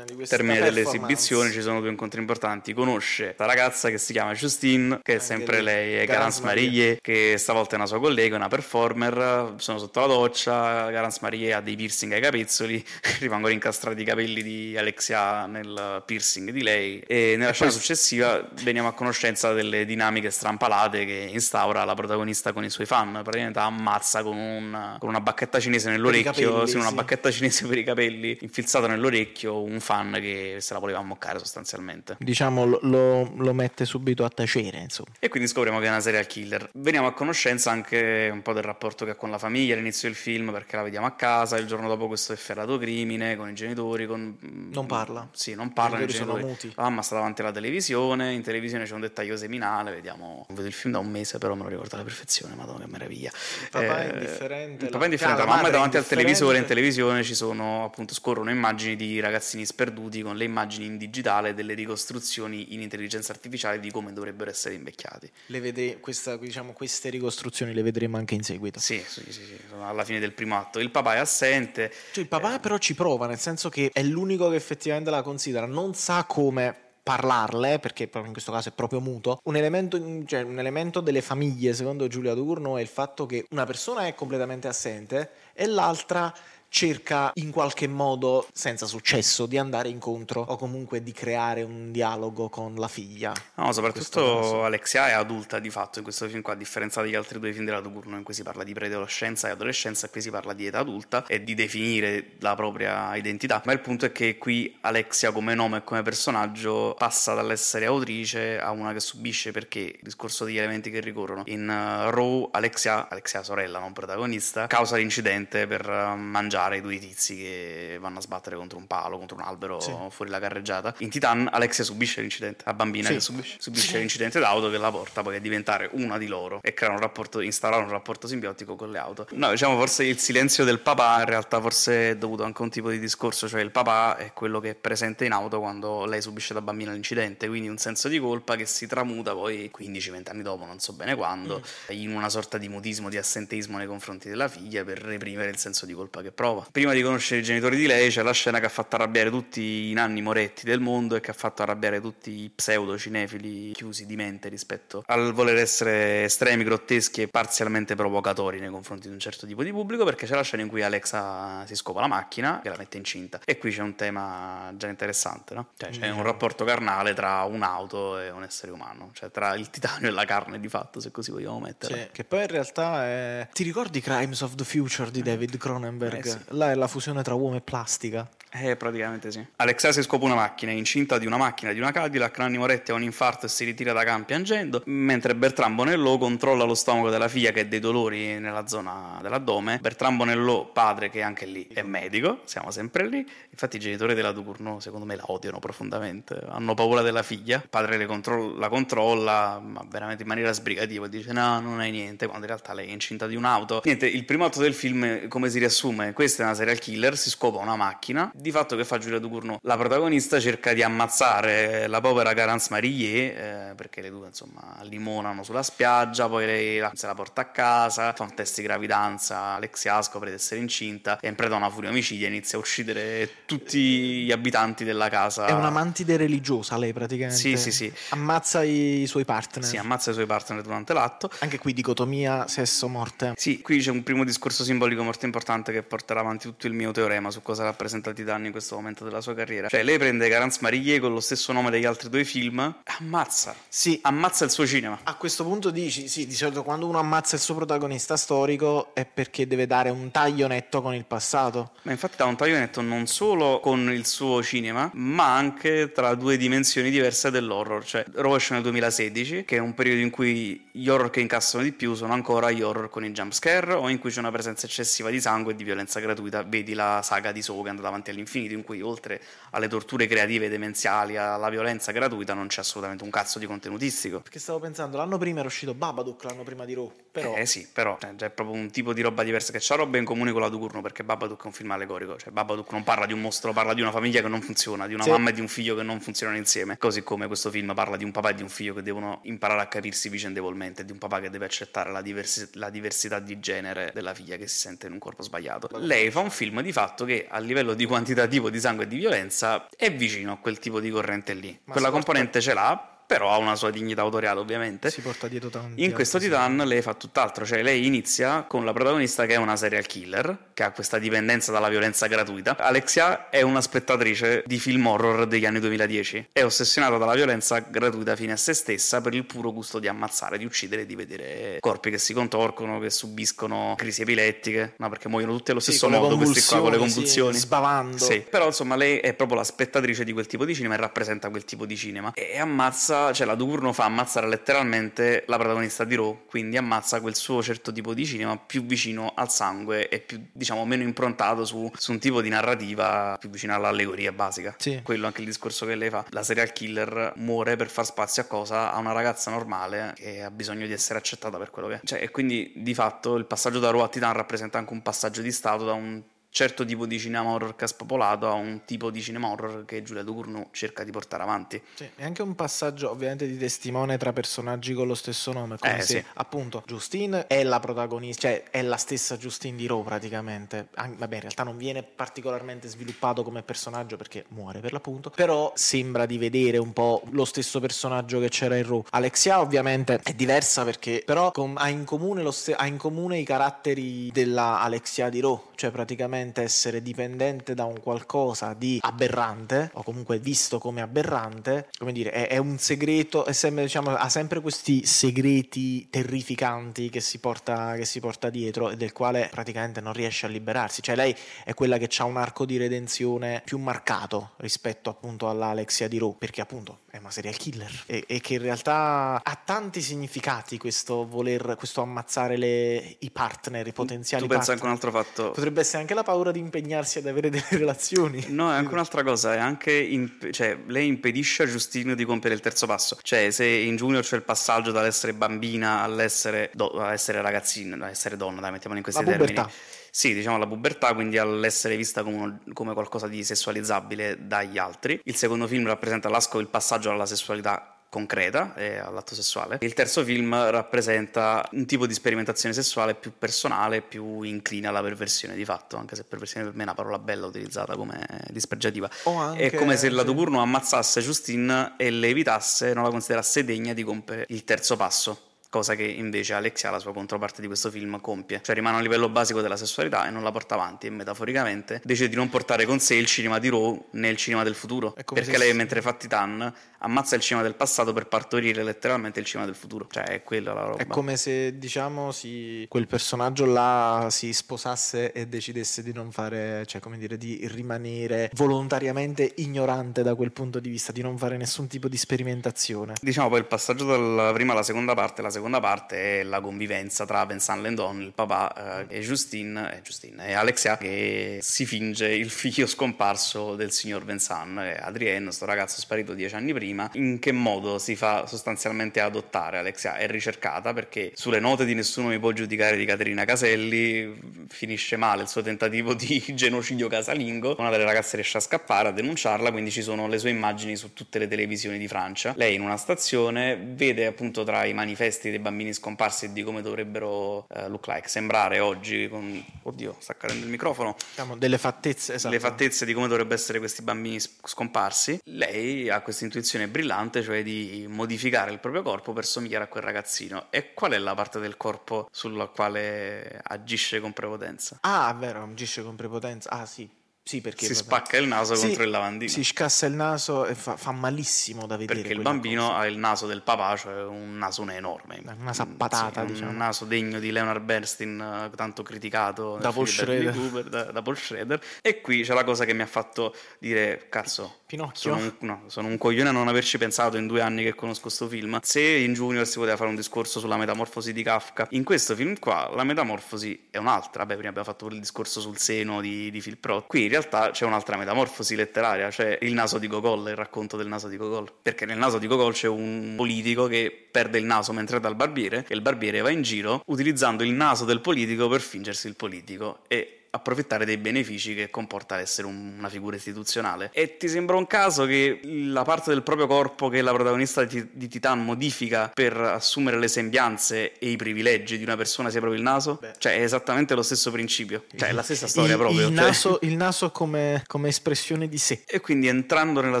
termine 0.26 0.60
dell'esibizione, 0.60 1.50
ci 1.50 1.62
sono 1.62 1.80
due 1.80 1.90
incontri 1.90 2.20
importanti. 2.20 2.72
Conosce 2.72 3.34
questa 3.34 3.46
ragazza 3.46 3.90
che 3.90 3.98
si 3.98 4.12
chiama 4.12 4.32
Justine, 4.32 5.00
che 5.02 5.16
è 5.16 5.18
sempre 5.18 5.60
lei, 5.60 5.94
è 5.94 6.06
Garance 6.06 6.42
Marie, 6.42 6.98
che 7.00 7.36
stavolta 7.38 7.74
è 7.74 7.76
una 7.76 7.86
sua 7.86 8.00
collega, 8.00 8.36
una 8.36 8.48
performer. 8.48 9.54
Sono 9.56 9.78
sotto 9.78 10.00
la 10.00 10.06
doccia, 10.06 10.90
Garance 10.90 11.18
Marie 11.22 11.52
ha 11.52 11.60
dei 11.60 11.76
piercing 11.76 12.12
ai 12.12 12.20
capezzoli, 12.20 12.84
rimangono 13.20 13.52
incastrati 13.52 14.02
i 14.02 14.04
capelli 14.04 14.42
di 14.42 14.76
Alexia 14.76 15.46
nel 15.46 15.95
piercing 16.04 16.50
di 16.50 16.62
lei 16.62 17.00
e 17.00 17.34
nella 17.36 17.52
scena 17.52 17.70
successiva 17.70 18.46
veniamo 18.62 18.88
a 18.88 18.92
conoscenza 18.92 19.52
delle 19.52 19.84
dinamiche 19.84 20.30
strampalate 20.30 21.04
che 21.04 21.28
instaura 21.32 21.84
la 21.84 21.94
protagonista 21.94 22.52
con 22.52 22.64
i 22.64 22.70
suoi 22.70 22.86
fan, 22.86 23.20
praticamente 23.22 23.58
ammazza 23.58 24.22
con, 24.22 24.36
un, 24.36 24.96
con 24.98 25.08
una 25.08 25.20
bacchetta 25.20 25.60
cinese 25.60 25.90
nell'orecchio, 25.90 26.52
capelli, 26.52 26.68
sì, 26.68 26.76
una 26.76 26.92
bacchetta 26.92 27.30
cinese 27.30 27.66
per 27.66 27.78
i 27.78 27.84
capelli 27.84 28.38
infilzata 28.40 28.86
nell'orecchio, 28.86 29.62
un 29.62 29.80
fan 29.80 30.18
che 30.20 30.56
se 30.60 30.72
la 30.74 30.78
voleva 30.78 30.98
ammoccare 30.98 31.38
sostanzialmente. 31.38 32.16
Diciamo 32.18 32.64
lo, 32.64 33.32
lo 33.36 33.52
mette 33.52 33.84
subito 33.84 34.24
a 34.24 34.28
tacere, 34.28 34.78
insomma. 34.78 35.10
E 35.18 35.28
quindi 35.28 35.48
scopriamo 35.48 35.78
che 35.78 35.86
è 35.86 35.88
una 35.88 36.00
serial 36.00 36.26
killer. 36.26 36.70
Veniamo 36.74 37.06
a 37.06 37.12
conoscenza 37.12 37.70
anche 37.70 38.28
un 38.32 38.42
po' 38.42 38.52
del 38.52 38.62
rapporto 38.62 39.04
che 39.04 39.12
ha 39.12 39.14
con 39.14 39.30
la 39.30 39.38
famiglia 39.38 39.74
all'inizio 39.74 40.08
del 40.08 40.16
film 40.16 40.52
perché 40.52 40.76
la 40.76 40.82
vediamo 40.82 41.06
a 41.06 41.12
casa, 41.12 41.56
il 41.56 41.66
giorno 41.66 41.88
dopo 41.88 42.06
questo 42.06 42.32
efferato 42.32 42.78
crimine 42.78 43.36
con 43.36 43.48
i 43.48 43.54
genitori, 43.54 44.06
con... 44.06 44.36
Non 44.72 44.86
parla. 44.86 45.28
Sì, 45.32 45.54
non 45.54 45.72
parla. 45.72 45.85
I 45.86 45.90
genitori 45.90 46.12
sono 46.12 46.36
muti. 46.36 46.72
La 46.74 46.82
mamma 46.84 47.02
sta 47.02 47.16
davanti 47.16 47.40
alla 47.40 47.52
televisione, 47.52 48.32
in 48.32 48.42
televisione 48.42 48.84
c'è 48.84 48.94
un 48.94 49.00
dettaglio 49.00 49.36
seminale, 49.36 49.92
vediamo, 49.92 50.46
vedo 50.50 50.66
il 50.66 50.72
film 50.72 50.94
da 50.94 50.98
un 50.98 51.10
mese, 51.10 51.38
però 51.38 51.54
me 51.54 51.62
lo 51.64 51.68
ricordo 51.68 51.94
alla 51.94 52.04
perfezione, 52.04 52.54
madonna 52.54 52.84
che 52.84 52.90
meraviglia. 52.90 53.30
Il 53.62 53.68
papà 53.70 54.02
eh, 54.02 54.10
è 54.10 54.14
indifferente. 54.14 54.84
Il 54.84 54.90
papà 54.90 55.02
è 55.02 55.06
indifferente, 55.06 55.40
la, 55.40 55.46
la 55.46 55.54
mamma 55.54 55.68
è 55.68 55.70
davanti 55.70 55.96
al 55.96 56.06
televisore, 56.06 56.58
in 56.58 56.64
televisione 56.64 57.22
ci 57.22 57.34
sono, 57.34 57.84
appunto, 57.84 58.14
scorrono 58.14 58.50
immagini 58.50 58.96
di 58.96 59.20
ragazzini 59.20 59.64
sperduti 59.64 60.22
con 60.22 60.36
le 60.36 60.44
immagini 60.44 60.86
in 60.86 60.96
digitale 60.96 61.54
delle 61.54 61.74
ricostruzioni 61.74 62.74
in 62.74 62.80
intelligenza 62.80 63.32
artificiale 63.32 63.80
di 63.80 63.90
come 63.90 64.12
dovrebbero 64.12 64.50
essere 64.50 64.74
invecchiati. 64.74 65.30
Le 65.46 65.60
vede, 65.60 66.00
questa, 66.00 66.36
diciamo, 66.36 66.72
queste 66.72 67.10
ricostruzioni 67.10 67.72
le 67.72 67.82
vedremo 67.82 68.16
anche 68.16 68.34
in 68.34 68.42
seguito. 68.42 68.80
Sì, 68.80 69.02
sì, 69.06 69.22
sì, 69.28 69.32
sì, 69.32 69.58
alla 69.80 70.04
fine 70.04 70.18
del 70.18 70.32
primo 70.32 70.56
atto. 70.56 70.78
Il 70.78 70.90
papà 70.90 71.14
è 71.14 71.18
assente. 71.18 71.92
Cioè, 72.12 72.22
il 72.22 72.28
papà 72.28 72.56
eh, 72.56 72.60
però 72.60 72.78
ci 72.78 72.94
prova, 72.94 73.26
nel 73.26 73.38
senso 73.38 73.68
che 73.68 73.90
è 73.92 74.02
l'unico 74.02 74.48
che 74.50 74.56
effettivamente 74.56 75.10
la 75.10 75.22
considera, 75.22 75.66
non 75.76 75.92
sa 75.92 76.24
come 76.24 76.74
parlarle, 77.02 77.78
perché 77.78 78.10
in 78.12 78.32
questo 78.32 78.50
caso 78.50 78.70
è 78.70 78.72
proprio 78.72 79.00
muto, 79.00 79.38
un 79.44 79.56
elemento, 79.56 80.24
cioè 80.24 80.40
un 80.40 80.58
elemento 80.58 81.00
delle 81.00 81.20
famiglie, 81.20 81.74
secondo 81.74 82.08
Giulia 82.08 82.34
Turno, 82.34 82.78
è 82.78 82.80
il 82.80 82.88
fatto 82.88 83.26
che 83.26 83.46
una 83.50 83.64
persona 83.64 84.06
è 84.06 84.14
completamente 84.14 84.66
assente 84.66 85.30
e 85.52 85.66
l'altra 85.66 86.34
cerca 86.76 87.30
in 87.36 87.52
qualche 87.52 87.88
modo, 87.88 88.46
senza 88.52 88.84
successo, 88.84 89.46
di 89.46 89.56
andare 89.56 89.88
incontro 89.88 90.42
o 90.42 90.58
comunque 90.58 91.02
di 91.02 91.10
creare 91.10 91.62
un 91.62 91.90
dialogo 91.90 92.50
con 92.50 92.74
la 92.74 92.86
figlia. 92.86 93.32
No, 93.54 93.72
soprattutto 93.72 94.62
Alexia 94.62 95.08
è 95.08 95.12
adulta 95.12 95.58
di 95.58 95.70
fatto 95.70 96.00
in 96.00 96.04
questo 96.04 96.28
film 96.28 96.42
qua, 96.42 96.52
a 96.52 96.56
differenza 96.56 97.00
degli 97.00 97.14
altri 97.14 97.38
due 97.38 97.54
film 97.54 97.64
della 97.64 97.80
Tucurno 97.80 98.18
in 98.18 98.22
cui 98.22 98.34
si 98.34 98.42
parla 98.42 98.62
di 98.62 98.74
preadolescenza 98.74 99.48
e 99.48 99.52
adolescenza, 99.52 100.10
qui 100.10 100.20
si 100.20 100.30
parla 100.30 100.52
di 100.52 100.66
età 100.66 100.80
adulta 100.80 101.24
e 101.24 101.42
di 101.42 101.54
definire 101.54 102.32
la 102.40 102.54
propria 102.54 103.16
identità. 103.16 103.62
Ma 103.64 103.72
il 103.72 103.80
punto 103.80 104.04
è 104.04 104.12
che 104.12 104.36
qui 104.36 104.76
Alexia 104.82 105.32
come 105.32 105.54
nome 105.54 105.78
e 105.78 105.82
come 105.82 106.02
personaggio 106.02 106.94
passa 106.98 107.32
dall'essere 107.32 107.86
autrice 107.86 108.60
a 108.60 108.70
una 108.72 108.92
che 108.92 109.00
subisce 109.00 109.50
perché 109.50 109.78
il 109.78 110.00
discorso 110.02 110.44
degli 110.44 110.58
elementi 110.58 110.90
che 110.90 111.00
ricorrono. 111.00 111.42
In 111.46 111.62
uh, 111.62 112.10
Raw 112.10 112.50
Alexia, 112.52 113.08
Alexia 113.08 113.42
sorella, 113.42 113.78
non 113.78 113.94
protagonista, 113.94 114.66
causa 114.66 114.96
l'incidente 114.96 115.66
per 115.66 115.88
uh, 115.88 116.18
mangiare 116.18 116.64
i 116.74 116.80
due 116.80 116.98
tizi 116.98 117.36
che 117.36 117.98
vanno 118.00 118.18
a 118.18 118.20
sbattere 118.20 118.56
contro 118.56 118.78
un 118.78 118.86
palo, 118.86 119.18
contro 119.18 119.36
un 119.36 119.42
albero 119.42 119.78
sì. 119.80 119.92
fuori 120.10 120.30
la 120.30 120.40
carreggiata. 120.40 120.94
In 120.98 121.10
Titan 121.10 121.48
Alexia 121.52 121.84
subisce 121.84 122.20
l'incidente, 122.20 122.64
la 122.66 122.74
bambina 122.74 123.08
sì. 123.08 123.14
che 123.14 123.20
subisce, 123.20 123.56
subisce 123.60 123.92
sì. 123.92 123.98
l'incidente 123.98 124.40
d'auto 124.40 124.70
che 124.70 124.78
la 124.78 124.90
porta 124.90 125.22
poi 125.22 125.36
a 125.36 125.40
diventare 125.40 125.88
una 125.92 126.18
di 126.18 126.26
loro 126.26 126.60
e 126.62 126.74
creare 126.74 126.94
un 126.94 127.00
rapporto, 127.00 127.40
instaurare 127.40 127.82
un 127.82 127.90
rapporto 127.90 128.26
simbiotico 128.26 128.74
con 128.76 128.90
le 128.90 128.98
auto. 128.98 129.26
No, 129.32 129.50
diciamo 129.50 129.76
forse 129.76 130.04
il 130.04 130.18
silenzio 130.18 130.64
del 130.64 130.80
papà 130.80 131.20
in 131.20 131.26
realtà 131.26 131.60
forse 131.60 132.10
è 132.10 132.16
dovuto 132.16 132.42
anche 132.42 132.60
a 132.60 132.64
un 132.64 132.70
tipo 132.70 132.90
di 132.90 132.98
discorso, 132.98 133.48
cioè 133.48 133.60
il 133.60 133.70
papà 133.70 134.16
è 134.16 134.32
quello 134.32 134.60
che 134.60 134.70
è 134.70 134.74
presente 134.74 135.24
in 135.24 135.32
auto 135.32 135.60
quando 135.60 136.04
lei 136.06 136.20
subisce 136.20 136.54
da 136.54 136.60
bambina 136.60 136.92
l'incidente, 136.92 137.48
quindi 137.48 137.68
un 137.68 137.78
senso 137.78 138.08
di 138.08 138.18
colpa 138.18 138.56
che 138.56 138.66
si 138.66 138.86
tramuta 138.86 139.32
poi 139.32 139.70
15-20 139.76 140.30
anni 140.30 140.42
dopo, 140.42 140.64
non 140.64 140.78
so 140.78 140.92
bene 140.92 141.14
quando, 141.14 141.60
mm. 141.60 141.96
in 141.96 142.14
una 142.14 142.28
sorta 142.28 142.58
di 142.58 142.68
mutismo, 142.68 143.08
di 143.08 143.16
assenteismo 143.16 143.76
nei 143.78 143.86
confronti 143.86 144.28
della 144.28 144.48
figlia 144.48 144.84
per 144.84 144.98
reprimere 144.98 145.50
il 145.50 145.58
senso 145.58 145.86
di 145.86 145.92
colpa 145.92 146.22
che 146.22 146.30
prova. 146.30 146.45
Prima 146.70 146.92
di 146.92 147.02
conoscere 147.02 147.40
i 147.40 147.44
genitori 147.44 147.76
di 147.76 147.86
lei 147.86 148.10
c'è 148.10 148.22
la 148.22 148.32
scena 148.32 148.60
che 148.60 148.66
ha 148.66 148.70
fatto 148.70 148.96
arrabbiare 148.96 149.30
tutti 149.30 149.90
i 149.90 149.92
nanni 149.92 150.22
moretti 150.22 150.64
del 150.64 150.80
mondo 150.80 151.16
e 151.16 151.20
che 151.20 151.30
ha 151.30 151.34
fatto 151.34 151.62
arrabbiare 151.62 152.00
tutti 152.00 152.30
i 152.30 152.50
pseudo 152.54 152.98
cinefili 152.98 153.72
chiusi 153.72 154.06
di 154.06 154.16
mente 154.16 154.48
rispetto 154.48 155.02
al 155.06 155.32
voler 155.32 155.56
essere 155.56 156.24
estremi, 156.24 156.64
grotteschi 156.64 157.22
e 157.22 157.28
parzialmente 157.28 157.94
provocatori 157.94 158.60
nei 158.60 158.70
confronti 158.70 159.08
di 159.08 159.14
un 159.14 159.20
certo 159.20 159.46
tipo 159.46 159.62
di 159.62 159.70
pubblico 159.72 160.04
perché 160.04 160.26
c'è 160.26 160.34
la 160.34 160.42
scena 160.42 160.62
in 160.62 160.68
cui 160.68 160.82
Alexa 160.82 161.64
si 161.66 161.74
scopa 161.74 162.00
la 162.00 162.06
macchina 162.06 162.62
e 162.62 162.68
la 162.68 162.76
mette 162.76 162.96
incinta 162.96 163.40
e 163.44 163.58
qui 163.58 163.70
c'è 163.70 163.82
un 163.82 163.94
tema 163.94 164.72
già 164.76 164.88
interessante, 164.88 165.54
no? 165.54 165.68
Cioè 165.76 165.90
c'è 165.90 166.10
un 166.10 166.22
rapporto 166.22 166.64
carnale 166.64 167.14
tra 167.14 167.42
un'auto 167.42 168.18
e 168.18 168.30
un 168.30 168.42
essere 168.42 168.72
umano, 168.72 169.10
cioè 169.12 169.30
tra 169.30 169.54
il 169.54 169.70
titanio 169.70 170.08
e 170.08 170.12
la 170.12 170.24
carne 170.24 170.60
di 170.60 170.68
fatto, 170.68 171.00
se 171.00 171.10
così 171.10 171.30
vogliamo 171.30 171.60
mettere. 171.60 171.94
Sì, 171.94 172.08
che 172.12 172.24
poi 172.24 172.40
in 172.42 172.46
realtà 172.48 173.04
è... 173.04 173.48
Ti 173.52 173.62
ricordi 173.62 174.00
Crimes 174.00 174.40
of 174.40 174.54
the 174.54 174.64
Future 174.64 175.10
di 175.10 175.22
David 175.22 175.56
Cronenberg? 175.56 176.24
Eh, 176.24 176.30
sì. 176.30 176.35
Là 176.48 176.70
è 176.70 176.74
la 176.74 176.86
fusione 176.86 177.22
tra 177.22 177.34
uomo 177.34 177.56
e 177.56 177.60
plastica. 177.60 178.28
Eh, 178.58 178.76
praticamente 178.76 179.30
sì. 179.30 179.44
Alexia 179.56 179.92
si 179.92 180.02
scopa 180.02 180.24
una 180.24 180.34
macchina, 180.34 180.72
è 180.72 180.74
incinta 180.74 181.18
di 181.18 181.26
una 181.26 181.36
macchina, 181.36 181.72
di 181.72 181.78
una 181.78 181.92
Cadillac, 181.92 182.38
Nanni 182.38 182.56
Moretti 182.58 182.90
ha 182.90 182.94
un 182.94 183.02
infarto 183.02 183.46
e 183.46 183.48
si 183.48 183.64
ritira 183.64 183.92
da 183.92 184.02
campo 184.04 184.26
piangendo, 184.26 184.82
mentre 184.86 185.34
Bertrand 185.34 185.74
Bonello 185.74 186.16
controlla 186.18 186.64
lo 186.64 186.74
stomaco 186.74 187.10
della 187.10 187.28
figlia 187.28 187.52
che 187.52 187.60
ha 187.60 187.64
dei 187.64 187.80
dolori 187.80 188.38
nella 188.38 188.66
zona 188.66 189.18
dell'addome. 189.20 189.78
Bertrand 189.80 190.16
Bonello, 190.16 190.70
padre 190.72 191.10
che 191.10 191.22
anche 191.22 191.46
lì 191.46 191.66
è 191.72 191.82
medico, 191.82 192.40
siamo 192.44 192.70
sempre 192.70 193.06
lì. 193.06 193.18
Infatti 193.50 193.76
i 193.76 193.78
genitori 193.80 194.14
della 194.14 194.32
Ducournau 194.32 194.80
secondo 194.80 195.04
me 195.04 195.16
la 195.16 195.24
odiano 195.26 195.58
profondamente, 195.58 196.40
hanno 196.48 196.74
paura 196.74 197.02
della 197.02 197.22
figlia. 197.22 197.56
Il 197.56 197.68
padre 197.68 198.04
contro- 198.06 198.56
la 198.56 198.68
controlla, 198.68 199.60
ma 199.62 199.84
veramente 199.88 200.22
in 200.22 200.28
maniera 200.28 200.52
sbrigativa, 200.52 201.06
dice 201.08 201.32
no, 201.32 201.60
non 201.60 201.80
hai 201.80 201.90
niente, 201.90 202.26
quando 202.26 202.46
in 202.46 202.52
realtà 202.52 202.72
lei 202.72 202.88
è 202.88 202.92
incinta 202.92 203.26
di 203.26 203.36
un'auto. 203.36 203.82
Niente, 203.84 204.06
il 204.06 204.24
primo 204.24 204.44
atto 204.44 204.60
del 204.60 204.74
film, 204.74 205.28
come 205.28 205.50
si 205.50 205.58
riassume? 205.58 206.12
Questa 206.12 206.42
è 206.42 206.46
una 206.46 206.54
serial 206.54 206.78
killer, 206.78 207.16
si 207.16 207.30
scopa 207.30 207.58
una 207.58 207.76
macchina, 207.76 208.30
di 208.46 208.52
fatto 208.52 208.76
che 208.76 208.84
fa 208.84 208.98
Giulia 208.98 209.18
Ducournau? 209.18 209.58
La 209.62 209.76
protagonista 209.76 210.38
cerca 210.38 210.72
di 210.72 210.80
ammazzare 210.80 211.88
la 211.88 212.00
povera 212.00 212.32
Garance 212.32 212.68
Marillier, 212.70 213.70
eh, 213.70 213.74
perché 213.74 214.00
le 214.00 214.10
due 214.10 214.28
insomma 214.28 214.78
limonano 214.82 215.42
sulla 215.42 215.64
spiaggia, 215.64 216.28
poi 216.28 216.46
lei 216.46 216.88
se 216.92 217.08
la 217.08 217.14
porta 217.14 217.40
a 217.40 217.46
casa, 217.46 218.12
fa 218.12 218.22
un 218.22 218.34
test 218.34 218.58
di 218.58 218.62
gravidanza, 218.62 219.54
Alexia 219.54 220.00
scopre 220.00 220.28
di 220.28 220.36
essere 220.36 220.60
incinta 220.60 221.18
e 221.18 221.26
in 221.26 221.34
preda 221.34 221.54
a 221.54 221.58
una 221.58 221.70
furia 221.70 221.90
omicidia 221.90 222.28
inizia 222.28 222.56
a 222.56 222.60
uccidere 222.60 223.30
tutti 223.46 224.24
gli 224.24 224.30
abitanti 224.30 224.84
della 224.84 225.08
casa. 225.08 225.46
È 225.46 225.52
una 225.52 225.70
mantide 225.70 226.16
religiosa 226.16 226.76
lei 226.76 226.92
praticamente. 226.92 227.40
Sì, 227.40 227.56
sì, 227.56 227.72
sì. 227.72 227.92
Ammazza 228.10 228.62
i 228.62 229.06
suoi 229.08 229.24
partner. 229.24 229.64
Sì, 229.64 229.76
ammazza 229.76 230.12
i 230.12 230.14
suoi 230.14 230.26
partner 230.26 230.62
durante 230.62 230.92
l'atto. 230.92 231.28
Anche 231.40 231.58
qui 231.58 231.72
dicotomia 231.72 232.46
sesso-morte. 232.46 233.32
Sì, 233.34 233.60
qui 233.60 233.80
c'è 233.80 233.90
un 233.90 234.04
primo 234.04 234.22
discorso 234.22 234.62
simbolico 234.62 235.02
molto 235.02 235.24
importante 235.24 235.72
che 235.72 235.82
porterà 235.82 236.20
avanti 236.20 236.46
tutto 236.46 236.68
il 236.68 236.74
mio 236.74 236.92
teorema 236.92 237.32
su 237.32 237.42
cosa 237.42 237.64
rappresenta 237.64 238.12
Titan 238.36 238.44
in 238.44 238.52
questo 238.52 238.76
momento 238.76 239.04
della 239.04 239.20
sua 239.20 239.34
carriera. 239.34 239.68
Cioè 239.68 239.82
lei 239.82 239.98
prende 239.98 240.28
Garance 240.28 240.58
Marillier 240.60 241.00
con 241.00 241.12
lo 241.12 241.20
stesso 241.20 241.52
nome 241.52 241.70
degli 241.70 241.84
altri 241.84 242.08
due 242.08 242.24
film, 242.24 242.74
ammazza. 242.98 243.54
Sì. 243.68 243.98
Ammazza 244.02 244.44
il 244.44 244.50
suo 244.50 244.66
cinema. 244.66 244.98
A 245.02 245.14
questo 245.14 245.44
punto 245.44 245.70
dici, 245.70 246.08
sì, 246.08 246.26
di 246.26 246.34
solito 246.34 246.62
quando 246.62 246.86
uno 246.86 246.98
ammazza 246.98 247.36
il 247.36 247.42
suo 247.42 247.54
protagonista 247.54 248.16
storico 248.16 248.94
è 248.94 249.06
perché 249.06 249.46
deve 249.46 249.66
dare 249.66 249.90
un 249.90 250.10
taglio 250.10 250.46
netto 250.46 250.82
con 250.82 250.94
il 250.94 251.04
passato. 251.04 251.72
Ma 251.82 251.92
infatti 251.92 252.16
dà 252.16 252.24
un 252.26 252.36
taglio 252.36 252.56
netto 252.56 252.80
non 252.80 253.06
solo 253.06 253.60
con 253.60 253.90
il 253.90 254.06
suo 254.06 254.42
cinema, 254.42 254.90
ma 254.94 255.34
anche 255.34 255.92
tra 255.92 256.14
due 256.14 256.36
dimensioni 256.36 256.90
diverse 256.90 257.30
dell'horror. 257.30 257.84
Cioè, 257.84 258.04
Rovescio 258.12 258.54
nel 258.54 258.62
2016, 258.62 259.44
che 259.44 259.56
è 259.56 259.60
un 259.60 259.74
periodo 259.74 260.00
in 260.00 260.10
cui 260.10 260.68
gli 260.70 260.88
horror 260.88 261.10
che 261.10 261.20
incassano 261.20 261.62
di 261.62 261.72
più 261.72 261.94
sono 261.94 262.12
ancora 262.12 262.50
gli 262.50 262.62
horror 262.62 262.90
con 262.90 263.04
i 263.04 263.10
jumpscare 263.10 263.72
o 263.72 263.88
in 263.88 263.98
cui 263.98 264.10
c'è 264.10 264.18
una 264.18 264.30
presenza 264.30 264.66
eccessiva 264.66 265.10
di 265.10 265.20
sangue 265.20 265.52
e 265.52 265.56
di 265.56 265.64
violenza 265.64 266.00
gratuita. 266.00 266.42
Vedi 266.42 266.74
la 266.74 267.00
saga 267.02 267.32
di 267.32 267.42
Saw 267.42 267.62
che 267.62 267.68
andata 267.70 267.88
avanti 267.88 268.10
all'infinito, 268.16 268.54
in 268.54 268.64
cui 268.64 268.80
oltre 268.80 269.20
alle 269.50 269.68
torture 269.68 270.06
creative 270.06 270.48
demenziali, 270.48 271.16
alla 271.16 271.48
violenza 271.48 271.92
gratuita, 271.92 272.34
non 272.34 272.48
c'è 272.48 272.60
assolutamente 272.60 273.04
un 273.04 273.10
cazzo 273.10 273.38
di 273.38 273.46
contenutistico. 273.46 274.20
Perché 274.20 274.38
stavo 274.38 274.58
pensando, 274.58 274.96
l'anno 274.96 275.18
prima 275.18 275.38
era 275.38 275.48
uscito 275.48 275.74
Babadook, 275.74 276.24
l'anno 276.24 276.42
prima 276.42 276.64
di 276.64 276.74
Raw. 276.74 276.92
Però... 277.12 277.34
Eh 277.34 277.46
sì, 277.46 277.66
però 277.72 277.96
cioè, 277.98 278.14
è 278.14 278.30
proprio 278.30 278.56
un 278.56 278.70
tipo 278.70 278.92
di 278.92 279.00
roba 279.00 279.22
diversa 279.22 279.52
che 279.52 279.58
c'ha 279.60 279.74
roba 279.74 279.96
in 279.96 280.04
comune 280.04 280.32
con 280.32 280.40
la 280.40 280.48
Ducurno, 280.48 280.82
perché 280.82 281.04
Babadook 281.04 281.42
è 281.42 281.46
un 281.46 281.52
film 281.52 281.70
allegorico. 281.70 282.16
Cioè, 282.18 282.30
Babadook 282.30 282.70
non 282.72 282.82
parla 282.82 283.06
di 283.06 283.12
un 283.12 283.20
mostro, 283.20 283.52
parla 283.52 283.72
di 283.72 283.80
una 283.80 283.90
famiglia 283.90 284.20
che 284.20 284.28
non 284.28 284.40
funziona, 284.42 284.86
di 284.86 284.94
una 284.94 285.04
sì. 285.04 285.10
mamma 285.10 285.30
e 285.30 285.32
di 285.32 285.40
un 285.40 285.48
figlio 285.48 285.74
che 285.74 285.82
non 285.82 286.00
funzionano 286.00 286.38
insieme. 286.38 286.76
Così 286.76 287.02
come 287.02 287.26
questo 287.26 287.50
film 287.50 287.72
parla 287.74 287.96
di 287.96 288.04
un 288.04 288.12
papà 288.12 288.30
e 288.30 288.34
di 288.34 288.42
un 288.42 288.48
figlio 288.48 288.74
che 288.74 288.82
devono 288.82 289.20
imparare 289.22 289.60
a 289.62 289.66
capirsi 289.66 290.08
vicendevolmente, 290.08 290.84
di 290.84 290.92
un 290.92 290.98
papà 290.98 291.20
che 291.20 291.30
deve 291.30 291.46
accettare 291.46 291.90
la, 291.90 292.02
diversi- 292.02 292.48
la 292.54 292.68
diversità 292.68 293.18
di 293.18 293.40
genere 293.40 293.90
della 293.94 294.12
figlia 294.12 294.36
che 294.36 294.46
si 294.46 294.58
sente 294.58 294.86
in 294.86 294.92
un 294.92 294.98
corpo 294.98 295.22
sbagliato. 295.22 295.68
Lei 295.78 296.10
fa 296.10 296.20
un 296.20 296.30
film 296.30 296.60
di 296.60 296.72
fatto 296.72 297.04
che 297.04 297.26
a 297.28 297.38
livello 297.38 297.74
di 297.74 297.86
quantitativo 298.06 298.50
di 298.50 298.60
sangue 298.60 298.84
e 298.84 298.86
di 298.86 298.96
violenza 298.96 299.66
è 299.76 299.92
vicino 299.92 300.32
a 300.32 300.36
quel 300.36 300.60
tipo 300.60 300.78
di 300.80 300.90
corrente 300.90 301.34
lì. 301.34 301.58
Ma 301.64 301.72
Quella 301.72 301.90
componente 301.90 302.40
ce 302.40 302.54
l'ha, 302.54 302.95
però 303.06 303.30
ha 303.30 303.38
una 303.38 303.54
sua 303.54 303.70
dignità 303.70 304.02
autoriale 304.02 304.40
ovviamente. 304.40 304.90
Si 304.90 305.00
porta 305.00 305.28
dietro 305.28 305.48
tanti. 305.48 305.84
In 305.84 305.92
questo 305.92 306.18
Titan 306.18 306.56
lei 306.56 306.82
fa 306.82 306.94
tutt'altro, 306.94 307.46
cioè 307.46 307.62
lei 307.62 307.86
inizia 307.86 308.42
con 308.42 308.64
la 308.64 308.72
protagonista 308.72 309.26
che 309.26 309.34
è 309.34 309.36
una 309.36 309.56
serial 309.56 309.86
killer, 309.86 310.48
che 310.52 310.62
ha 310.62 310.72
questa 310.72 310.98
dipendenza 310.98 311.52
dalla 311.52 311.68
violenza 311.68 312.06
gratuita. 312.06 312.56
Alexia 312.58 313.30
è 313.30 313.42
una 313.42 313.60
spettatrice 313.60 314.42
di 314.46 314.58
film 314.58 314.86
horror 314.86 315.26
degli 315.26 315.46
anni 315.46 315.60
2010, 315.60 316.28
è 316.32 316.44
ossessionata 316.44 316.96
dalla 316.96 317.14
violenza 317.14 317.60
gratuita 317.60 318.16
fine 318.16 318.32
a 318.32 318.36
se 318.36 318.54
stessa 318.54 319.00
per 319.00 319.14
il 319.14 319.24
puro 319.24 319.52
gusto 319.52 319.78
di 319.78 319.86
ammazzare, 319.86 320.38
di 320.38 320.44
uccidere, 320.44 320.84
di 320.86 320.96
vedere 320.96 321.58
corpi 321.60 321.90
che 321.90 321.98
si 321.98 322.12
contorcono, 322.12 322.80
che 322.80 322.90
subiscono 322.90 323.74
crisi 323.76 324.02
epilettiche, 324.02 324.74
no 324.78 324.88
perché 324.88 325.08
muoiono 325.08 325.32
tutti 325.32 325.52
allo 325.52 325.60
stesso 325.60 325.86
sì, 325.86 325.92
modo 325.92 326.16
questi 326.16 326.42
qua 326.42 326.60
con 326.60 326.70
le 326.72 326.78
convulsioni. 326.78 327.34
Sì, 327.34 327.40
sbavando. 327.40 327.98
Sì, 327.98 328.24
però 328.28 328.46
insomma 328.46 328.74
lei 328.74 328.98
è 328.98 329.14
proprio 329.14 329.38
la 329.38 329.44
spettatrice 329.44 330.04
di 330.04 330.12
quel 330.12 330.26
tipo 330.26 330.44
di 330.44 330.54
cinema 330.54 330.74
e 330.74 330.78
rappresenta 330.78 331.30
quel 331.30 331.44
tipo 331.44 331.66
di 331.66 331.76
cinema 331.76 332.12
e 332.14 332.38
ammazza 332.38 332.95
ammazza, 332.96 333.12
cioè 333.12 333.26
la 333.26 333.34
Ducurno 333.34 333.72
fa 333.72 333.84
ammazzare 333.84 334.28
letteralmente 334.28 335.24
la 335.26 335.36
protagonista 335.36 335.84
di 335.84 335.94
Raw, 335.94 336.24
quindi 336.26 336.56
ammazza 336.56 337.00
quel 337.00 337.14
suo 337.14 337.42
certo 337.42 337.72
tipo 337.72 337.94
di 337.94 338.06
cinema 338.06 338.36
più 338.36 338.64
vicino 338.64 339.12
al 339.14 339.30
sangue 339.30 339.88
e 339.88 340.00
più, 340.00 340.28
diciamo, 340.32 340.64
meno 340.64 340.82
improntato 340.82 341.44
su, 341.44 341.70
su 341.76 341.92
un 341.92 341.98
tipo 341.98 342.20
di 342.20 342.28
narrativa 342.28 343.16
più 343.18 343.28
vicino 343.28 343.54
all'allegoria 343.54 344.12
basica. 344.12 344.54
Sì. 344.58 344.80
Quello 344.82 345.06
anche 345.06 345.20
il 345.20 345.26
discorso 345.26 345.66
che 345.66 345.74
lei 345.74 345.90
fa. 345.90 346.04
La 346.10 346.22
serial 346.22 346.52
killer 346.52 347.12
muore 347.16 347.56
per 347.56 347.68
far 347.68 347.84
spazio 347.84 348.22
a 348.22 348.26
cosa? 348.26 348.72
A 348.72 348.78
una 348.78 348.92
ragazza 348.92 349.30
normale 349.30 349.92
che 349.94 350.22
ha 350.22 350.30
bisogno 350.30 350.66
di 350.66 350.72
essere 350.72 350.98
accettata 350.98 351.38
per 351.38 351.50
quello 351.50 351.68
che 351.68 351.74
è. 351.74 351.80
Cioè, 351.84 352.02
e 352.02 352.10
quindi 352.10 352.52
di 352.56 352.74
fatto 352.74 353.16
il 353.16 353.26
passaggio 353.26 353.58
da 353.58 353.70
Raw 353.70 353.80
a 353.80 353.88
Titan 353.88 354.12
rappresenta 354.12 354.58
anche 354.58 354.72
un 354.72 354.82
passaggio 354.82 355.22
di 355.22 355.32
stato 355.32 355.64
da 355.64 355.72
un 355.72 356.02
certo 356.36 356.66
tipo 356.66 356.84
di 356.84 356.98
cinema 356.98 357.30
horror 357.30 357.56
che 357.56 357.64
ha 357.64 357.66
spopolato 357.66 358.28
a 358.28 358.34
un 358.34 358.60
tipo 358.66 358.90
di 358.90 359.00
cinema 359.00 359.28
horror 359.28 359.64
che 359.64 359.82
Giulia 359.82 360.02
Ducournau 360.02 360.48
cerca 360.50 360.84
di 360.84 360.90
portare 360.90 361.22
avanti. 361.22 361.62
Sì, 361.72 361.88
è 361.96 362.04
anche 362.04 362.20
un 362.20 362.34
passaggio 362.34 362.90
ovviamente 362.90 363.26
di 363.26 363.38
testimone 363.38 363.96
tra 363.96 364.12
personaggi 364.12 364.74
con 364.74 364.86
lo 364.86 364.94
stesso 364.94 365.32
nome, 365.32 365.56
come 365.56 365.78
eh, 365.78 365.80
se 365.80 366.00
sì. 366.00 366.04
appunto 366.16 366.62
Justine 366.66 367.26
è 367.26 367.42
la 367.42 367.58
protagonista, 367.58 368.28
cioè 368.28 368.42
è 368.50 368.60
la 368.60 368.76
stessa 368.76 369.16
Justine 369.16 369.56
di 369.56 369.66
Raw 369.66 369.82
praticamente. 369.82 370.68
Vabbè, 370.74 371.14
in 371.14 371.20
realtà 371.22 371.42
non 371.42 371.56
viene 371.56 371.82
particolarmente 371.82 372.68
sviluppato 372.68 373.22
come 373.22 373.42
personaggio 373.42 373.96
perché 373.96 374.26
muore 374.28 374.60
per 374.60 374.74
l'appunto, 374.74 375.08
però 375.08 375.52
sembra 375.54 376.04
di 376.04 376.18
vedere 376.18 376.58
un 376.58 376.74
po' 376.74 377.02
lo 377.12 377.24
stesso 377.24 377.60
personaggio 377.60 378.20
che 378.20 378.28
c'era 378.28 378.58
in 378.58 378.66
Raw. 378.66 378.84
Alexia 378.90 379.40
ovviamente 379.40 380.00
è 380.02 380.12
diversa 380.12 380.64
perché 380.64 381.02
però 381.02 381.32
ha 381.54 381.68
in 381.70 381.84
comune, 381.84 382.30
st- 382.30 382.54
ha 382.54 382.66
in 382.66 382.76
comune 382.76 383.16
i 383.20 383.24
caratteri 383.24 384.10
della 384.12 384.60
Alexia 384.60 385.08
di 385.08 385.20
Raw, 385.20 385.44
cioè 385.54 385.70
praticamente 385.70 386.24
praticamente 386.26 386.42
essere 386.42 386.82
dipendente 386.82 387.54
da 387.54 387.64
un 387.64 387.80
qualcosa 387.80 388.54
di 388.54 388.78
aberrante, 388.80 389.70
o 389.74 389.82
comunque 389.82 390.18
visto 390.18 390.58
come 390.58 390.80
aberrante, 390.80 391.68
come 391.78 391.92
dire, 391.92 392.10
è, 392.10 392.28
è 392.28 392.38
un 392.38 392.58
segreto, 392.58 393.24
è 393.24 393.32
sempre, 393.32 393.64
diciamo, 393.64 393.94
ha 393.94 394.08
sempre 394.08 394.40
questi 394.40 394.84
segreti 394.84 395.88
terrificanti 395.90 396.90
che 396.90 397.00
si, 397.00 397.18
porta, 397.18 397.74
che 397.76 397.84
si 397.84 398.00
porta 398.00 398.30
dietro 398.30 398.70
e 398.70 398.76
del 398.76 398.92
quale 398.92 399.28
praticamente 399.30 399.80
non 399.80 399.92
riesce 399.92 400.26
a 400.26 400.28
liberarsi. 400.28 400.82
Cioè 400.82 400.96
lei 400.96 401.14
è 401.44 401.54
quella 401.54 401.78
che 401.78 401.88
ha 401.98 402.04
un 402.04 402.16
arco 402.16 402.44
di 402.44 402.56
redenzione 402.56 403.42
più 403.44 403.58
marcato 403.58 404.32
rispetto 404.38 404.90
appunto 404.90 405.28
all'Alexia 405.28 405.88
di 405.88 405.98
Ro, 405.98 406.12
perché 406.12 406.40
appunto 406.40 406.80
è 406.96 407.00
una 407.00 407.10
serial 407.10 407.36
killer 407.36 407.70
e, 407.86 408.04
e 408.06 408.20
che 408.20 408.34
in 408.34 408.42
realtà 408.42 409.20
ha 409.22 409.38
tanti 409.44 409.80
significati 409.80 410.58
questo 410.58 411.06
voler, 411.06 411.54
questo 411.56 411.82
ammazzare 411.82 412.36
le, 412.36 412.96
i 412.98 413.10
partner, 413.10 413.66
i 413.66 413.72
potenziali 413.72 414.22
tu 414.22 414.28
pensi 414.28 414.48
partner. 414.50 414.54
anche 414.54 414.66
un 414.66 414.72
altro 414.72 414.90
fatto? 414.90 415.30
Potrebbe 415.32 415.60
essere 415.60 415.80
anche 415.80 415.94
la 415.94 416.02
paura 416.02 416.30
di 416.30 416.38
impegnarsi 416.38 416.98
ad 416.98 417.06
avere 417.06 417.30
delle 417.30 417.44
relazioni. 417.50 418.24
No, 418.28 418.50
è 418.50 418.54
anche 418.54 418.72
un'altra 418.72 419.02
cosa, 419.02 419.34
è 419.34 419.38
anche 419.38 419.72
imp- 419.72 420.30
cioè, 420.30 420.58
lei 420.66 420.86
impedisce 420.86 421.44
a 421.44 421.46
Giustino 421.46 421.94
di 421.94 422.04
compiere 422.04 422.34
il 422.34 422.40
terzo 422.40 422.66
passo. 422.66 422.98
Cioè, 423.02 423.30
se 423.30 423.44
in 423.44 423.76
Junior 423.76 424.02
c'è 424.02 424.16
il 424.16 424.22
passaggio 424.22 424.72
dall'essere 424.72 425.12
bambina 425.12 425.82
all'essere, 425.82 426.50
do- 426.54 426.70
all'essere 426.70 427.20
ragazzina, 427.20 427.74
all'essere 427.74 428.16
donna, 428.16 428.40
dai, 428.40 428.50
mettiamolo 428.52 428.78
in 428.78 428.82
questi 428.84 429.04
la 429.04 429.10
termini. 429.10 429.34
pubertà. 429.34 429.75
Sì, 429.96 430.12
diciamo 430.12 430.36
la 430.36 430.46
pubertà, 430.46 430.92
quindi 430.92 431.16
all'essere 431.16 431.74
vista 431.74 432.02
come, 432.02 432.16
uno- 432.16 432.38
come 432.52 432.74
qualcosa 432.74 433.08
di 433.08 433.24
sessualizzabile 433.24 434.26
dagli 434.26 434.58
altri. 434.58 435.00
Il 435.04 435.16
secondo 435.16 435.46
film 435.46 435.66
rappresenta 435.66 436.10
l'asco 436.10 436.38
il 436.38 436.48
passaggio 436.48 436.90
alla 436.90 437.06
sessualità 437.06 437.74
concreta 437.88 438.54
e 438.56 438.76
all'atto 438.76 439.14
sessuale. 439.14 439.56
Il 439.62 439.72
terzo 439.72 440.04
film 440.04 440.34
rappresenta 440.50 441.48
un 441.52 441.64
tipo 441.64 441.86
di 441.86 441.94
sperimentazione 441.94 442.54
sessuale 442.54 442.94
più 442.94 443.12
personale, 443.18 443.80
più 443.80 444.20
incline 444.20 444.66
alla 444.66 444.82
perversione 444.82 445.34
di 445.34 445.46
fatto, 445.46 445.78
anche 445.78 445.96
se 445.96 446.04
perversione 446.04 446.44
per 446.44 446.54
me 446.54 446.60
è 446.60 446.64
una 446.64 446.74
parola 446.74 446.98
bella 446.98 447.24
utilizzata 447.24 447.74
come 447.74 448.06
dispregiativa. 448.28 448.90
Anche- 449.04 449.48
è 449.48 449.54
come 449.54 449.78
se 449.78 449.88
la. 449.88 450.02
Duburno 450.02 450.42
ammazzasse 450.42 451.00
Justine 451.00 451.72
e 451.78 451.88
le 451.88 452.08
evitasse, 452.08 452.74
non 452.74 452.84
la 452.84 452.90
considerasse 452.90 453.46
degna 453.46 453.72
di 453.72 453.82
compiere 453.82 454.26
il 454.28 454.44
terzo 454.44 454.76
passo. 454.76 455.20
Cosa 455.56 455.74
che 455.74 455.84
invece 455.84 456.34
Alexia, 456.34 456.70
la 456.70 456.78
sua 456.78 456.92
controparte 456.92 457.40
di 457.40 457.46
questo 457.46 457.70
film, 457.70 457.98
compie. 458.02 458.40
Cioè 458.42 458.54
rimane 458.54 458.74
a 458.74 458.78
un 458.78 458.82
livello 458.82 459.08
basico 459.08 459.40
della 459.40 459.56
sessualità 459.56 460.06
e 460.06 460.10
non 460.10 460.22
la 460.22 460.30
porta 460.30 460.54
avanti. 460.54 460.86
E 460.86 460.90
metaforicamente 460.90 461.80
decide 461.82 462.10
di 462.10 462.16
non 462.16 462.28
portare 462.28 462.66
con 462.66 462.78
sé 462.78 462.94
il 462.96 463.06
cinema 463.06 463.38
di 463.38 463.48
Raw 463.48 463.86
nel 463.92 464.16
cinema 464.18 464.42
del 464.42 464.54
futuro. 464.54 464.92
Perché 464.92 465.24
se- 465.24 465.38
lei, 465.38 465.54
mentre 465.54 465.80
fa 465.80 465.94
Titan, 465.94 466.52
ammazza 466.80 467.16
il 467.16 467.22
cinema 467.22 467.42
del 467.42 467.54
passato 467.54 467.94
per 467.94 468.06
partorire 468.06 468.62
letteralmente 468.62 469.18
il 469.18 469.24
cinema 469.24 469.46
del 469.48 469.56
futuro. 469.56 469.86
Cioè, 469.90 470.04
è 470.04 470.22
quella 470.22 470.52
la 470.52 470.64
roba. 470.64 470.76
È 470.76 470.86
come 470.86 471.16
se, 471.16 471.56
diciamo, 471.56 472.12
si, 472.12 472.66
quel 472.68 472.86
personaggio 472.86 473.46
là 473.46 474.08
si 474.10 474.34
sposasse 474.34 475.12
e 475.12 475.26
decidesse 475.26 475.82
di 475.82 475.94
non 475.94 476.12
fare, 476.12 476.66
cioè, 476.66 476.82
come 476.82 476.98
dire, 476.98 477.16
di 477.16 477.48
rimanere 477.50 478.30
volontariamente 478.34 479.32
ignorante 479.36 480.02
da 480.02 480.14
quel 480.14 480.32
punto 480.32 480.60
di 480.60 480.68
vista, 480.68 480.92
di 480.92 481.00
non 481.00 481.16
fare 481.16 481.38
nessun 481.38 481.66
tipo 481.66 481.88
di 481.88 481.96
sperimentazione. 481.96 482.92
Diciamo 483.00 483.30
poi 483.30 483.38
il 483.38 483.46
passaggio 483.46 483.86
dalla 483.86 484.32
prima 484.32 484.52
alla 484.52 484.62
seconda 484.62 484.94
parte, 484.94 485.22
la 485.22 485.30
seconda 485.30 485.44
parte 485.60 486.20
è 486.20 486.22
la 486.22 486.40
convivenza 486.40 487.06
tra 487.06 487.24
Vincent 487.24 487.60
Lendon, 487.62 488.00
il 488.00 488.12
papà, 488.12 488.86
eh, 488.88 488.98
e 488.98 489.00
Justine, 489.00 489.76
eh, 489.76 489.82
Justine, 489.82 490.28
e 490.28 490.32
Alexia 490.34 490.76
che 490.76 491.38
si 491.42 491.64
finge 491.64 492.08
il 492.08 492.30
figlio 492.30 492.66
scomparso 492.66 493.54
del 493.54 493.72
signor 493.72 494.04
Vincent, 494.04 494.58
e 494.58 494.76
Adrien, 494.80 495.30
sto 495.30 495.44
ragazzo 495.44 495.80
sparito 495.80 496.14
dieci 496.14 496.34
anni 496.34 496.52
prima. 496.52 496.90
In 496.94 497.18
che 497.18 497.32
modo 497.32 497.78
si 497.78 497.96
fa 497.96 498.26
sostanzialmente 498.26 499.00
adottare 499.00 499.58
Alexia? 499.58 499.96
È 499.96 500.06
ricercata 500.06 500.72
perché 500.72 501.12
sulle 501.14 501.40
note 501.40 501.64
di 501.64 501.74
Nessuno 501.74 502.08
mi 502.08 502.18
può 502.18 502.32
giudicare 502.32 502.76
di 502.76 502.84
Caterina 502.84 503.24
Caselli 503.24 504.46
finisce 504.48 504.96
male 504.96 505.22
il 505.22 505.28
suo 505.28 505.42
tentativo 505.42 505.94
di 505.94 506.22
genocidio 506.34 506.88
casalingo, 506.88 507.56
una 507.58 507.70
delle 507.70 507.84
ragazze 507.84 508.16
riesce 508.16 508.38
a 508.38 508.40
scappare, 508.40 508.88
a 508.88 508.92
denunciarla, 508.92 509.50
quindi 509.50 509.70
ci 509.70 509.82
sono 509.82 510.08
le 510.08 510.18
sue 510.18 510.30
immagini 510.30 510.76
su 510.76 510.92
tutte 510.92 511.18
le 511.18 511.28
televisioni 511.28 511.78
di 511.78 511.88
Francia. 511.88 512.34
Lei 512.36 512.54
in 512.54 512.62
una 512.62 512.76
stazione 512.76 513.56
vede 513.56 514.06
appunto 514.06 514.44
tra 514.44 514.64
i 514.64 514.72
manifesti 514.72 515.25
dei 515.30 515.38
bambini 515.38 515.72
scomparsi 515.72 516.26
e 516.26 516.32
di 516.32 516.42
come 516.42 516.62
dovrebbero 516.62 517.46
eh, 517.48 517.68
look 517.68 517.86
like, 517.86 518.08
sembrare 518.08 518.58
oggi 518.60 519.08
con... 519.08 519.44
Oddio, 519.62 519.96
sta 519.98 520.16
cadendo 520.16 520.44
il 520.44 520.50
microfono. 520.50 520.96
Diciamo, 521.10 521.36
delle 521.36 521.58
fattezze, 521.58 522.14
esatto. 522.14 522.32
Le 522.32 522.40
fattezze 522.40 522.84
di 522.84 522.92
come 522.92 523.08
dovrebbero 523.08 523.34
essere 523.34 523.58
questi 523.58 523.82
bambini 523.82 524.18
scomparsi. 524.20 525.20
Lei 525.24 525.88
ha 525.88 526.00
questa 526.00 526.24
intuizione 526.24 526.68
brillante, 526.68 527.22
cioè 527.22 527.42
di 527.42 527.86
modificare 527.88 528.50
il 528.52 528.58
proprio 528.58 528.82
corpo 528.82 529.12
per 529.12 529.24
somigliare 529.24 529.64
a 529.64 529.68
quel 529.68 529.82
ragazzino. 529.82 530.46
E 530.50 530.74
qual 530.74 530.92
è 530.92 530.98
la 530.98 531.14
parte 531.14 531.38
del 531.38 531.56
corpo 531.56 532.08
sulla 532.10 532.46
quale 532.46 533.40
agisce 533.42 534.00
con 534.00 534.12
prepotenza? 534.12 534.78
Ah, 534.82 535.14
vero, 535.18 535.42
agisce 535.42 535.82
con 535.82 535.96
prepotenza. 535.96 536.50
Ah, 536.50 536.66
sì. 536.66 536.88
Sì, 537.28 537.40
perché 537.40 537.66
si 537.66 537.74
spacca 537.74 538.18
il 538.18 538.28
naso 538.28 538.54
Sì, 538.54 538.66
contro 538.66 538.84
il 538.84 538.90
lavandino. 538.90 539.28
Si 539.28 539.42
scassa 539.42 539.86
il 539.86 539.94
naso 539.94 540.46
e 540.46 540.54
fa, 540.54 540.76
fa 540.76 540.92
malissimo 540.92 541.66
da 541.66 541.76
vedere. 541.76 541.98
perché 541.98 542.14
il 542.16 542.22
bambino 542.22 542.68
cosa. 542.68 542.76
ha 542.76 542.86
il 542.86 542.96
naso 542.98 543.26
del 543.26 543.42
papà, 543.42 543.76
cioè 543.76 544.04
un 544.04 544.38
nasone 544.38 544.76
enorme. 544.76 545.20
Una 545.36 545.52
sappatata, 545.52 546.20
Sì, 546.24 546.32
diciamo. 546.34 546.50
Un 546.52 546.56
naso 546.56 546.84
degno 546.84 547.18
di 547.18 547.32
Leonard 547.32 547.64
Bernstein, 547.64 548.20
eh, 548.52 548.56
tanto 548.56 548.84
criticato 548.84 549.56
Da 549.60 549.72
Paul. 549.72 549.92
Cooper, 549.92 550.64
da, 550.68 550.84
da 550.84 551.02
Paul 551.02 551.16
Schrader. 551.18 551.60
E 551.82 552.00
qui 552.00 552.22
c'è 552.22 552.32
la 552.32 552.44
cosa 552.44 552.64
che 552.64 552.72
mi 552.74 552.82
ha 552.82 552.86
fatto 552.86 553.34
dire, 553.58 554.06
cazzo, 554.08 554.60
Pinocchio. 554.66 555.16
sono 555.16 555.16
un, 555.16 555.32
no, 555.40 555.62
sono 555.66 555.88
un 555.88 555.98
coglione 555.98 556.28
a 556.28 556.32
non 556.32 556.46
averci 556.46 556.78
pensato 556.78 557.16
in 557.16 557.26
due 557.26 557.40
anni 557.40 557.64
che 557.64 557.74
conosco 557.74 558.02
questo 558.02 558.28
film. 558.28 558.60
Se 558.62 558.80
in 558.80 559.14
Junior 559.14 559.44
si 559.48 559.58
poteva 559.58 559.76
fare 559.76 559.90
un 559.90 559.96
discorso 559.96 560.38
sulla 560.38 560.56
metamorfosi 560.56 561.12
di 561.12 561.24
Kafka, 561.24 561.66
in 561.70 561.82
questo 561.82 562.14
film 562.14 562.38
qua 562.38 562.70
la 562.72 562.84
metamorfosi 562.84 563.66
è 563.68 563.78
un'altra. 563.78 564.24
Beh, 564.24 564.34
prima 564.34 564.50
abbiamo 564.50 564.68
fatto 564.68 564.84
pure 564.84 564.94
il 564.94 565.00
discorso 565.00 565.40
sul 565.40 565.58
seno 565.58 566.00
di, 566.00 566.30
di 566.30 566.40
Phil 566.40 566.58
Prot. 566.58 566.86
Qui 566.86 567.02
in 567.02 567.08
realtà 567.18 567.50
c'è 567.50 567.64
un'altra 567.64 567.96
metamorfosi 567.96 568.54
letteraria, 568.54 569.10
cioè 569.10 569.38
il 569.42 569.52
naso 569.52 569.78
di 569.78 569.86
Gogol, 569.86 570.28
il 570.28 570.36
racconto 570.36 570.76
del 570.76 570.86
naso 570.86 571.08
di 571.08 571.16
Gogol. 571.16 571.52
Perché 571.62 571.86
nel 571.86 571.98
naso 571.98 572.18
di 572.18 572.26
Gogol 572.26 572.52
c'è 572.52 572.68
un 572.68 573.14
politico 573.16 573.66
che 573.66 574.08
perde 574.10 574.38
il 574.38 574.44
naso 574.44 574.72
mentre 574.72 574.98
è 574.98 575.00
dal 575.00 575.16
barbiere 575.16 575.64
e 575.68 575.74
il 575.74 575.80
barbiere 575.80 576.20
va 576.20 576.30
in 576.30 576.42
giro 576.42 576.82
utilizzando 576.86 577.42
il 577.42 577.52
naso 577.52 577.84
del 577.84 578.00
politico 578.00 578.48
per 578.48 578.60
fingersi 578.60 579.08
il 579.08 579.16
politico 579.16 579.80
e 579.88 580.25
approfittare 580.36 580.84
dei 580.84 580.96
benefici 580.96 581.54
che 581.54 581.70
comporta 581.70 582.16
l'essere 582.16 582.46
un- 582.46 582.74
una 582.78 582.88
figura 582.88 583.16
istituzionale. 583.16 583.90
E 583.92 584.16
ti 584.16 584.28
sembra 584.28 584.56
un 584.56 584.66
caso 584.66 585.04
che 585.06 585.40
la 585.42 585.82
parte 585.82 586.10
del 586.10 586.22
proprio 586.22 586.46
corpo 586.46 586.88
che 586.88 587.02
la 587.02 587.12
protagonista 587.12 587.64
di, 587.64 587.88
di 587.92 588.08
Titan 588.08 588.44
modifica 588.44 589.10
per 589.12 589.36
assumere 589.36 589.98
le 589.98 590.08
sembianze 590.08 590.92
e 590.98 591.10
i 591.10 591.16
privilegi 591.16 591.78
di 591.78 591.84
una 591.84 591.96
persona 591.96 592.30
sia 592.30 592.40
proprio 592.40 592.58
il 592.60 592.66
naso? 592.66 592.98
Beh. 593.00 593.14
Cioè 593.18 593.34
è 593.36 593.42
esattamente 593.42 593.94
lo 593.94 594.02
stesso 594.02 594.30
principio, 594.30 594.84
cioè 594.96 595.08
è 595.08 595.12
la 595.12 595.22
stessa 595.22 595.46
storia 595.46 595.72
il, 595.72 595.78
proprio. 595.78 596.08
Il 596.08 596.14
cioè- 596.16 596.24
naso, 596.26 596.58
il 596.62 596.76
naso 596.76 597.10
come, 597.10 597.62
come 597.66 597.88
espressione 597.88 598.48
di 598.48 598.58
sé. 598.58 598.82
e 598.86 599.00
quindi 599.00 599.28
entrando 599.28 599.80
nella 599.80 600.00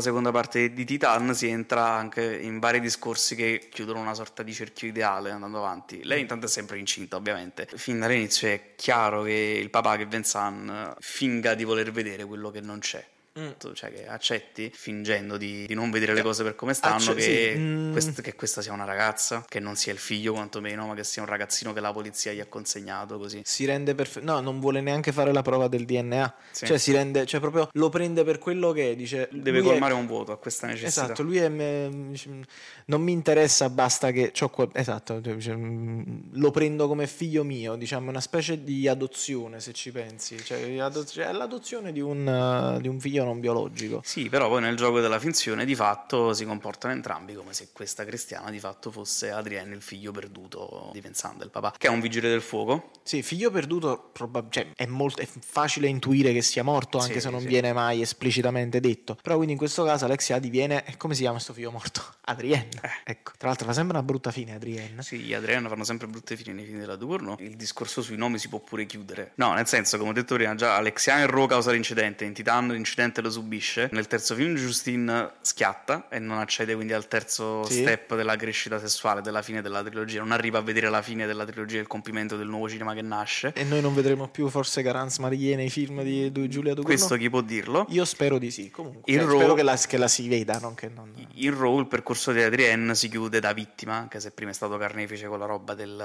seconda 0.00 0.30
parte 0.30 0.72
di 0.72 0.84
Titan 0.84 1.34
si 1.34 1.48
entra 1.48 1.84
anche 1.92 2.36
in 2.36 2.58
vari 2.58 2.80
discorsi 2.80 3.34
che 3.34 3.68
chiudono 3.70 4.00
una 4.00 4.14
sorta 4.14 4.42
di 4.42 4.52
cerchio 4.52 4.88
ideale 4.88 5.30
andando 5.30 5.58
avanti. 5.58 6.00
Lei 6.04 6.20
intanto 6.20 6.46
è 6.46 6.48
sempre 6.48 6.78
incinta 6.78 7.16
ovviamente. 7.16 7.68
Fin 7.74 7.98
dall'inizio 7.98 8.48
è 8.48 8.72
chiaro 8.76 9.22
che 9.22 9.58
il 9.60 9.70
papà 9.70 9.96
che 9.96 10.06
Vincent 10.26 10.96
finga 10.98 11.54
di 11.54 11.62
voler 11.62 11.92
vedere 11.92 12.24
quello 12.24 12.50
che 12.50 12.60
non 12.60 12.80
c'è. 12.80 13.06
Mm. 13.38 13.50
Cioè 13.74 13.92
che 13.92 14.06
accetti 14.06 14.70
fingendo 14.72 15.36
di, 15.36 15.66
di 15.66 15.74
non 15.74 15.90
vedere 15.90 16.14
le 16.14 16.22
cose 16.22 16.42
per 16.42 16.54
come 16.54 16.72
stanno, 16.74 16.96
Acce- 16.96 17.14
che, 17.14 17.52
sì, 17.54 17.58
mm. 17.58 17.92
quest- 17.92 18.20
che 18.22 18.34
questa 18.34 18.62
sia 18.62 18.72
una 18.72 18.84
ragazza, 18.84 19.44
che 19.48 19.60
non 19.60 19.76
sia 19.76 19.92
il 19.92 19.98
figlio 19.98 20.32
quantomeno, 20.32 20.86
ma 20.86 20.94
che 20.94 21.04
sia 21.04 21.22
un 21.22 21.28
ragazzino 21.28 21.72
che 21.72 21.80
la 21.80 21.92
polizia 21.92 22.32
gli 22.32 22.40
ha 22.40 22.46
consegnato 22.46 23.18
così. 23.18 23.42
Si 23.44 23.64
rende 23.64 23.94
perfetto. 23.94 24.24
No, 24.24 24.40
non 24.40 24.60
vuole 24.60 24.80
neanche 24.80 25.12
fare 25.12 25.32
la 25.32 25.42
prova 25.42 25.68
del 25.68 25.84
DNA. 25.84 26.34
Sì. 26.50 26.66
Cioè, 26.66 26.78
si 26.78 26.92
rende, 26.92 27.26
cioè, 27.26 27.40
proprio 27.40 27.68
lo 27.72 27.88
prende 27.88 28.24
per 28.24 28.38
quello 28.38 28.72
che 28.72 28.92
è. 28.92 28.96
Dice, 28.96 29.28
Deve 29.32 29.58
lui 29.58 29.68
è- 29.68 29.70
colmare 29.72 29.94
un 29.94 30.06
vuoto 30.06 30.32
a 30.32 30.38
questa 30.38 30.66
necessità. 30.66 31.04
Esatto, 31.04 31.22
lui 31.22 31.38
è, 31.38 31.48
non 31.48 33.02
mi 33.02 33.12
interessa, 33.12 33.68
basta 33.68 34.10
che 34.12 34.30
c'ho 34.32 34.48
qua- 34.48 34.68
esatto, 34.72 35.20
dice, 35.20 35.54
mm, 35.54 36.02
lo 36.32 36.50
prendo 36.50 36.88
come 36.88 37.06
figlio 37.06 37.44
mio, 37.44 37.74
diciamo, 37.76 38.08
una 38.10 38.20
specie 38.20 38.62
di 38.62 38.88
adozione, 38.88 39.60
se 39.60 39.72
ci 39.72 39.90
pensi, 39.92 40.42
cioè, 40.42 40.60
cioè, 41.06 41.26
è 41.26 41.32
l'adozione 41.32 41.92
di 41.92 42.00
un, 42.00 42.78
di 42.80 42.88
un 42.88 43.00
figlio 43.00 43.24
non 43.26 43.40
biologico. 43.40 44.00
Sì, 44.04 44.28
però 44.28 44.48
poi 44.48 44.60
nel 44.62 44.76
gioco 44.76 45.00
della 45.00 45.18
finzione 45.18 45.64
di 45.64 45.74
fatto 45.74 46.32
si 46.32 46.44
comportano 46.44 46.92
entrambi 46.94 47.34
come 47.34 47.52
se 47.52 47.68
questa 47.72 48.04
cristiana 48.04 48.50
di 48.50 48.58
fatto 48.58 48.90
fosse 48.90 49.30
Adrienne, 49.30 49.74
il 49.74 49.82
figlio 49.82 50.12
perduto 50.12 50.90
di 50.92 51.00
Vincent, 51.00 51.36
del 51.38 51.50
papà, 51.50 51.74
che 51.76 51.86
è 51.86 51.90
un 51.90 52.00
vigile 52.00 52.28
del 52.28 52.40
fuoco. 52.42 52.90
Sì, 53.02 53.22
figlio 53.22 53.50
perduto 53.50 54.10
probab- 54.12 54.50
cioè, 54.52 54.68
è, 54.74 54.86
molto, 54.86 55.20
è 55.20 55.26
facile 55.26 55.88
intuire 55.88 56.32
che 56.32 56.42
sia 56.42 56.62
morto, 56.62 56.98
anche 56.98 57.14
Sì, 57.14 57.20
se 57.20 57.30
non 57.30 57.40
sì. 57.40 57.46
viene 57.46 57.72
mai 57.72 58.00
esplicitamente 58.00 58.80
detto. 58.80 59.16
Però 59.22 59.34
quindi 59.36 59.52
in 59.52 59.58
questo 59.58 59.84
caso 59.84 60.04
Alexia 60.04 60.38
diviene, 60.38 60.84
eh, 60.86 60.96
come 60.96 61.14
si 61.14 61.20
chiama 61.20 61.34
questo 61.34 61.52
figlio 61.52 61.70
morto? 61.70 62.02
Adrienne. 62.28 62.68
Ecco, 63.04 63.32
tra 63.38 63.48
l'altro 63.48 63.66
fa 63.66 63.72
sempre 63.72 63.96
una 63.96 64.02
brutta 64.04 64.30
fine 64.30 64.54
Adrienne. 64.54 65.02
Sì, 65.02 65.32
Adrienne 65.32 65.68
fanno 65.68 65.84
sempre 65.84 66.06
brutte 66.08 66.36
fine 66.36 66.52
nei 66.52 66.64
film 66.64 66.78
della 66.80 66.96
turno. 66.96 67.36
Il 67.38 67.54
discorso 67.56 68.02
sui 68.02 68.16
nomi 68.16 68.38
si 68.38 68.48
può 68.48 68.58
pure 68.58 68.84
chiudere. 68.86 69.32
No, 69.36 69.52
nel 69.52 69.66
senso, 69.66 69.96
come 69.98 70.10
ho 70.10 70.12
detto 70.12 70.34
prima, 70.34 70.54
già 70.54 70.76
Alexiano 70.76 71.22
e 71.22 71.26
Ro 71.26 71.46
causa 71.46 71.70
l'incidente. 71.70 72.24
In 72.24 72.32
Titan 72.32 72.68
l'incidente 72.68 73.15
costantemente 73.16 73.20
lo 73.22 73.30
subisce. 73.30 73.88
Nel 73.92 74.06
terzo 74.06 74.34
film 74.34 74.54
Justine 74.54 75.30
schiatta 75.40 76.08
e 76.08 76.18
non 76.18 76.38
accede 76.38 76.74
quindi 76.74 76.92
al 76.92 77.08
terzo 77.08 77.64
sì. 77.64 77.80
step 77.80 78.14
della 78.16 78.36
crescita 78.36 78.78
sessuale, 78.78 79.20
della 79.22 79.42
fine 79.42 79.62
della 79.62 79.82
trilogia, 79.82 80.20
non 80.20 80.32
arriva 80.32 80.58
a 80.58 80.62
vedere 80.62 80.88
la 80.88 81.02
fine 81.02 81.26
della 81.26 81.44
trilogia 81.44 81.80
il 81.80 81.86
compimento 81.86 82.36
del 82.36 82.48
nuovo 82.48 82.68
cinema 82.68 82.94
che 82.94 83.02
nasce. 83.02 83.52
E 83.54 83.64
noi 83.64 83.80
non 83.80 83.94
vedremo 83.94 84.28
più 84.28 84.48
forse 84.48 84.82
Garance 84.82 85.20
Marie 85.20 85.56
nei 85.56 85.70
film 85.70 86.02
di 86.02 86.30
Giulia 86.32 86.74
Ducournau? 86.74 86.84
Questo 86.84 87.16
chi 87.16 87.30
può 87.30 87.40
dirlo? 87.40 87.86
Io 87.90 88.04
spero 88.04 88.38
di 88.38 88.50
sì, 88.50 88.70
comunque. 88.70 89.02
Il 89.12 89.20
cioè, 89.20 89.34
spero 89.34 89.54
che 89.54 89.62
la, 89.62 89.76
che 89.76 89.96
la, 89.96 90.08
si 90.08 90.28
veda, 90.28 90.58
non 90.58 90.74
che 90.74 90.88
non... 90.88 91.12
Il 91.34 91.52
Raw, 91.52 91.78
il 91.78 91.86
percorso 91.86 92.32
di 92.32 92.42
Adrienne 92.42 92.94
si 92.94 93.08
chiude 93.08 93.40
da 93.40 93.52
vittima, 93.52 93.94
anche 93.94 94.20
se 94.20 94.30
prima 94.30 94.50
è 94.50 94.54
stato 94.54 94.76
carnefice 94.76 95.26
con 95.26 95.38
la 95.38 95.46
roba 95.46 95.74
del, 95.74 95.96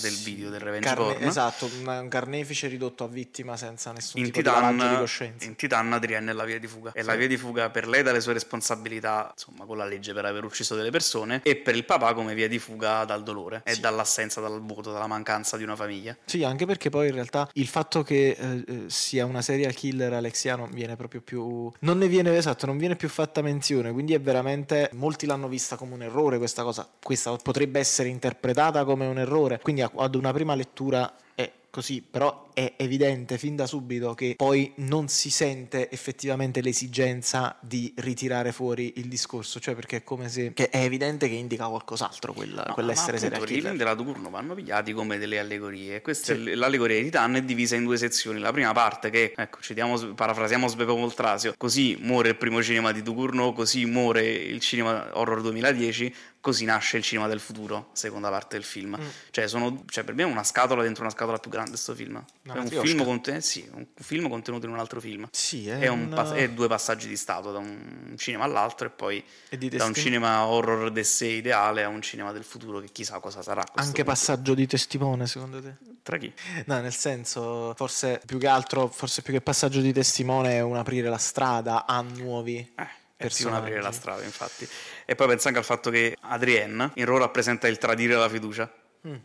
del 0.00 0.14
video, 0.14 0.50
del 0.50 0.60
revenge 0.60 0.88
Carne- 0.88 1.12
porn. 1.14 1.24
Esatto, 1.24 1.68
un 1.84 2.08
carnefice 2.08 2.68
ridotto 2.68 3.04
a 3.04 3.08
vittima 3.08 3.56
senza 3.56 3.92
nessun 3.92 4.20
in 4.20 4.30
tipo 4.30 4.50
Titan, 4.50 4.76
di 4.76 4.96
coscienza. 4.96 5.46
In 5.46 5.56
Titan 5.56 5.92
Adrienne 5.92 6.30
è 6.30 6.34
la 6.38 6.44
via 6.44 6.58
di 6.58 6.66
fuga. 6.66 6.92
È 6.92 7.00
sì. 7.00 7.06
la 7.06 7.14
via 7.16 7.26
di 7.26 7.36
fuga 7.36 7.70
per 7.70 7.86
lei 7.86 8.02
dalle 8.02 8.20
sue 8.20 8.32
responsabilità, 8.32 9.30
insomma, 9.32 9.64
con 9.66 9.76
la 9.76 9.84
legge 9.84 10.14
per 10.14 10.24
aver 10.24 10.44
ucciso 10.44 10.74
delle 10.74 10.90
persone, 10.90 11.40
e 11.42 11.56
per 11.56 11.74
il 11.74 11.84
papà 11.84 12.14
come 12.14 12.34
via 12.34 12.48
di 12.48 12.58
fuga 12.58 13.04
dal 13.04 13.22
dolore 13.22 13.62
sì. 13.66 13.72
e 13.72 13.80
dall'assenza, 13.80 14.40
dal 14.40 14.60
vuoto, 14.62 14.92
dalla 14.92 15.06
mancanza 15.06 15.56
di 15.56 15.64
una 15.64 15.76
famiglia. 15.76 16.16
Sì, 16.24 16.44
anche 16.44 16.64
perché 16.64 16.88
poi 16.88 17.08
in 17.08 17.14
realtà 17.14 17.48
il 17.54 17.66
fatto 17.66 18.02
che 18.02 18.36
eh, 18.38 18.64
eh 18.66 18.84
sia 18.86 19.24
una 19.24 19.42
serial 19.42 19.74
killer 19.74 20.12
alexiano 20.12 20.68
viene 20.70 20.96
proprio 20.96 21.20
più... 21.20 21.70
Non 21.80 21.98
ne 21.98 22.08
viene, 22.08 22.34
esatto, 22.36 22.66
non 22.66 22.78
viene 22.78 22.96
più 22.96 23.08
fatta 23.08 23.42
menzione, 23.42 23.92
quindi 23.92 24.14
è 24.14 24.20
veramente... 24.20 24.90
Molti 24.92 25.26
l'hanno 25.26 25.48
vista 25.48 25.76
come 25.76 25.94
un 25.94 26.02
errore 26.02 26.38
questa 26.38 26.62
cosa, 26.62 26.88
questa 27.02 27.36
potrebbe 27.36 27.78
essere 27.78 28.08
interpretata 28.08 28.84
come 28.84 29.06
un 29.06 29.18
errore, 29.18 29.58
quindi 29.60 29.82
ad 29.82 30.14
una 30.14 30.32
prima 30.32 30.54
lettura 30.54 31.12
è 31.34 31.50
così, 31.70 32.02
però 32.08 32.48
è 32.54 32.74
evidente 32.76 33.38
fin 33.38 33.54
da 33.54 33.66
subito 33.66 34.14
che 34.14 34.34
poi 34.36 34.72
non 34.76 35.08
si 35.08 35.30
sente 35.30 35.90
effettivamente 35.90 36.60
l'esigenza 36.60 37.56
di 37.60 37.92
ritirare 37.98 38.52
fuori 38.52 38.94
il 38.96 39.06
discorso, 39.06 39.60
cioè 39.60 39.74
perché 39.74 39.98
è 39.98 40.02
come 40.02 40.28
se 40.28 40.52
è 40.54 40.82
evidente 40.82 41.28
che 41.28 41.34
indica 41.34 41.66
qualcos'altro 41.66 42.32
quella, 42.32 42.64
no, 42.66 42.74
quell'essere 42.74 43.18
serial 43.18 43.44
killer. 43.44 43.62
Film 43.62 43.76
della 43.76 43.94
Turno 43.94 44.30
vanno 44.30 44.54
pigliati 44.54 44.92
come 44.92 45.18
delle 45.18 45.38
allegorie. 45.38 46.00
Questa 46.00 46.34
sì. 46.34 46.54
l'allegoria 46.54 46.98
di 46.98 47.04
Titan 47.04 47.36
è 47.36 47.42
divisa 47.42 47.76
in 47.76 47.84
due 47.84 47.96
sezioni. 47.96 48.40
La 48.40 48.52
prima 48.52 48.72
parte 48.72 49.10
che, 49.10 49.32
ecco, 49.36 49.60
citiamo, 49.60 50.14
parafrasiamo 50.14 50.66
Svepo 50.68 50.96
Moltrasio, 50.96 51.54
così 51.56 51.96
muore 52.00 52.30
il 52.30 52.36
primo 52.36 52.62
cinema 52.62 52.92
di 52.92 53.02
Ducurno, 53.02 53.52
così 53.52 53.84
muore 53.84 54.26
il 54.26 54.60
cinema 54.60 55.10
horror 55.12 55.42
2010, 55.42 56.14
così 56.48 56.64
nasce 56.64 56.96
il 56.96 57.02
cinema 57.02 57.28
del 57.28 57.40
futuro, 57.40 57.90
seconda 57.92 58.30
parte 58.30 58.56
del 58.56 58.64
film. 58.64 58.96
Mm. 58.98 59.06
Cioè, 59.30 59.46
sono, 59.48 59.84
cioè, 59.86 60.02
per 60.02 60.14
me 60.14 60.22
è 60.22 60.24
una 60.24 60.42
scatola 60.42 60.82
dentro 60.82 61.02
una 61.02 61.12
scatola 61.12 61.36
più 61.36 61.50
grande 61.50 61.76
sto 61.76 61.94
film. 61.94 62.24
È 62.42 62.56
un 62.56 62.68
film, 62.68 63.04
conten- 63.04 63.42
sì, 63.42 63.68
un 63.70 63.86
film, 63.94 64.30
contenuto 64.30 64.64
in 64.64 64.72
un 64.72 64.78
altro 64.78 64.98
film. 64.98 65.28
Sì, 65.30 65.68
è, 65.68 65.80
è, 65.80 65.88
un 65.88 66.08
pass- 66.08 66.32
è, 66.32 66.48
due 66.48 66.66
passaggi 66.66 67.06
di 67.06 67.18
stato, 67.18 67.52
da 67.52 67.58
un 67.58 68.14
cinema 68.16 68.44
all'altro 68.44 68.86
e 68.86 68.90
poi 68.90 69.22
e 69.50 69.58
da 69.58 69.84
un 69.84 69.92
cinema 69.92 70.46
horror 70.46 70.90
d'essere 70.90 71.32
ideale 71.32 71.84
a 71.84 71.88
un 71.88 72.00
cinema 72.00 72.32
del 72.32 72.44
futuro 72.44 72.80
che 72.80 72.88
chissà 72.90 73.18
cosa 73.18 73.42
sarà. 73.42 73.62
Anche 73.74 73.92
punto. 73.92 74.04
passaggio 74.04 74.54
di 74.54 74.66
testimone 74.66 75.26
secondo 75.26 75.60
te? 75.60 75.74
Tra 76.02 76.16
chi? 76.16 76.32
No, 76.64 76.80
nel 76.80 76.94
senso, 76.94 77.74
forse 77.76 78.22
più 78.24 78.38
che 78.38 78.46
altro, 78.46 78.88
forse 78.88 79.20
più 79.20 79.34
che 79.34 79.42
passaggio 79.42 79.82
di 79.82 79.92
testimone 79.92 80.54
è 80.54 80.60
un 80.62 80.76
aprire 80.76 81.10
la 81.10 81.18
strada 81.18 81.84
a 81.84 82.00
nuovi... 82.00 82.72
Eh 82.74 82.97
per 83.18 83.32
non 83.40 83.54
aprire 83.54 83.82
la 83.82 83.92
strada, 83.92 84.22
infatti. 84.22 84.66
E 85.04 85.14
poi 85.14 85.26
pensa 85.26 85.48
anche 85.48 85.58
al 85.58 85.66
fatto 85.66 85.90
che 85.90 86.16
Adrienne 86.20 86.92
in 86.94 87.04
Raw 87.04 87.18
rappresenta 87.18 87.66
il 87.66 87.76
tradire 87.76 88.14
la 88.14 88.28
fiducia. 88.28 88.72
Mm 89.06 89.16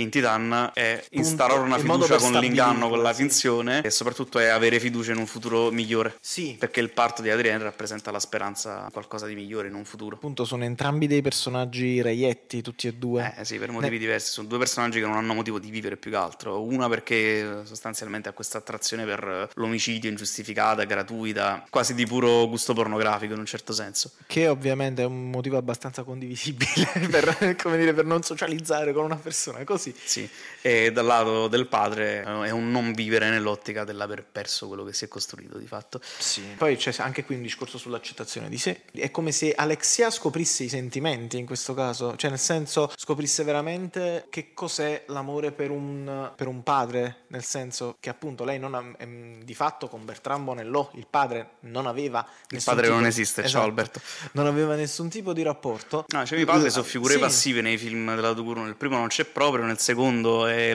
in 0.00 0.10
Titan 0.10 0.70
è 0.74 1.02
instaurare 1.10 1.60
una 1.60 1.78
fiducia 1.78 2.16
con 2.16 2.32
l'inganno, 2.32 2.88
con 2.88 3.02
la 3.02 3.12
finzione 3.12 3.82
e 3.82 3.90
soprattutto 3.90 4.38
è 4.38 4.46
avere 4.46 4.80
fiducia 4.80 5.12
in 5.12 5.18
un 5.18 5.26
futuro 5.26 5.70
migliore. 5.70 6.16
Sì. 6.20 6.56
Perché 6.58 6.80
il 6.80 6.90
parto 6.90 7.22
di 7.22 7.30
Adrienne 7.30 7.62
rappresenta 7.62 8.10
la 8.10 8.20
speranza 8.20 8.84
in 8.84 8.92
qualcosa 8.92 9.26
di 9.26 9.34
migliore 9.34 9.68
in 9.68 9.74
un 9.74 9.84
futuro. 9.84 10.16
Appunto 10.16 10.44
sono 10.44 10.64
entrambi 10.64 11.06
dei 11.06 11.22
personaggi 11.22 12.02
reietti, 12.02 12.62
tutti 12.62 12.86
e 12.86 12.94
due. 12.94 13.34
Eh 13.38 13.44
sì, 13.44 13.58
per 13.58 13.70
motivi 13.70 13.94
ne... 13.94 14.00
diversi. 14.00 14.32
Sono 14.32 14.48
due 14.48 14.58
personaggi 14.58 15.00
che 15.00 15.06
non 15.06 15.16
hanno 15.16 15.34
motivo 15.34 15.58
di 15.58 15.70
vivere 15.70 15.96
più 15.96 16.10
che 16.10 16.16
altro. 16.16 16.62
Una 16.62 16.88
perché 16.88 17.62
sostanzialmente 17.64 18.28
ha 18.28 18.32
questa 18.32 18.58
attrazione 18.58 19.04
per 19.04 19.50
l'omicidio 19.54 20.10
ingiustificata, 20.10 20.84
gratuita, 20.84 21.64
quasi 21.70 21.94
di 21.94 22.06
puro 22.06 22.48
gusto 22.48 22.72
pornografico 22.72 23.32
in 23.32 23.38
un 23.38 23.46
certo 23.46 23.72
senso. 23.72 24.12
Che 24.26 24.48
ovviamente 24.48 25.02
è 25.02 25.04
un 25.04 25.30
motivo 25.30 25.56
abbastanza 25.56 26.02
condivisibile 26.02 27.08
per, 27.10 27.56
dire, 27.76 27.92
per 27.92 28.04
non 28.04 28.22
socializzare 28.22 28.92
con 28.92 29.04
una 29.04 29.16
persona 29.16 29.62
così 29.64 29.89
sì. 29.96 30.20
sì. 30.22 30.30
E 30.62 30.92
dal 30.92 31.06
lato 31.06 31.48
del 31.48 31.66
padre 31.66 32.22
è 32.22 32.50
un 32.50 32.70
non 32.70 32.92
vivere 32.92 33.30
nell'ottica 33.30 33.84
dell'aver 33.84 34.24
perso 34.24 34.68
quello 34.68 34.84
che 34.84 34.92
si 34.92 35.06
è 35.06 35.08
costruito 35.08 35.56
di 35.56 35.66
fatto. 35.66 36.00
Sì. 36.18 36.42
Poi 36.56 36.76
c'è 36.76 36.92
anche 36.98 37.24
qui 37.24 37.36
un 37.36 37.42
discorso 37.42 37.78
sull'accettazione 37.78 38.48
di 38.48 38.58
sé. 38.58 38.82
È 38.92 39.10
come 39.10 39.32
se 39.32 39.54
Alexia 39.54 40.10
scoprisse 40.10 40.64
i 40.64 40.68
sentimenti 40.68 41.38
in 41.38 41.46
questo 41.46 41.72
caso, 41.72 42.14
cioè 42.16 42.28
nel 42.30 42.38
senso 42.38 42.92
scoprisse 42.94 43.42
veramente 43.42 44.26
che 44.28 44.52
cos'è 44.52 45.04
l'amore 45.06 45.52
per 45.52 45.70
un, 45.70 46.30
per 46.36 46.46
un 46.46 46.62
padre, 46.62 47.24
nel 47.28 47.44
senso 47.44 47.96
che 47.98 48.10
appunto 48.10 48.44
lei 48.44 48.58
non 48.58 48.74
ha, 48.74 48.84
ehm, 48.98 49.42
di 49.42 49.54
fatto 49.54 49.88
con 49.88 50.04
Bertrand 50.04 50.44
Bonello, 50.44 50.90
il 50.94 51.06
padre 51.08 51.52
non 51.60 51.86
aveva... 51.86 52.26
Il 52.50 52.62
padre 52.62 52.82
tipo, 52.84 52.94
non 52.94 53.06
esiste, 53.06 53.40
esatto, 53.40 53.58
ciao 53.58 53.64
Alberto. 53.64 54.00
Non 54.32 54.46
aveva 54.46 54.74
nessun 54.74 55.08
tipo 55.08 55.32
di 55.32 55.42
rapporto. 55.42 56.04
No, 56.08 56.26
cioè 56.26 56.38
i 56.38 56.44
padri 56.44 56.70
sono 56.70 56.84
figure 56.84 57.14
sì. 57.14 57.18
passive 57.18 57.60
nei 57.62 57.78
film 57.78 58.14
della 58.14 58.34
Ducuro, 58.34 58.62
nel 58.62 58.76
primo 58.76 58.96
non 58.96 59.08
c'è 59.08 59.24
proprio, 59.24 59.64
nel 59.64 59.79
secondo 59.80 60.46
è 60.46 60.72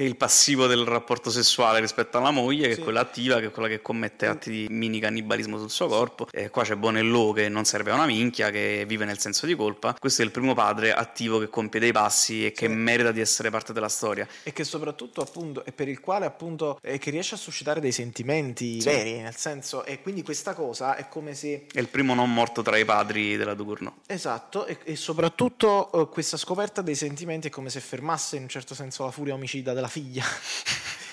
il, 0.00 0.04
è 0.04 0.04
il 0.04 0.16
passivo 0.16 0.66
del 0.66 0.84
rapporto 0.84 1.30
sessuale 1.30 1.80
rispetto 1.80 2.16
alla 2.16 2.30
moglie, 2.30 2.68
che 2.68 2.74
sì. 2.74 2.80
è 2.80 2.82
quella 2.82 3.00
attiva, 3.00 3.38
che 3.38 3.46
è 3.46 3.50
quella 3.50 3.68
che 3.68 3.82
commette 3.82 4.26
atti 4.26 4.50
di 4.50 4.66
mini 4.70 4.98
cannibalismo 4.98 5.58
sul 5.58 5.70
suo 5.70 5.88
corpo. 5.88 6.26
E 6.30 6.48
qua 6.48 6.64
c'è 6.64 6.74
Bonello 6.74 7.32
che 7.32 7.48
non 7.48 7.64
serve 7.64 7.90
a 7.90 7.94
una 7.94 8.06
minchia, 8.06 8.50
che 8.50 8.84
vive 8.86 9.04
nel 9.04 9.18
senso 9.18 9.44
di 9.46 9.54
colpa. 9.54 9.94
Questo 9.98 10.22
è 10.22 10.24
il 10.24 10.30
primo 10.30 10.54
padre 10.54 10.92
attivo 10.92 11.38
che 11.38 11.48
compie 11.48 11.80
dei 11.80 11.92
passi 11.92 12.46
e 12.46 12.52
che 12.52 12.66
sì. 12.66 12.72
merita 12.72 13.12
di 13.12 13.20
essere 13.20 13.50
parte 13.50 13.72
della 13.72 13.88
storia. 13.88 14.26
E 14.42 14.52
che 14.52 14.64
soprattutto 14.64 15.20
appunto, 15.20 15.64
e 15.64 15.72
per 15.72 15.88
il 15.88 16.00
quale 16.00 16.24
appunto, 16.24 16.78
è 16.80 16.98
che 16.98 17.10
riesce 17.10 17.34
a 17.34 17.38
suscitare 17.38 17.80
dei 17.80 17.92
sentimenti 17.92 18.80
sì. 18.80 18.88
veri, 18.88 19.20
nel 19.20 19.36
senso, 19.36 19.84
e 19.84 20.00
quindi 20.00 20.22
questa 20.22 20.54
cosa 20.54 20.96
è 20.96 21.08
come 21.08 21.34
se... 21.34 21.66
È 21.70 21.78
il 21.78 21.88
primo 21.88 22.14
non 22.14 22.32
morto 22.32 22.62
tra 22.62 22.76
i 22.78 22.84
padri 22.84 23.36
della 23.36 23.54
Ducurno. 23.54 23.96
Esatto, 24.06 24.66
e, 24.66 24.78
e 24.84 24.96
soprattutto 24.96 25.90
uh, 25.92 26.08
questa 26.08 26.36
scoperta 26.36 26.80
dei 26.80 26.94
sentimenti 26.94 27.48
è 27.48 27.50
come 27.50 27.68
se 27.68 27.80
fermasse 27.80 28.36
in 28.36 28.42
un 28.42 28.48
certo 28.48 28.74
senso 28.74 29.04
la 29.04 29.10
furia 29.10 29.34
omicida 29.34 29.72
della 29.72 29.88
figlia. 29.90 30.24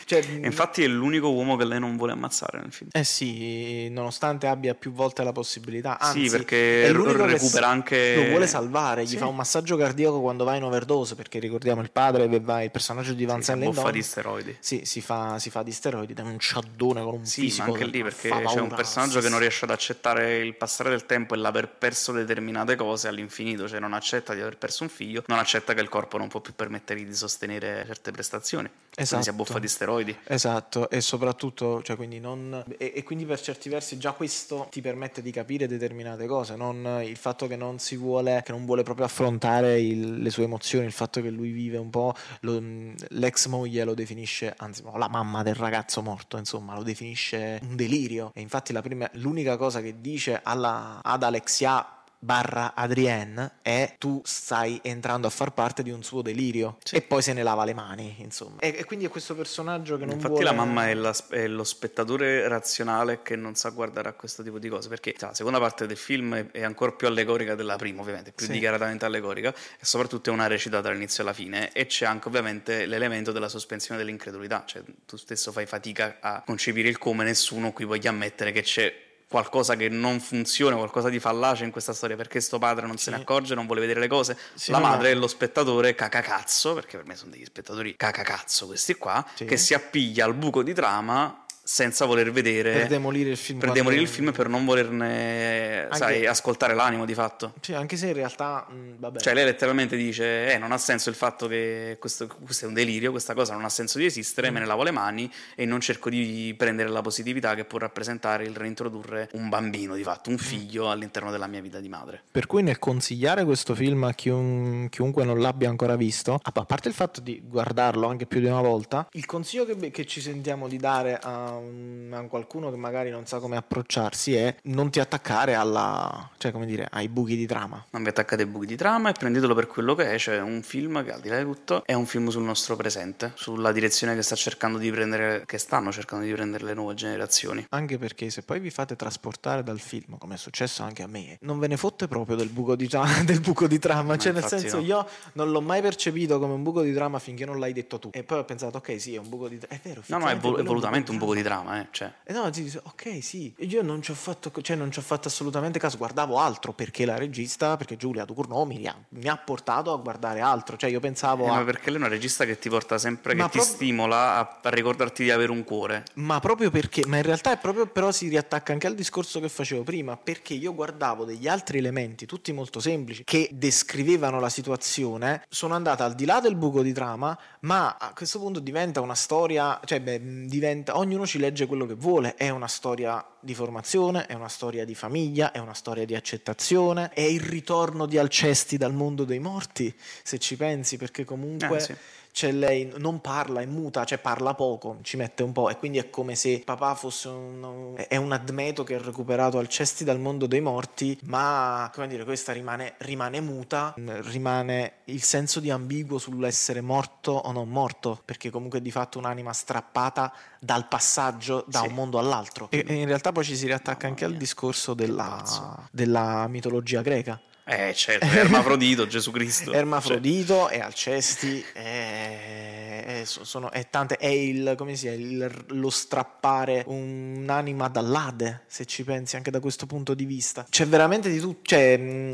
Cioè, 0.07 0.21
infatti 0.41 0.85
è 0.85 0.87
l'unico 0.87 1.31
uomo 1.31 1.57
che 1.57 1.65
lei 1.65 1.81
non 1.81 1.97
vuole 1.97 2.13
ammazzare 2.13 2.61
nel 2.61 2.71
film. 2.71 2.91
Eh 2.93 3.03
sì, 3.03 3.89
nonostante 3.89 4.47
abbia 4.47 4.73
più 4.73 4.93
volte 4.93 5.21
la 5.21 5.33
possibilità. 5.33 5.99
Anzi, 5.99 6.29
sì, 6.29 6.29
perché 6.29 6.93
recupera 6.93 7.67
anche. 7.67 8.15
Lo 8.15 8.29
vuole 8.29 8.47
salvare, 8.47 9.03
gli 9.03 9.07
sì. 9.07 9.17
fa 9.17 9.25
un 9.25 9.35
massaggio 9.35 9.75
cardiaco 9.75 10.21
quando 10.21 10.45
va 10.45 10.55
in 10.55 10.63
overdose. 10.63 11.15
Perché 11.15 11.39
ricordiamo 11.39 11.81
il 11.81 11.91
padre 11.91 12.29
va, 12.39 12.63
il 12.63 12.71
personaggio 12.71 13.11
di 13.11 13.25
Van 13.25 13.39
sì, 13.39 13.47
Zellendon. 13.47 13.83
fa 13.83 13.91
di 13.91 14.01
steroidi. 14.01 14.55
Sì, 14.61 14.85
si 14.85 15.01
fa, 15.01 15.39
si 15.39 15.49
fa 15.49 15.61
di 15.61 15.73
steroidi, 15.73 16.13
da 16.13 16.23
un 16.23 16.39
ciaddone 16.39 17.03
con 17.03 17.15
un 17.15 17.25
sì, 17.25 17.41
fisico. 17.41 17.65
Sì, 17.65 17.71
anche 17.71 17.85
lì 17.87 18.01
perché 18.01 18.29
c'è 18.29 18.61
un 18.61 18.73
personaggio 18.73 19.19
che 19.19 19.27
non 19.27 19.39
riesce 19.39 19.65
ad 19.65 19.71
accettare 19.71 20.37
il 20.37 20.55
passare 20.55 20.89
del 20.89 21.05
tempo 21.05 21.33
e 21.33 21.37
l'aver 21.37 21.67
perso 21.67 22.13
determinate 22.13 22.77
cose 22.77 23.09
all'infinito. 23.09 23.67
Cioè, 23.67 23.81
non 23.81 23.91
accetta 23.91 24.33
di 24.33 24.39
aver 24.39 24.57
perso 24.57 24.83
un 24.83 24.89
figlio, 24.89 25.23
non 25.27 25.37
accetta 25.37 25.73
che 25.73 25.81
il 25.81 25.89
corpo 25.89 26.17
non 26.17 26.29
può 26.29 26.39
più 26.39 26.53
permettergli 26.55 27.03
di 27.03 27.13
sostenere 27.13 27.83
certe 27.85 28.11
prestazioni. 28.11 28.69
Esatto. 28.95 29.05
Quindi 29.05 29.23
si 29.25 29.29
abbuffa 29.29 29.59
di 29.59 29.67
steroidi. 29.67 29.95
Esatto, 30.25 30.89
e 30.89 31.01
soprattutto, 31.01 31.81
cioè, 31.81 31.95
quindi 31.95 32.19
non, 32.19 32.63
e, 32.77 32.93
e, 32.95 33.03
quindi 33.03 33.25
per 33.25 33.39
certi 33.41 33.69
versi 33.69 33.97
già 33.97 34.11
questo 34.11 34.67
ti 34.69 34.81
permette 34.81 35.21
di 35.21 35.31
capire 35.31 35.67
determinate 35.67 36.25
cose, 36.27 36.55
non 36.55 37.01
il 37.03 37.17
fatto 37.17 37.47
che 37.47 37.55
non 37.55 37.79
si 37.79 37.95
vuole, 37.95 38.41
che 38.45 38.51
non 38.51 38.65
vuole 38.65 38.83
proprio 38.83 39.05
affrontare 39.05 39.79
il, 39.79 40.21
le 40.21 40.29
sue 40.29 40.43
emozioni, 40.43 40.85
il 40.85 40.91
fatto 40.91 41.21
che 41.21 41.29
lui 41.29 41.51
vive 41.51 41.77
un 41.77 41.89
po', 41.89 42.13
lo, 42.41 42.61
l'ex 43.09 43.47
moglie 43.47 43.83
lo 43.83 43.93
definisce, 43.93 44.53
anzi 44.57 44.83
la 44.95 45.09
mamma 45.09 45.43
del 45.43 45.55
ragazzo 45.55 46.01
morto, 46.01 46.37
insomma, 46.37 46.75
lo 46.75 46.83
definisce 46.83 47.59
un 47.63 47.75
delirio. 47.75 48.31
E 48.33 48.41
infatti 48.41 48.73
la 48.73 48.81
prima, 48.81 49.09
l'unica 49.13 49.57
cosa 49.57 49.81
che 49.81 49.95
dice 49.99 50.39
alla, 50.43 51.01
ad 51.03 51.23
Alexia 51.23 51.96
barra 52.19 52.73
Adrienne 52.73 53.57
è 53.61 53.95
tu 53.97 54.21
stai 54.25 54.79
entrando 54.83 55.27
a 55.27 55.29
far 55.29 55.53
parte 55.53 55.83
di 55.83 55.91
un 55.91 56.03
suo 56.03 56.21
delirio 56.21 56.77
sì. 56.83 56.95
e 56.95 57.01
poi 57.01 57.21
se 57.21 57.33
ne 57.33 57.43
lava 57.43 57.63
le 57.63 57.73
mani 57.73 58.15
insomma 58.19 58.59
e, 58.59 58.75
e 58.77 58.85
quindi 58.85 59.05
è 59.05 59.09
questo 59.09 59.35
personaggio 59.35 59.97
che 59.97 60.05
non 60.05 60.15
infatti 60.15 60.33
vuole... 60.33 60.45
la 60.45 60.53
mamma 60.53 60.89
è, 60.89 60.93
la, 60.93 61.15
è, 61.29 61.47
lo 61.47 61.63
spettatore 61.63 62.47
razionale 62.47 63.21
che 63.21 63.35
non 63.35 63.55
sa 63.55 63.69
guardare 63.69 64.09
a 64.09 64.13
questo 64.13 64.41
tipo 64.41 64.57
di 64.57 64.67
cose 64.67 64.89
perché 64.89 65.13
cioè, 65.17 65.29
la 65.29 65.35
seconda 65.35 65.59
parte 65.59 65.85
del 65.85 65.97
film 65.97 66.35
è, 66.35 66.51
è, 66.51 66.63
ancora 66.63 66.91
più 66.91 67.07
allegorica 67.07 67.55
della 67.55 67.75
prima 67.75 68.01
ovviamente 68.01 68.31
più 68.31 68.45
sì. 68.45 68.53
dichiaratamente 68.53 69.05
allegorica 69.05 69.49
e 69.49 69.85
soprattutto 69.85 70.29
è 70.29 70.33
una 70.33 70.47
recita 70.47 70.81
dall'inizio 70.81 71.23
alla 71.23 71.33
fine 71.33 71.71
e 71.71 71.85
c'è 71.85 72.05
anche 72.05 72.27
ovviamente 72.27 72.85
l'elemento 72.85 73.31
della 73.31 73.49
sospensione 73.49 73.99
dell'incredulità 73.99 74.63
cioè 74.65 74.81
tu 75.05 75.17
stesso 75.17 75.51
fai 75.51 75.65
fatica 75.65 76.17
a 76.19 76.41
concepire 76.43 76.89
il 76.89 76.97
come 76.97 77.23
nessuno 77.23 77.71
qui 77.71 77.85
voglia 77.85 78.09
ammettere 78.09 78.51
che 78.51 78.61
c'è 78.61 79.05
qualcosa 79.29 79.75
che 79.75 79.89
non 79.89 80.19
funziona, 80.19 80.75
qualcosa 80.75 81.09
di 81.09 81.19
fallace 81.19 81.63
in 81.63 81.71
questa 81.71 81.93
storia, 81.93 82.15
perché 82.15 82.39
sto 82.39 82.59
padre 82.59 82.87
non 82.87 82.97
sì. 82.97 83.05
se 83.05 83.11
ne 83.11 83.17
accorge, 83.17 83.55
non 83.55 83.65
vuole 83.65 83.81
vedere 83.81 83.99
le 83.99 84.07
cose. 84.07 84.37
Sì, 84.53 84.71
la 84.71 84.79
madre 84.79 85.11
no. 85.11 85.17
è 85.17 85.19
lo 85.19 85.27
spettatore 85.27 85.95
cacacazzo, 85.95 86.73
perché 86.73 86.97
per 86.97 87.05
me 87.05 87.15
sono 87.15 87.31
degli 87.31 87.45
spettatori 87.45 87.95
cacacazzo 87.95 88.67
questi 88.67 88.95
qua, 88.95 89.25
sì. 89.35 89.45
che 89.45 89.57
si 89.57 89.73
appiglia 89.73 90.25
al 90.25 90.33
buco 90.33 90.63
di 90.63 90.73
trama 90.73 91.45
senza 91.67 92.05
voler 92.05 92.31
vedere 92.31 92.71
per 92.71 92.87
demolire 92.87 93.29
il 93.29 93.35
film 93.35 93.59
per 93.59 93.73
demolire 93.73 94.01
il 94.01 94.07
film 94.07 94.31
per 94.31 94.47
non 94.47 94.63
volerne 94.63 95.81
anche, 95.81 95.97
sai 95.97 96.25
ascoltare 96.25 96.73
l'animo 96.73 97.03
di 97.03 97.13
fatto 97.13 97.55
sì, 97.59 97.73
anche 97.73 97.97
se 97.97 98.07
in 98.07 98.13
realtà 98.13 98.65
mh, 98.69 98.99
vabbè. 98.99 99.19
cioè 99.19 99.33
lei 99.33 99.43
letteralmente 99.43 99.97
dice 99.97 100.53
eh 100.53 100.57
non 100.57 100.71
ha 100.71 100.77
senso 100.77 101.09
il 101.09 101.15
fatto 101.15 101.45
che 101.47 101.97
questo, 101.99 102.25
questo, 102.41 102.63
è 102.63 102.67
un 102.69 102.73
delirio 102.73 103.11
questa 103.11 103.33
cosa 103.33 103.53
non 103.53 103.65
ha 103.65 103.69
senso 103.69 103.97
di 103.97 104.05
esistere 104.05 104.49
mm. 104.49 104.53
me 104.53 104.59
ne 104.61 104.65
lavo 104.65 104.83
le 104.83 104.91
mani 104.91 105.29
e 105.55 105.65
non 105.65 105.81
cerco 105.81 106.09
di 106.09 106.55
prendere 106.57 106.87
la 106.87 107.01
positività 107.01 107.53
che 107.53 107.65
può 107.65 107.79
rappresentare 107.79 108.45
il 108.45 108.55
reintrodurre 108.55 109.27
un 109.33 109.49
bambino 109.49 109.95
di 109.95 110.03
fatto 110.03 110.29
un 110.29 110.35
mm. 110.35 110.39
figlio 110.39 110.85
mm. 110.85 110.89
all'interno 110.89 111.31
della 111.31 111.47
mia 111.47 111.59
vita 111.59 111.81
di 111.81 111.89
madre 111.89 112.23
per 112.31 112.47
cui 112.47 112.63
nel 112.63 112.79
consigliare 112.79 113.43
questo 113.43 113.75
film 113.75 114.05
a 114.05 114.13
chiun, 114.13 114.87
chiunque 114.89 115.25
non 115.25 115.41
l'abbia 115.41 115.67
ancora 115.67 115.97
visto 115.97 116.39
a 116.41 116.51
parte 116.51 116.87
il 116.87 116.93
fatto 116.93 117.19
di 117.19 117.41
guardarlo 117.43 118.07
anche 118.07 118.25
più 118.25 118.39
di 118.39 118.45
una 118.45 118.61
volta 118.61 119.05
il 119.11 119.25
consiglio 119.25 119.65
che, 119.65 119.91
che 119.91 120.05
ci 120.05 120.21
sentiamo 120.21 120.69
di 120.69 120.77
dare 120.77 121.19
a 121.21 121.55
un, 121.57 122.11
a 122.13 122.21
qualcuno 122.27 122.69
che 122.71 122.77
magari 122.77 123.09
non 123.09 123.25
sa 123.25 123.39
come 123.39 123.57
approcciarsi 123.57 124.35
è 124.35 124.55
non 124.63 124.89
ti 124.89 124.99
attaccare 124.99 125.55
alla, 125.55 126.29
cioè 126.37 126.51
come 126.51 126.65
dire, 126.65 126.87
ai 126.89 127.07
buchi 127.09 127.35
di 127.35 127.45
trama. 127.45 127.85
Non 127.91 128.03
vi 128.03 128.09
attaccate 128.09 128.43
ai 128.43 128.47
buchi 128.47 128.65
di 128.65 128.75
trama 128.75 129.09
e 129.09 129.13
prendetelo 129.13 129.53
per 129.53 129.67
quello 129.67 129.95
che 129.95 130.11
è, 130.11 130.17
cioè 130.17 130.39
un 130.39 130.61
film 130.61 131.03
che 131.03 131.11
al 131.11 131.21
di 131.21 131.29
là 131.29 131.37
di 131.37 131.43
tutto 131.43 131.83
è 131.85 131.93
un 131.93 132.05
film 132.05 132.29
sul 132.29 132.43
nostro 132.43 132.75
presente, 132.75 133.31
sulla 133.35 133.71
direzione 133.71 134.15
che 134.15 134.21
sta 134.21 134.35
cercando 134.35 134.77
di 134.77 134.89
prendere, 134.91 135.43
che 135.45 135.57
stanno 135.57 135.91
cercando 135.91 136.25
di 136.25 136.31
prendere 136.31 136.65
le 136.65 136.73
nuove 136.73 136.93
generazioni. 136.93 137.65
Anche 137.69 137.97
perché 137.97 138.29
se 138.29 138.43
poi 138.43 138.59
vi 138.59 138.69
fate 138.69 138.95
trasportare 138.95 139.63
dal 139.63 139.79
film, 139.79 140.17
come 140.17 140.35
è 140.35 140.37
successo 140.37 140.83
anche 140.83 141.03
a 141.03 141.07
me, 141.07 141.37
non 141.41 141.59
ve 141.59 141.67
ne 141.67 141.77
fotte 141.77 142.07
proprio 142.07 142.35
del 142.35 142.49
buco 142.49 142.75
di, 142.75 142.87
tra- 142.87 143.05
del 143.25 143.39
buco 143.41 143.67
di 143.67 143.79
trama, 143.79 144.03
Ma 144.03 144.17
cioè 144.17 144.31
nel 144.31 144.45
senso 144.45 144.77
no. 144.77 144.83
io 144.83 145.07
non 145.33 145.51
l'ho 145.51 145.61
mai 145.61 145.81
percepito 145.81 146.39
come 146.39 146.53
un 146.53 146.63
buco 146.63 146.81
di 146.81 146.93
trama 146.93 147.19
finché 147.19 147.45
non 147.45 147.59
l'hai 147.59 147.73
detto 147.73 147.99
tu. 147.99 148.09
E 148.13 148.23
poi 148.23 148.39
ho 148.39 148.45
pensato, 148.45 148.77
ok, 148.77 148.99
sì, 148.99 149.15
è 149.15 149.17
un 149.17 149.29
buco 149.29 149.47
di 149.47 149.57
trama. 149.57 149.75
È 149.75 149.79
vero, 149.87 150.01
No, 150.07 150.17
no, 150.19 150.27
è, 150.29 150.37
vol- 150.37 150.59
è 150.59 150.63
volutamente 150.63 151.11
un 151.11 151.17
buco 151.17 151.33
di 151.33 151.41
trama, 151.41 151.46
eh. 151.47 151.87
Cioè. 151.91 152.13
E 152.23 152.33
no, 152.33 152.49
ti 152.49 152.63
dice, 152.63 152.81
ok, 152.83 153.23
sì. 153.23 153.53
Io 153.59 153.81
non 153.81 154.01
ci 154.01 154.11
ho 154.11 154.13
fatto, 154.13 154.51
cioè 154.61 154.75
non 154.75 154.91
ci 154.91 154.99
ho 154.99 155.01
fatto 155.01 155.27
assolutamente 155.27 155.79
caso. 155.79 155.97
Guardavo 155.97 156.39
altro 156.39 156.73
perché 156.73 157.05
la 157.05 157.17
regista, 157.17 157.77
perché 157.77 157.97
Giulia 157.97 158.25
Ducournau 158.25 158.63
mi, 158.63 158.89
mi, 159.09 159.27
ha 159.27 159.37
portato 159.37 159.93
a 159.93 159.97
guardare 159.97 160.41
altro. 160.41 160.77
Cioè 160.77 160.89
io 160.89 160.99
pensavo. 160.99 161.45
Eh, 161.45 161.49
a... 161.49 161.53
Ma 161.55 161.63
perché 161.63 161.89
lei 161.89 161.95
è 161.95 161.99
una 161.99 162.07
regista 162.09 162.45
che 162.45 162.57
ti 162.59 162.69
porta 162.69 162.97
sempre, 162.97 163.33
ma 163.35 163.45
che 163.45 163.57
pro... 163.57 163.61
ti 163.61 163.67
stimola 163.67 164.35
a, 164.35 164.59
a, 164.63 164.69
ricordarti 164.69 165.23
di 165.23 165.31
avere 165.31 165.51
un 165.51 165.63
cuore. 165.63 166.03
Ma 166.15 166.39
proprio 166.39 166.69
perché, 166.69 167.05
ma 167.05 167.17
in 167.17 167.23
realtà 167.23 167.51
è 167.51 167.57
proprio, 167.57 167.87
però 167.87 168.11
si 168.11 168.27
riattacca 168.27 168.73
anche 168.73 168.87
al 168.87 168.95
discorso 168.95 169.39
che 169.39 169.49
facevo 169.49 169.83
prima. 169.83 170.17
Perché 170.17 170.53
io 170.53 170.73
guardavo 170.73 171.25
degli 171.25 171.47
altri 171.47 171.77
elementi, 171.77 172.25
tutti 172.25 172.51
molto 172.51 172.79
semplici, 172.79 173.23
che 173.23 173.49
descrivevano 173.51 174.39
la 174.39 174.49
situazione. 174.49 175.43
Sono 175.49 175.75
andata 175.75 176.03
al 176.03 176.15
di 176.15 176.25
là 176.25 176.39
del 176.41 176.55
buco 176.55 176.81
di 176.81 176.93
trama, 176.93 177.37
ma 177.61 177.97
a 177.99 178.13
questo 178.13 178.39
punto 178.39 178.59
diventa 178.59 179.01
una 179.01 179.15
storia, 179.15 179.79
cioè 179.85 180.01
beh, 180.01 180.45
diventa, 180.45 180.97
ognuno 180.97 181.25
legge 181.37 181.65
quello 181.65 181.85
che 181.85 181.93
vuole, 181.95 182.35
è 182.35 182.49
una 182.49 182.67
storia 182.67 183.23
di 183.47 183.55
formazione, 183.55 184.25
è 184.25 184.33
una 184.33 184.49
storia 184.49 184.83
di 184.83 184.93
famiglia, 184.93 185.51
è 185.53 185.59
una 185.59 185.73
storia 185.73 186.05
di 186.05 186.13
accettazione, 186.13 187.11
è 187.13 187.21
il 187.21 187.39
ritorno 187.39 188.05
di 188.05 188.17
Alcesti 188.17 188.75
dal 188.75 188.93
mondo 188.93 189.23
dei 189.23 189.39
morti, 189.39 189.95
se 190.21 190.37
ci 190.37 190.57
pensi, 190.57 190.97
perché 190.97 191.23
comunque... 191.23 191.77
Eh, 191.77 191.79
sì 191.79 191.95
cioè 192.37 192.51
lei 192.51 192.93
non 192.97 193.19
parla, 193.19 193.61
è 193.61 193.65
muta, 193.65 194.05
cioè 194.05 194.19
parla 194.19 194.53
poco, 194.53 194.99
ci 195.01 195.17
mette 195.17 195.41
un 195.41 195.51
po' 195.51 195.71
e 195.71 195.77
quindi 195.77 195.97
è 195.97 196.11
come 196.11 196.35
se 196.35 196.61
papà 196.63 196.93
fosse 196.93 197.29
un, 197.29 197.95
è 197.95 198.15
un 198.15 198.31
admeto 198.31 198.83
che 198.83 198.93
ha 198.93 199.01
recuperato 199.01 199.57
al 199.57 199.67
cesti 199.67 200.03
dal 200.03 200.19
mondo 200.19 200.45
dei 200.45 200.61
morti, 200.61 201.17
ma 201.23 201.89
come 201.91 202.05
dire, 202.05 202.23
questa 202.25 202.53
rimane, 202.53 202.93
rimane 202.99 203.41
muta, 203.41 203.95
rimane 203.95 204.97
il 205.05 205.23
senso 205.23 205.59
di 205.59 205.71
ambiguo 205.71 206.19
sull'essere 206.19 206.79
morto 206.81 207.31
o 207.31 207.51
non 207.51 207.69
morto, 207.69 208.21
perché 208.23 208.51
comunque 208.51 208.77
è 208.77 208.81
di 208.83 208.91
fatto 208.91 209.17
un'anima 209.17 209.51
strappata 209.51 210.31
dal 210.59 210.87
passaggio 210.87 211.65
da 211.67 211.79
sì. 211.79 211.87
un 211.87 211.93
mondo 211.95 212.19
all'altro. 212.19 212.67
E, 212.69 212.85
e, 212.87 212.93
in 212.93 213.07
realtà 213.07 213.31
poi 213.37 213.45
ci 213.45 213.55
si 213.55 213.67
riattacca 213.67 214.07
anche 214.07 214.25
al 214.25 214.35
discorso 214.35 214.95
della, 214.95 215.87
della 215.91 216.47
mitologia 216.47 217.03
greca 217.03 217.39
eh, 217.65 217.93
certo, 217.93 218.25
Ermafrodito, 218.33 219.05
Gesù 219.05 219.29
Cristo. 219.29 219.73
Ermafrodito 219.73 220.67
cioè. 220.67 220.77
e 220.77 220.79
Alcesti, 220.79 221.63
è, 221.71 223.03
è, 223.05 223.25
sono, 223.25 223.69
è, 223.69 223.89
tante, 223.91 224.15
è 224.15 224.25
il, 224.25 224.73
come 224.75 224.95
si 224.95 225.15
dice, 225.15 225.51
lo 225.67 225.89
strappare 225.91 226.83
un'anima 226.87 227.89
dall'Ade, 227.89 228.63
se 228.65 228.85
ci 228.85 229.03
pensi 229.03 229.35
anche 229.35 229.51
da 229.51 229.59
questo 229.59 229.85
punto 229.85 230.15
di 230.15 230.25
vista. 230.25 230.65
C'è 230.67 230.87
veramente 230.87 231.29
di 231.29 231.39
tutto, 231.39 231.59
cioè, 231.63 231.95
mh, 231.95 232.33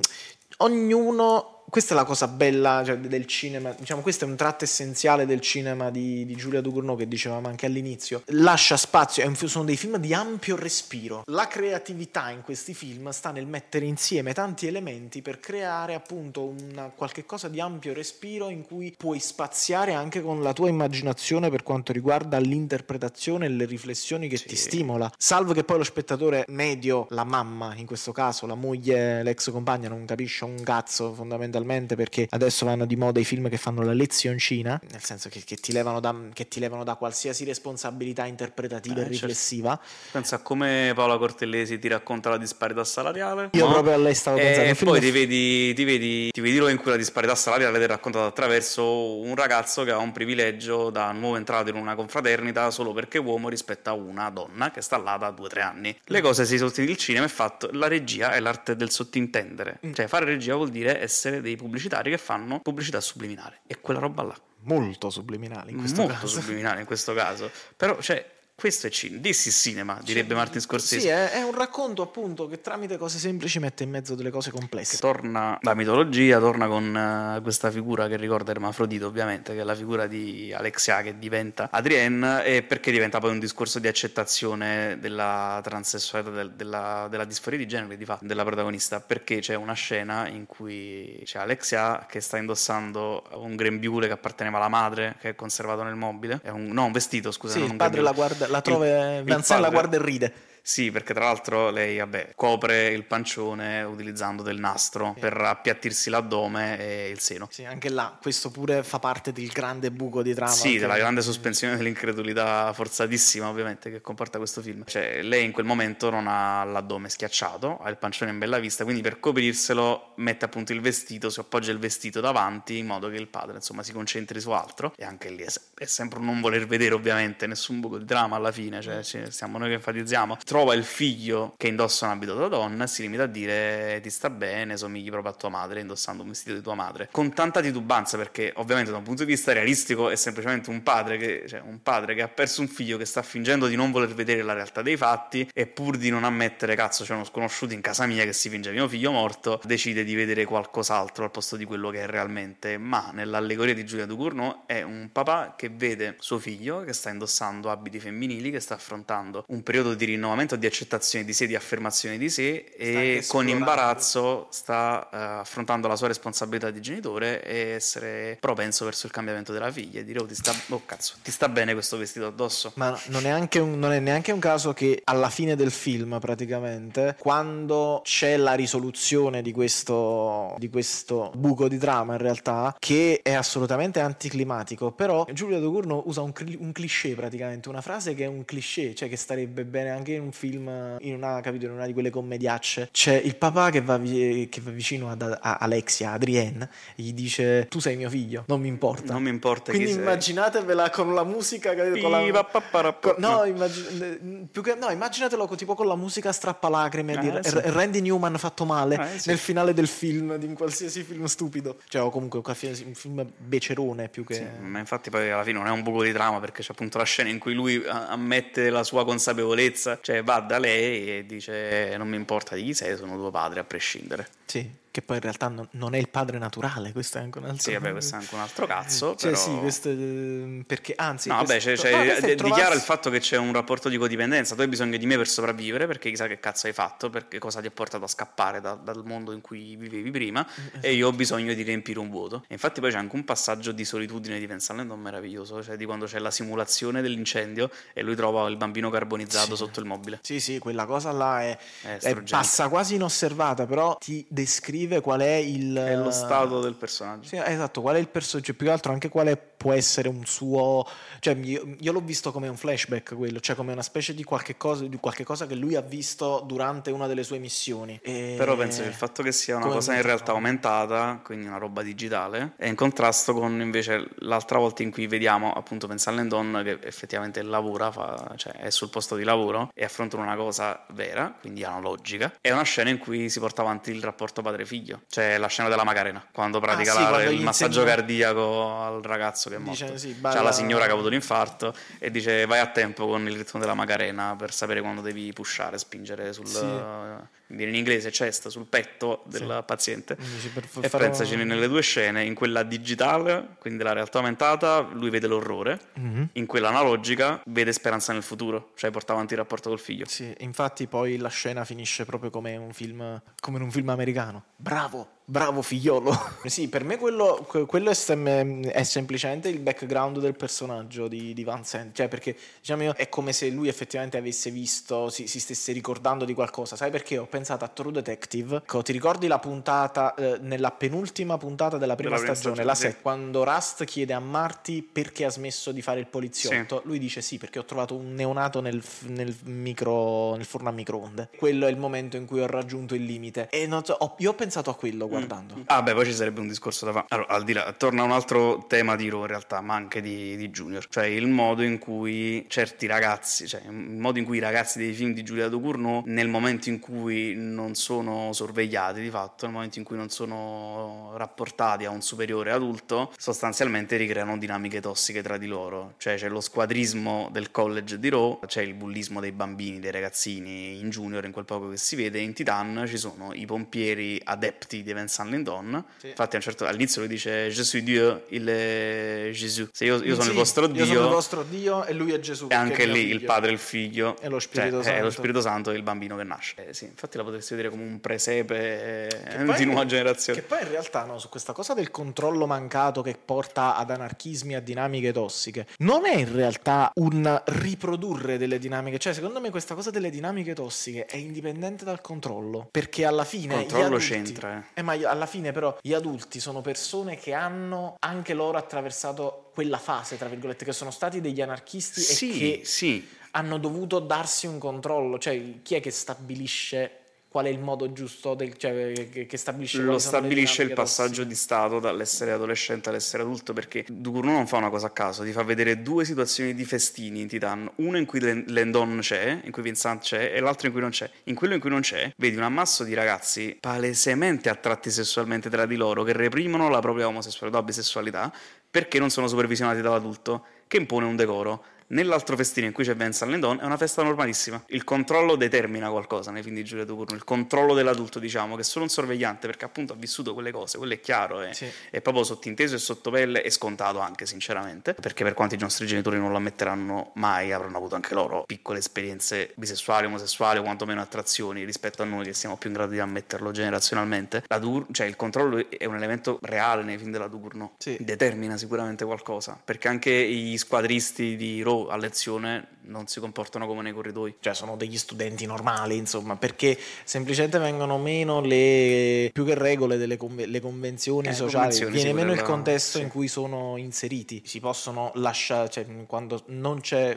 ognuno 0.57 1.62
questa 1.69 1.93
è 1.93 1.97
la 1.97 2.03
cosa 2.03 2.27
bella 2.27 2.83
cioè, 2.85 2.97
del 2.97 3.25
cinema, 3.25 3.75
diciamo 3.77 4.01
questo 4.01 4.25
è 4.25 4.27
un 4.27 4.35
tratto 4.35 4.63
essenziale 4.63 5.25
del 5.25 5.41
cinema 5.41 5.89
di, 5.89 6.23
di 6.25 6.35
Giulia 6.35 6.61
Ducournau 6.61 6.95
che 6.95 7.07
dicevamo 7.07 7.47
anche 7.47 7.65
all'inizio, 7.65 8.21
lascia 8.27 8.77
spazio, 8.77 9.25
un, 9.25 9.35
sono 9.35 9.65
dei 9.65 9.75
film 9.75 9.97
di 9.97 10.13
ampio 10.13 10.55
respiro, 10.55 11.23
la 11.25 11.47
creatività 11.47 12.29
in 12.29 12.41
questi 12.43 12.73
film 12.73 13.09
sta 13.09 13.31
nel 13.31 13.47
mettere 13.47 13.85
insieme 13.85 14.33
tanti 14.33 14.67
elementi 14.67 15.21
per 15.21 15.39
creare 15.39 15.95
appunto 15.95 16.45
una, 16.45 16.91
qualche 16.95 17.25
cosa 17.25 17.47
di 17.47 17.59
ampio 17.59 17.93
respiro 17.93 18.49
in 18.49 18.63
cui 18.63 18.93
puoi 18.95 19.19
spaziare 19.19 19.93
anche 19.93 20.21
con 20.21 20.43
la 20.43 20.53
tua 20.53 20.69
immaginazione 20.69 21.49
per 21.49 21.63
quanto 21.63 21.91
riguarda 21.91 22.37
l'interpretazione 22.37 23.45
e 23.47 23.49
le 23.49 23.65
riflessioni 23.65 24.27
che 24.27 24.37
sì. 24.37 24.47
ti 24.47 24.55
stimola, 24.55 25.11
salvo 25.17 25.53
che 25.53 25.63
poi 25.63 25.77
lo 25.79 25.83
spettatore 25.83 26.45
medio, 26.49 27.07
la 27.09 27.23
mamma 27.23 27.73
in 27.75 27.85
questo 27.85 28.11
caso, 28.11 28.45
la 28.45 28.55
moglie, 28.55 29.23
l'ex 29.23 29.49
compagna 29.49 29.89
non 29.89 30.05
capisce 30.05 30.45
un 30.45 30.61
cazzo 30.61 31.13
fondamentalmente 31.13 31.62
fondamentalmente 31.63 31.95
perché 31.95 32.27
adesso 32.29 32.65
vanno 32.65 32.85
di 32.85 32.95
moda 32.95 33.19
i 33.19 33.23
film 33.23 33.49
che 33.49 33.57
fanno 33.57 33.81
la 33.81 33.93
lezioncina, 33.93 34.79
nel 34.91 35.03
senso 35.03 35.29
che, 35.29 35.41
che, 35.43 35.55
ti, 35.55 35.71
levano 35.71 35.99
da, 35.99 36.15
che 36.33 36.47
ti, 36.47 36.59
levano 36.59 36.83
da, 36.83 36.95
qualsiasi 36.95 37.43
responsabilità 37.43 38.25
interpretativa 38.25 38.95
eh, 38.95 38.99
e 38.99 39.03
certo. 39.03 39.25
riflessiva. 39.25 39.79
Certo. 39.81 40.11
Pensa 40.11 40.35
a 40.35 40.39
come 40.39 40.91
Paola 40.95 41.17
Cortellesi 41.17 41.79
ti 41.79 41.87
racconta 41.87 42.29
la 42.29 42.37
disparità 42.37 42.83
salariale. 42.83 43.49
Io 43.53 43.65
no? 43.65 43.71
proprio 43.71 43.93
a 43.93 43.97
lei 43.97 44.13
stavo 44.13 44.37
pensando. 44.37 44.69
E 44.69 44.75
poi 44.75 44.99
ti 44.99 45.11
vedi, 45.11 45.73
ti, 45.73 45.83
vedi, 45.83 46.31
ti 46.31 46.41
vedi 46.41 46.51
in 46.53 46.77
cui 46.77 46.91
la 46.91 46.97
disparità 46.97 47.35
salariale 47.35 47.83
è 47.83 47.87
raccontata 47.87 48.25
attraverso 48.25 49.17
un 49.19 49.35
ragazzo 49.35 49.83
che 49.83 49.91
ha 49.91 49.97
un 49.97 50.11
privilegio 50.11 50.89
da 50.89 51.11
nuovo 51.11 51.37
entrato 51.37 51.69
in 51.69 51.75
una 51.75 51.95
confraternita 51.95 52.69
solo 52.71 52.93
perché 52.93 53.17
uomo 53.17 53.49
rispetto 53.49 53.89
a 53.89 53.93
una 53.93 54.29
donna 54.29 54.71
che 54.71 54.81
sta 54.81 54.97
là 54.97 55.17
da 55.17 55.31
due 55.31 55.45
o 55.45 55.49
tre 55.49 55.61
anni. 55.61 55.97
Le 56.05 56.21
cose 56.21 56.45
si 56.45 56.57
sono 56.57 56.71
il 56.75 56.97
cinema 56.97 57.25
è 57.25 57.29
fatto, 57.29 57.69
la 57.71 57.87
regia 57.87 58.31
è 58.31 58.39
l'arte 58.39 58.75
del 58.75 58.89
sottintendere. 58.89 59.79
Mm. 59.85 59.93
Cioè 59.93 60.07
fare 60.07 60.25
regia 60.25 60.55
vuol 60.55 60.69
dire 60.69 61.01
essere 61.01 61.41
dei 61.43 61.55
pubblicitari 61.55 62.09
che 62.09 62.17
fanno 62.17 62.59
pubblicità 62.59 62.99
subliminale. 62.99 63.61
E 63.67 63.79
quella 63.79 63.99
roba 63.99 64.23
là. 64.23 64.35
Molto 64.61 65.09
subliminale 65.09 65.71
in 65.71 65.77
questo 65.77 66.01
Molto 66.01 66.13
caso. 66.13 66.25
Molto 66.25 66.41
subliminale 66.41 66.79
in 66.79 66.85
questo 66.87 67.13
caso. 67.13 67.51
Però, 67.75 68.01
cioè, 68.01 68.32
questo 68.55 68.87
è 68.87 68.89
cinema, 68.91 69.21
this 69.21 69.47
is 69.47 69.55
cinema, 69.59 69.99
direbbe 70.03 70.29
cioè, 70.29 70.37
Martin 70.37 70.61
Scorsese. 70.61 71.01
Sì, 71.01 71.07
è, 71.07 71.41
un 71.41 71.55
racconto 71.55 72.03
appunto 72.03 72.47
che 72.47 72.61
tramite 72.61 72.97
cose 72.97 73.17
semplici 73.17 73.59
mette 73.59 73.83
in 73.83 73.89
mezzo 73.89 74.13
delle 74.15 74.29
cose 74.29 74.51
complesse. 74.51 74.95
Che 74.95 75.01
torna 75.01 75.57
la 75.61 75.73
mitologia, 75.73 76.39
torna 76.39 76.67
con 76.67 77.35
uh, 77.37 77.41
questa 77.41 77.71
figura 77.71 78.07
che 78.07 78.15
ricorda 78.15 78.51
Ermafrodito 78.51 79.07
ovviamente, 79.07 79.53
che 79.53 79.61
è 79.61 79.63
la 79.63 79.75
figura 79.75 80.05
di 80.07 80.53
Alexia 80.55 81.01
che 81.01 81.17
diventa 81.17 81.67
Adrienne 81.71 82.45
e 82.45 82.61
perché 82.61 82.91
diventa 82.91 83.19
poi 83.19 83.31
un 83.31 83.39
discorso 83.39 83.79
di 83.79 83.87
accettazione 83.87 84.97
della 84.99 85.59
transessualità, 85.63 86.31
del, 86.31 86.51
della, 86.51 87.07
della, 87.09 87.25
disforia 87.25 87.57
di 87.57 87.67
genere 87.67 87.97
di 87.97 88.05
fatto, 88.05 88.25
della 88.25 88.45
protagonista, 88.45 89.01
perché 89.01 89.39
c'è 89.39 89.55
una 89.55 89.73
scena 89.73 90.27
in 90.27 90.45
cui 90.45 91.21
c'è 91.25 91.39
Alexia 91.39 92.05
che 92.07 92.21
sta 92.21 92.37
indossando 92.37 93.23
un 93.33 93.55
grembiule 93.55 94.07
che 94.07 94.13
apparteneva 94.13 94.57
alla 94.57 94.69
madre, 94.69 95.15
che 95.19 95.29
è 95.29 95.35
conservato 95.35 95.83
nel 95.83 95.95
mobile, 95.95 96.39
un, 96.45 96.67
no 96.67 96.85
un 96.85 96.91
vestito 96.91 97.31
scusa. 97.31 97.53
Sì, 97.55 97.63
il 97.63 97.75
padre 97.75 98.01
la 98.01 98.11
guarda 98.11 98.42
la 98.47 98.61
trova, 98.61 99.21
Vincent 99.21 99.61
la 99.61 99.69
guarda 99.69 99.97
e 99.97 100.01
ride. 100.01 100.33
Sì, 100.65 100.91
perché 100.91 101.13
tra 101.13 101.25
l'altro 101.25 101.71
lei 101.71 101.97
vabbè, 101.97 102.31
copre 102.35 102.87
il 102.87 103.03
pancione 103.03 103.83
utilizzando 103.83 104.43
del 104.43 104.59
nastro 104.59 105.11
sì. 105.13 105.19
per 105.19 105.35
appiattirsi 105.35 106.09
l'addome 106.09 106.79
e 106.79 107.09
il 107.09 107.19
seno. 107.19 107.49
Sì, 107.51 107.65
anche 107.65 107.89
là, 107.89 108.17
questo 108.21 108.49
pure 108.49 108.81
fa 108.81 108.97
parte 108.97 109.33
del 109.33 109.49
grande 109.49 109.91
buco 109.91 110.23
di 110.23 110.33
trama. 110.33 110.53
Sì, 110.53 110.77
della 110.77 110.95
grande 110.95 111.21
sospensione 111.21 111.75
dell'incredulità 111.75 112.71
forzatissima, 112.71 113.49
ovviamente, 113.49 113.91
che 113.91 113.99
comporta 113.99 114.37
questo 114.37 114.61
film. 114.61 114.85
Cioè, 114.85 115.21
lei 115.21 115.43
in 115.43 115.51
quel 115.51 115.65
momento 115.65 116.09
non 116.09 116.27
ha 116.29 116.63
l'addome 116.63 117.09
schiacciato, 117.09 117.79
ha 117.79 117.89
il 117.89 117.97
pancione 117.97 118.31
in 118.31 118.39
bella 118.39 118.59
vista, 118.59 118.85
quindi 118.85 119.01
per 119.01 119.19
coprirselo 119.19 120.13
mette 120.15 120.45
appunto 120.45 120.71
il 120.71 120.79
vestito, 120.79 121.29
si 121.29 121.41
appoggia 121.41 121.73
il 121.73 121.79
vestito 121.79 122.21
davanti 122.21 122.77
in 122.77 122.85
modo 122.85 123.09
che 123.09 123.17
il 123.17 123.27
padre, 123.27 123.57
insomma, 123.57 123.83
si 123.83 123.91
concentri 123.91 124.39
su 124.39 124.51
altro. 124.51 124.93
E 124.95 125.03
anche 125.03 125.29
lì 125.29 125.43
è, 125.43 125.51
è 125.77 125.85
sempre 125.85 126.19
un 126.19 126.25
non 126.25 126.39
voler 126.39 126.65
vedere, 126.67 126.93
ovviamente, 126.93 127.47
nessun 127.47 127.81
buco 127.81 127.97
di 127.97 128.05
trama 128.05 128.37
alla 128.37 128.53
fine, 128.53 128.81
cioè, 128.81 129.03
siamo 129.03 129.57
noi 129.57 129.67
che 129.67 129.73
enfatizziamo 129.73 130.37
trova 130.53 130.75
il 130.75 130.83
figlio 130.83 131.55
che 131.57 131.67
indossa 131.67 132.05
un 132.05 132.11
abito 132.11 132.35
da 132.35 132.47
donna 132.47 132.83
e 132.83 132.87
si 132.87 133.01
limita 133.01 133.23
a 133.23 133.25
dire 133.25 133.99
ti 134.03 134.11
sta 134.11 134.29
bene, 134.29 134.77
somigli 134.77 135.09
proprio 135.09 135.31
a 135.31 135.33
tua 135.33 135.49
madre 135.49 135.79
indossando 135.79 136.21
un 136.21 136.29
vestito 136.29 136.53
di 136.53 136.61
tua 136.61 136.75
madre. 136.75 137.09
Con 137.11 137.33
tanta 137.33 137.59
titubanza 137.59 138.17
perché 138.17 138.53
ovviamente 138.57 138.91
da 138.91 138.97
un 138.97 139.03
punto 139.03 139.23
di 139.23 139.31
vista 139.31 139.51
realistico 139.51 140.11
è 140.11 140.15
semplicemente 140.15 140.69
un 140.69 140.83
padre 140.83 141.17
che, 141.17 141.45
cioè, 141.47 141.59
un 141.61 141.81
padre 141.81 142.13
che 142.13 142.21
ha 142.21 142.27
perso 142.27 142.61
un 142.61 142.67
figlio 142.67 142.99
che 142.99 143.05
sta 143.05 143.23
fingendo 143.23 143.65
di 143.65 143.75
non 143.75 143.89
voler 143.89 144.13
vedere 144.13 144.43
la 144.43 144.53
realtà 144.53 144.83
dei 144.83 144.95
fatti 144.95 145.49
e 145.51 145.65
pur 145.65 145.97
di 145.97 146.11
non 146.11 146.23
ammettere 146.23 146.75
cazzo 146.75 147.03
c'è 147.03 147.15
uno 147.15 147.23
sconosciuto 147.23 147.73
in 147.73 147.81
casa 147.81 148.05
mia 148.05 148.23
che 148.23 148.33
si 148.33 148.47
finge 148.49 148.69
mio 148.69 148.87
figlio 148.87 149.09
morto, 149.09 149.59
decide 149.63 150.03
di 150.03 150.13
vedere 150.13 150.45
qualcos'altro 150.45 151.23
al 151.23 151.31
posto 151.31 151.55
di 151.55 151.65
quello 151.65 151.89
che 151.89 152.03
è 152.03 152.05
realmente. 152.05 152.77
Ma 152.77 153.09
nell'allegoria 153.11 153.73
di 153.73 153.85
Giulia 153.85 154.05
Ducournau 154.05 154.65
è 154.67 154.83
un 154.83 155.09
papà 155.11 155.55
che 155.57 155.69
vede 155.69 156.15
suo 156.19 156.37
figlio 156.37 156.83
che 156.83 156.93
sta 156.93 157.09
indossando 157.09 157.71
abiti 157.71 157.99
femminili, 157.99 158.51
che 158.51 158.59
sta 158.59 158.75
affrontando 158.75 159.45
un 159.47 159.63
periodo 159.63 159.95
di 159.95 160.05
rinnovamento, 160.05 160.41
di 160.55 160.65
accettazione 160.65 161.25
di 161.25 161.33
sé, 161.33 161.47
di 161.47 161.55
affermazione 161.55 162.17
di 162.17 162.29
sé 162.29 162.65
e 162.75 163.23
con 163.27 163.47
imbarazzo 163.47 164.47
sta 164.49 165.07
uh, 165.11 165.15
affrontando 165.39 165.87
la 165.87 165.95
sua 165.95 166.07
responsabilità 166.07 166.69
di 166.69 166.81
genitore 166.81 167.43
e 167.43 167.69
essere 167.69 168.37
propenso 168.39 168.85
verso 168.85 169.05
il 169.05 169.11
cambiamento 169.11 169.51
della 169.53 169.71
figlia 169.71 169.99
e 169.99 170.03
dire 170.03 170.19
oh 170.19 170.25
ti 170.25 170.35
sta, 170.35 170.53
oh, 170.69 170.81
cazzo, 170.85 171.15
ti 171.23 171.31
sta 171.31 171.49
bene 171.49 171.73
questo 171.73 171.97
vestito 171.97 172.27
addosso. 172.27 172.71
Ma 172.75 172.99
non 173.07 173.25
è, 173.25 173.33
un, 173.33 173.79
non 173.79 173.91
è 173.91 173.99
neanche 173.99 174.31
un 174.31 174.39
caso 174.39 174.73
che 174.73 175.01
alla 175.05 175.29
fine 175.29 175.55
del 175.55 175.71
film 175.71 176.19
praticamente 176.19 177.15
quando 177.19 178.01
c'è 178.03 178.37
la 178.37 178.53
risoluzione 178.53 179.41
di 179.41 179.51
questo, 179.51 180.55
di 180.57 180.69
questo 180.69 181.31
buco 181.35 181.67
di 181.67 181.77
trama 181.77 182.13
in 182.13 182.19
realtà 182.19 182.75
che 182.79 183.21
è 183.23 183.33
assolutamente 183.33 183.99
anticlimatico 183.99 184.91
però 184.91 185.25
Giulia 185.31 185.59
Ducournau 185.59 186.03
usa 186.05 186.21
un, 186.21 186.33
un 186.57 186.71
cliché 186.71 187.15
praticamente 187.15 187.69
una 187.69 187.81
frase 187.81 188.13
che 188.13 188.25
è 188.25 188.27
un 188.27 188.45
cliché 188.45 188.93
cioè 188.93 189.09
che 189.09 189.17
starebbe 189.17 189.63
bene 189.65 189.89
anche 189.89 190.13
in 190.13 190.21
un 190.21 190.31
film 190.33 190.97
in 190.99 191.15
una, 191.15 191.39
capito, 191.41 191.65
in 191.65 191.71
una 191.71 191.85
di 191.85 191.93
quelle 191.93 192.09
commediacce 192.09 192.89
c'è 192.91 193.13
il 193.13 193.35
papà 193.35 193.69
che 193.69 193.81
va, 193.81 193.97
vi, 193.97 194.47
che 194.49 194.61
va 194.61 194.71
vicino 194.71 195.09
ad, 195.09 195.21
a 195.21 195.57
Alexia 195.57 196.11
Adrienne 196.11 196.69
gli 196.95 197.13
dice 197.13 197.67
tu 197.69 197.79
sei 197.79 197.95
mio 197.95 198.09
figlio 198.09 198.43
non 198.47 198.59
mi 198.61 198.67
importa 198.67 199.13
non 199.13 199.23
mi 199.23 199.29
importa 199.29 199.71
quindi 199.71 199.91
immaginatevela 199.91 200.89
con 200.89 201.13
la 201.13 201.23
musica 201.23 201.75
con 201.75 202.11
la... 202.11 202.97
Con, 202.99 203.15
no, 203.17 203.43
immagin... 203.45 204.49
che... 204.51 204.75
no, 204.75 204.89
immaginatelo 204.89 205.47
tipo 205.55 205.75
con 205.75 205.87
la 205.87 205.95
musica 205.95 206.31
strappalacrime 206.31 207.13
ah, 207.13 207.19
di 207.19 207.49
sì. 207.49 207.61
Randy 207.65 208.01
Newman 208.01 208.37
fatto 208.37 208.65
male 208.65 208.95
ah, 208.95 209.17
sì. 209.17 209.29
nel 209.29 209.37
finale 209.37 209.73
del 209.73 209.87
film 209.87 210.35
di 210.37 210.45
un 210.45 210.53
qualsiasi 210.53 211.03
film 211.03 211.25
stupido 211.25 211.77
cioè 211.87 212.01
o 212.01 212.09
comunque 212.09 212.41
un 212.43 212.93
film 212.93 213.25
becerone 213.37 214.09
più 214.09 214.23
che 214.23 214.35
sì, 214.35 214.45
ma 214.61 214.79
infatti 214.79 215.09
poi 215.09 215.29
alla 215.29 215.43
fine 215.43 215.59
non 215.59 215.67
è 215.67 215.71
un 215.71 215.83
buco 215.83 216.03
di 216.03 216.11
trama 216.11 216.39
perché 216.39 216.61
c'è 216.61 216.71
appunto 216.71 216.97
la 216.97 217.03
scena 217.03 217.29
in 217.29 217.39
cui 217.39 217.53
lui 217.53 217.81
ammette 217.85 218.69
la 218.69 218.83
sua 218.83 219.05
consapevolezza 219.05 219.99
cioè 220.01 220.22
va 220.23 220.39
da 220.39 220.57
lei 220.57 221.19
e 221.19 221.25
dice 221.25 221.95
non 221.97 222.07
mi 222.07 222.15
importa 222.15 222.55
di 222.55 222.63
chi 222.63 222.73
sei 222.73 222.95
sono 222.97 223.15
tuo 223.15 223.31
padre 223.31 223.59
a 223.59 223.63
prescindere 223.63 224.27
sì 224.45 224.81
che 224.93 225.01
poi 225.01 225.15
in 225.15 225.23
realtà 225.23 225.47
non, 225.47 225.67
non, 225.71 225.95
è 225.95 225.97
il 225.97 226.07
padre 226.07 226.37
naturale, 226.37 226.91
questo 226.91 227.17
è 227.17 227.21
anche 227.21 227.39
un 227.39 227.45
altro 227.45 227.61
Sì, 227.63 227.73
vabbè, 227.73 227.93
questo 227.93 228.13
è 228.13 228.19
anche 228.19 228.35
un 228.35 228.41
altro 228.41 228.67
cazzo. 228.67 229.15
Cioè, 229.15 229.31
però... 229.31 229.43
sì, 229.43 229.57
questo 229.57 229.89
è... 229.89 230.63
perché 230.67 230.93
anzi. 230.95 231.29
No, 231.29 231.37
vabbè, 231.37 231.59
cioè, 231.59 231.75
cioè, 231.75 232.19
d- 232.21 232.43
dichiara 232.43 232.75
il 232.75 232.79
fatto 232.79 233.09
che 233.09 233.19
c'è 233.19 233.37
un 233.37 233.51
rapporto 233.53 233.89
di 233.89 233.97
codipendenza. 233.97 234.53
Tu 234.53 234.61
hai 234.61 234.67
bisogno 234.67 234.95
di 234.97 235.05
me 235.07 235.17
per 235.17 235.27
sopravvivere, 235.27 235.87
perché 235.87 236.11
chissà 236.11 236.27
che 236.27 236.39
cazzo 236.39 236.67
hai 236.67 236.73
fatto, 236.73 237.09
perché 237.09 237.39
cosa 237.39 237.59
ti 237.59 237.65
ha 237.65 237.71
portato 237.71 238.03
a 238.03 238.07
scappare 238.07 238.61
da, 238.61 238.75
dal 238.75 239.03
mondo 239.03 239.31
in 239.31 239.41
cui 239.41 239.75
vivevi 239.75 240.11
prima, 240.11 240.45
esatto. 240.47 240.85
e 240.85 240.93
io 240.93 241.07
ho 241.07 241.11
bisogno 241.11 241.55
di 241.55 241.63
riempire 241.63 241.97
un 241.97 242.11
vuoto. 242.11 242.43
E 242.47 242.53
infatti, 242.53 242.79
poi 242.79 242.91
c'è 242.91 242.97
anche 242.97 243.15
un 243.15 243.25
passaggio 243.25 243.71
di 243.71 243.85
solitudine 243.85 244.37
di 244.37 244.45
Vincent 244.45 244.93
meraviglioso, 244.93 245.63
cioè 245.63 245.75
di 245.75 245.85
quando 245.85 246.05
c'è 246.05 246.19
la 246.19 246.29
simulazione 246.29 247.01
dell'incendio 247.01 247.71
e 247.93 248.03
lui 248.03 248.15
trova 248.15 248.47
il 248.47 248.57
bambino 248.57 248.91
carbonizzato 248.91 249.55
sì. 249.55 249.55
sotto 249.55 249.79
il 249.79 249.87
mobile. 249.87 250.19
Sì, 250.21 250.39
sì, 250.39 250.59
quella 250.59 250.85
cosa 250.85 251.11
là 251.11 251.41
è, 251.41 251.57
è, 251.81 251.97
è 251.97 252.21
passa 252.21 252.67
quasi 252.67 252.93
inosservata, 252.93 253.65
però 253.65 253.97
ti 253.97 254.23
descrive 254.29 254.81
qual 255.01 255.21
è 255.21 255.35
il. 255.35 255.75
È 255.75 255.95
lo 255.95 256.11
stato 256.11 256.61
del 256.61 256.75
personaggio. 256.75 257.27
Sì, 257.27 257.41
esatto, 257.43 257.81
qual 257.81 257.95
è 257.95 257.99
il 257.99 258.07
personaggio, 258.07 258.47
cioè, 258.47 258.55
più 258.55 258.65
che 258.67 258.71
altro 258.71 258.91
anche 258.91 259.09
quale 259.09 259.52
può 259.63 259.71
essere 259.71 260.09
un 260.09 260.25
suo... 260.25 260.85
Cioè, 261.19 261.35
io, 261.41 261.75
io, 261.79 261.91
l'ho 261.93 262.01
visto 262.01 262.33
come 262.33 262.49
un 262.49 262.57
flashback 262.57 263.15
quello, 263.15 263.39
cioè 263.39 263.55
come 263.55 263.71
una 263.71 263.81
specie 263.81 264.13
di 264.13 264.25
qualche, 264.25 264.57
cosa, 264.57 264.83
di 264.83 264.97
qualche 264.97 265.23
cosa 265.23 265.47
che 265.47 265.55
lui 265.55 265.77
ha 265.77 265.81
visto 265.81 266.43
durante 266.45 266.91
una 266.91 267.07
delle 267.07 267.23
sue 267.23 267.37
missioni. 267.37 267.97
E... 268.03 268.35
Però 268.37 268.57
penso 268.57 268.81
che 268.81 268.89
il 268.89 268.93
fatto 268.93 269.23
che 269.23 269.31
sia 269.31 269.55
una 269.55 269.67
cosa 269.67 269.95
in 269.95 270.01
realtà 270.01 270.33
aumentata, 270.33 271.21
quindi 271.23 271.47
una 271.47 271.59
roba 271.59 271.81
digitale, 271.81 272.55
è 272.57 272.67
in 272.67 272.75
contrasto 272.75 273.33
con 273.33 273.61
invece 273.61 274.05
l'altra 274.19 274.57
volta 274.59 274.83
in 274.83 274.91
cui 274.91 275.07
vediamo 275.07 275.53
appunto 275.53 275.87
Vincent 275.87 276.17
Landon 276.17 276.61
che 276.65 276.79
effettivamente 276.85 277.41
lavora, 277.41 277.89
fa, 277.89 278.33
cioè 278.35 278.51
è 278.55 278.69
sul 278.69 278.89
posto 278.89 279.15
di 279.15 279.23
lavoro 279.23 279.71
e 279.73 279.85
affrontano 279.85 280.23
una 280.23 280.35
cosa 280.35 280.83
vera, 280.89 281.33
quindi 281.39 281.63
analogica. 281.63 282.33
È 282.41 282.51
una 282.51 282.63
scena 282.63 282.89
in 282.89 282.97
cui 282.97 283.29
si 283.29 283.39
porta 283.39 283.61
avanti 283.61 283.91
il 283.91 284.03
rapporto 284.03 284.41
padre-figlio, 284.41 285.03
cioè 285.07 285.37
la 285.37 285.47
scena 285.47 285.69
della 285.69 285.85
Macarena, 285.85 286.21
quando 286.33 286.59
pratica 286.59 286.91
ah, 286.91 286.95
sì, 286.95 287.01
la, 287.01 287.07
quando 287.07 287.31
il 287.31 287.41
massaggio 287.41 287.79
insegna... 287.79 287.95
cardiaco 287.95 288.77
al 288.77 289.01
ragazzo 289.01 289.51
che 289.53 289.61
è 289.61 289.65
morto. 289.65 289.83
Dice, 289.85 289.97
sì, 289.97 290.13
balla... 290.13 290.35
C'ha 290.35 290.41
la 290.41 290.51
signora 290.51 290.85
che 290.85 290.91
ha 290.91 290.93
avuto 290.93 291.09
l'infarto 291.09 291.73
e 291.99 292.11
dice 292.11 292.45
vai 292.45 292.59
a 292.59 292.67
tempo 292.67 293.07
con 293.07 293.27
il 293.27 293.35
ritmo 293.35 293.59
della 293.59 293.73
Macarena 293.73 294.35
per 294.35 294.53
sapere 294.53 294.81
quando 294.81 295.01
devi 295.01 295.31
pushare, 295.33 295.77
spingere 295.77 296.33
sul... 296.33 296.47
Sì 296.47 297.41
viene 297.55 297.71
in 297.71 297.77
inglese 297.77 298.09
chest 298.09 298.47
sul 298.47 298.65
petto 298.65 299.23
del 299.25 299.41
sì. 299.41 299.63
paziente 299.65 300.15
per, 300.53 300.67
per 300.67 300.85
e 300.85 300.89
pensaci 300.89 301.35
nelle 301.35 301.67
due 301.67 301.81
scene 301.81 302.23
in 302.23 302.33
quella 302.33 302.63
digitale 302.63 303.55
quindi 303.59 303.83
la 303.83 303.93
realtà 303.93 304.19
aumentata 304.19 304.81
lui 304.91 305.09
vede 305.09 305.27
l'orrore 305.27 305.79
mm-hmm. 305.99 306.23
in 306.33 306.45
quella 306.45 306.69
analogica 306.69 307.41
vede 307.45 307.71
speranza 307.71 308.13
nel 308.13 308.23
futuro 308.23 308.71
cioè 308.75 308.91
porta 308.91 309.13
avanti 309.13 309.33
il 309.33 309.39
rapporto 309.39 309.69
col 309.69 309.79
figlio 309.79 310.05
sì 310.07 310.33
infatti 310.39 310.87
poi 310.87 311.17
la 311.17 311.29
scena 311.29 311.63
finisce 311.63 312.05
proprio 312.05 312.29
come 312.29 312.55
un 312.55 312.73
film 312.73 313.21
come 313.39 313.57
in 313.57 313.63
un 313.63 313.71
film 313.71 313.89
americano 313.89 314.43
bravo 314.55 315.12
Bravo 315.25 315.61
figliolo. 315.61 316.11
sì, 316.45 316.67
per 316.67 316.83
me 316.83 316.97
quello, 316.97 317.47
quello 317.67 317.89
è, 317.89 317.93
sem- 317.93 318.67
è, 318.67 318.83
semplicemente 318.83 319.47
il 319.47 319.59
background 319.59 320.19
del 320.19 320.35
personaggio 320.35 321.07
di, 321.07 321.33
di 321.33 321.43
Van 321.43 321.63
Sant. 321.63 321.95
Cioè, 321.95 322.09
perché 322.09 322.35
diciamo 322.59 322.83
io, 322.83 322.93
è 322.93 323.07
come 323.07 323.31
se 323.31 323.49
lui 323.49 323.69
effettivamente 323.69 324.17
avesse 324.17 324.51
visto, 324.51 325.09
si, 325.09 325.27
si, 325.27 325.39
stesse 325.39 325.71
ricordando 325.71 326.25
di 326.25 326.33
qualcosa. 326.33 326.75
Sai 326.75 326.91
perché? 326.91 327.17
Ho 327.17 327.25
pensato 327.25 327.63
a 327.63 327.69
True 327.69 327.93
Detective. 327.93 328.63
Ti 328.65 328.91
ricordi 328.91 329.27
la 329.27 329.39
puntata, 329.39 330.13
eh, 330.15 330.37
nella 330.41 330.71
penultima 330.71 331.37
puntata 331.37 331.77
della 331.77 331.95
prima, 331.95 332.19
della 332.19 332.35
stagione, 332.35 332.63
la 332.63 332.75
7, 332.75 332.99
quando 333.01 333.45
Rust 333.45 333.85
chiede 333.85 334.13
a 334.13 334.19
Marty 334.19 334.81
perché 334.81 335.23
ha 335.23 335.29
smesso 335.29 335.71
di 335.71 335.81
fare 335.81 336.01
il 336.01 336.07
poliziotto? 336.07 336.79
Sì. 336.81 336.87
Lui 336.87 336.99
dice 336.99 337.21
sì, 337.21 337.37
perché 337.37 337.59
ho 337.59 337.65
trovato 337.65 337.95
un 337.95 338.13
neonato 338.13 338.59
nel, 338.59 338.83
nel, 339.07 339.33
micro, 339.43 340.35
nel 340.35 340.45
forno 340.45 340.67
a 340.67 340.73
microonde. 340.73 341.29
Quello 341.37 341.65
è 341.65 341.69
il 341.69 341.77
momento 341.77 342.17
in 342.17 342.25
cui 342.25 342.41
ho 342.41 342.47
raggiunto 342.47 342.93
il 342.93 343.05
limite. 343.05 343.47
E 343.49 343.69
so, 343.83 343.93
ho, 343.93 344.15
io 344.17 344.31
ho 344.31 344.33
pensato 344.33 344.69
a 344.69 344.75
quello 344.75 345.07
guardando. 345.25 345.63
Ah, 345.65 345.81
beh, 345.81 345.93
poi 345.93 346.05
ci 346.05 346.13
sarebbe 346.13 346.39
un 346.39 346.47
discorso 346.47 346.85
da 346.85 346.91
fare. 346.91 347.05
Allora, 347.09 347.29
al 347.29 347.43
di 347.43 347.53
là, 347.53 347.73
torna 347.73 348.03
un 348.03 348.11
altro 348.11 348.65
tema 348.67 348.95
di 348.95 349.09
Raw 349.09 349.21
in 349.21 349.27
realtà, 349.27 349.61
ma 349.61 349.75
anche 349.75 350.01
di, 350.01 350.35
di, 350.35 350.49
Junior. 350.49 350.85
Cioè 350.87 351.05
il 351.05 351.27
modo 351.27 351.63
in 351.63 351.79
cui 351.79 352.45
certi 352.47 352.85
ragazzi, 352.85 353.47
cioè 353.47 353.61
il 353.65 353.71
modo 353.71 354.19
in 354.19 354.25
cui 354.25 354.37
i 354.37 354.39
ragazzi 354.39 354.77
dei 354.77 354.93
film 354.93 355.13
di 355.13 355.23
Giulia 355.23 355.47
Ducournau, 355.47 356.03
nel 356.05 356.27
momento 356.27 356.69
in 356.69 356.79
cui 356.79 357.33
non 357.35 357.75
sono 357.75 358.33
sorvegliati 358.33 359.01
di 359.01 359.09
fatto, 359.09 359.45
nel 359.45 359.53
momento 359.53 359.79
in 359.79 359.85
cui 359.85 359.97
non 359.97 360.09
sono 360.09 361.13
rapportati 361.15 361.85
a 361.85 361.89
un 361.89 362.01
superiore 362.01 362.51
adulto, 362.51 363.11
sostanzialmente 363.17 363.97
ricreano 363.97 364.37
dinamiche 364.37 364.81
tossiche 364.81 365.21
tra 365.21 365.37
di 365.37 365.47
loro. 365.47 365.93
Cioè 365.97 366.15
c'è 366.15 366.29
lo 366.29 366.41
squadrismo 366.41 367.29
del 367.31 367.51
college 367.51 367.99
di 367.99 368.09
Raw, 368.09 368.39
c'è 368.45 368.61
il 368.61 368.73
bullismo 368.73 369.19
dei 369.19 369.31
bambini, 369.31 369.79
dei 369.79 369.91
ragazzini 369.91 370.79
in 370.79 370.89
Junior, 370.89 371.25
in 371.25 371.31
quel 371.31 371.45
poco 371.45 371.69
che 371.69 371.77
si 371.77 371.95
vede. 371.95 372.19
In 372.19 372.33
Titan 372.33 372.85
ci 372.87 372.97
sono 372.97 373.33
i 373.33 373.45
pompieri 373.45 374.21
adepti 374.23 374.83
di 374.83 374.91
Vincent 375.03 375.29
Lindon. 375.29 375.83
Sì. 375.97 376.07
Infatti, 376.07 376.39
certo, 376.39 376.65
all'inizio 376.65 377.01
lui 377.01 377.09
dice: 377.09 377.49
Je 377.49 377.63
suis 377.63 377.83
Dieu, 377.83 378.23
il 378.29 378.47
è 378.47 379.29
Gesù. 379.31 379.67
Se 379.71 379.85
io, 379.85 379.95
io 380.03 380.13
sono 380.13 380.23
sì, 380.23 380.29
il 380.29 380.35
vostro 380.35 380.67
Dio. 380.67 380.83
Io 380.83 380.93
sono 380.93 381.05
il 381.05 381.13
vostro 381.13 381.43
Dio 381.43 381.85
e 381.85 381.93
lui 381.93 382.11
è 382.13 382.19
Gesù. 382.19 382.47
E 382.49 382.55
anche 382.55 382.85
lì 382.85 383.07
il 383.09 383.23
padre 383.23 383.51
il 383.51 383.57
figlio. 383.57 384.17
E 384.19 384.29
lo 384.29 384.39
Spirito 384.39 384.77
cioè, 384.77 384.83
Santo. 384.83 384.99
È 384.99 385.01
lo 385.01 385.09
Spirito 385.09 385.41
Santo 385.41 385.71
e 385.71 385.75
il 385.75 385.83
bambino 385.83 386.15
che 386.15 386.23
nasce. 386.23 386.55
Eh, 386.67 386.73
sì, 386.73 386.85
infatti 386.85 387.17
la 387.17 387.23
potresti 387.23 387.55
vedere 387.55 387.69
come 387.69 387.83
un 387.83 387.99
presepe 387.99 389.07
eh, 389.07 389.53
di 389.57 389.65
nuova 389.65 389.85
generazione. 389.85 390.39
Che 390.39 390.45
poi 390.45 390.61
in 390.61 390.69
realtà, 390.69 391.03
no, 391.03 391.19
su 391.19 391.29
questa 391.29 391.53
cosa 391.53 391.73
del 391.73 391.91
controllo 391.91 392.45
mancato 392.45 393.01
che 393.01 393.17
porta 393.23 393.75
ad 393.75 393.91
anarchismi, 393.91 394.55
a 394.55 394.61
dinamiche 394.61 395.11
tossiche, 395.11 395.67
non 395.79 396.05
è 396.05 396.15
in 396.15 396.33
realtà 396.33 396.91
un 396.95 397.41
riprodurre 397.45 398.37
delle 398.37 398.59
dinamiche. 398.59 398.99
Cioè, 398.99 399.13
secondo 399.13 399.39
me, 399.39 399.49
questa 399.49 399.75
cosa 399.75 399.89
delle 399.89 400.09
dinamiche 400.09 400.53
tossiche 400.53 401.05
è 401.05 401.17
indipendente 401.17 401.83
dal 401.83 402.01
controllo. 402.01 402.67
Perché 402.71 403.05
alla 403.05 403.25
fine. 403.25 403.53
Il 403.53 403.59
controllo 403.61 403.85
adulti, 403.85 404.05
c'entra. 404.05 404.57
Eh. 404.57 404.79
eh 404.79 404.81
ma 404.81 404.92
alla 404.93 405.25
fine, 405.25 405.51
però, 405.51 405.77
gli 405.81 405.93
adulti 405.93 406.39
sono 406.39 406.61
persone 406.61 407.15
che 407.15 407.33
hanno 407.33 407.95
anche 407.99 408.33
loro 408.33 408.57
attraversato 408.57 409.51
quella 409.53 409.77
fase, 409.77 410.17
tra 410.17 410.27
virgolette, 410.27 410.65
che 410.65 410.73
sono 410.73 410.91
stati 410.91 411.21
degli 411.21 411.41
anarchisti 411.41 412.01
sì, 412.01 412.29
e 412.29 412.37
che 412.37 412.65
sì. 412.65 413.07
hanno 413.31 413.57
dovuto 413.57 413.99
darsi 413.99 414.47
un 414.47 414.57
controllo. 414.57 415.17
Cioè, 415.19 415.61
chi 415.61 415.75
è 415.75 415.81
che 415.81 415.91
stabilisce 415.91 417.02
qual 417.33 417.45
è 417.45 417.49
il 417.49 417.57
modo 417.57 417.91
giusto 417.93 418.35
del, 418.35 418.55
cioè, 418.57 419.09
che, 419.09 419.25
che, 419.25 419.37
stabilisce 419.37 419.81
lo 419.81 419.97
stabilisce 419.97 420.61
il 420.61 420.73
passaggio 420.73 421.23
di 421.23 421.33
stato 421.33 421.79
dall'essere 421.79 422.31
adolescente 422.31 422.89
all'essere 422.89 423.23
adulto 423.23 423.53
perché 423.53 423.83
Dukurno 423.89 424.33
non 424.33 424.45
fa 424.45 424.57
una 424.57 424.69
cosa 424.69 424.85
a 424.85 424.89
caso 424.91 425.23
ti 425.23 425.31
fa 425.31 425.41
vedere 425.41 425.81
due 425.81 426.05
situazioni 426.05 426.53
di 426.53 426.63
festini 426.63 427.21
in 427.21 427.27
Titan 427.27 427.67
una 427.77 427.97
in 427.97 428.05
cui 428.05 428.19
Lendon 428.19 428.99
c'è 429.01 429.39
in 429.45 429.49
cui 429.49 429.63
Vincent 429.63 430.03
c'è 430.03 430.31
e 430.31 430.39
l'altra 430.41 430.67
in 430.67 430.73
cui 430.73 430.81
non 430.83 430.91
c'è. 430.91 431.09
In 431.23 431.33
quello 431.33 431.55
in 431.55 431.59
cui 431.59 431.71
non 431.71 431.81
c'è 431.81 432.13
vedi 432.17 432.35
un 432.35 432.43
ammasso 432.43 432.83
di 432.83 432.93
ragazzi 432.93 433.57
palesemente 433.59 434.49
attratti 434.49 434.91
sessualmente 434.91 435.49
tra 435.49 435.65
di 435.65 435.75
loro 435.75 436.03
che 436.03 436.13
reprimono 436.13 436.69
la 436.69 436.81
propria 436.81 437.07
omosessualità 437.07 437.57
o 437.57 437.63
bisessualità 437.63 438.31
perché 438.69 438.99
non 438.99 439.09
sono 439.09 439.27
supervisionati 439.27 439.81
dall'adulto 439.81 440.45
che 440.67 440.77
impone 440.77 441.07
un 441.07 441.15
decoro 441.15 441.63
Nell'altro 441.87 442.35
festino 442.35 442.65
in 442.65 442.73
cui 442.73 442.83
c'è 442.83 442.95
Vincent 442.95 443.29
Lendon 443.29 443.59
è 443.61 443.65
una 443.65 443.77
festa 443.77 444.01
normalissima. 444.01 444.63
Il 444.67 444.83
controllo 444.83 445.35
determina 445.35 445.89
qualcosa 445.89 446.31
nei 446.31 446.41
film 446.41 446.55
di 446.55 446.63
Giulia 446.63 446.85
Ducurno, 446.85 447.15
il 447.15 447.23
controllo 447.23 447.73
dell'adulto, 447.73 448.19
diciamo, 448.19 448.55
che 448.55 448.61
è 448.61 448.63
solo 448.63 448.85
un 448.85 448.89
sorvegliante 448.89 449.47
perché 449.47 449.65
appunto 449.65 449.93
ha 449.93 449.95
vissuto 449.95 450.33
quelle 450.33 450.51
cose, 450.51 450.77
quello 450.77 450.93
è 450.93 450.99
chiaro, 450.99 451.41
è, 451.41 451.53
sì. 451.53 451.67
è 451.89 452.01
proprio 452.01 452.23
sottinteso 452.23 452.75
e 452.75 452.79
sottopelle 452.79 453.43
e 453.43 453.49
scontato 453.51 453.99
anche, 453.99 454.25
sinceramente, 454.25 454.93
perché 454.93 455.23
per 455.23 455.33
quanti 455.33 455.55
i 455.55 455.59
nostri 455.59 455.85
genitori 455.85 456.17
non 456.17 456.31
lo 456.31 456.37
ammetteranno 456.37 457.11
mai, 457.15 457.51
avranno 457.51 457.77
avuto 457.77 457.95
anche 457.95 458.13
loro 458.13 458.43
piccole 458.45 458.79
esperienze 458.79 459.51
bisessuali, 459.55 460.05
omosessuali 460.05 460.59
o 460.59 460.63
quantomeno 460.63 461.01
attrazioni 461.01 461.63
rispetto 461.63 462.01
a 462.01 462.05
noi 462.05 462.25
che 462.25 462.33
siamo 462.33 462.57
più 462.57 462.69
in 462.69 462.75
grado 462.75 462.91
di 462.91 462.99
ammetterlo 462.99 463.51
generazionalmente. 463.51 464.43
La 464.47 464.57
Dur- 464.57 464.91
cioè 464.91 465.05
il 465.05 465.15
controllo 465.15 465.69
è 465.69 465.85
un 465.85 465.95
elemento 465.95 466.39
reale 466.41 466.83
nei 466.83 466.97
film 466.97 467.11
della 467.11 467.27
Ducurno, 467.27 467.73
sì. 467.77 467.97
determina 467.99 468.57
sicuramente 468.57 469.05
qualcosa, 469.05 469.59
perché 469.63 469.87
anche 469.87 470.11
gli 470.11 470.57
squadristi 470.57 471.35
di 471.35 471.61
Roma 471.61 471.72
a 471.81 471.97
lezione 471.97 472.67
non 472.85 473.07
si 473.07 473.19
comportano 473.19 473.67
come 473.67 473.81
nei 473.81 473.93
corridoi. 473.93 474.35
Cioè 474.39 474.53
sono 474.53 474.75
degli 474.75 474.97
studenti 474.97 475.45
normali, 475.45 475.97
insomma, 475.97 476.35
perché 476.35 476.77
semplicemente 477.03 477.57
vengono 477.59 477.97
meno 477.97 478.41
le 478.41 479.29
più 479.33 479.45
che 479.45 479.55
regole 479.55 479.97
delle 479.97 480.17
conve- 480.17 480.45
le 480.45 480.59
convenzioni 480.59 481.27
eh, 481.29 481.33
sociali, 481.33 481.69
convenzioni 481.69 481.91
viene 481.93 482.13
meno 482.13 482.31
il 482.33 482.41
contesto 482.41 482.97
sì. 482.97 483.03
in 483.03 483.09
cui 483.09 483.27
sono 483.27 483.77
inseriti. 483.77 484.41
Si 484.45 484.59
possono 484.59 485.11
lasciare, 485.15 485.69
cioè 485.69 485.85
quando, 486.05 486.43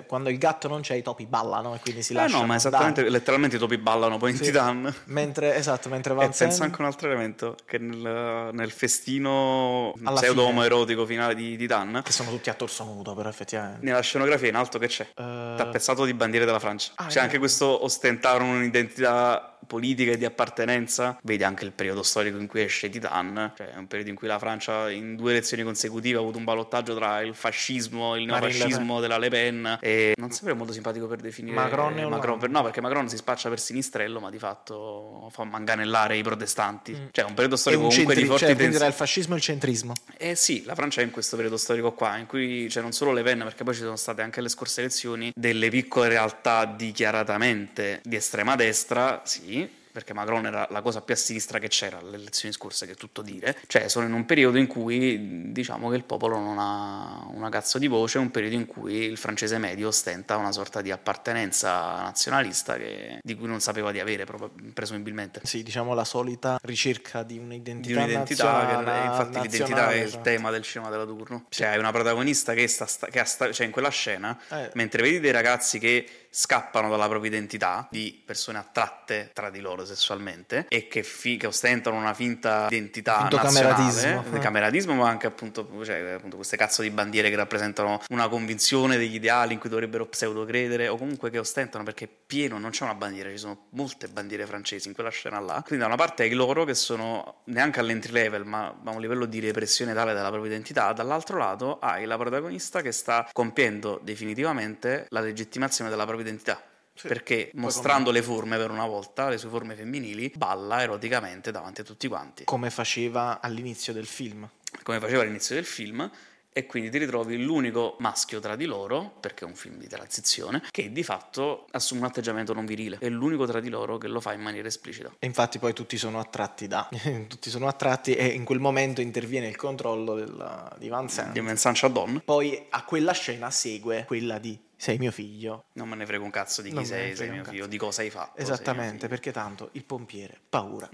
quando, 0.07 0.29
il 0.29 0.39
gatto 0.39 0.69
non 0.69 0.81
c'è 0.81 0.95
i 0.95 1.03
topi 1.03 1.27
ballano 1.27 1.75
e 1.75 1.79
quindi 1.81 2.03
si 2.03 2.13
eh 2.13 2.17
lasciano. 2.17 2.43
no, 2.43 2.47
ma 2.47 2.57
esattamente, 2.57 3.01
andare. 3.01 3.19
letteralmente 3.19 3.57
i 3.57 3.59
topi 3.59 3.79
ballano 3.79 4.19
poi 4.19 4.31
in 4.31 4.37
sì. 4.37 4.45
Titan. 4.45 4.95
Mentre, 5.07 5.57
esatto, 5.57 5.89
mentre 5.89 6.15
va 6.15 6.25
E 6.25 6.31
penso 6.31 6.63
anche 6.63 6.81
un 6.81 6.87
altro 6.87 7.09
elemento, 7.09 7.57
che 7.65 7.79
nel, 7.79 8.51
nel 8.53 8.71
festino 8.71 9.93
pseudo-erotico 10.03 11.07
finale 11.07 11.35
di 11.35 11.57
Titan. 11.57 12.03
Che 12.05 12.13
sono 12.13 12.31
tutti 12.31 12.51
a 12.51 12.55
torso 12.55 12.85
nudo, 12.85 13.15
però 13.15 13.29
effettivamente. 13.29 13.85
Nella 13.85 14.01
scenografia 14.01 14.49
in 14.49 14.55
alto 14.55 14.79
che 14.79 14.87
c'è? 14.87 15.07
Uh... 15.17 15.56
Tappezato 15.57 16.05
di 16.05 16.15
bandiere 16.15 16.45
della 16.45 16.59
Francia. 16.59 16.93
Ah, 16.97 17.07
c'è 17.07 17.21
anche 17.21 17.39
questo 17.39 17.85
ostentare 17.85 18.43
un'identità 18.43 19.56
politica 19.67 20.13
e 20.13 20.17
di 20.17 20.25
appartenenza. 20.25 21.19
Vedi 21.23 21.45
anche 21.45 21.65
il 21.65 21.73
periodo 21.73 22.03
storico 22.03 22.39
in 22.39 22.47
cui 22.47 22.63
esce 22.63 22.89
Titan, 22.89 23.53
cioè 23.57 23.73
è 23.73 23.77
un 23.77 23.87
periodo 23.87 24.11
in 24.11 24.17
cui 24.17 24.29
la 24.29 24.39
Francia 24.39 24.91
in 24.91 25.17
due 25.17 25.33
elezioni 25.33 25.63
consecutive 25.63 26.19
ha 26.19 26.21
avuto 26.21 26.39
un 26.39 26.45
ballottaggio 26.45 26.95
tra 26.95 27.21
il 27.21 27.35
fascismo 27.35 28.15
e 28.15 28.21
il 28.21 28.27
neofascismo 28.27 29.01
della 29.01 29.19
Le 29.19 29.29
Pen 29.29 29.79
e 29.81 30.15
non 30.17 30.31
sempre 30.31 30.55
molto 30.55 30.73
simpatico 30.73 31.07
per 31.07 31.21
definire 31.21 31.55
Macron, 31.55 31.95
Macron 32.09 32.39
per, 32.39 32.51
no 32.51 32.63
perché 32.63 32.81
Macron 32.81 33.09
si 33.09 33.17
spaccia 33.17 33.49
per 33.49 33.61
sinistrello 33.61 34.21
ma 34.21 34.31
di 34.31 34.39
fatto 34.39 35.29
fa 35.31 35.45
manganellare 35.45 36.17
i 36.17 36.23
protestanti 36.23 36.93
mm. 36.93 37.07
cioè 37.11 37.25
un 37.25 37.35
periodo 37.35 37.57
storico 37.57 37.83
un 37.83 37.89
comunque 37.89 38.15
centri, 38.15 38.23
di 38.23 38.39
forti 38.39 38.55
cioè, 38.55 38.57
tens- 38.65 38.77
tra 38.77 38.87
il 38.87 38.93
fascismo 38.93 39.35
e 39.35 39.37
il 39.37 39.43
centrismo 39.43 39.93
eh 40.17 40.35
sì 40.35 40.65
la 40.65 40.75
Francia 40.75 41.01
è 41.01 41.05
in 41.05 41.11
questo 41.11 41.37
periodo 41.37 41.57
storico 41.57 41.93
qua 41.93 42.17
in 42.17 42.27
cui 42.27 42.67
c'è 42.69 42.81
non 42.81 42.93
solo 42.93 43.13
Le 43.13 43.23
Pen 43.23 43.39
perché 43.41 43.65
poi 43.65 43.75
ci 43.75 43.81
sono 43.81 43.97
state 43.97 44.23
anche 44.23 44.41
le 44.41 44.49
scorse 44.49 44.81
elezioni 44.81 45.33
delle 45.35 45.69
piccole 45.69 46.09
realtà 46.09 46.65
dichiaratamente 46.65 48.01
di 48.03 48.17
estrema 48.17 48.57
destra 48.57 49.23
sì 49.47 49.85
perché 49.97 50.13
Macron 50.13 50.45
era 50.45 50.69
la 50.71 50.83
cosa 50.83 51.01
più 51.01 51.15
a 51.15 51.17
sinistra 51.17 51.59
che 51.59 51.69
c'era 51.69 51.97
alle 51.97 52.17
elezioni 52.17 52.53
scorse, 52.53 52.85
che 52.85 52.93
è 52.93 52.95
tutto 52.97 53.23
dire, 53.23 53.57
cioè 53.67 53.89
sono 53.89 54.05
in 54.05 54.13
un 54.13 54.27
periodo 54.27 54.59
in 54.59 54.67
cui 54.67 55.51
diciamo 55.53 55.89
che 55.89 55.97
il 55.97 56.05
popolo 56.05 56.39
non 56.39 56.59
ha 56.59 57.27
una 57.33 57.49
cazzo 57.49 57.79
di 57.79 57.87
voce, 57.87 58.19
un 58.19 58.31
periodo 58.31 58.57
in 58.57 58.67
cui 58.67 58.97
il 59.05 59.17
francese 59.17 59.57
medio 59.57 59.89
ostenta 59.89 60.37
una 60.37 60.53
sorta 60.53 60.83
di 60.83 60.91
appartenenza 60.91 62.03
nazionalista 62.03 62.77
che, 62.77 63.21
di 63.23 63.35
cui 63.37 63.47
non 63.47 63.61
sapeva 63.61 63.91
di 63.91 63.99
avere, 63.99 64.27
presumibilmente. 64.75 65.41
Sì, 65.45 65.63
diciamo 65.63 65.95
la 65.95 66.05
solita 66.05 66.59
ricerca 66.61 67.23
di 67.23 67.39
un'identità, 67.39 67.95
di 67.95 68.05
un'identità 68.05 68.83
che 68.85 69.07
infatti 69.07 69.41
l'identità 69.41 69.93
è 69.93 70.01
il 70.03 70.21
tema 70.21 70.51
del 70.51 70.63
cinema 70.63 70.91
della 70.91 71.07
Turno. 71.07 71.47
Cioè 71.49 71.69
hai 71.69 71.79
una 71.79 71.93
protagonista 71.93 72.53
che, 72.53 72.67
sta, 72.67 72.85
che 72.85 73.25
sta, 73.25 73.51
cioè 73.51 73.65
in 73.65 73.73
quella 73.73 73.89
scena, 73.89 74.39
eh. 74.51 74.73
mentre 74.75 75.01
vedi 75.01 75.21
dei 75.21 75.33
ragazzi 75.33 75.79
che 75.79 76.26
scappano 76.37 76.91
dalla 76.91 77.09
propria 77.09 77.31
identità 77.31 77.89
di 77.91 78.23
persone 78.23 78.59
attratte 78.59 79.31
tra 79.33 79.49
di 79.49 79.61
loro 79.61 79.87
sessualmente 79.87 80.67
e 80.69 80.87
che, 80.87 81.03
fi- 81.03 81.39
che 81.39 81.47
ostentano 81.47 81.97
una 81.97 82.13
finta 82.13 82.67
identità 82.69 83.21
Finto 83.21 83.37
nazionale, 83.37 83.75
cameratismo, 83.75 84.37
eh. 84.37 84.39
cameratismo 84.39 84.95
ma 84.95 85.09
anche 85.09 85.27
appunto, 85.27 85.67
cioè, 85.83 86.13
appunto, 86.13 86.37
queste 86.37 86.59
cazzo 86.59 86.83
di 86.83 86.91
bandiere 86.91 87.31
che 87.31 87.37
rappresentano 87.37 88.03
una 88.11 88.29
convinzione 88.29 88.99
degli 88.99 89.15
ideali 89.15 89.55
in 89.55 89.59
cui 89.59 89.71
dovrebbero 89.71 90.05
pseudo 90.05 90.45
credere 90.45 90.89
o 90.89 90.99
comunque 90.99 91.31
che 91.31 91.39
ostentano 91.39 91.85
perché 91.85 92.05
è 92.05 92.09
pieno, 92.27 92.59
non 92.59 92.71
c'è 92.71 92.85
una 92.85 92.95
bandiera, 92.95 93.31
ci 93.31 93.39
sono 93.39 93.69
molte 93.71 94.07
bandiere 94.09 94.45
francesi 94.45 94.89
in 94.89 94.95
quella 94.95 95.09
scena 95.09 95.41
là. 95.41 95.63
Quindi 95.65 95.79
da 95.79 95.87
una 95.87 95.97
parte 95.97 96.25
hai 96.25 96.35
loro 96.35 96.65
che 96.65 96.75
sono 96.75 97.37
neanche 97.45 97.81
all'entry 97.81 98.13
level 98.13 98.45
ma 98.45 98.67
a 98.85 98.91
un 98.91 99.01
livello 99.01 99.25
di 99.25 99.41
repressione 99.41 99.95
tale 99.95 100.13
della 100.13 100.29
propria 100.29 100.51
identità, 100.51 100.93
dall'altro 100.93 101.39
lato 101.39 101.79
hai 101.79 102.05
la 102.05 102.19
protagonista 102.19 102.83
che 102.83 102.93
sta 102.93 103.27
compiendo 103.33 103.99
definitivamente 104.03 105.07
la 105.09 105.21
legittimazione 105.21 105.89
della 105.89 106.05
propria 106.05 106.25
identità. 106.27 106.63
Sì. 106.95 107.09
Perché 107.09 107.51
mostrando 107.55 108.07
come... 108.07 108.19
le 108.19 108.25
forme 108.25 108.57
per 108.57 108.71
una 108.71 108.87
volta, 108.87 109.29
le 109.29 109.37
sue 109.37 109.51
forme 109.51 109.75
femminili, 109.75 110.33
balla 110.35 110.83
eroticamente 110.83 111.51
davanti 111.51 111.83
a 111.83 111.85
tutti 111.85 112.09
quanti. 112.09 112.45
Come 112.45 112.71
faceva 112.71 113.41
all'inizio 113.41 113.93
del 113.93 114.07
film. 114.07 114.49
Come 114.83 114.99
faceva 114.99 115.23
all'inizio 115.23 115.55
del 115.55 115.67
film, 115.67 116.11
e 116.57 116.65
quindi 116.65 116.89
ti 116.89 116.97
ritrovi 116.97 117.37
l'unico 117.37 117.97
maschio 117.99 118.41
tra 118.41 118.57
di 118.57 118.65
loro, 118.65 119.13
perché 119.21 119.45
è 119.45 119.47
un 119.47 119.55
film 119.55 119.77
di 119.77 119.89
transizione, 119.89 120.63
che 120.71 120.91
di 120.91 121.03
fatto 121.03 121.67
assume 121.73 122.01
un 122.01 122.07
atteggiamento 122.07 122.55
non 122.55 122.65
virile. 122.65 122.97
È 122.99 123.11
l'unico 123.11 123.45
tra 123.45 123.61
di 123.61 123.69
loro 123.69 123.99
che 123.99 124.09
lo 124.09 124.23
fa 124.23 124.33
in 124.33 124.41
maniera 124.41 124.67
esplicita. 124.67 125.13
E 125.19 125.27
infatti 125.27 125.59
poi 125.59 125.75
tutti 125.75 125.99
sono 125.99 126.19
attratti 126.19 126.67
da... 126.67 126.89
tutti 127.29 127.51
sono 127.51 127.69
attratti 127.69 128.15
e 128.15 128.29
in 128.29 128.45
quel 128.45 128.59
momento 128.59 129.03
interviene 129.03 129.49
il 129.49 129.57
controllo 129.57 130.15
della, 130.15 130.75
di 130.79 130.89
Vincent. 130.89 131.33
Di 131.33 131.43
Vincent 131.43 131.77
Chardon. 131.77 132.23
Poi 132.25 132.69
a 132.71 132.85
quella 132.85 133.13
scena 133.13 133.51
segue 133.51 134.05
quella 134.07 134.39
di 134.39 134.59
sei 134.79 134.99
mio 134.99 135.11
figlio. 135.11 135.65
Non 135.73 135.89
me 135.89 135.97
ne 135.97 136.05
frego 136.05 136.23
un 136.23 136.31
cazzo 136.31 136.61
di 136.61 136.69
chi 136.69 136.75
non 136.75 136.85
sei, 136.85 137.17
sei 137.17 137.31
mio 137.31 137.45
figlio, 137.45 137.67
di 137.67 137.79
cosa 137.79 138.03
hai 138.03 138.11
fatto. 138.11 138.39
Esattamente, 138.41 139.09
perché 139.09 139.33
tanto 139.33 139.71
il 139.73 139.85
pompiere, 139.85 140.39
paura. 140.49 140.89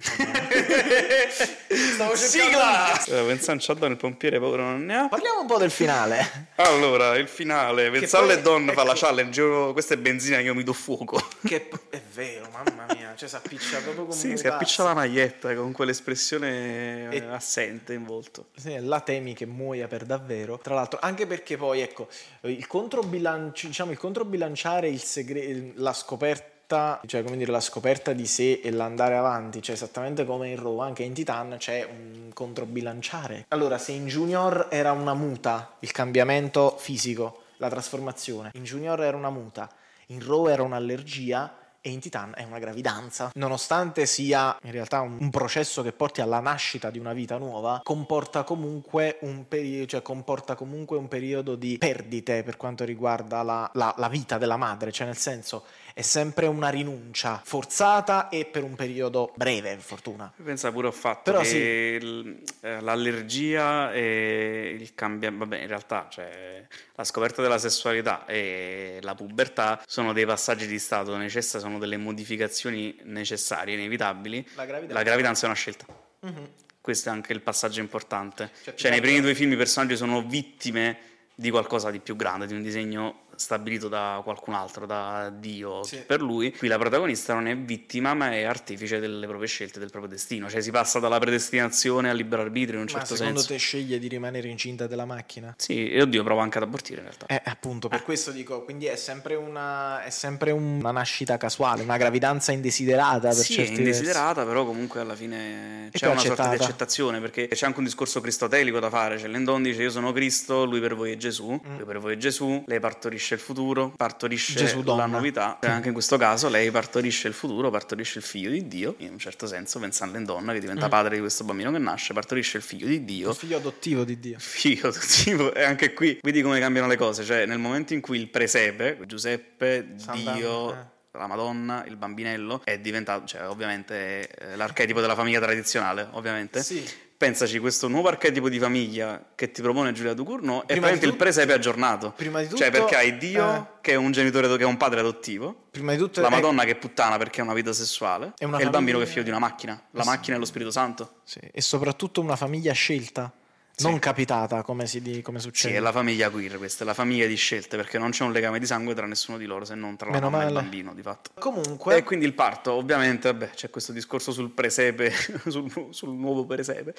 Stavo 1.68 2.14
Sigla! 2.14 3.04
Eh, 3.04 3.24
Vincent 3.24 3.60
Chardon, 3.60 3.90
il 3.90 3.96
pompiere, 3.96 4.38
paura 4.38 4.62
non 4.62 4.84
ne 4.84 4.96
ha. 4.96 5.08
Parliamo 5.08 5.40
un 5.40 5.46
po' 5.46 5.58
del 5.58 5.70
finale. 5.70 6.50
Allora, 6.62 7.16
il 7.16 7.26
finale. 7.26 7.90
Vincent 7.90 8.30
e 8.30 8.40
Don 8.40 8.62
ecco, 8.62 8.72
fa 8.72 8.84
la 8.84 8.92
challenge, 8.94 9.40
io, 9.40 9.72
questa 9.72 9.94
è 9.94 9.96
benzina, 9.96 10.38
io 10.38 10.54
mi 10.54 10.62
do 10.62 10.72
fuoco. 10.72 11.20
Che 11.42 11.68
è 11.90 12.00
vero, 12.12 12.48
mamma 12.50 12.86
mia, 12.94 13.14
cioè 13.16 13.28
si 13.28 13.34
appiccia 13.34 13.78
proprio 13.78 14.04
come 14.04 14.16
Sì, 14.16 14.36
si 14.36 14.46
appiccia 14.46 14.84
la 14.84 14.94
maglietta 14.94 15.54
con 15.56 15.72
quell'espressione 15.72 17.10
e... 17.10 17.24
assente 17.24 17.94
in 17.94 18.04
volto. 18.04 18.50
Sì, 18.56 18.78
la 18.78 19.00
temi 19.00 19.34
che 19.34 19.44
muoia 19.44 19.88
per 19.88 20.04
davvero. 20.04 20.58
Tra 20.58 20.74
l'altro, 20.74 21.00
anche 21.02 21.26
perché 21.26 21.56
poi, 21.56 21.80
ecco, 21.80 22.06
il 22.42 22.66
controbilancio 22.68 23.71
diciamo, 23.72 23.90
il 23.90 23.96
controbilanciare 23.96 24.86
il 24.88 25.00
segre- 25.00 25.72
la 25.76 25.94
scoperta 25.94 27.00
cioè 27.04 27.22
come 27.22 27.36
dire 27.36 27.52
la 27.52 27.60
scoperta 27.60 28.14
di 28.14 28.26
sé 28.26 28.60
e 28.64 28.70
l'andare 28.70 29.14
avanti, 29.14 29.60
cioè 29.60 29.74
esattamente 29.74 30.24
come 30.24 30.48
in 30.48 30.56
Raw, 30.56 30.78
anche 30.78 31.02
in 31.02 31.12
Titan 31.12 31.56
c'è 31.58 31.86
un 31.86 32.30
controbilanciare. 32.32 33.44
Allora, 33.48 33.76
se 33.76 33.92
in 33.92 34.06
Junior 34.06 34.68
era 34.70 34.92
una 34.92 35.12
muta, 35.12 35.76
il 35.80 35.92
cambiamento 35.92 36.74
fisico, 36.78 37.42
la 37.58 37.68
trasformazione, 37.68 38.52
in 38.54 38.64
Junior 38.64 39.02
era 39.02 39.18
una 39.18 39.28
muta, 39.28 39.68
in 40.06 40.24
Raw 40.24 40.46
era 40.46 40.62
un'allergia, 40.62 41.54
e 41.82 41.90
in 41.90 42.00
Titan 42.00 42.32
è 42.34 42.44
una 42.44 42.60
gravidanza. 42.60 43.32
Nonostante 43.34 44.06
sia 44.06 44.56
in 44.62 44.70
realtà 44.70 45.00
un, 45.00 45.18
un 45.20 45.30
processo 45.30 45.82
che 45.82 45.92
porti 45.92 46.20
alla 46.20 46.40
nascita 46.40 46.90
di 46.90 46.98
una 46.98 47.12
vita 47.12 47.36
nuova, 47.36 47.80
comporta 47.82 48.44
comunque 48.44 49.18
un, 49.22 49.46
peri- 49.48 49.86
cioè 49.86 50.00
comporta 50.00 50.54
comunque 50.54 50.96
un 50.96 51.08
periodo 51.08 51.56
di 51.56 51.76
perdite 51.78 52.44
per 52.44 52.56
quanto 52.56 52.84
riguarda 52.84 53.42
la, 53.42 53.68
la, 53.74 53.92
la 53.98 54.08
vita 54.08 54.38
della 54.38 54.56
madre, 54.56 54.92
cioè 54.92 55.06
nel 55.06 55.16
senso 55.16 55.64
è 55.94 56.02
sempre 56.02 56.46
una 56.46 56.68
rinuncia 56.68 57.40
forzata 57.44 58.28
e 58.28 58.46
per 58.46 58.62
un 58.62 58.74
periodo 58.74 59.32
breve, 59.34 59.76
fortuna. 59.76 60.32
Pensa 60.42 60.70
pure 60.70 60.86
al 60.86 60.94
fatto 60.94 61.30
Però 61.30 61.40
che 61.40 61.98
sì. 62.00 62.42
Eh, 62.60 62.80
l'allergia 62.80 63.92
e 63.92 64.76
il 64.78 64.94
cambiamento, 64.94 65.44
vabbè 65.44 65.62
in 65.62 65.68
realtà 65.68 66.06
cioè, 66.08 66.66
la 66.94 67.04
scoperta 67.04 67.42
della 67.42 67.58
sessualità 67.58 68.24
e 68.26 68.98
la 69.02 69.14
pubertà 69.14 69.82
sono 69.86 70.12
dei 70.12 70.24
passaggi 70.24 70.66
di 70.66 70.78
stato 70.78 71.16
necessari, 71.16 71.62
sono 71.72 71.78
delle 71.78 71.96
modificazioni 71.96 72.96
necessarie, 73.04 73.74
inevitabili. 73.74 74.46
La 74.54 74.64
gravidanza, 74.66 74.94
la 74.94 75.02
gravidanza 75.02 75.42
è 75.42 75.46
una 75.46 75.54
scelta. 75.54 75.86
Mm-hmm. 76.26 76.44
Questo 76.80 77.08
è 77.08 77.12
anche 77.12 77.32
il 77.32 77.40
passaggio 77.40 77.80
importante. 77.80 78.50
Cioè, 78.62 78.74
cioè 78.74 78.90
nei 78.90 79.00
primi 79.00 79.20
due 79.20 79.34
film 79.34 79.52
i 79.52 79.56
personaggi 79.56 79.96
sono 79.96 80.22
vittime 80.22 80.98
di 81.34 81.50
qualcosa 81.50 81.90
di 81.90 82.00
più 82.00 82.16
grande, 82.16 82.46
di 82.46 82.54
un 82.54 82.62
disegno 82.62 83.21
stabilito 83.36 83.88
da 83.88 84.20
qualcun 84.22 84.54
altro, 84.54 84.86
da 84.86 85.30
Dio 85.34 85.82
sì. 85.82 85.98
per 86.06 86.20
lui. 86.20 86.54
Qui 86.56 86.68
la 86.68 86.78
protagonista 86.78 87.34
non 87.34 87.46
è 87.46 87.56
vittima, 87.56 88.14
ma 88.14 88.32
è 88.32 88.42
artefice 88.42 88.98
delle 88.98 89.26
proprie 89.26 89.48
scelte, 89.48 89.78
del 89.78 89.90
proprio 89.90 90.12
destino. 90.12 90.48
Cioè 90.48 90.60
si 90.60 90.70
passa 90.70 90.98
dalla 90.98 91.18
predestinazione 91.18 92.10
al 92.10 92.16
libero 92.16 92.42
arbitrio 92.42 92.76
in 92.76 92.82
un 92.82 92.88
certo 92.88 93.14
secondo 93.14 93.40
senso. 93.40 93.42
Secondo 93.42 93.52
te 93.54 93.58
sceglie 93.58 93.98
di 93.98 94.08
rimanere 94.08 94.48
incinta 94.48 94.86
della 94.86 95.04
macchina? 95.04 95.54
Sì, 95.56 95.90
e 95.90 96.02
oddio, 96.02 96.22
prova 96.22 96.42
anche 96.42 96.58
ad 96.58 96.64
abortire 96.64 97.00
in 97.00 97.06
realtà. 97.06 97.26
Eh, 97.26 97.40
appunto, 97.44 97.88
per 97.88 98.00
eh. 98.00 98.02
questo 98.02 98.30
dico, 98.30 98.64
quindi 98.64 98.86
è 98.86 98.96
sempre, 98.96 99.34
una, 99.34 100.02
è 100.04 100.10
sempre 100.10 100.50
una 100.50 100.90
nascita 100.90 101.36
casuale, 101.36 101.82
una 101.82 101.96
gravidanza 101.96 102.52
indesiderata. 102.52 103.28
Per 103.28 103.34
sì, 103.34 103.60
è 103.60 103.66
indesiderata, 103.66 104.44
versi. 104.44 104.50
però 104.50 104.64
comunque 104.64 105.00
alla 105.00 105.14
fine 105.14 105.88
c'è 105.92 106.06
una 106.06 106.14
accettata. 106.14 106.42
sorta 106.42 106.56
di 106.56 106.62
accettazione, 106.62 107.20
perché 107.20 107.48
c'è 107.48 107.66
anche 107.66 107.78
un 107.78 107.84
discorso 107.84 108.20
cristotelico 108.20 108.78
da 108.78 108.90
fare. 108.90 109.18
Cioè, 109.18 109.28
Lendon 109.28 109.62
dice 109.62 109.82
io 109.82 109.90
sono 109.90 110.12
Cristo, 110.12 110.64
lui 110.64 110.80
per 110.80 110.94
voi 110.94 111.12
è 111.12 111.16
Gesù, 111.16 111.52
mm. 111.52 111.76
lui 111.76 111.84
per 111.84 111.98
voi 111.98 112.14
è 112.14 112.16
Gesù, 112.16 112.64
lei 112.66 112.80
partorisce 112.80 113.21
il 113.30 113.40
futuro, 113.40 113.92
partorisce 113.96 114.54
Gesù 114.54 114.82
la 114.82 115.06
novità. 115.06 115.58
E 115.60 115.66
anche 115.66 115.88
in 115.88 115.92
questo 115.94 116.16
caso 116.16 116.48
lei 116.48 116.70
partorisce 116.70 117.28
il 117.28 117.34
futuro, 117.34 117.70
partorisce 117.70 118.18
il 118.18 118.24
figlio 118.24 118.50
di 118.50 118.68
Dio, 118.68 118.94
in 118.98 119.12
un 119.12 119.18
certo 119.18 119.46
senso, 119.46 119.78
pensando 119.78 120.18
in 120.18 120.24
donna 120.24 120.52
che 120.52 120.60
diventa 120.60 120.86
mm. 120.86 120.90
padre 120.90 121.14
di 121.14 121.20
questo 121.20 121.44
bambino 121.44 121.70
che 121.70 121.78
nasce, 121.78 122.12
partorisce 122.12 122.58
il 122.58 122.62
figlio 122.62 122.86
di 122.86 123.04
Dio. 123.04 123.30
Il 123.30 123.36
figlio 123.36 123.56
adottivo 123.56 124.04
di 124.04 124.18
Dio. 124.18 124.36
Figlio 124.38 124.88
adottivo, 124.88 125.54
e 125.54 125.62
anche 125.62 125.92
qui 125.94 126.18
vedi 126.22 126.42
come 126.42 126.58
cambiano 126.58 126.88
le 126.88 126.96
cose. 126.96 127.24
Cioè, 127.24 127.46
nel 127.46 127.58
momento 127.58 127.94
in 127.94 128.00
cui 128.00 128.18
il 128.18 128.28
presepe, 128.28 128.98
Giuseppe, 129.06 129.94
Santa 129.96 130.32
Dio... 130.32 130.72
Eh 130.72 130.90
la 131.14 131.26
Madonna, 131.26 131.84
il 131.84 131.96
bambinello, 131.96 132.62
è 132.64 132.78
diventato, 132.78 133.26
cioè 133.26 133.46
ovviamente 133.46 134.26
è 134.26 134.56
l'archetipo 134.56 134.98
della 134.98 135.14
famiglia 135.14 135.40
tradizionale, 135.40 136.08
ovviamente. 136.12 136.62
Sì 136.62 136.82
pensaci 137.22 137.60
questo 137.60 137.86
nuovo 137.86 138.08
archetipo 138.08 138.48
di 138.48 138.58
famiglia 138.58 139.30
che 139.36 139.52
ti 139.52 139.62
propone 139.62 139.92
Giulia 139.92 140.12
Ducurno 140.12 140.62
è 140.62 140.66
praticamente 140.66 141.06
il 141.06 141.14
presepe 141.14 141.52
aggiornato. 141.52 142.10
Prima 142.16 142.40
di 142.40 142.46
tutto, 142.46 142.56
cioè 142.56 142.72
perché 142.72 142.96
hai 142.96 143.16
Dio 143.16 143.54
eh, 143.54 143.66
che 143.80 143.92
è 143.92 143.94
un 143.94 144.10
genitore 144.10 144.48
che 144.56 144.64
è 144.64 144.66
un 144.66 144.76
padre 144.76 144.98
adottivo. 144.98 145.68
Prima 145.70 145.92
di 145.92 145.98
tutto 145.98 146.20
la 146.20 146.30
Madonna 146.30 146.62
è, 146.62 146.64
che 146.64 146.72
è 146.72 146.74
puttana 146.74 147.18
perché 147.18 147.40
è 147.40 147.44
una 147.44 147.54
vita 147.54 147.72
sessuale 147.72 148.32
e 148.36 148.44
il 148.44 148.70
bambino 148.70 148.98
che 148.98 149.04
è 149.04 149.06
figlio 149.06 149.22
di 149.22 149.30
una 149.30 149.38
macchina. 149.38 149.80
La 149.92 150.02
sì. 150.02 150.08
macchina 150.08 150.36
è 150.36 150.38
lo 150.40 150.44
Spirito 150.44 150.72
Santo. 150.72 151.20
Sì. 151.22 151.38
E 151.38 151.60
soprattutto 151.60 152.20
una 152.20 152.34
famiglia 152.34 152.72
scelta 152.72 153.32
sì. 153.74 153.86
non 153.86 153.98
capitata 153.98 154.62
come, 154.62 154.86
si 154.86 155.20
come 155.22 155.38
succede. 155.38 155.74
Sì, 155.74 155.78
è 155.78 155.80
la 155.80 155.92
famiglia 155.92 156.30
queer 156.30 156.58
questa, 156.58 156.84
è 156.84 156.86
la 156.86 156.94
famiglia 156.94 157.26
di 157.26 157.34
scelte 157.34 157.76
perché 157.76 157.98
non 157.98 158.10
c'è 158.10 158.24
un 158.24 158.32
legame 158.32 158.58
di 158.58 158.66
sangue 158.66 158.94
tra 158.94 159.06
nessuno 159.06 159.38
di 159.38 159.46
loro 159.46 159.64
se 159.64 159.74
non 159.74 159.96
tra 159.96 160.06
la 160.08 160.14
Meno 160.14 160.30
mamma 160.30 160.44
male. 160.44 160.54
e 160.54 160.58
il 160.58 160.62
bambino 160.62 160.94
di 160.94 161.02
fatto. 161.02 161.30
Comunque... 161.38 161.96
E 161.96 162.02
quindi 162.02 162.26
il 162.26 162.34
parto, 162.34 162.72
ovviamente, 162.72 163.32
vabbè, 163.32 163.50
c'è 163.50 163.70
questo 163.70 163.92
discorso 163.92 164.32
sul 164.32 164.50
presepe, 164.50 165.10
sul, 165.48 165.88
sul, 165.90 166.14
nuovo 166.14 166.44
presepe, 166.44 166.94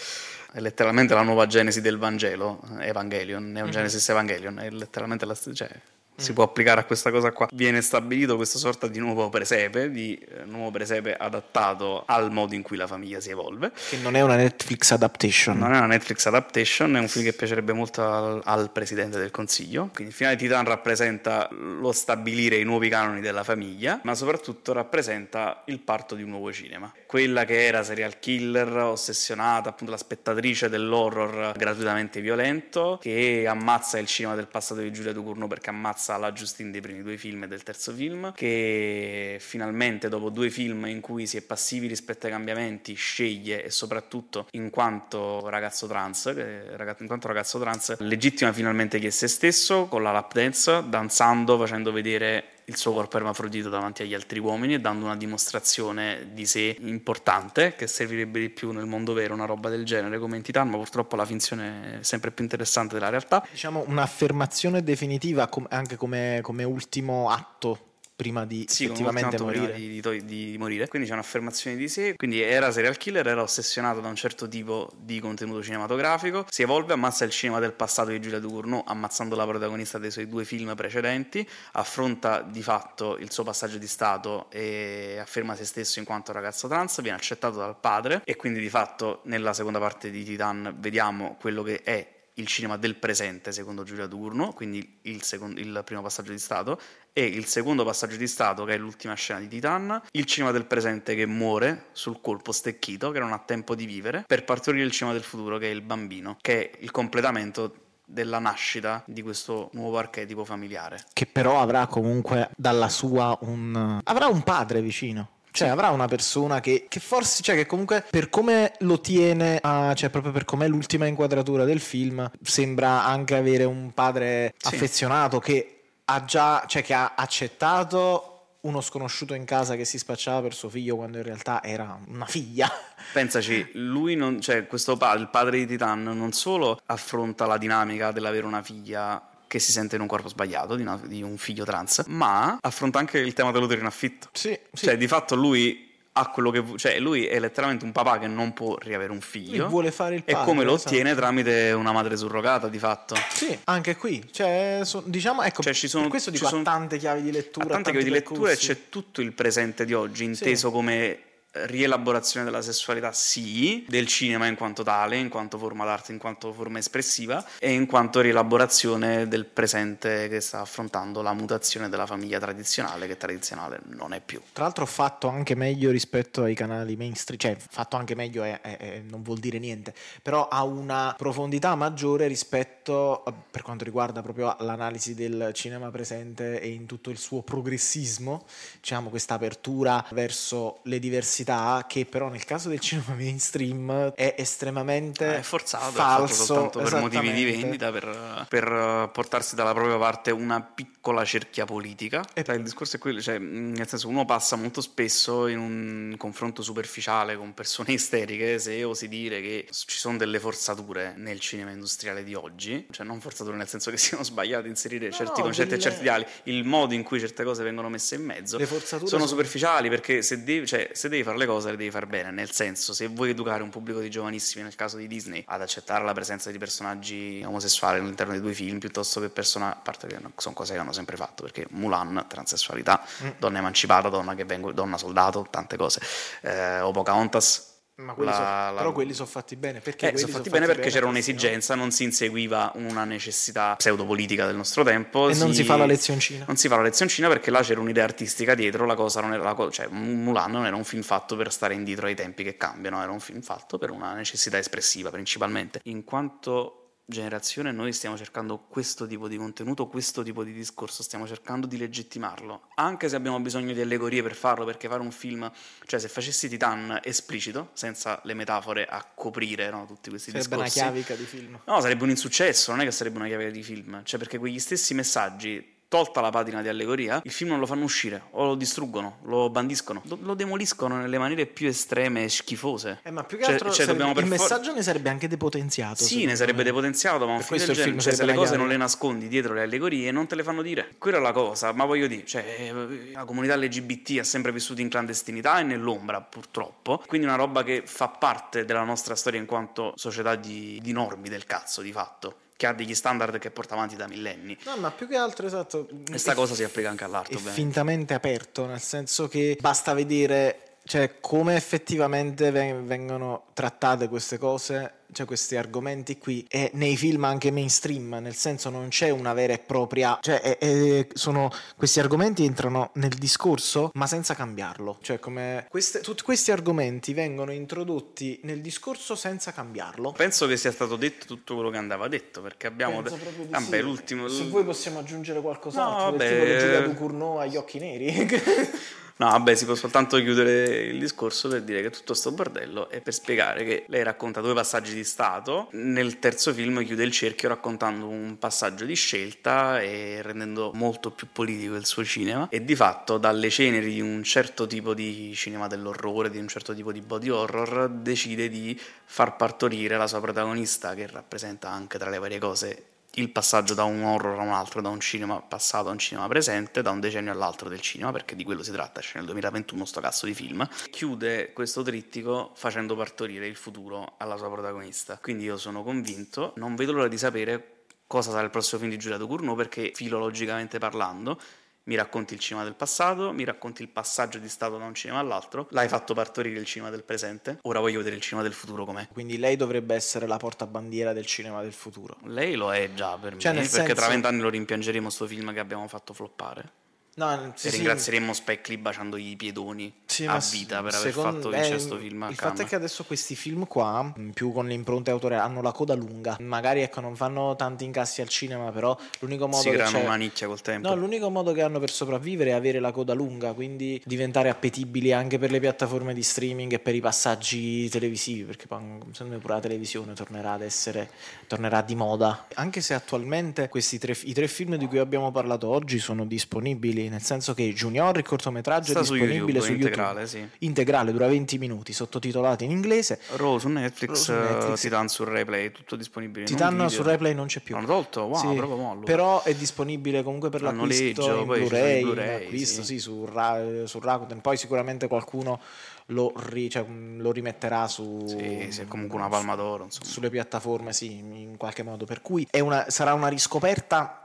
è 0.52 0.60
letteralmente 0.60 1.14
la 1.14 1.24
nuova 1.24 1.46
genesi 1.48 1.82
del 1.82 1.98
Vangelo, 1.98 2.62
Evangelion, 2.80 3.52
Neon 3.52 3.70
Genesis 3.70 4.10
mm-hmm. 4.10 4.20
Evangelion, 4.20 4.60
è 4.60 4.70
letteralmente 4.70 5.26
la 5.26 5.36
stessa... 5.36 5.66
Cioè, 5.66 5.80
si 6.16 6.34
può 6.34 6.44
applicare 6.44 6.82
a 6.82 6.84
questa 6.86 7.12
cosa 7.12 7.32
qua. 7.32 7.48
Viene 7.52 7.82
stabilito 7.82 8.36
questa 8.36 8.58
sorta 8.58 8.88
di 8.88 9.00
nuovo 9.00 9.30
presepe, 9.30 9.90
di 9.90 10.16
eh, 10.16 10.46
nuovo 10.46 10.72
presepe 10.72 11.16
adattato 11.16 12.04
al 12.06 12.32
modo 12.32 12.56
in 12.56 12.62
cui 12.62 12.78
la 12.78 12.88
famiglia 12.88 13.20
si 13.20 13.30
evolve. 13.30 13.72
Che 13.90 13.98
non 13.98 14.16
è 14.16 14.22
una 14.22 14.36
Netflix 14.36 14.92
adaptation. 14.92 15.58
Non 15.58 15.74
è 15.74 15.78
una 15.78 15.88
Netflix 15.88 16.26
adaptation, 16.26 16.96
è 16.96 17.00
un 17.00 17.08
film 17.08 17.26
che 17.26 17.34
piacerebbe 17.34 17.74
molto 17.74 18.08
al, 18.08 18.42
al 18.44 18.72
Presidente 18.72 19.20
del 19.20 19.32
Consiglio. 19.32 19.90
Quindi 19.94 20.12
il 20.12 20.14
finale 20.14 20.36
di 20.36 20.44
Titan 20.44 20.66
rappresenta 20.66 21.50
lo 21.52 21.92
stabilire 21.92 22.58
i 22.58 22.64
nuovi 22.64 22.90
canoni 22.90 23.22
della 23.22 23.44
famiglia, 23.44 24.00
ma 24.04 24.16
soprattutto 24.16 24.74
rappresenta 24.74 25.64
il 25.66 25.80
parto 25.80 26.16
di 26.16 26.24
un 26.24 26.30
nuovo 26.30 26.52
cinema. 26.52 26.92
Quella 27.06 27.46
che 27.46 27.66
era 27.66 27.84
serial 27.84 28.20
killer, 28.20 28.76
ossessionata, 28.76 29.70
appunto 29.70 29.92
la 29.92 29.98
spettatrice 29.98 30.70
dell'horror 30.70 31.54
gratuitamente 31.56 32.22
violento, 32.22 32.98
che 33.02 33.46
ammazza 33.48 33.98
il 33.98 34.08
cinema 34.08 34.36
del 34.36 34.48
passato 34.48 34.82
di 34.82 34.92
Giulia 34.92 35.14
Ducurno 35.14 35.48
perché 35.48 35.70
ammazza 35.70 36.03
passa 36.04 36.18
la 36.18 36.34
Justin 36.34 36.70
dei 36.70 36.82
primi 36.82 37.02
due 37.02 37.16
film 37.16 37.44
e 37.44 37.48
del 37.48 37.64
terzo 37.64 37.94
film, 37.94 38.34
che 38.34 39.38
finalmente 39.40 40.10
dopo 40.10 40.30
due 40.30 40.50
film 40.50 40.86
in 40.88 41.00
cui 41.00 41.26
si 41.26 41.38
è 41.38 41.42
passivi 41.42 41.88
rispetto 41.88 42.26
ai 42.26 42.34
cambiamenti 42.34 42.94
sceglie 42.94 43.64
e 43.64 43.70
soprattutto 43.70 44.48
in 44.52 44.70
quanto 44.70 45.48
ragazzo 45.48 45.88
trans, 45.88 46.26
in 46.26 47.08
quanto 47.08 47.28
ragazzo 47.28 47.58
trans 47.58 47.98
legittima 48.00 48.52
finalmente 48.52 49.00
chi 49.00 49.08
è 49.08 49.12
se 49.12 49.30
stesso 49.30 49.86
con 49.86 50.04
la 50.04 50.12
lap 50.12 50.34
dance, 50.34 50.84
danzando, 50.90 51.58
facendo 51.58 51.94
vedere 51.94 52.52
il 52.66 52.76
suo 52.78 52.94
corpo 52.94 53.18
ermafrodito 53.18 53.70
davanti 53.70 54.04
agli 54.04 54.14
altri 54.14 54.40
uomini 54.40 54.76
e 54.76 54.80
dando 54.80 55.06
una 55.06 55.16
dimostrazione 55.16 56.30
di 56.34 56.46
sé 56.46 56.78
importante 56.82 57.76
che 57.76 57.88
servirebbe 57.88 58.40
di 58.40 58.50
più 58.50 58.72
nel 58.72 58.86
mondo 58.86 59.14
vero 59.14 59.34
una 59.34 59.46
roba 59.46 59.70
del 59.70 59.86
genere 59.86 60.20
come 60.20 60.38
in 60.38 60.44
Titan 60.44 60.70
ma 60.70 60.78
purtroppo 60.78 61.16
la 61.16 61.26
finzione 61.26 62.00
è 62.00 62.04
sempre 62.04 62.32
più 62.32 62.44
interessante 62.44 62.96
della 62.96 63.10
realtà. 63.10 63.46
Diciamo 63.50 63.84
un'affermazione 63.88 64.84
definitiva 64.84 65.50
anche 65.70 65.96
come, 65.96 66.40
come 66.42 66.64
ultimo 66.64 67.30
atto 67.30 67.92
prima 68.16 68.46
di 68.46 68.66
sì, 68.68 68.86
effettivamente 68.86 69.40
morire. 69.40 69.74
Di, 69.74 70.02
di, 70.02 70.26
di, 70.26 70.58
morire. 70.58 70.88
Quindi 70.88 71.08
c'è 71.08 71.14
un'affermazione 71.14 71.76
di 71.76 71.88
sé. 71.88 72.16
Quindi 72.16 72.42
era 72.42 72.72
serial 72.72 72.98
killer, 72.98 73.28
era 73.28 73.42
ossessionato 73.42 74.00
da 74.00 74.08
un 74.08 74.16
certo 74.16 74.48
tipo 74.48 74.92
di 74.98 75.20
contenuto 75.20 75.64
cinematografico. 75.64 76.46
Si 76.50 76.62
evolve, 76.62 76.94
ammazza 76.94 77.26
il 77.26 77.32
cinema 77.32 77.60
del 77.60 77.74
passato 77.74 78.10
di 78.10 78.22
Giulia 78.22 78.40
Ducournau, 78.40 78.84
ammazzando 78.86 79.36
la 79.36 79.46
protagonista 79.46 79.98
dei 79.98 80.12
suoi 80.12 80.28
due 80.28 80.46
film 80.46 80.74
precedenti. 80.76 81.48
Affronta 81.74 82.42
di 82.42 82.62
fatto 82.62 83.18
il 83.18 83.32
suo 83.32 83.44
passaggio 83.44 83.78
di 83.78 83.88
stato 83.88 84.50
e 84.52 85.18
afferma 85.20 85.56
se 85.56 85.66
stesso 85.66 86.00
in 86.00 86.06
quanto 86.06 86.32
ragazzo 86.32 86.68
trans. 86.68 87.02
Viene 87.02 87.18
accettato 87.18 87.58
dal 87.58 87.78
padre 87.80 88.22
e 88.24 88.36
quindi 88.36 88.60
di 88.60 88.70
fatto 88.70 89.22
nella 89.26 89.54
seconda 89.54 89.80
parte 89.80 90.12
di 90.12 90.24
Titan 90.24 90.76
vediamo 90.78 91.36
quello 91.40 91.64
che 91.64 91.82
è 91.84 92.22
il 92.36 92.48
cinema 92.48 92.78
del 92.78 92.96
presente, 92.96 93.52
secondo 93.52 93.84
Giulia 93.84 94.08
Turno, 94.08 94.54
quindi 94.54 95.00
il, 95.04 95.22
secondo, 95.22 95.60
il, 95.60 95.82
primo 95.86 96.02
passaggio 96.02 96.32
di 96.32 96.40
Stato, 96.40 96.80
e 97.14 97.24
il 97.24 97.46
secondo 97.46 97.86
passaggio 97.86 98.18
di 98.18 98.28
Stato, 98.28 98.66
che 98.66 98.74
è 98.74 98.78
l'ultima 98.78 99.14
scena 99.14 99.40
di 99.40 99.48
Titan, 99.48 100.02
il 100.12 100.26
cinema 100.26 100.52
del 100.52 100.66
presente 100.66 101.16
che 101.16 101.28
muore 101.28 101.86
sul 101.92 102.20
colpo 102.20 102.52
stecchito, 102.52 103.12
che 103.12 103.20
non 103.20 103.32
ha 103.32 103.40
tempo 103.40 103.76
di 103.76 103.86
vivere, 103.86 104.24
per 104.28 104.44
partorire 104.44 104.84
il 104.84 104.92
cinema 104.92 105.16
del 105.16 105.24
futuro, 105.24 105.58
che 105.60 105.68
è 105.68 105.74
il 105.74 105.82
bambino, 105.82 106.38
che 106.42 106.72
è 106.72 106.78
il 106.80 106.92
completamento 106.92 107.76
della 108.06 108.40
nascita 108.40 109.04
di 109.06 109.22
questo 109.22 109.70
nuovo 109.74 109.98
archetipo 109.98 110.44
familiare. 110.44 111.04
Che 111.14 111.26
però 111.26 111.62
avrà 111.62 111.88
comunque 111.88 112.50
dalla 112.58 112.90
sua 112.90 113.38
un... 113.42 114.00
avrà 114.04 114.28
un 114.28 114.42
padre 114.42 114.82
vicino. 114.82 115.30
Cioè, 115.54 115.68
avrà 115.68 115.92
una 115.92 116.08
persona 116.08 116.60
che, 116.60 116.88
che, 116.90 117.00
forse, 117.00 117.44
cioè, 117.44 117.54
che 117.54 117.68
comunque 117.68 118.04
per 118.10 118.30
come 118.30 118.74
lo 118.80 119.00
tiene, 119.00 119.60
a, 119.62 119.94
cioè, 119.94 120.10
proprio 120.10 120.32
per 120.32 120.46
com'è 120.46 120.68
l'ultima 120.68 121.06
inquadratura 121.06 121.64
del 121.64 121.80
film, 121.80 122.28
sembra 122.42 123.06
anche 123.06 123.36
avere 123.36 123.64
un 123.64 123.92
padre 123.94 124.56
sì. 124.58 124.74
affezionato 124.74 125.38
che 125.38 125.73
ha 126.06 126.26
già, 126.26 126.66
cioè, 126.68 126.84
che 126.84 126.94
ha 126.94 127.14
accettato 127.16 128.30
uno 128.62 128.80
sconosciuto 128.82 129.34
in 129.34 129.44
casa 129.44 129.76
che 129.76 129.84
si 129.84 129.98
spacciava 129.98 130.42
per 130.42 130.54
suo 130.54 130.70
figlio 130.70 130.96
quando 130.96 131.18
in 131.18 131.24
realtà 131.24 131.62
era 131.64 132.00
una 132.08 132.26
figlia. 132.26 132.72
Pensaci, 133.12 133.72
lui 133.74 134.16
non, 134.16 134.40
cioè, 134.40 134.68
questo 134.68 134.96
padre, 134.96 135.22
il 135.22 135.30
padre 135.30 135.58
di 135.58 135.68
Titan, 135.68 136.04
non 136.04 136.32
solo 136.32 136.80
affronta 136.86 137.46
la 137.46 137.58
dinamica 137.58 138.12
dell'avere 138.12 138.46
una 138.46 138.64
figlia 138.64 139.30
che 139.48 139.60
si 139.60 139.72
sente 139.72 139.96
in 139.96 140.02
un 140.02 140.08
corpo 140.08 140.30
sbagliato 140.30 140.76
di, 140.76 140.82
una, 140.82 141.00
di 141.06 141.22
un 141.22 141.38
figlio 141.38 141.64
trans, 141.64 142.06
ma 142.08 142.58
affronta 142.60 143.00
anche 143.00 143.20
il 143.20 143.34
tema 143.34 143.52
dell'utero 143.52 143.82
in 143.82 143.86
affitto. 143.86 144.30
Sì, 144.32 144.58
sì. 144.72 144.86
Cioè, 144.86 144.98
di 144.98 145.08
fatto 145.08 145.36
lui 145.36 145.93
ha 146.16 146.30
quello 146.30 146.52
che 146.52 146.60
vuole, 146.60 146.78
cioè 146.78 147.00
lui 147.00 147.26
è 147.26 147.40
letteralmente 147.40 147.86
un 147.86 147.92
papà 147.92 148.20
che 148.20 148.28
non 148.28 148.54
può 148.54 148.76
riavere 148.80 149.12
un 149.12 149.22
figlio. 149.22 149.64
Lui 149.64 149.70
vuole 149.70 149.92
fare 149.92 150.16
il 150.16 150.24
padre. 150.24 150.42
E 150.42 150.46
come 150.46 150.64
lo 150.64 150.76
esatto. 150.76 150.90
ottiene 150.90 151.16
tramite 151.16 151.72
una 151.72 151.92
madre 151.92 152.16
surrogata, 152.18 152.68
di 152.68 152.78
fatto. 152.78 153.16
Sì, 153.32 153.58
anche 153.66 153.96
qui. 153.96 154.24
Cioè, 154.32 154.82
so, 154.84 155.02
diciamo, 155.06 155.42
ecco, 155.42 155.64
cioè, 155.64 155.74
ci 155.74 155.88
sono, 155.88 156.08
questo 156.10 156.30
dico, 156.30 156.46
ci 156.46 156.50
sono 156.52 156.64
tante 156.64 156.98
chiavi 156.98 157.24
di 157.24 157.32
lettura. 157.32 157.66
tante 157.66 157.90
chiavi 157.90 158.06
di 158.06 158.12
lettura 158.12 158.52
e 158.52 158.56
c'è 158.56 158.90
tutto 158.90 159.22
il 159.22 159.34
presente 159.34 159.86
di 159.86 159.94
oggi, 159.94 160.24
inteso 160.24 160.68
sì. 160.68 160.74
come 160.74 161.20
rielaborazione 161.54 162.46
della 162.46 162.62
sessualità 162.62 163.12
sì, 163.12 163.86
del 163.88 164.08
cinema 164.08 164.48
in 164.48 164.56
quanto 164.56 164.84
tale, 164.84 165.18
in 165.18 165.30
quanto 165.30 165.58
forma 165.58 165.86
d'arte, 165.86 166.12
in 166.12 166.18
quanto 166.18 166.52
forma 166.52 166.80
espressiva 166.80 167.46
e 167.60 167.72
in 167.72 167.86
quanto 167.86 168.22
rielaborazione 168.22 169.28
del 169.28 169.46
presente 169.46 170.28
che 170.30 170.42
sta 170.42 170.62
affrontando 170.62 171.22
la 171.22 171.34
mutazione 171.34 171.90
della 171.90 172.06
famiglia 172.06 172.40
tradizionale 172.40 173.08
che 173.08 173.18
tradizionale 173.18 173.82
non 173.86 174.14
è 174.14 174.22
più. 174.22 174.42
Tra 174.52 174.64
l'altro 174.64 174.86
fatto 174.86 175.28
anche 175.28 175.56
meglio 175.56 175.92
rispetto 175.92 176.44
ai 176.44 176.56
canali 176.56 176.96
mainstream, 176.96 177.40
cioè 177.40 177.56
fatto 177.58 177.98
anche 177.98 178.16
meglio 178.16 178.44
è, 178.44 178.60
è, 178.62 178.78
è, 178.78 179.02
non 179.08 179.22
vuol 179.22 179.38
dire 179.38 179.60
niente, 179.60 179.94
però 180.22 180.48
ha 180.48 180.64
una 180.64 181.14
profondità 181.16 181.76
maggiore 181.76 182.28
rispetto 182.28 183.24
per 183.52 183.62
quanto 183.62 183.84
riguarda 183.84 184.22
proprio 184.22 184.56
l'analisi 184.60 185.14
del 185.14 185.52
cinema 185.54 185.92
presente 185.92 186.60
e 186.60 186.70
in 186.70 186.88
tutto 186.88 187.12
il 187.12 187.18
suo 187.18 187.42
progressismo, 187.42 188.46
diciamo 188.80 189.10
questa 189.10 189.36
apertura 189.36 190.04
verso 190.12 190.80
le 190.84 191.00
diversità 191.00 191.43
complessità 191.44 191.86
che 191.88 192.06
però 192.06 192.30
nel 192.30 192.46
caso 192.46 192.70
del 192.70 192.80
cinema 192.80 193.14
mainstream 193.16 194.14
è 194.14 194.36
estremamente 194.38 195.38
è 195.38 195.42
forzato, 195.42 195.92
falso, 195.92 196.44
è 196.44 196.46
soltanto 196.46 196.80
per 196.80 197.00
motivi 197.00 197.32
di 197.32 197.44
vendita, 197.44 197.92
per, 197.92 198.46
per, 198.48 199.10
portarsi 199.12 199.56
dalla 199.56 199.74
propria 199.74 199.98
parte 199.98 200.32
una 200.32 200.62
piccola 200.62 201.24
cerchia 201.26 201.66
politica. 201.66 202.24
E 202.34 202.44
il 202.48 202.64
discorso 202.64 202.96
è 202.96 203.00
quello, 203.00 203.22
cioè, 203.22 203.38
nel 203.38 203.88
senso 203.88 204.08
uno 204.08 204.26
passa 204.26 204.56
molto 204.56 204.82
spesso 204.82 205.48
in 205.48 205.60
un 205.60 206.16
confronto 206.18 206.62
superficiale 206.62 207.36
con 207.36 207.54
persone 207.54 207.92
isteriche 207.94 208.60
se 208.60 208.84
osi 208.84 209.08
dire 209.08 209.42
che 209.42 209.68
ci 209.70 209.98
sono 209.98 210.18
delle 210.18 210.40
forzature 210.40 211.14
nel 211.18 211.40
cinema 211.40 211.72
industriale 211.72 212.24
di 212.24 212.34
oggi, 212.34 212.86
cioè 212.92 213.06
non 213.06 213.20
forzature 213.20 213.58
nel 213.58 213.68
senso 213.68 213.92
che 213.92 213.98
siano 214.04 214.24
sbagliate 214.24 214.68
inserire 214.68 215.08
no, 215.08 215.14
certi 215.14 215.40
no, 215.40 215.44
concetti 215.44 215.70
delle... 215.70 215.82
e 215.82 215.84
certi 215.84 216.00
ideali, 216.02 216.26
il 216.44 216.64
modo 216.64 216.94
in 216.94 217.04
cui 217.04 217.20
certe 217.20 217.44
cose 217.44 217.64
vengono 217.64 217.90
messe 217.90 218.16
in 218.16 218.24
mezzo 218.24 218.58
sono, 218.84 219.06
sono 219.06 219.28
superficiali 219.28 219.90
perché 219.90 220.22
se 220.22 220.44
devi, 220.44 220.66
cioè, 220.66 220.90
se 220.94 221.10
devi 221.10 221.24
fare 221.24 221.33
le 221.38 221.46
cose 221.46 221.72
le 221.72 221.78
devi 221.78 221.92
fare 221.92 222.06
bene, 222.06 222.32
nel 222.32 222.52
senso 222.52 222.94
se 222.94 223.08
vuoi 223.08 223.32
educare 223.32 223.64
un 223.64 223.70
pubblico 223.70 224.00
di 224.00 224.10
giovanissimi 224.10 224.64
nel 224.64 224.76
caso 224.76 224.98
di 224.98 225.08
Disney 225.08 225.44
ad 225.48 225.62
accettare 225.62 226.04
la 226.04 226.14
presenza 226.14 226.52
di 226.52 226.58
personaggi 226.58 227.44
omosessuali 227.46 228.00
all'interno 228.00 228.34
dei 228.34 228.42
due 228.42 228.54
film 228.54 228.80
piuttosto 228.80 229.20
che 229.20 229.30
personaggi, 229.30 229.78
a 229.78 229.82
parte 229.82 230.08
che 230.08 230.18
sono 230.38 230.56
cose 230.56 230.74
che 230.74 230.80
hanno 230.80 230.94
sempre 230.94 231.16
fatto 231.16 231.44
perché 231.44 231.66
Mulan, 231.72 232.26
transessualità, 232.28 233.04
mm. 233.24 233.30
donna 233.38 233.58
emancipata, 233.60 234.10
donna, 234.10 234.36
che 234.36 234.46
vengo, 234.46 234.72
donna 234.72 234.98
soldato, 234.98 235.48
tante 235.50 235.78
cose, 235.78 236.02
eh, 236.42 236.80
o 236.80 236.92
Pocahontas 236.92 237.72
ma 237.96 238.14
quelli 238.14 238.32
la, 238.32 238.36
so, 238.36 238.42
la... 238.42 238.74
però 238.78 238.92
quelli 238.92 239.14
sono 239.14 239.28
fatti 239.28 239.56
bene 239.56 239.80
perché 239.80 240.12
eh, 240.12 240.18
sono 240.18 240.32
fatti, 240.32 240.50
bene 240.50 240.66
perché 240.66 240.82
bene 240.82 240.94
c'era 240.94 241.06
un'esigenza, 241.06 241.76
no? 241.76 241.82
non 241.82 241.92
si 241.92 242.04
inseguiva 242.04 242.72
una 242.76 243.04
necessità 243.04 243.76
pseudopolitica 243.76 244.48
del 244.48 244.56
nostro 244.56 244.84
tempo. 244.84 245.30
E 245.30 245.36
si... 245.36 245.40
non 245.42 245.54
si 245.54 245.64
fa 245.64 245.78
la 245.78 245.86
lezioncina. 245.86 246.46
Non 246.48 246.56
si 246.56 246.68
fa 246.68 246.78
la 246.78 246.82
lezioncina 246.84 247.28
perché 247.28 247.52
là 247.52 247.62
c'era 247.62 247.80
un'idea 247.80 248.04
artistica 248.04 248.56
dietro, 248.56 248.86
la 248.86 248.96
cosa 248.96 249.22
non 249.22 249.34
era 249.34 249.44
la 249.44 249.54
co- 249.54 249.70
cioè 249.70 249.88
Mulan 249.88 250.52
non 250.52 250.66
era 250.66 250.76
un 250.76 250.84
film 250.84 251.04
fatto 251.04 251.36
per 251.36 251.52
stare 251.52 251.76
indietro 251.76 252.08
ai 252.08 252.16
tempi 252.16 252.44
che 252.44 252.58
cambiano, 252.58 253.02
era 253.02 253.12
un 253.12 253.20
film 253.20 253.42
fatto 253.42 253.78
per 253.78 253.92
una 253.92 254.14
necessità 254.14 254.58
espressiva 254.58 255.12
principalmente. 255.12 255.80
In 255.84 256.04
quanto 256.04 256.83
generazione 257.06 257.72
noi 257.72 257.94
stiamo 257.94 258.18
cercando 258.18 258.60
questo 258.60 259.06
tipo 259.06 259.28
di 259.28 259.38
contenuto, 259.38 259.88
questo 259.88 260.24
tipo 260.24 260.44
di 260.44 260.54
discorso, 260.54 261.04
stiamo 261.04 261.28
cercando 261.28 261.68
di 261.68 261.78
legittimarlo, 261.78 262.70
anche 262.76 263.10
se 263.10 263.16
abbiamo 263.16 263.40
bisogno 263.40 263.74
di 263.74 263.82
allegorie 263.82 264.22
per 264.22 264.36
farlo, 264.36 264.66
perché 264.66 264.88
fare 264.88 265.02
un 265.02 265.12
film, 265.12 265.50
cioè 265.86 266.00
se 266.00 266.08
facessi 266.08 266.48
Titan 266.48 267.00
esplicito, 267.04 267.70
senza 267.74 268.20
le 268.24 268.34
metafore 268.34 268.86
a 268.86 269.06
coprire 269.14 269.70
no, 269.70 269.86
tutti 269.86 270.10
questi 270.10 270.32
sarebbe 270.32 270.48
discorsi... 270.48 270.80
Sarebbe 270.80 270.98
una 270.98 271.04
chiavica 271.06 271.22
di 271.22 271.38
film. 271.38 271.60
No, 271.66 271.82
sarebbe 271.82 272.04
un 272.04 272.10
insuccesso, 272.10 272.72
non 272.72 272.82
è 272.82 272.84
che 272.86 272.92
sarebbe 272.92 273.18
una 273.18 273.28
chiavica 273.28 273.50
di 273.50 273.64
film, 273.64 274.04
cioè 274.04 274.20
perché 274.20 274.38
quegli 274.38 274.60
stessi 274.60 274.94
messaggi 274.94 275.73
tolta 275.94 276.22
la 276.22 276.32
patina 276.32 276.64
di 276.64 276.70
allegoria, 276.70 277.22
il 277.24 277.32
film 277.32 277.52
non 277.52 277.60
lo 277.60 277.68
fanno 277.68 277.84
uscire, 277.84 278.24
o 278.32 278.46
lo 278.46 278.56
distruggono, 278.56 279.20
lo 279.26 279.52
bandiscono, 279.52 280.02
lo, 280.06 280.18
lo 280.20 280.34
demoliscono 280.34 280.98
nelle 280.98 281.20
maniere 281.20 281.46
più 281.46 281.68
estreme 281.68 282.24
e 282.24 282.30
schifose. 282.30 283.02
Eh, 283.04 283.12
ma 283.12 283.24
più 283.24 283.38
che 283.38 283.44
cioè, 283.44 283.54
altro 283.54 283.72
cioè, 283.72 283.86
sarebbe, 283.86 284.20
il 284.20 284.26
messaggio 284.26 284.70
for- 284.70 284.74
ne 284.74 284.82
sarebbe 284.82 285.10
anche 285.12 285.28
depotenziato. 285.28 286.04
Sì, 286.04 286.26
ne 286.26 286.36
sarebbe 286.36 286.58
me. 286.58 286.64
depotenziato, 286.64 287.28
ma 287.28 287.34
un 287.34 287.42
film 287.42 287.64
del 287.64 287.76
genere, 287.76 288.00
cioè, 288.00 288.14
se 288.16 288.26
le 288.26 288.34
cose 288.34 288.58
non 288.58 288.68
le 288.68 288.78
nascondi 288.78 289.28
dietro 289.28 289.54
le 289.54 289.62
allegorie, 289.62 290.10
non 290.10 290.26
te 290.26 290.34
le 290.34 290.42
fanno 290.42 290.64
dire. 290.64 290.96
Quella 290.98 291.18
è 291.18 291.22
la 291.22 291.32
cosa, 291.32 291.72
ma 291.74 291.86
voglio 291.86 292.08
dire, 292.08 292.26
cioè, 292.26 292.74
la 293.12 293.26
comunità 293.26 293.56
LGBT 293.56 294.18
ha 294.18 294.24
sempre 294.24 294.52
vissuto 294.52 294.82
in 294.82 294.90
clandestinità 294.90 295.60
e 295.60 295.64
nell'ombra, 295.64 296.22
purtroppo, 296.22 297.04
quindi 297.06 297.28
una 297.28 297.36
roba 297.36 297.62
che 297.62 297.84
fa 297.86 298.08
parte 298.08 298.66
della 298.66 298.84
nostra 298.84 299.14
storia 299.14 299.40
in 299.40 299.46
quanto 299.46 299.94
società 299.96 300.34
di, 300.34 300.80
di 300.82 300.92
normi 300.92 301.30
del 301.30 301.46
cazzo, 301.46 301.84
di 301.84 301.92
fatto 301.92 302.38
che 302.56 302.68
ha 302.68 302.74
degli 302.74 302.96
standard 302.96 303.40
che 303.40 303.52
porta 303.52 303.74
avanti 303.74 303.96
da 303.96 304.08
millenni. 304.08 304.58
No, 304.66 304.78
ma 304.78 304.92
più 304.92 305.08
che 305.08 305.16
altro, 305.16 305.46
esatto. 305.46 305.88
Questa 306.06 306.34
cosa 306.34 306.56
si 306.56 306.64
applica 306.64 306.90
anche 306.90 307.04
all'arte. 307.04 307.32
È 307.32 307.36
ovviamente. 307.36 307.62
fintamente 307.62 308.14
aperto, 308.14 308.66
nel 308.66 308.82
senso 308.82 309.28
che 309.28 309.58
basta 309.60 309.94
vedere 309.94 310.63
cioè, 310.86 311.20
come 311.22 311.56
effettivamente 311.56 312.52
vengono 312.52 313.46
trattate 313.54 314.08
queste 314.08 314.38
cose 314.38 315.02
cioè 315.14 315.26
questi 315.26 315.56
argomenti 315.56 316.18
qui 316.18 316.46
e 316.50 316.72
nei 316.74 316.98
film 316.98 317.24
anche 317.24 317.52
mainstream 317.52 318.18
nel 318.20 318.36
senso 318.36 318.70
non 318.70 318.90
c'è 318.90 319.10
una 319.10 319.34
vera 319.34 319.54
e 319.54 319.60
propria 319.60 320.18
cioè 320.20 320.42
è, 320.42 320.58
è, 320.58 321.08
sono, 321.14 321.50
questi 321.78 322.00
argomenti 322.00 322.44
entrano 322.44 322.90
nel 322.96 323.14
discorso 323.14 323.92
ma 323.94 324.08
senza 324.08 324.34
cambiarlo. 324.34 324.98
Cioè 325.02 325.20
come 325.20 325.68
queste, 325.70 326.00
tutti 326.00 326.24
questi 326.24 326.52
argomenti 326.52 327.14
vengono 327.14 327.52
introdotti 327.52 328.40
nel 328.44 328.60
discorso 328.60 329.16
senza 329.16 329.52
cambiarlo. 329.52 330.12
Penso 330.12 330.48
che 330.48 330.58
sia 330.58 330.72
stato 330.72 330.96
detto 330.96 331.26
tutto 331.28 331.54
quello 331.54 331.70
che 331.70 331.78
andava 331.78 332.08
detto 332.08 332.42
perché 332.42 332.68
abbiamo 332.68 333.02
Penso 333.02 333.18
proprio 333.18 333.46
di 333.46 333.52
vabbè, 333.52 333.78
sì. 333.78 333.82
l'ultimo 333.82 334.28
se 334.28 334.44
vuoi 334.46 334.64
possiamo 334.64 335.00
aggiungere 335.00 335.40
qualcos'altro 335.42 336.12
no, 336.12 336.18
del 336.18 336.30
tipo 336.30 336.44
che 336.44 336.58
Giulia 336.58 336.82
Ducournau 336.82 337.38
agli 337.38 337.56
occhi 337.56 337.80
neri 337.80 338.28
No, 339.16 339.30
vabbè, 339.30 339.54
si 339.54 339.66
può 339.66 339.76
soltanto 339.76 340.18
chiudere 340.18 340.86
il 340.86 340.98
discorso 340.98 341.48
per 341.48 341.62
dire 341.62 341.84
che 341.84 341.92
tutto 341.92 342.16
sto 342.16 342.32
bordello 342.32 342.90
è 342.90 343.00
per 343.00 343.14
spiegare 343.14 343.64
che 343.64 343.86
lei 343.88 344.02
racconta 344.02 344.42
due 344.42 344.56
passaggi 344.56 344.96
di 344.96 345.04
stato, 345.04 345.68
nel 345.74 346.18
terzo 346.18 346.52
film 346.52 346.84
chiude 346.84 347.04
il 347.04 347.12
cerchio 347.12 347.50
raccontando 347.50 348.08
un 348.08 348.38
passaggio 348.40 348.86
di 348.86 348.96
scelta 348.96 349.80
e 349.82 350.22
rendendo 350.24 350.72
molto 350.74 351.12
più 351.12 351.28
politico 351.32 351.76
il 351.76 351.86
suo 351.86 352.04
cinema. 352.04 352.48
E 352.50 352.66
di 352.66 352.76
fatto 352.76 353.20
dalle 353.20 353.52
ceneri 353.52 353.94
di 353.94 354.02
un 354.02 354.24
certo 354.24 354.66
tipo 354.66 354.96
di 354.96 355.32
cinema 355.36 355.68
dell'orrore, 355.68 356.32
di 356.32 356.40
un 356.40 356.48
certo 356.48 356.74
tipo 356.74 356.92
di 356.92 357.02
body 357.02 357.30
horror, 357.30 357.90
decide 357.90 358.50
di 358.50 358.80
far 359.06 359.36
partorire 359.36 359.96
la 359.96 360.08
sua 360.08 360.22
protagonista 360.22 360.96
che 360.96 361.06
rappresenta 361.06 361.70
anche 361.70 362.00
tra 362.00 362.10
le 362.10 362.18
varie 362.18 362.40
cose 362.40 362.86
il 363.16 363.30
passaggio 363.30 363.74
da 363.74 363.84
un 363.84 364.04
horror 364.04 364.40
a 364.40 364.44
un 364.44 364.52
altro, 364.52 364.82
da 364.82 364.90
un 364.90 365.00
cinema 365.00 365.40
passato 365.40 365.90
a 365.90 365.92
un 365.92 366.00
cinema 366.00 366.28
presente, 366.28 366.82
da 366.82 366.92
un 366.92 367.00
decennio 367.00 367.32
all'altro 367.32 367.70
del 367.70 367.82
cinema, 367.82 368.12
perché 368.12 368.36
di 368.36 368.44
quello 368.44 368.64
si 368.64 368.72
tratta, 368.72 369.02
c'è 369.02 369.18
nel 369.18 369.26
2021 369.26 369.86
sto 369.86 370.02
cazzo 370.02 370.26
di 370.26 370.34
film, 370.34 370.68
chiude 370.90 371.54
questo 371.54 371.84
trittico 371.84 372.52
facendo 372.56 372.96
partorire 372.96 373.46
il 373.46 373.56
futuro 373.56 374.16
alla 374.18 374.38
sua 374.38 374.50
protagonista. 374.50 375.20
Quindi 375.22 375.44
io 375.44 375.58
sono 375.58 375.84
convinto, 375.84 376.54
non 376.56 376.76
vedo 376.76 376.92
l'ora 376.92 377.08
di 377.08 377.18
sapere 377.18 377.86
cosa 378.08 378.32
sarà 378.32 378.44
il 378.44 378.50
prossimo 378.50 378.80
film 378.80 378.92
di 378.92 378.98
Giulia 378.98 379.18
Ducournau, 379.18 379.56
perché 379.56 379.92
filologicamente 379.94 380.80
parlando 380.80 381.40
mi 381.86 381.96
racconti 381.96 382.34
il 382.34 382.40
cinema 382.40 382.64
del 382.64 382.76
passato, 382.76 383.34
mi 383.34 383.44
racconti 383.44 383.82
il 383.82 383.90
passaggio 383.90 384.38
di 384.38 384.48
stato 384.48 384.78
da 384.78 384.86
un 384.86 384.94
cinema 384.94 385.20
all'altro, 385.20 385.68
l'hai 385.72 385.88
fatto 385.88 386.14
partorire 386.14 386.60
il 386.60 386.66
cinema 386.66 386.90
del 386.90 387.04
presente, 387.04 387.60
ora 387.64 387.80
voglio 387.80 387.98
vedere 387.98 388.16
il 388.16 388.22
cinema 388.22 388.44
del 388.44 388.54
futuro 388.54 388.86
com'è. 388.86 389.08
Quindi 389.12 389.38
lei 389.38 389.56
dovrebbe 389.56 389.96
essere 389.96 390.28
la 390.28 390.38
portabandiera 390.38 391.14
del 391.14 391.26
cinema 391.26 391.62
del 391.62 391.74
futuro. 391.74 392.18
Lei 392.26 392.56
lo 392.56 392.74
è 392.74 392.94
già 392.94 393.18
per 393.18 393.38
cioè, 393.38 393.52
me, 393.52 393.60
perché 393.60 393.76
senso... 393.76 393.94
tra 393.94 394.08
vent'anni 394.08 394.40
lo 394.40 394.50
rimpiangeremo 394.50 395.10
sto 395.10 395.28
film 395.28 395.54
che 395.54 395.60
abbiamo 395.60 395.88
fatto 395.88 396.14
floppare. 396.14 396.82
No, 397.16 397.54
sì, 397.56 397.70
ringrazieremmo 397.70 398.34
sì. 398.34 398.42
Spike 398.42 398.70
Lee 398.70 398.80
baciandogli 398.80 399.30
i 399.30 399.36
piedoni 399.36 399.94
sì, 400.06 400.26
a 400.26 400.42
vita 400.52 400.82
per 400.82 400.96
aver 400.96 401.14
fatto 401.14 401.52
eh, 401.52 401.68
questo 401.68 401.98
film. 401.98 402.26
Il 402.30 402.36
fatto 402.36 402.64
è 402.64 402.66
che 402.66 402.76
adesso 402.76 403.04
questi 403.04 403.36
film 403.36 403.68
qua, 403.68 404.12
più 404.34 404.52
con 404.52 404.66
le 404.66 404.74
impronte 404.74 405.12
autoree, 405.12 405.38
hanno 405.38 405.62
la 405.62 405.72
coda 405.72 405.94
lunga. 405.94 406.38
Magari 406.40 406.82
ecco, 406.82 407.02
non 407.02 407.16
fanno 407.16 407.56
tanti 407.56 407.84
incassi 407.86 408.22
al 408.22 408.30
cinema, 408.30 408.72
però 408.72 408.98
l'unico 409.20 409.48
modo 409.48 409.62
si 409.62 409.70
che 409.70 409.76
creano 409.76 410.00
una 410.00 410.16
nicchia 410.16 410.48
col 410.48 410.62
tempo. 410.62 410.90
No, 410.90 410.96
l'unico 410.96 411.30
modo 411.30 411.52
che 411.52 411.62
hanno 411.62 411.80
per 411.80 411.92
sopravvivere 411.92 412.50
è 412.50 412.54
avere 412.54 412.80
la 412.80 412.92
coda 412.92 413.14
lunga, 413.14 413.54
quindi 413.54 414.02
diventare 414.04 414.50
appetibili 414.50 415.14
anche 415.14 415.38
per 415.38 415.52
le 415.52 415.60
piattaforme 415.60 416.16
di 416.16 416.24
streaming 416.24 416.74
e 416.74 416.80
per 416.80 416.96
i 416.96 417.02
passaggi 417.02 417.88
televisivi, 417.90 418.44
perché 418.44 418.66
poi 418.66 418.82
secondo 419.12 419.36
me 419.36 419.40
pure 419.40 419.54
la 419.54 419.60
televisione 419.60 420.14
tornerà 420.14 420.54
ad 420.54 420.64
essere 420.64 421.12
tornerà 421.48 421.82
di 421.82 421.96
moda. 421.96 422.48
Anche 422.56 422.82
se 422.82 422.96
attualmente 422.96 423.70
questi 423.70 424.00
tre, 424.00 424.16
i 424.24 424.34
tre 424.34 424.48
film 424.48 424.78
di 424.78 424.88
cui 424.88 424.98
abbiamo 424.98 425.32
parlato 425.32 425.68
oggi 425.68 426.00
sono 426.00 426.26
disponibili 426.26 427.03
nel 427.10 427.22
senso 427.22 427.54
che 427.54 427.74
Junior, 427.74 428.18
il 428.18 428.24
cortometraggio, 428.24 428.92
Sta 428.92 429.00
è 429.00 429.02
disponibile 429.02 429.34
su 429.34 429.46
YouTube, 429.46 429.62
su 429.62 429.72
integrale, 429.72 430.22
YouTube. 430.22 430.50
Sì. 430.50 430.66
integrale, 430.66 431.12
dura 431.12 431.28
20 431.28 431.58
minuti, 431.58 431.94
sottotitolato 431.94 432.64
in 432.64 432.72
inglese. 432.72 433.20
Raw 433.36 433.58
su 433.58 433.68
Netflix, 433.68 434.28
Raw 434.30 434.38
su 434.38 434.54
Netflix. 434.54 434.82
Titan 434.82 435.08
su 435.08 435.24
Replay, 435.24 435.72
tutto 435.72 435.96
disponibile. 435.96 436.46
Titan 436.46 436.90
su 436.90 437.04
Replay 437.04 437.34
non 437.34 437.48
c'è 437.48 437.60
più. 437.60 437.76
Hanno 437.76 437.88
tolto? 437.88 438.22
Wow, 438.24 438.36
sì, 438.36 438.56
proprio 438.56 438.78
mollo. 438.78 439.04
Però 439.04 439.44
è 439.44 439.54
disponibile 439.54 440.24
comunque 440.24 440.50
per 440.50 440.62
l'acquisto 440.62 441.40
in 441.40 441.46
Blu-ray, 441.46 442.02
Blu-ray 442.02 442.46
acquisto, 442.46 442.82
sì. 442.82 442.94
sì, 442.94 443.00
su, 443.00 443.26
Ra- 443.26 443.86
su 443.86 444.00
Rakuten. 444.00 444.42
Poi 444.42 444.58
sicuramente 444.58 445.08
qualcuno 445.08 445.60
lo, 446.08 446.34
ri, 446.36 446.70
cioè, 446.70 446.86
lo, 446.88 447.32
rimetterà 447.32 447.88
su 447.88 448.26
sì, 448.28 448.68
sì, 448.70 448.86
comunque 448.86 449.18
una 449.18 449.30
palma 449.30 449.56
d'oro 449.56 449.86
insomma. 449.86 450.06
sulle 450.06 450.30
piattaforme 450.30 450.92
sì 450.92 451.18
in 451.18 451.56
qualche 451.58 451.84
modo 451.84 452.06
per 452.06 452.22
cui 452.22 452.46
una, 452.60 452.90
sarà 452.90 453.14
una 453.14 453.30
riscoperta 453.30 454.23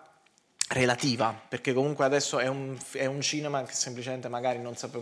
relativa, 0.68 1.34
perché 1.48 1.72
comunque 1.72 2.04
adesso 2.04 2.38
è 2.38 2.46
un, 2.46 2.76
è 2.92 3.06
un, 3.06 3.20
cinema 3.20 3.62
che 3.62 3.72
semplicemente 3.72 4.28
magari 4.28 4.58
non 4.58 4.76
sape, 4.76 4.98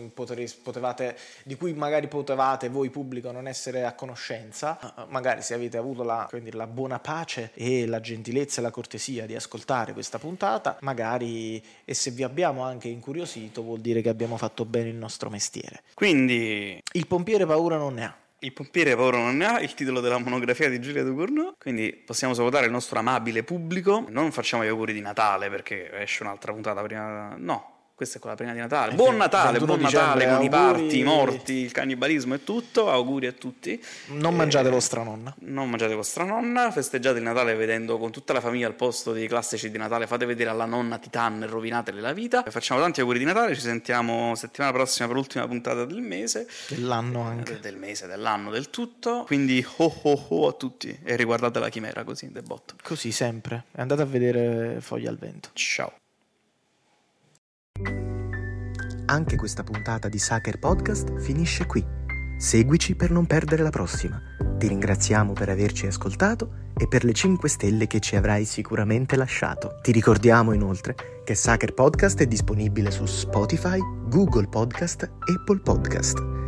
potevate, 0.63 1.17
di 1.43 1.55
cui 1.55 1.73
magari 1.73 2.07
potevate 2.07 2.69
voi 2.69 2.89
pubblico 2.89 3.31
non 3.31 3.47
essere 3.47 3.83
a 3.83 3.93
conoscenza, 3.93 4.79
magari 5.09 5.41
se 5.41 5.53
avete 5.53 5.77
avuto 5.77 6.03
la, 6.03 6.27
dire, 6.31 6.55
la, 6.55 6.67
buona 6.67 6.99
pace 6.99 7.51
e 7.53 7.85
la 7.85 7.99
gentilezza 7.99 8.59
e 8.59 8.63
la 8.63 8.71
cortesia 8.71 9.25
di 9.25 9.35
ascoltare 9.35 9.93
questa 9.93 10.19
puntata, 10.19 10.77
magari 10.81 11.61
e 11.83 11.93
se 11.93 12.11
vi 12.11 12.23
abbiamo 12.23 12.63
anche 12.63 12.87
incuriosito 12.87 13.61
vuol 13.61 13.79
dire 13.79 14.01
che 14.01 14.09
abbiamo 14.09 14.37
fatto 14.37 14.63
bene 14.63 14.89
il 14.89 14.95
nostro 14.95 15.29
mestiere. 15.29 15.81
Quindi 15.93 16.81
il 16.93 17.07
pompiere 17.07 17.45
paura 17.45 17.77
non 17.77 17.95
ne 17.95 18.05
ha. 18.05 18.15
Il 18.39 18.53
pompiere 18.53 18.95
paura 18.95 19.17
non 19.17 19.37
ne 19.37 19.45
ha, 19.45 19.59
il 19.61 19.73
titolo 19.73 19.99
della 19.99 20.19
monografia 20.19 20.69
di 20.69 20.79
Giulia 20.79 21.03
Ducournau, 21.03 21.55
quindi 21.57 21.91
possiamo 21.93 22.35
salutare 22.35 22.65
il 22.65 22.71
nostro 22.71 22.99
amabile 22.99 23.43
pubblico. 23.43 24.05
Non 24.09 24.31
facciamo 24.31 24.63
gli 24.63 24.67
auguri 24.67 24.93
di 24.93 25.01
Natale 25.01 25.49
perché 25.49 25.91
esce 25.91 26.21
un'altra 26.21 26.51
puntata 26.53 26.83
prima. 26.83 27.35
No, 27.35 27.76
questa 27.97 28.19
è 28.19 28.21
quella 28.21 28.35
prima 28.35 28.53
di 28.53 28.59
Natale. 28.59 28.93
Buon 28.93 29.17
Natale, 29.17 29.57
buon 29.57 29.79
Natale 29.79 30.25
con 30.25 30.33
auguri... 30.33 30.45
i 30.45 30.49
parti, 30.49 30.99
i 30.99 31.03
morti, 31.03 31.53
il 31.53 31.71
cannibalismo 31.71 32.35
e 32.35 32.43
tutto. 32.43 32.91
Auguri 32.91 33.25
a 33.25 33.31
tutti. 33.31 33.83
Non 34.09 34.35
mangiate 34.35 34.69
vostra 34.69 35.01
nonna. 35.01 35.33
Non 35.39 35.67
mangiate 35.67 35.95
vostra 35.95 36.23
nonna. 36.23 36.69
Festeggiate 36.69 37.17
il 37.17 37.23
Natale 37.23 37.55
vedendo 37.55 37.97
con 37.97 38.11
tutta 38.11 38.33
la 38.33 38.39
famiglia 38.39 38.67
al 38.67 38.75
posto 38.75 39.13
dei 39.13 39.27
classici 39.27 39.71
di 39.71 39.79
Natale. 39.79 40.05
Fate 40.05 40.27
vedere 40.27 40.51
alla 40.51 40.65
nonna 40.65 40.99
Titan 40.99 41.41
e 41.41 41.47
rovinatele 41.47 41.99
la 41.99 42.13
vita. 42.13 42.43
Facciamo 42.47 42.79
tanti 42.79 42.99
auguri 42.99 43.17
di 43.17 43.25
Natale. 43.25 43.55
Ci 43.55 43.61
sentiamo 43.61 44.35
settimana 44.35 44.71
prossima 44.73 45.07
per 45.07 45.15
l'ultima 45.15 45.47
puntata 45.47 45.83
del 45.83 46.01
mese. 46.01 46.47
Dell'anno 46.67 47.21
anche. 47.21 47.53
Del, 47.53 47.61
del 47.61 47.77
mese, 47.77 48.05
dell'anno, 48.05 48.51
del 48.51 48.69
tutto. 48.69 49.23
Quindi 49.25 49.65
ho 49.77 49.91
ho 50.03 50.25
ho 50.27 50.47
a 50.47 50.53
tutti. 50.53 50.99
E 51.03 51.15
riguardate 51.15 51.57
la 51.57 51.69
chimera 51.69 52.03
così, 52.03 52.31
del 52.31 52.43
botto. 52.43 52.75
Così 52.83 53.11
sempre. 53.11 53.63
E 53.71 53.81
andate 53.81 54.03
a 54.03 54.05
vedere 54.05 54.81
Foglia 54.81 55.09
al 55.09 55.17
vento. 55.17 55.49
Ciao. 55.53 55.93
Anche 59.05 59.35
questa 59.35 59.63
puntata 59.63 60.09
di 60.09 60.19
Sacher 60.19 60.59
Podcast 60.59 61.17
finisce 61.19 61.65
qui. 61.65 61.85
Seguici 62.37 62.95
per 62.95 63.09
non 63.09 63.25
perdere 63.25 63.63
la 63.63 63.69
prossima. 63.69 64.21
Ti 64.57 64.67
ringraziamo 64.67 65.33
per 65.33 65.49
averci 65.49 65.87
ascoltato 65.87 66.65
e 66.75 66.87
per 66.87 67.03
le 67.03 67.13
5 67.13 67.49
stelle 67.49 67.87
che 67.87 67.99
ci 67.99 68.15
avrai 68.15 68.45
sicuramente 68.45 69.15
lasciato. 69.15 69.79
Ti 69.81 69.91
ricordiamo 69.91 70.51
inoltre 70.51 70.95
che 71.23 71.35
Sacher 71.35 71.73
Podcast 71.73 72.19
è 72.19 72.27
disponibile 72.27 72.91
su 72.91 73.05
Spotify, 73.05 73.79
Google 74.07 74.47
Podcast, 74.47 75.03
Apple 75.03 75.59
Podcast. 75.59 76.46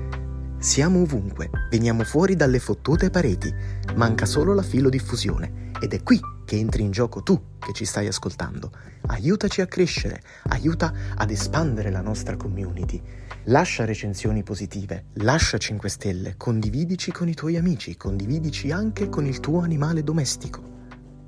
Siamo 0.61 1.03
ovunque, 1.03 1.49
veniamo 1.69 2.03
fuori 2.03 2.35
dalle 2.35 2.59
fottute 2.59 3.09
pareti, 3.09 3.49
manca 3.95 4.25
solo 4.25 4.53
la 4.53 4.61
filodiffusione 4.61 5.71
ed 5.79 5.93
è 5.93 6.03
qui 6.03 6.19
che 6.43 6.57
entri 6.57 6.83
in 6.83 6.91
gioco 6.91 7.23
tu 7.23 7.41
che 7.57 7.71
ci 7.71 7.85
stai 7.85 8.07
ascoltando. 8.07 8.69
Aiutaci 9.07 9.61
a 9.61 9.67
crescere, 9.67 10.21
aiuta 10.49 10.93
ad 11.15 11.31
espandere 11.31 11.91
la 11.91 12.01
nostra 12.01 12.35
community. 12.35 13.01
Lascia 13.45 13.85
recensioni 13.85 14.43
positive, 14.43 15.05
lascia 15.13 15.57
5 15.57 15.87
stelle, 15.87 16.35
condividici 16.35 17.13
con 17.13 17.29
i 17.29 17.33
tuoi 17.35 17.55
amici, 17.55 17.95
condividici 17.95 18.69
anche 18.69 19.07
con 19.07 19.25
il 19.25 19.39
tuo 19.39 19.61
animale 19.61 20.03
domestico. 20.03 20.61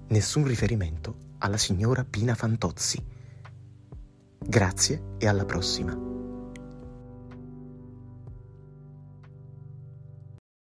Nessun 0.10 0.46
riferimento 0.46 1.16
alla 1.38 1.58
signora 1.58 2.04
Pina 2.04 2.36
Fantozzi. 2.36 3.02
Grazie 4.46 5.04
e 5.18 5.26
alla 5.26 5.46
prossima. 5.46 5.98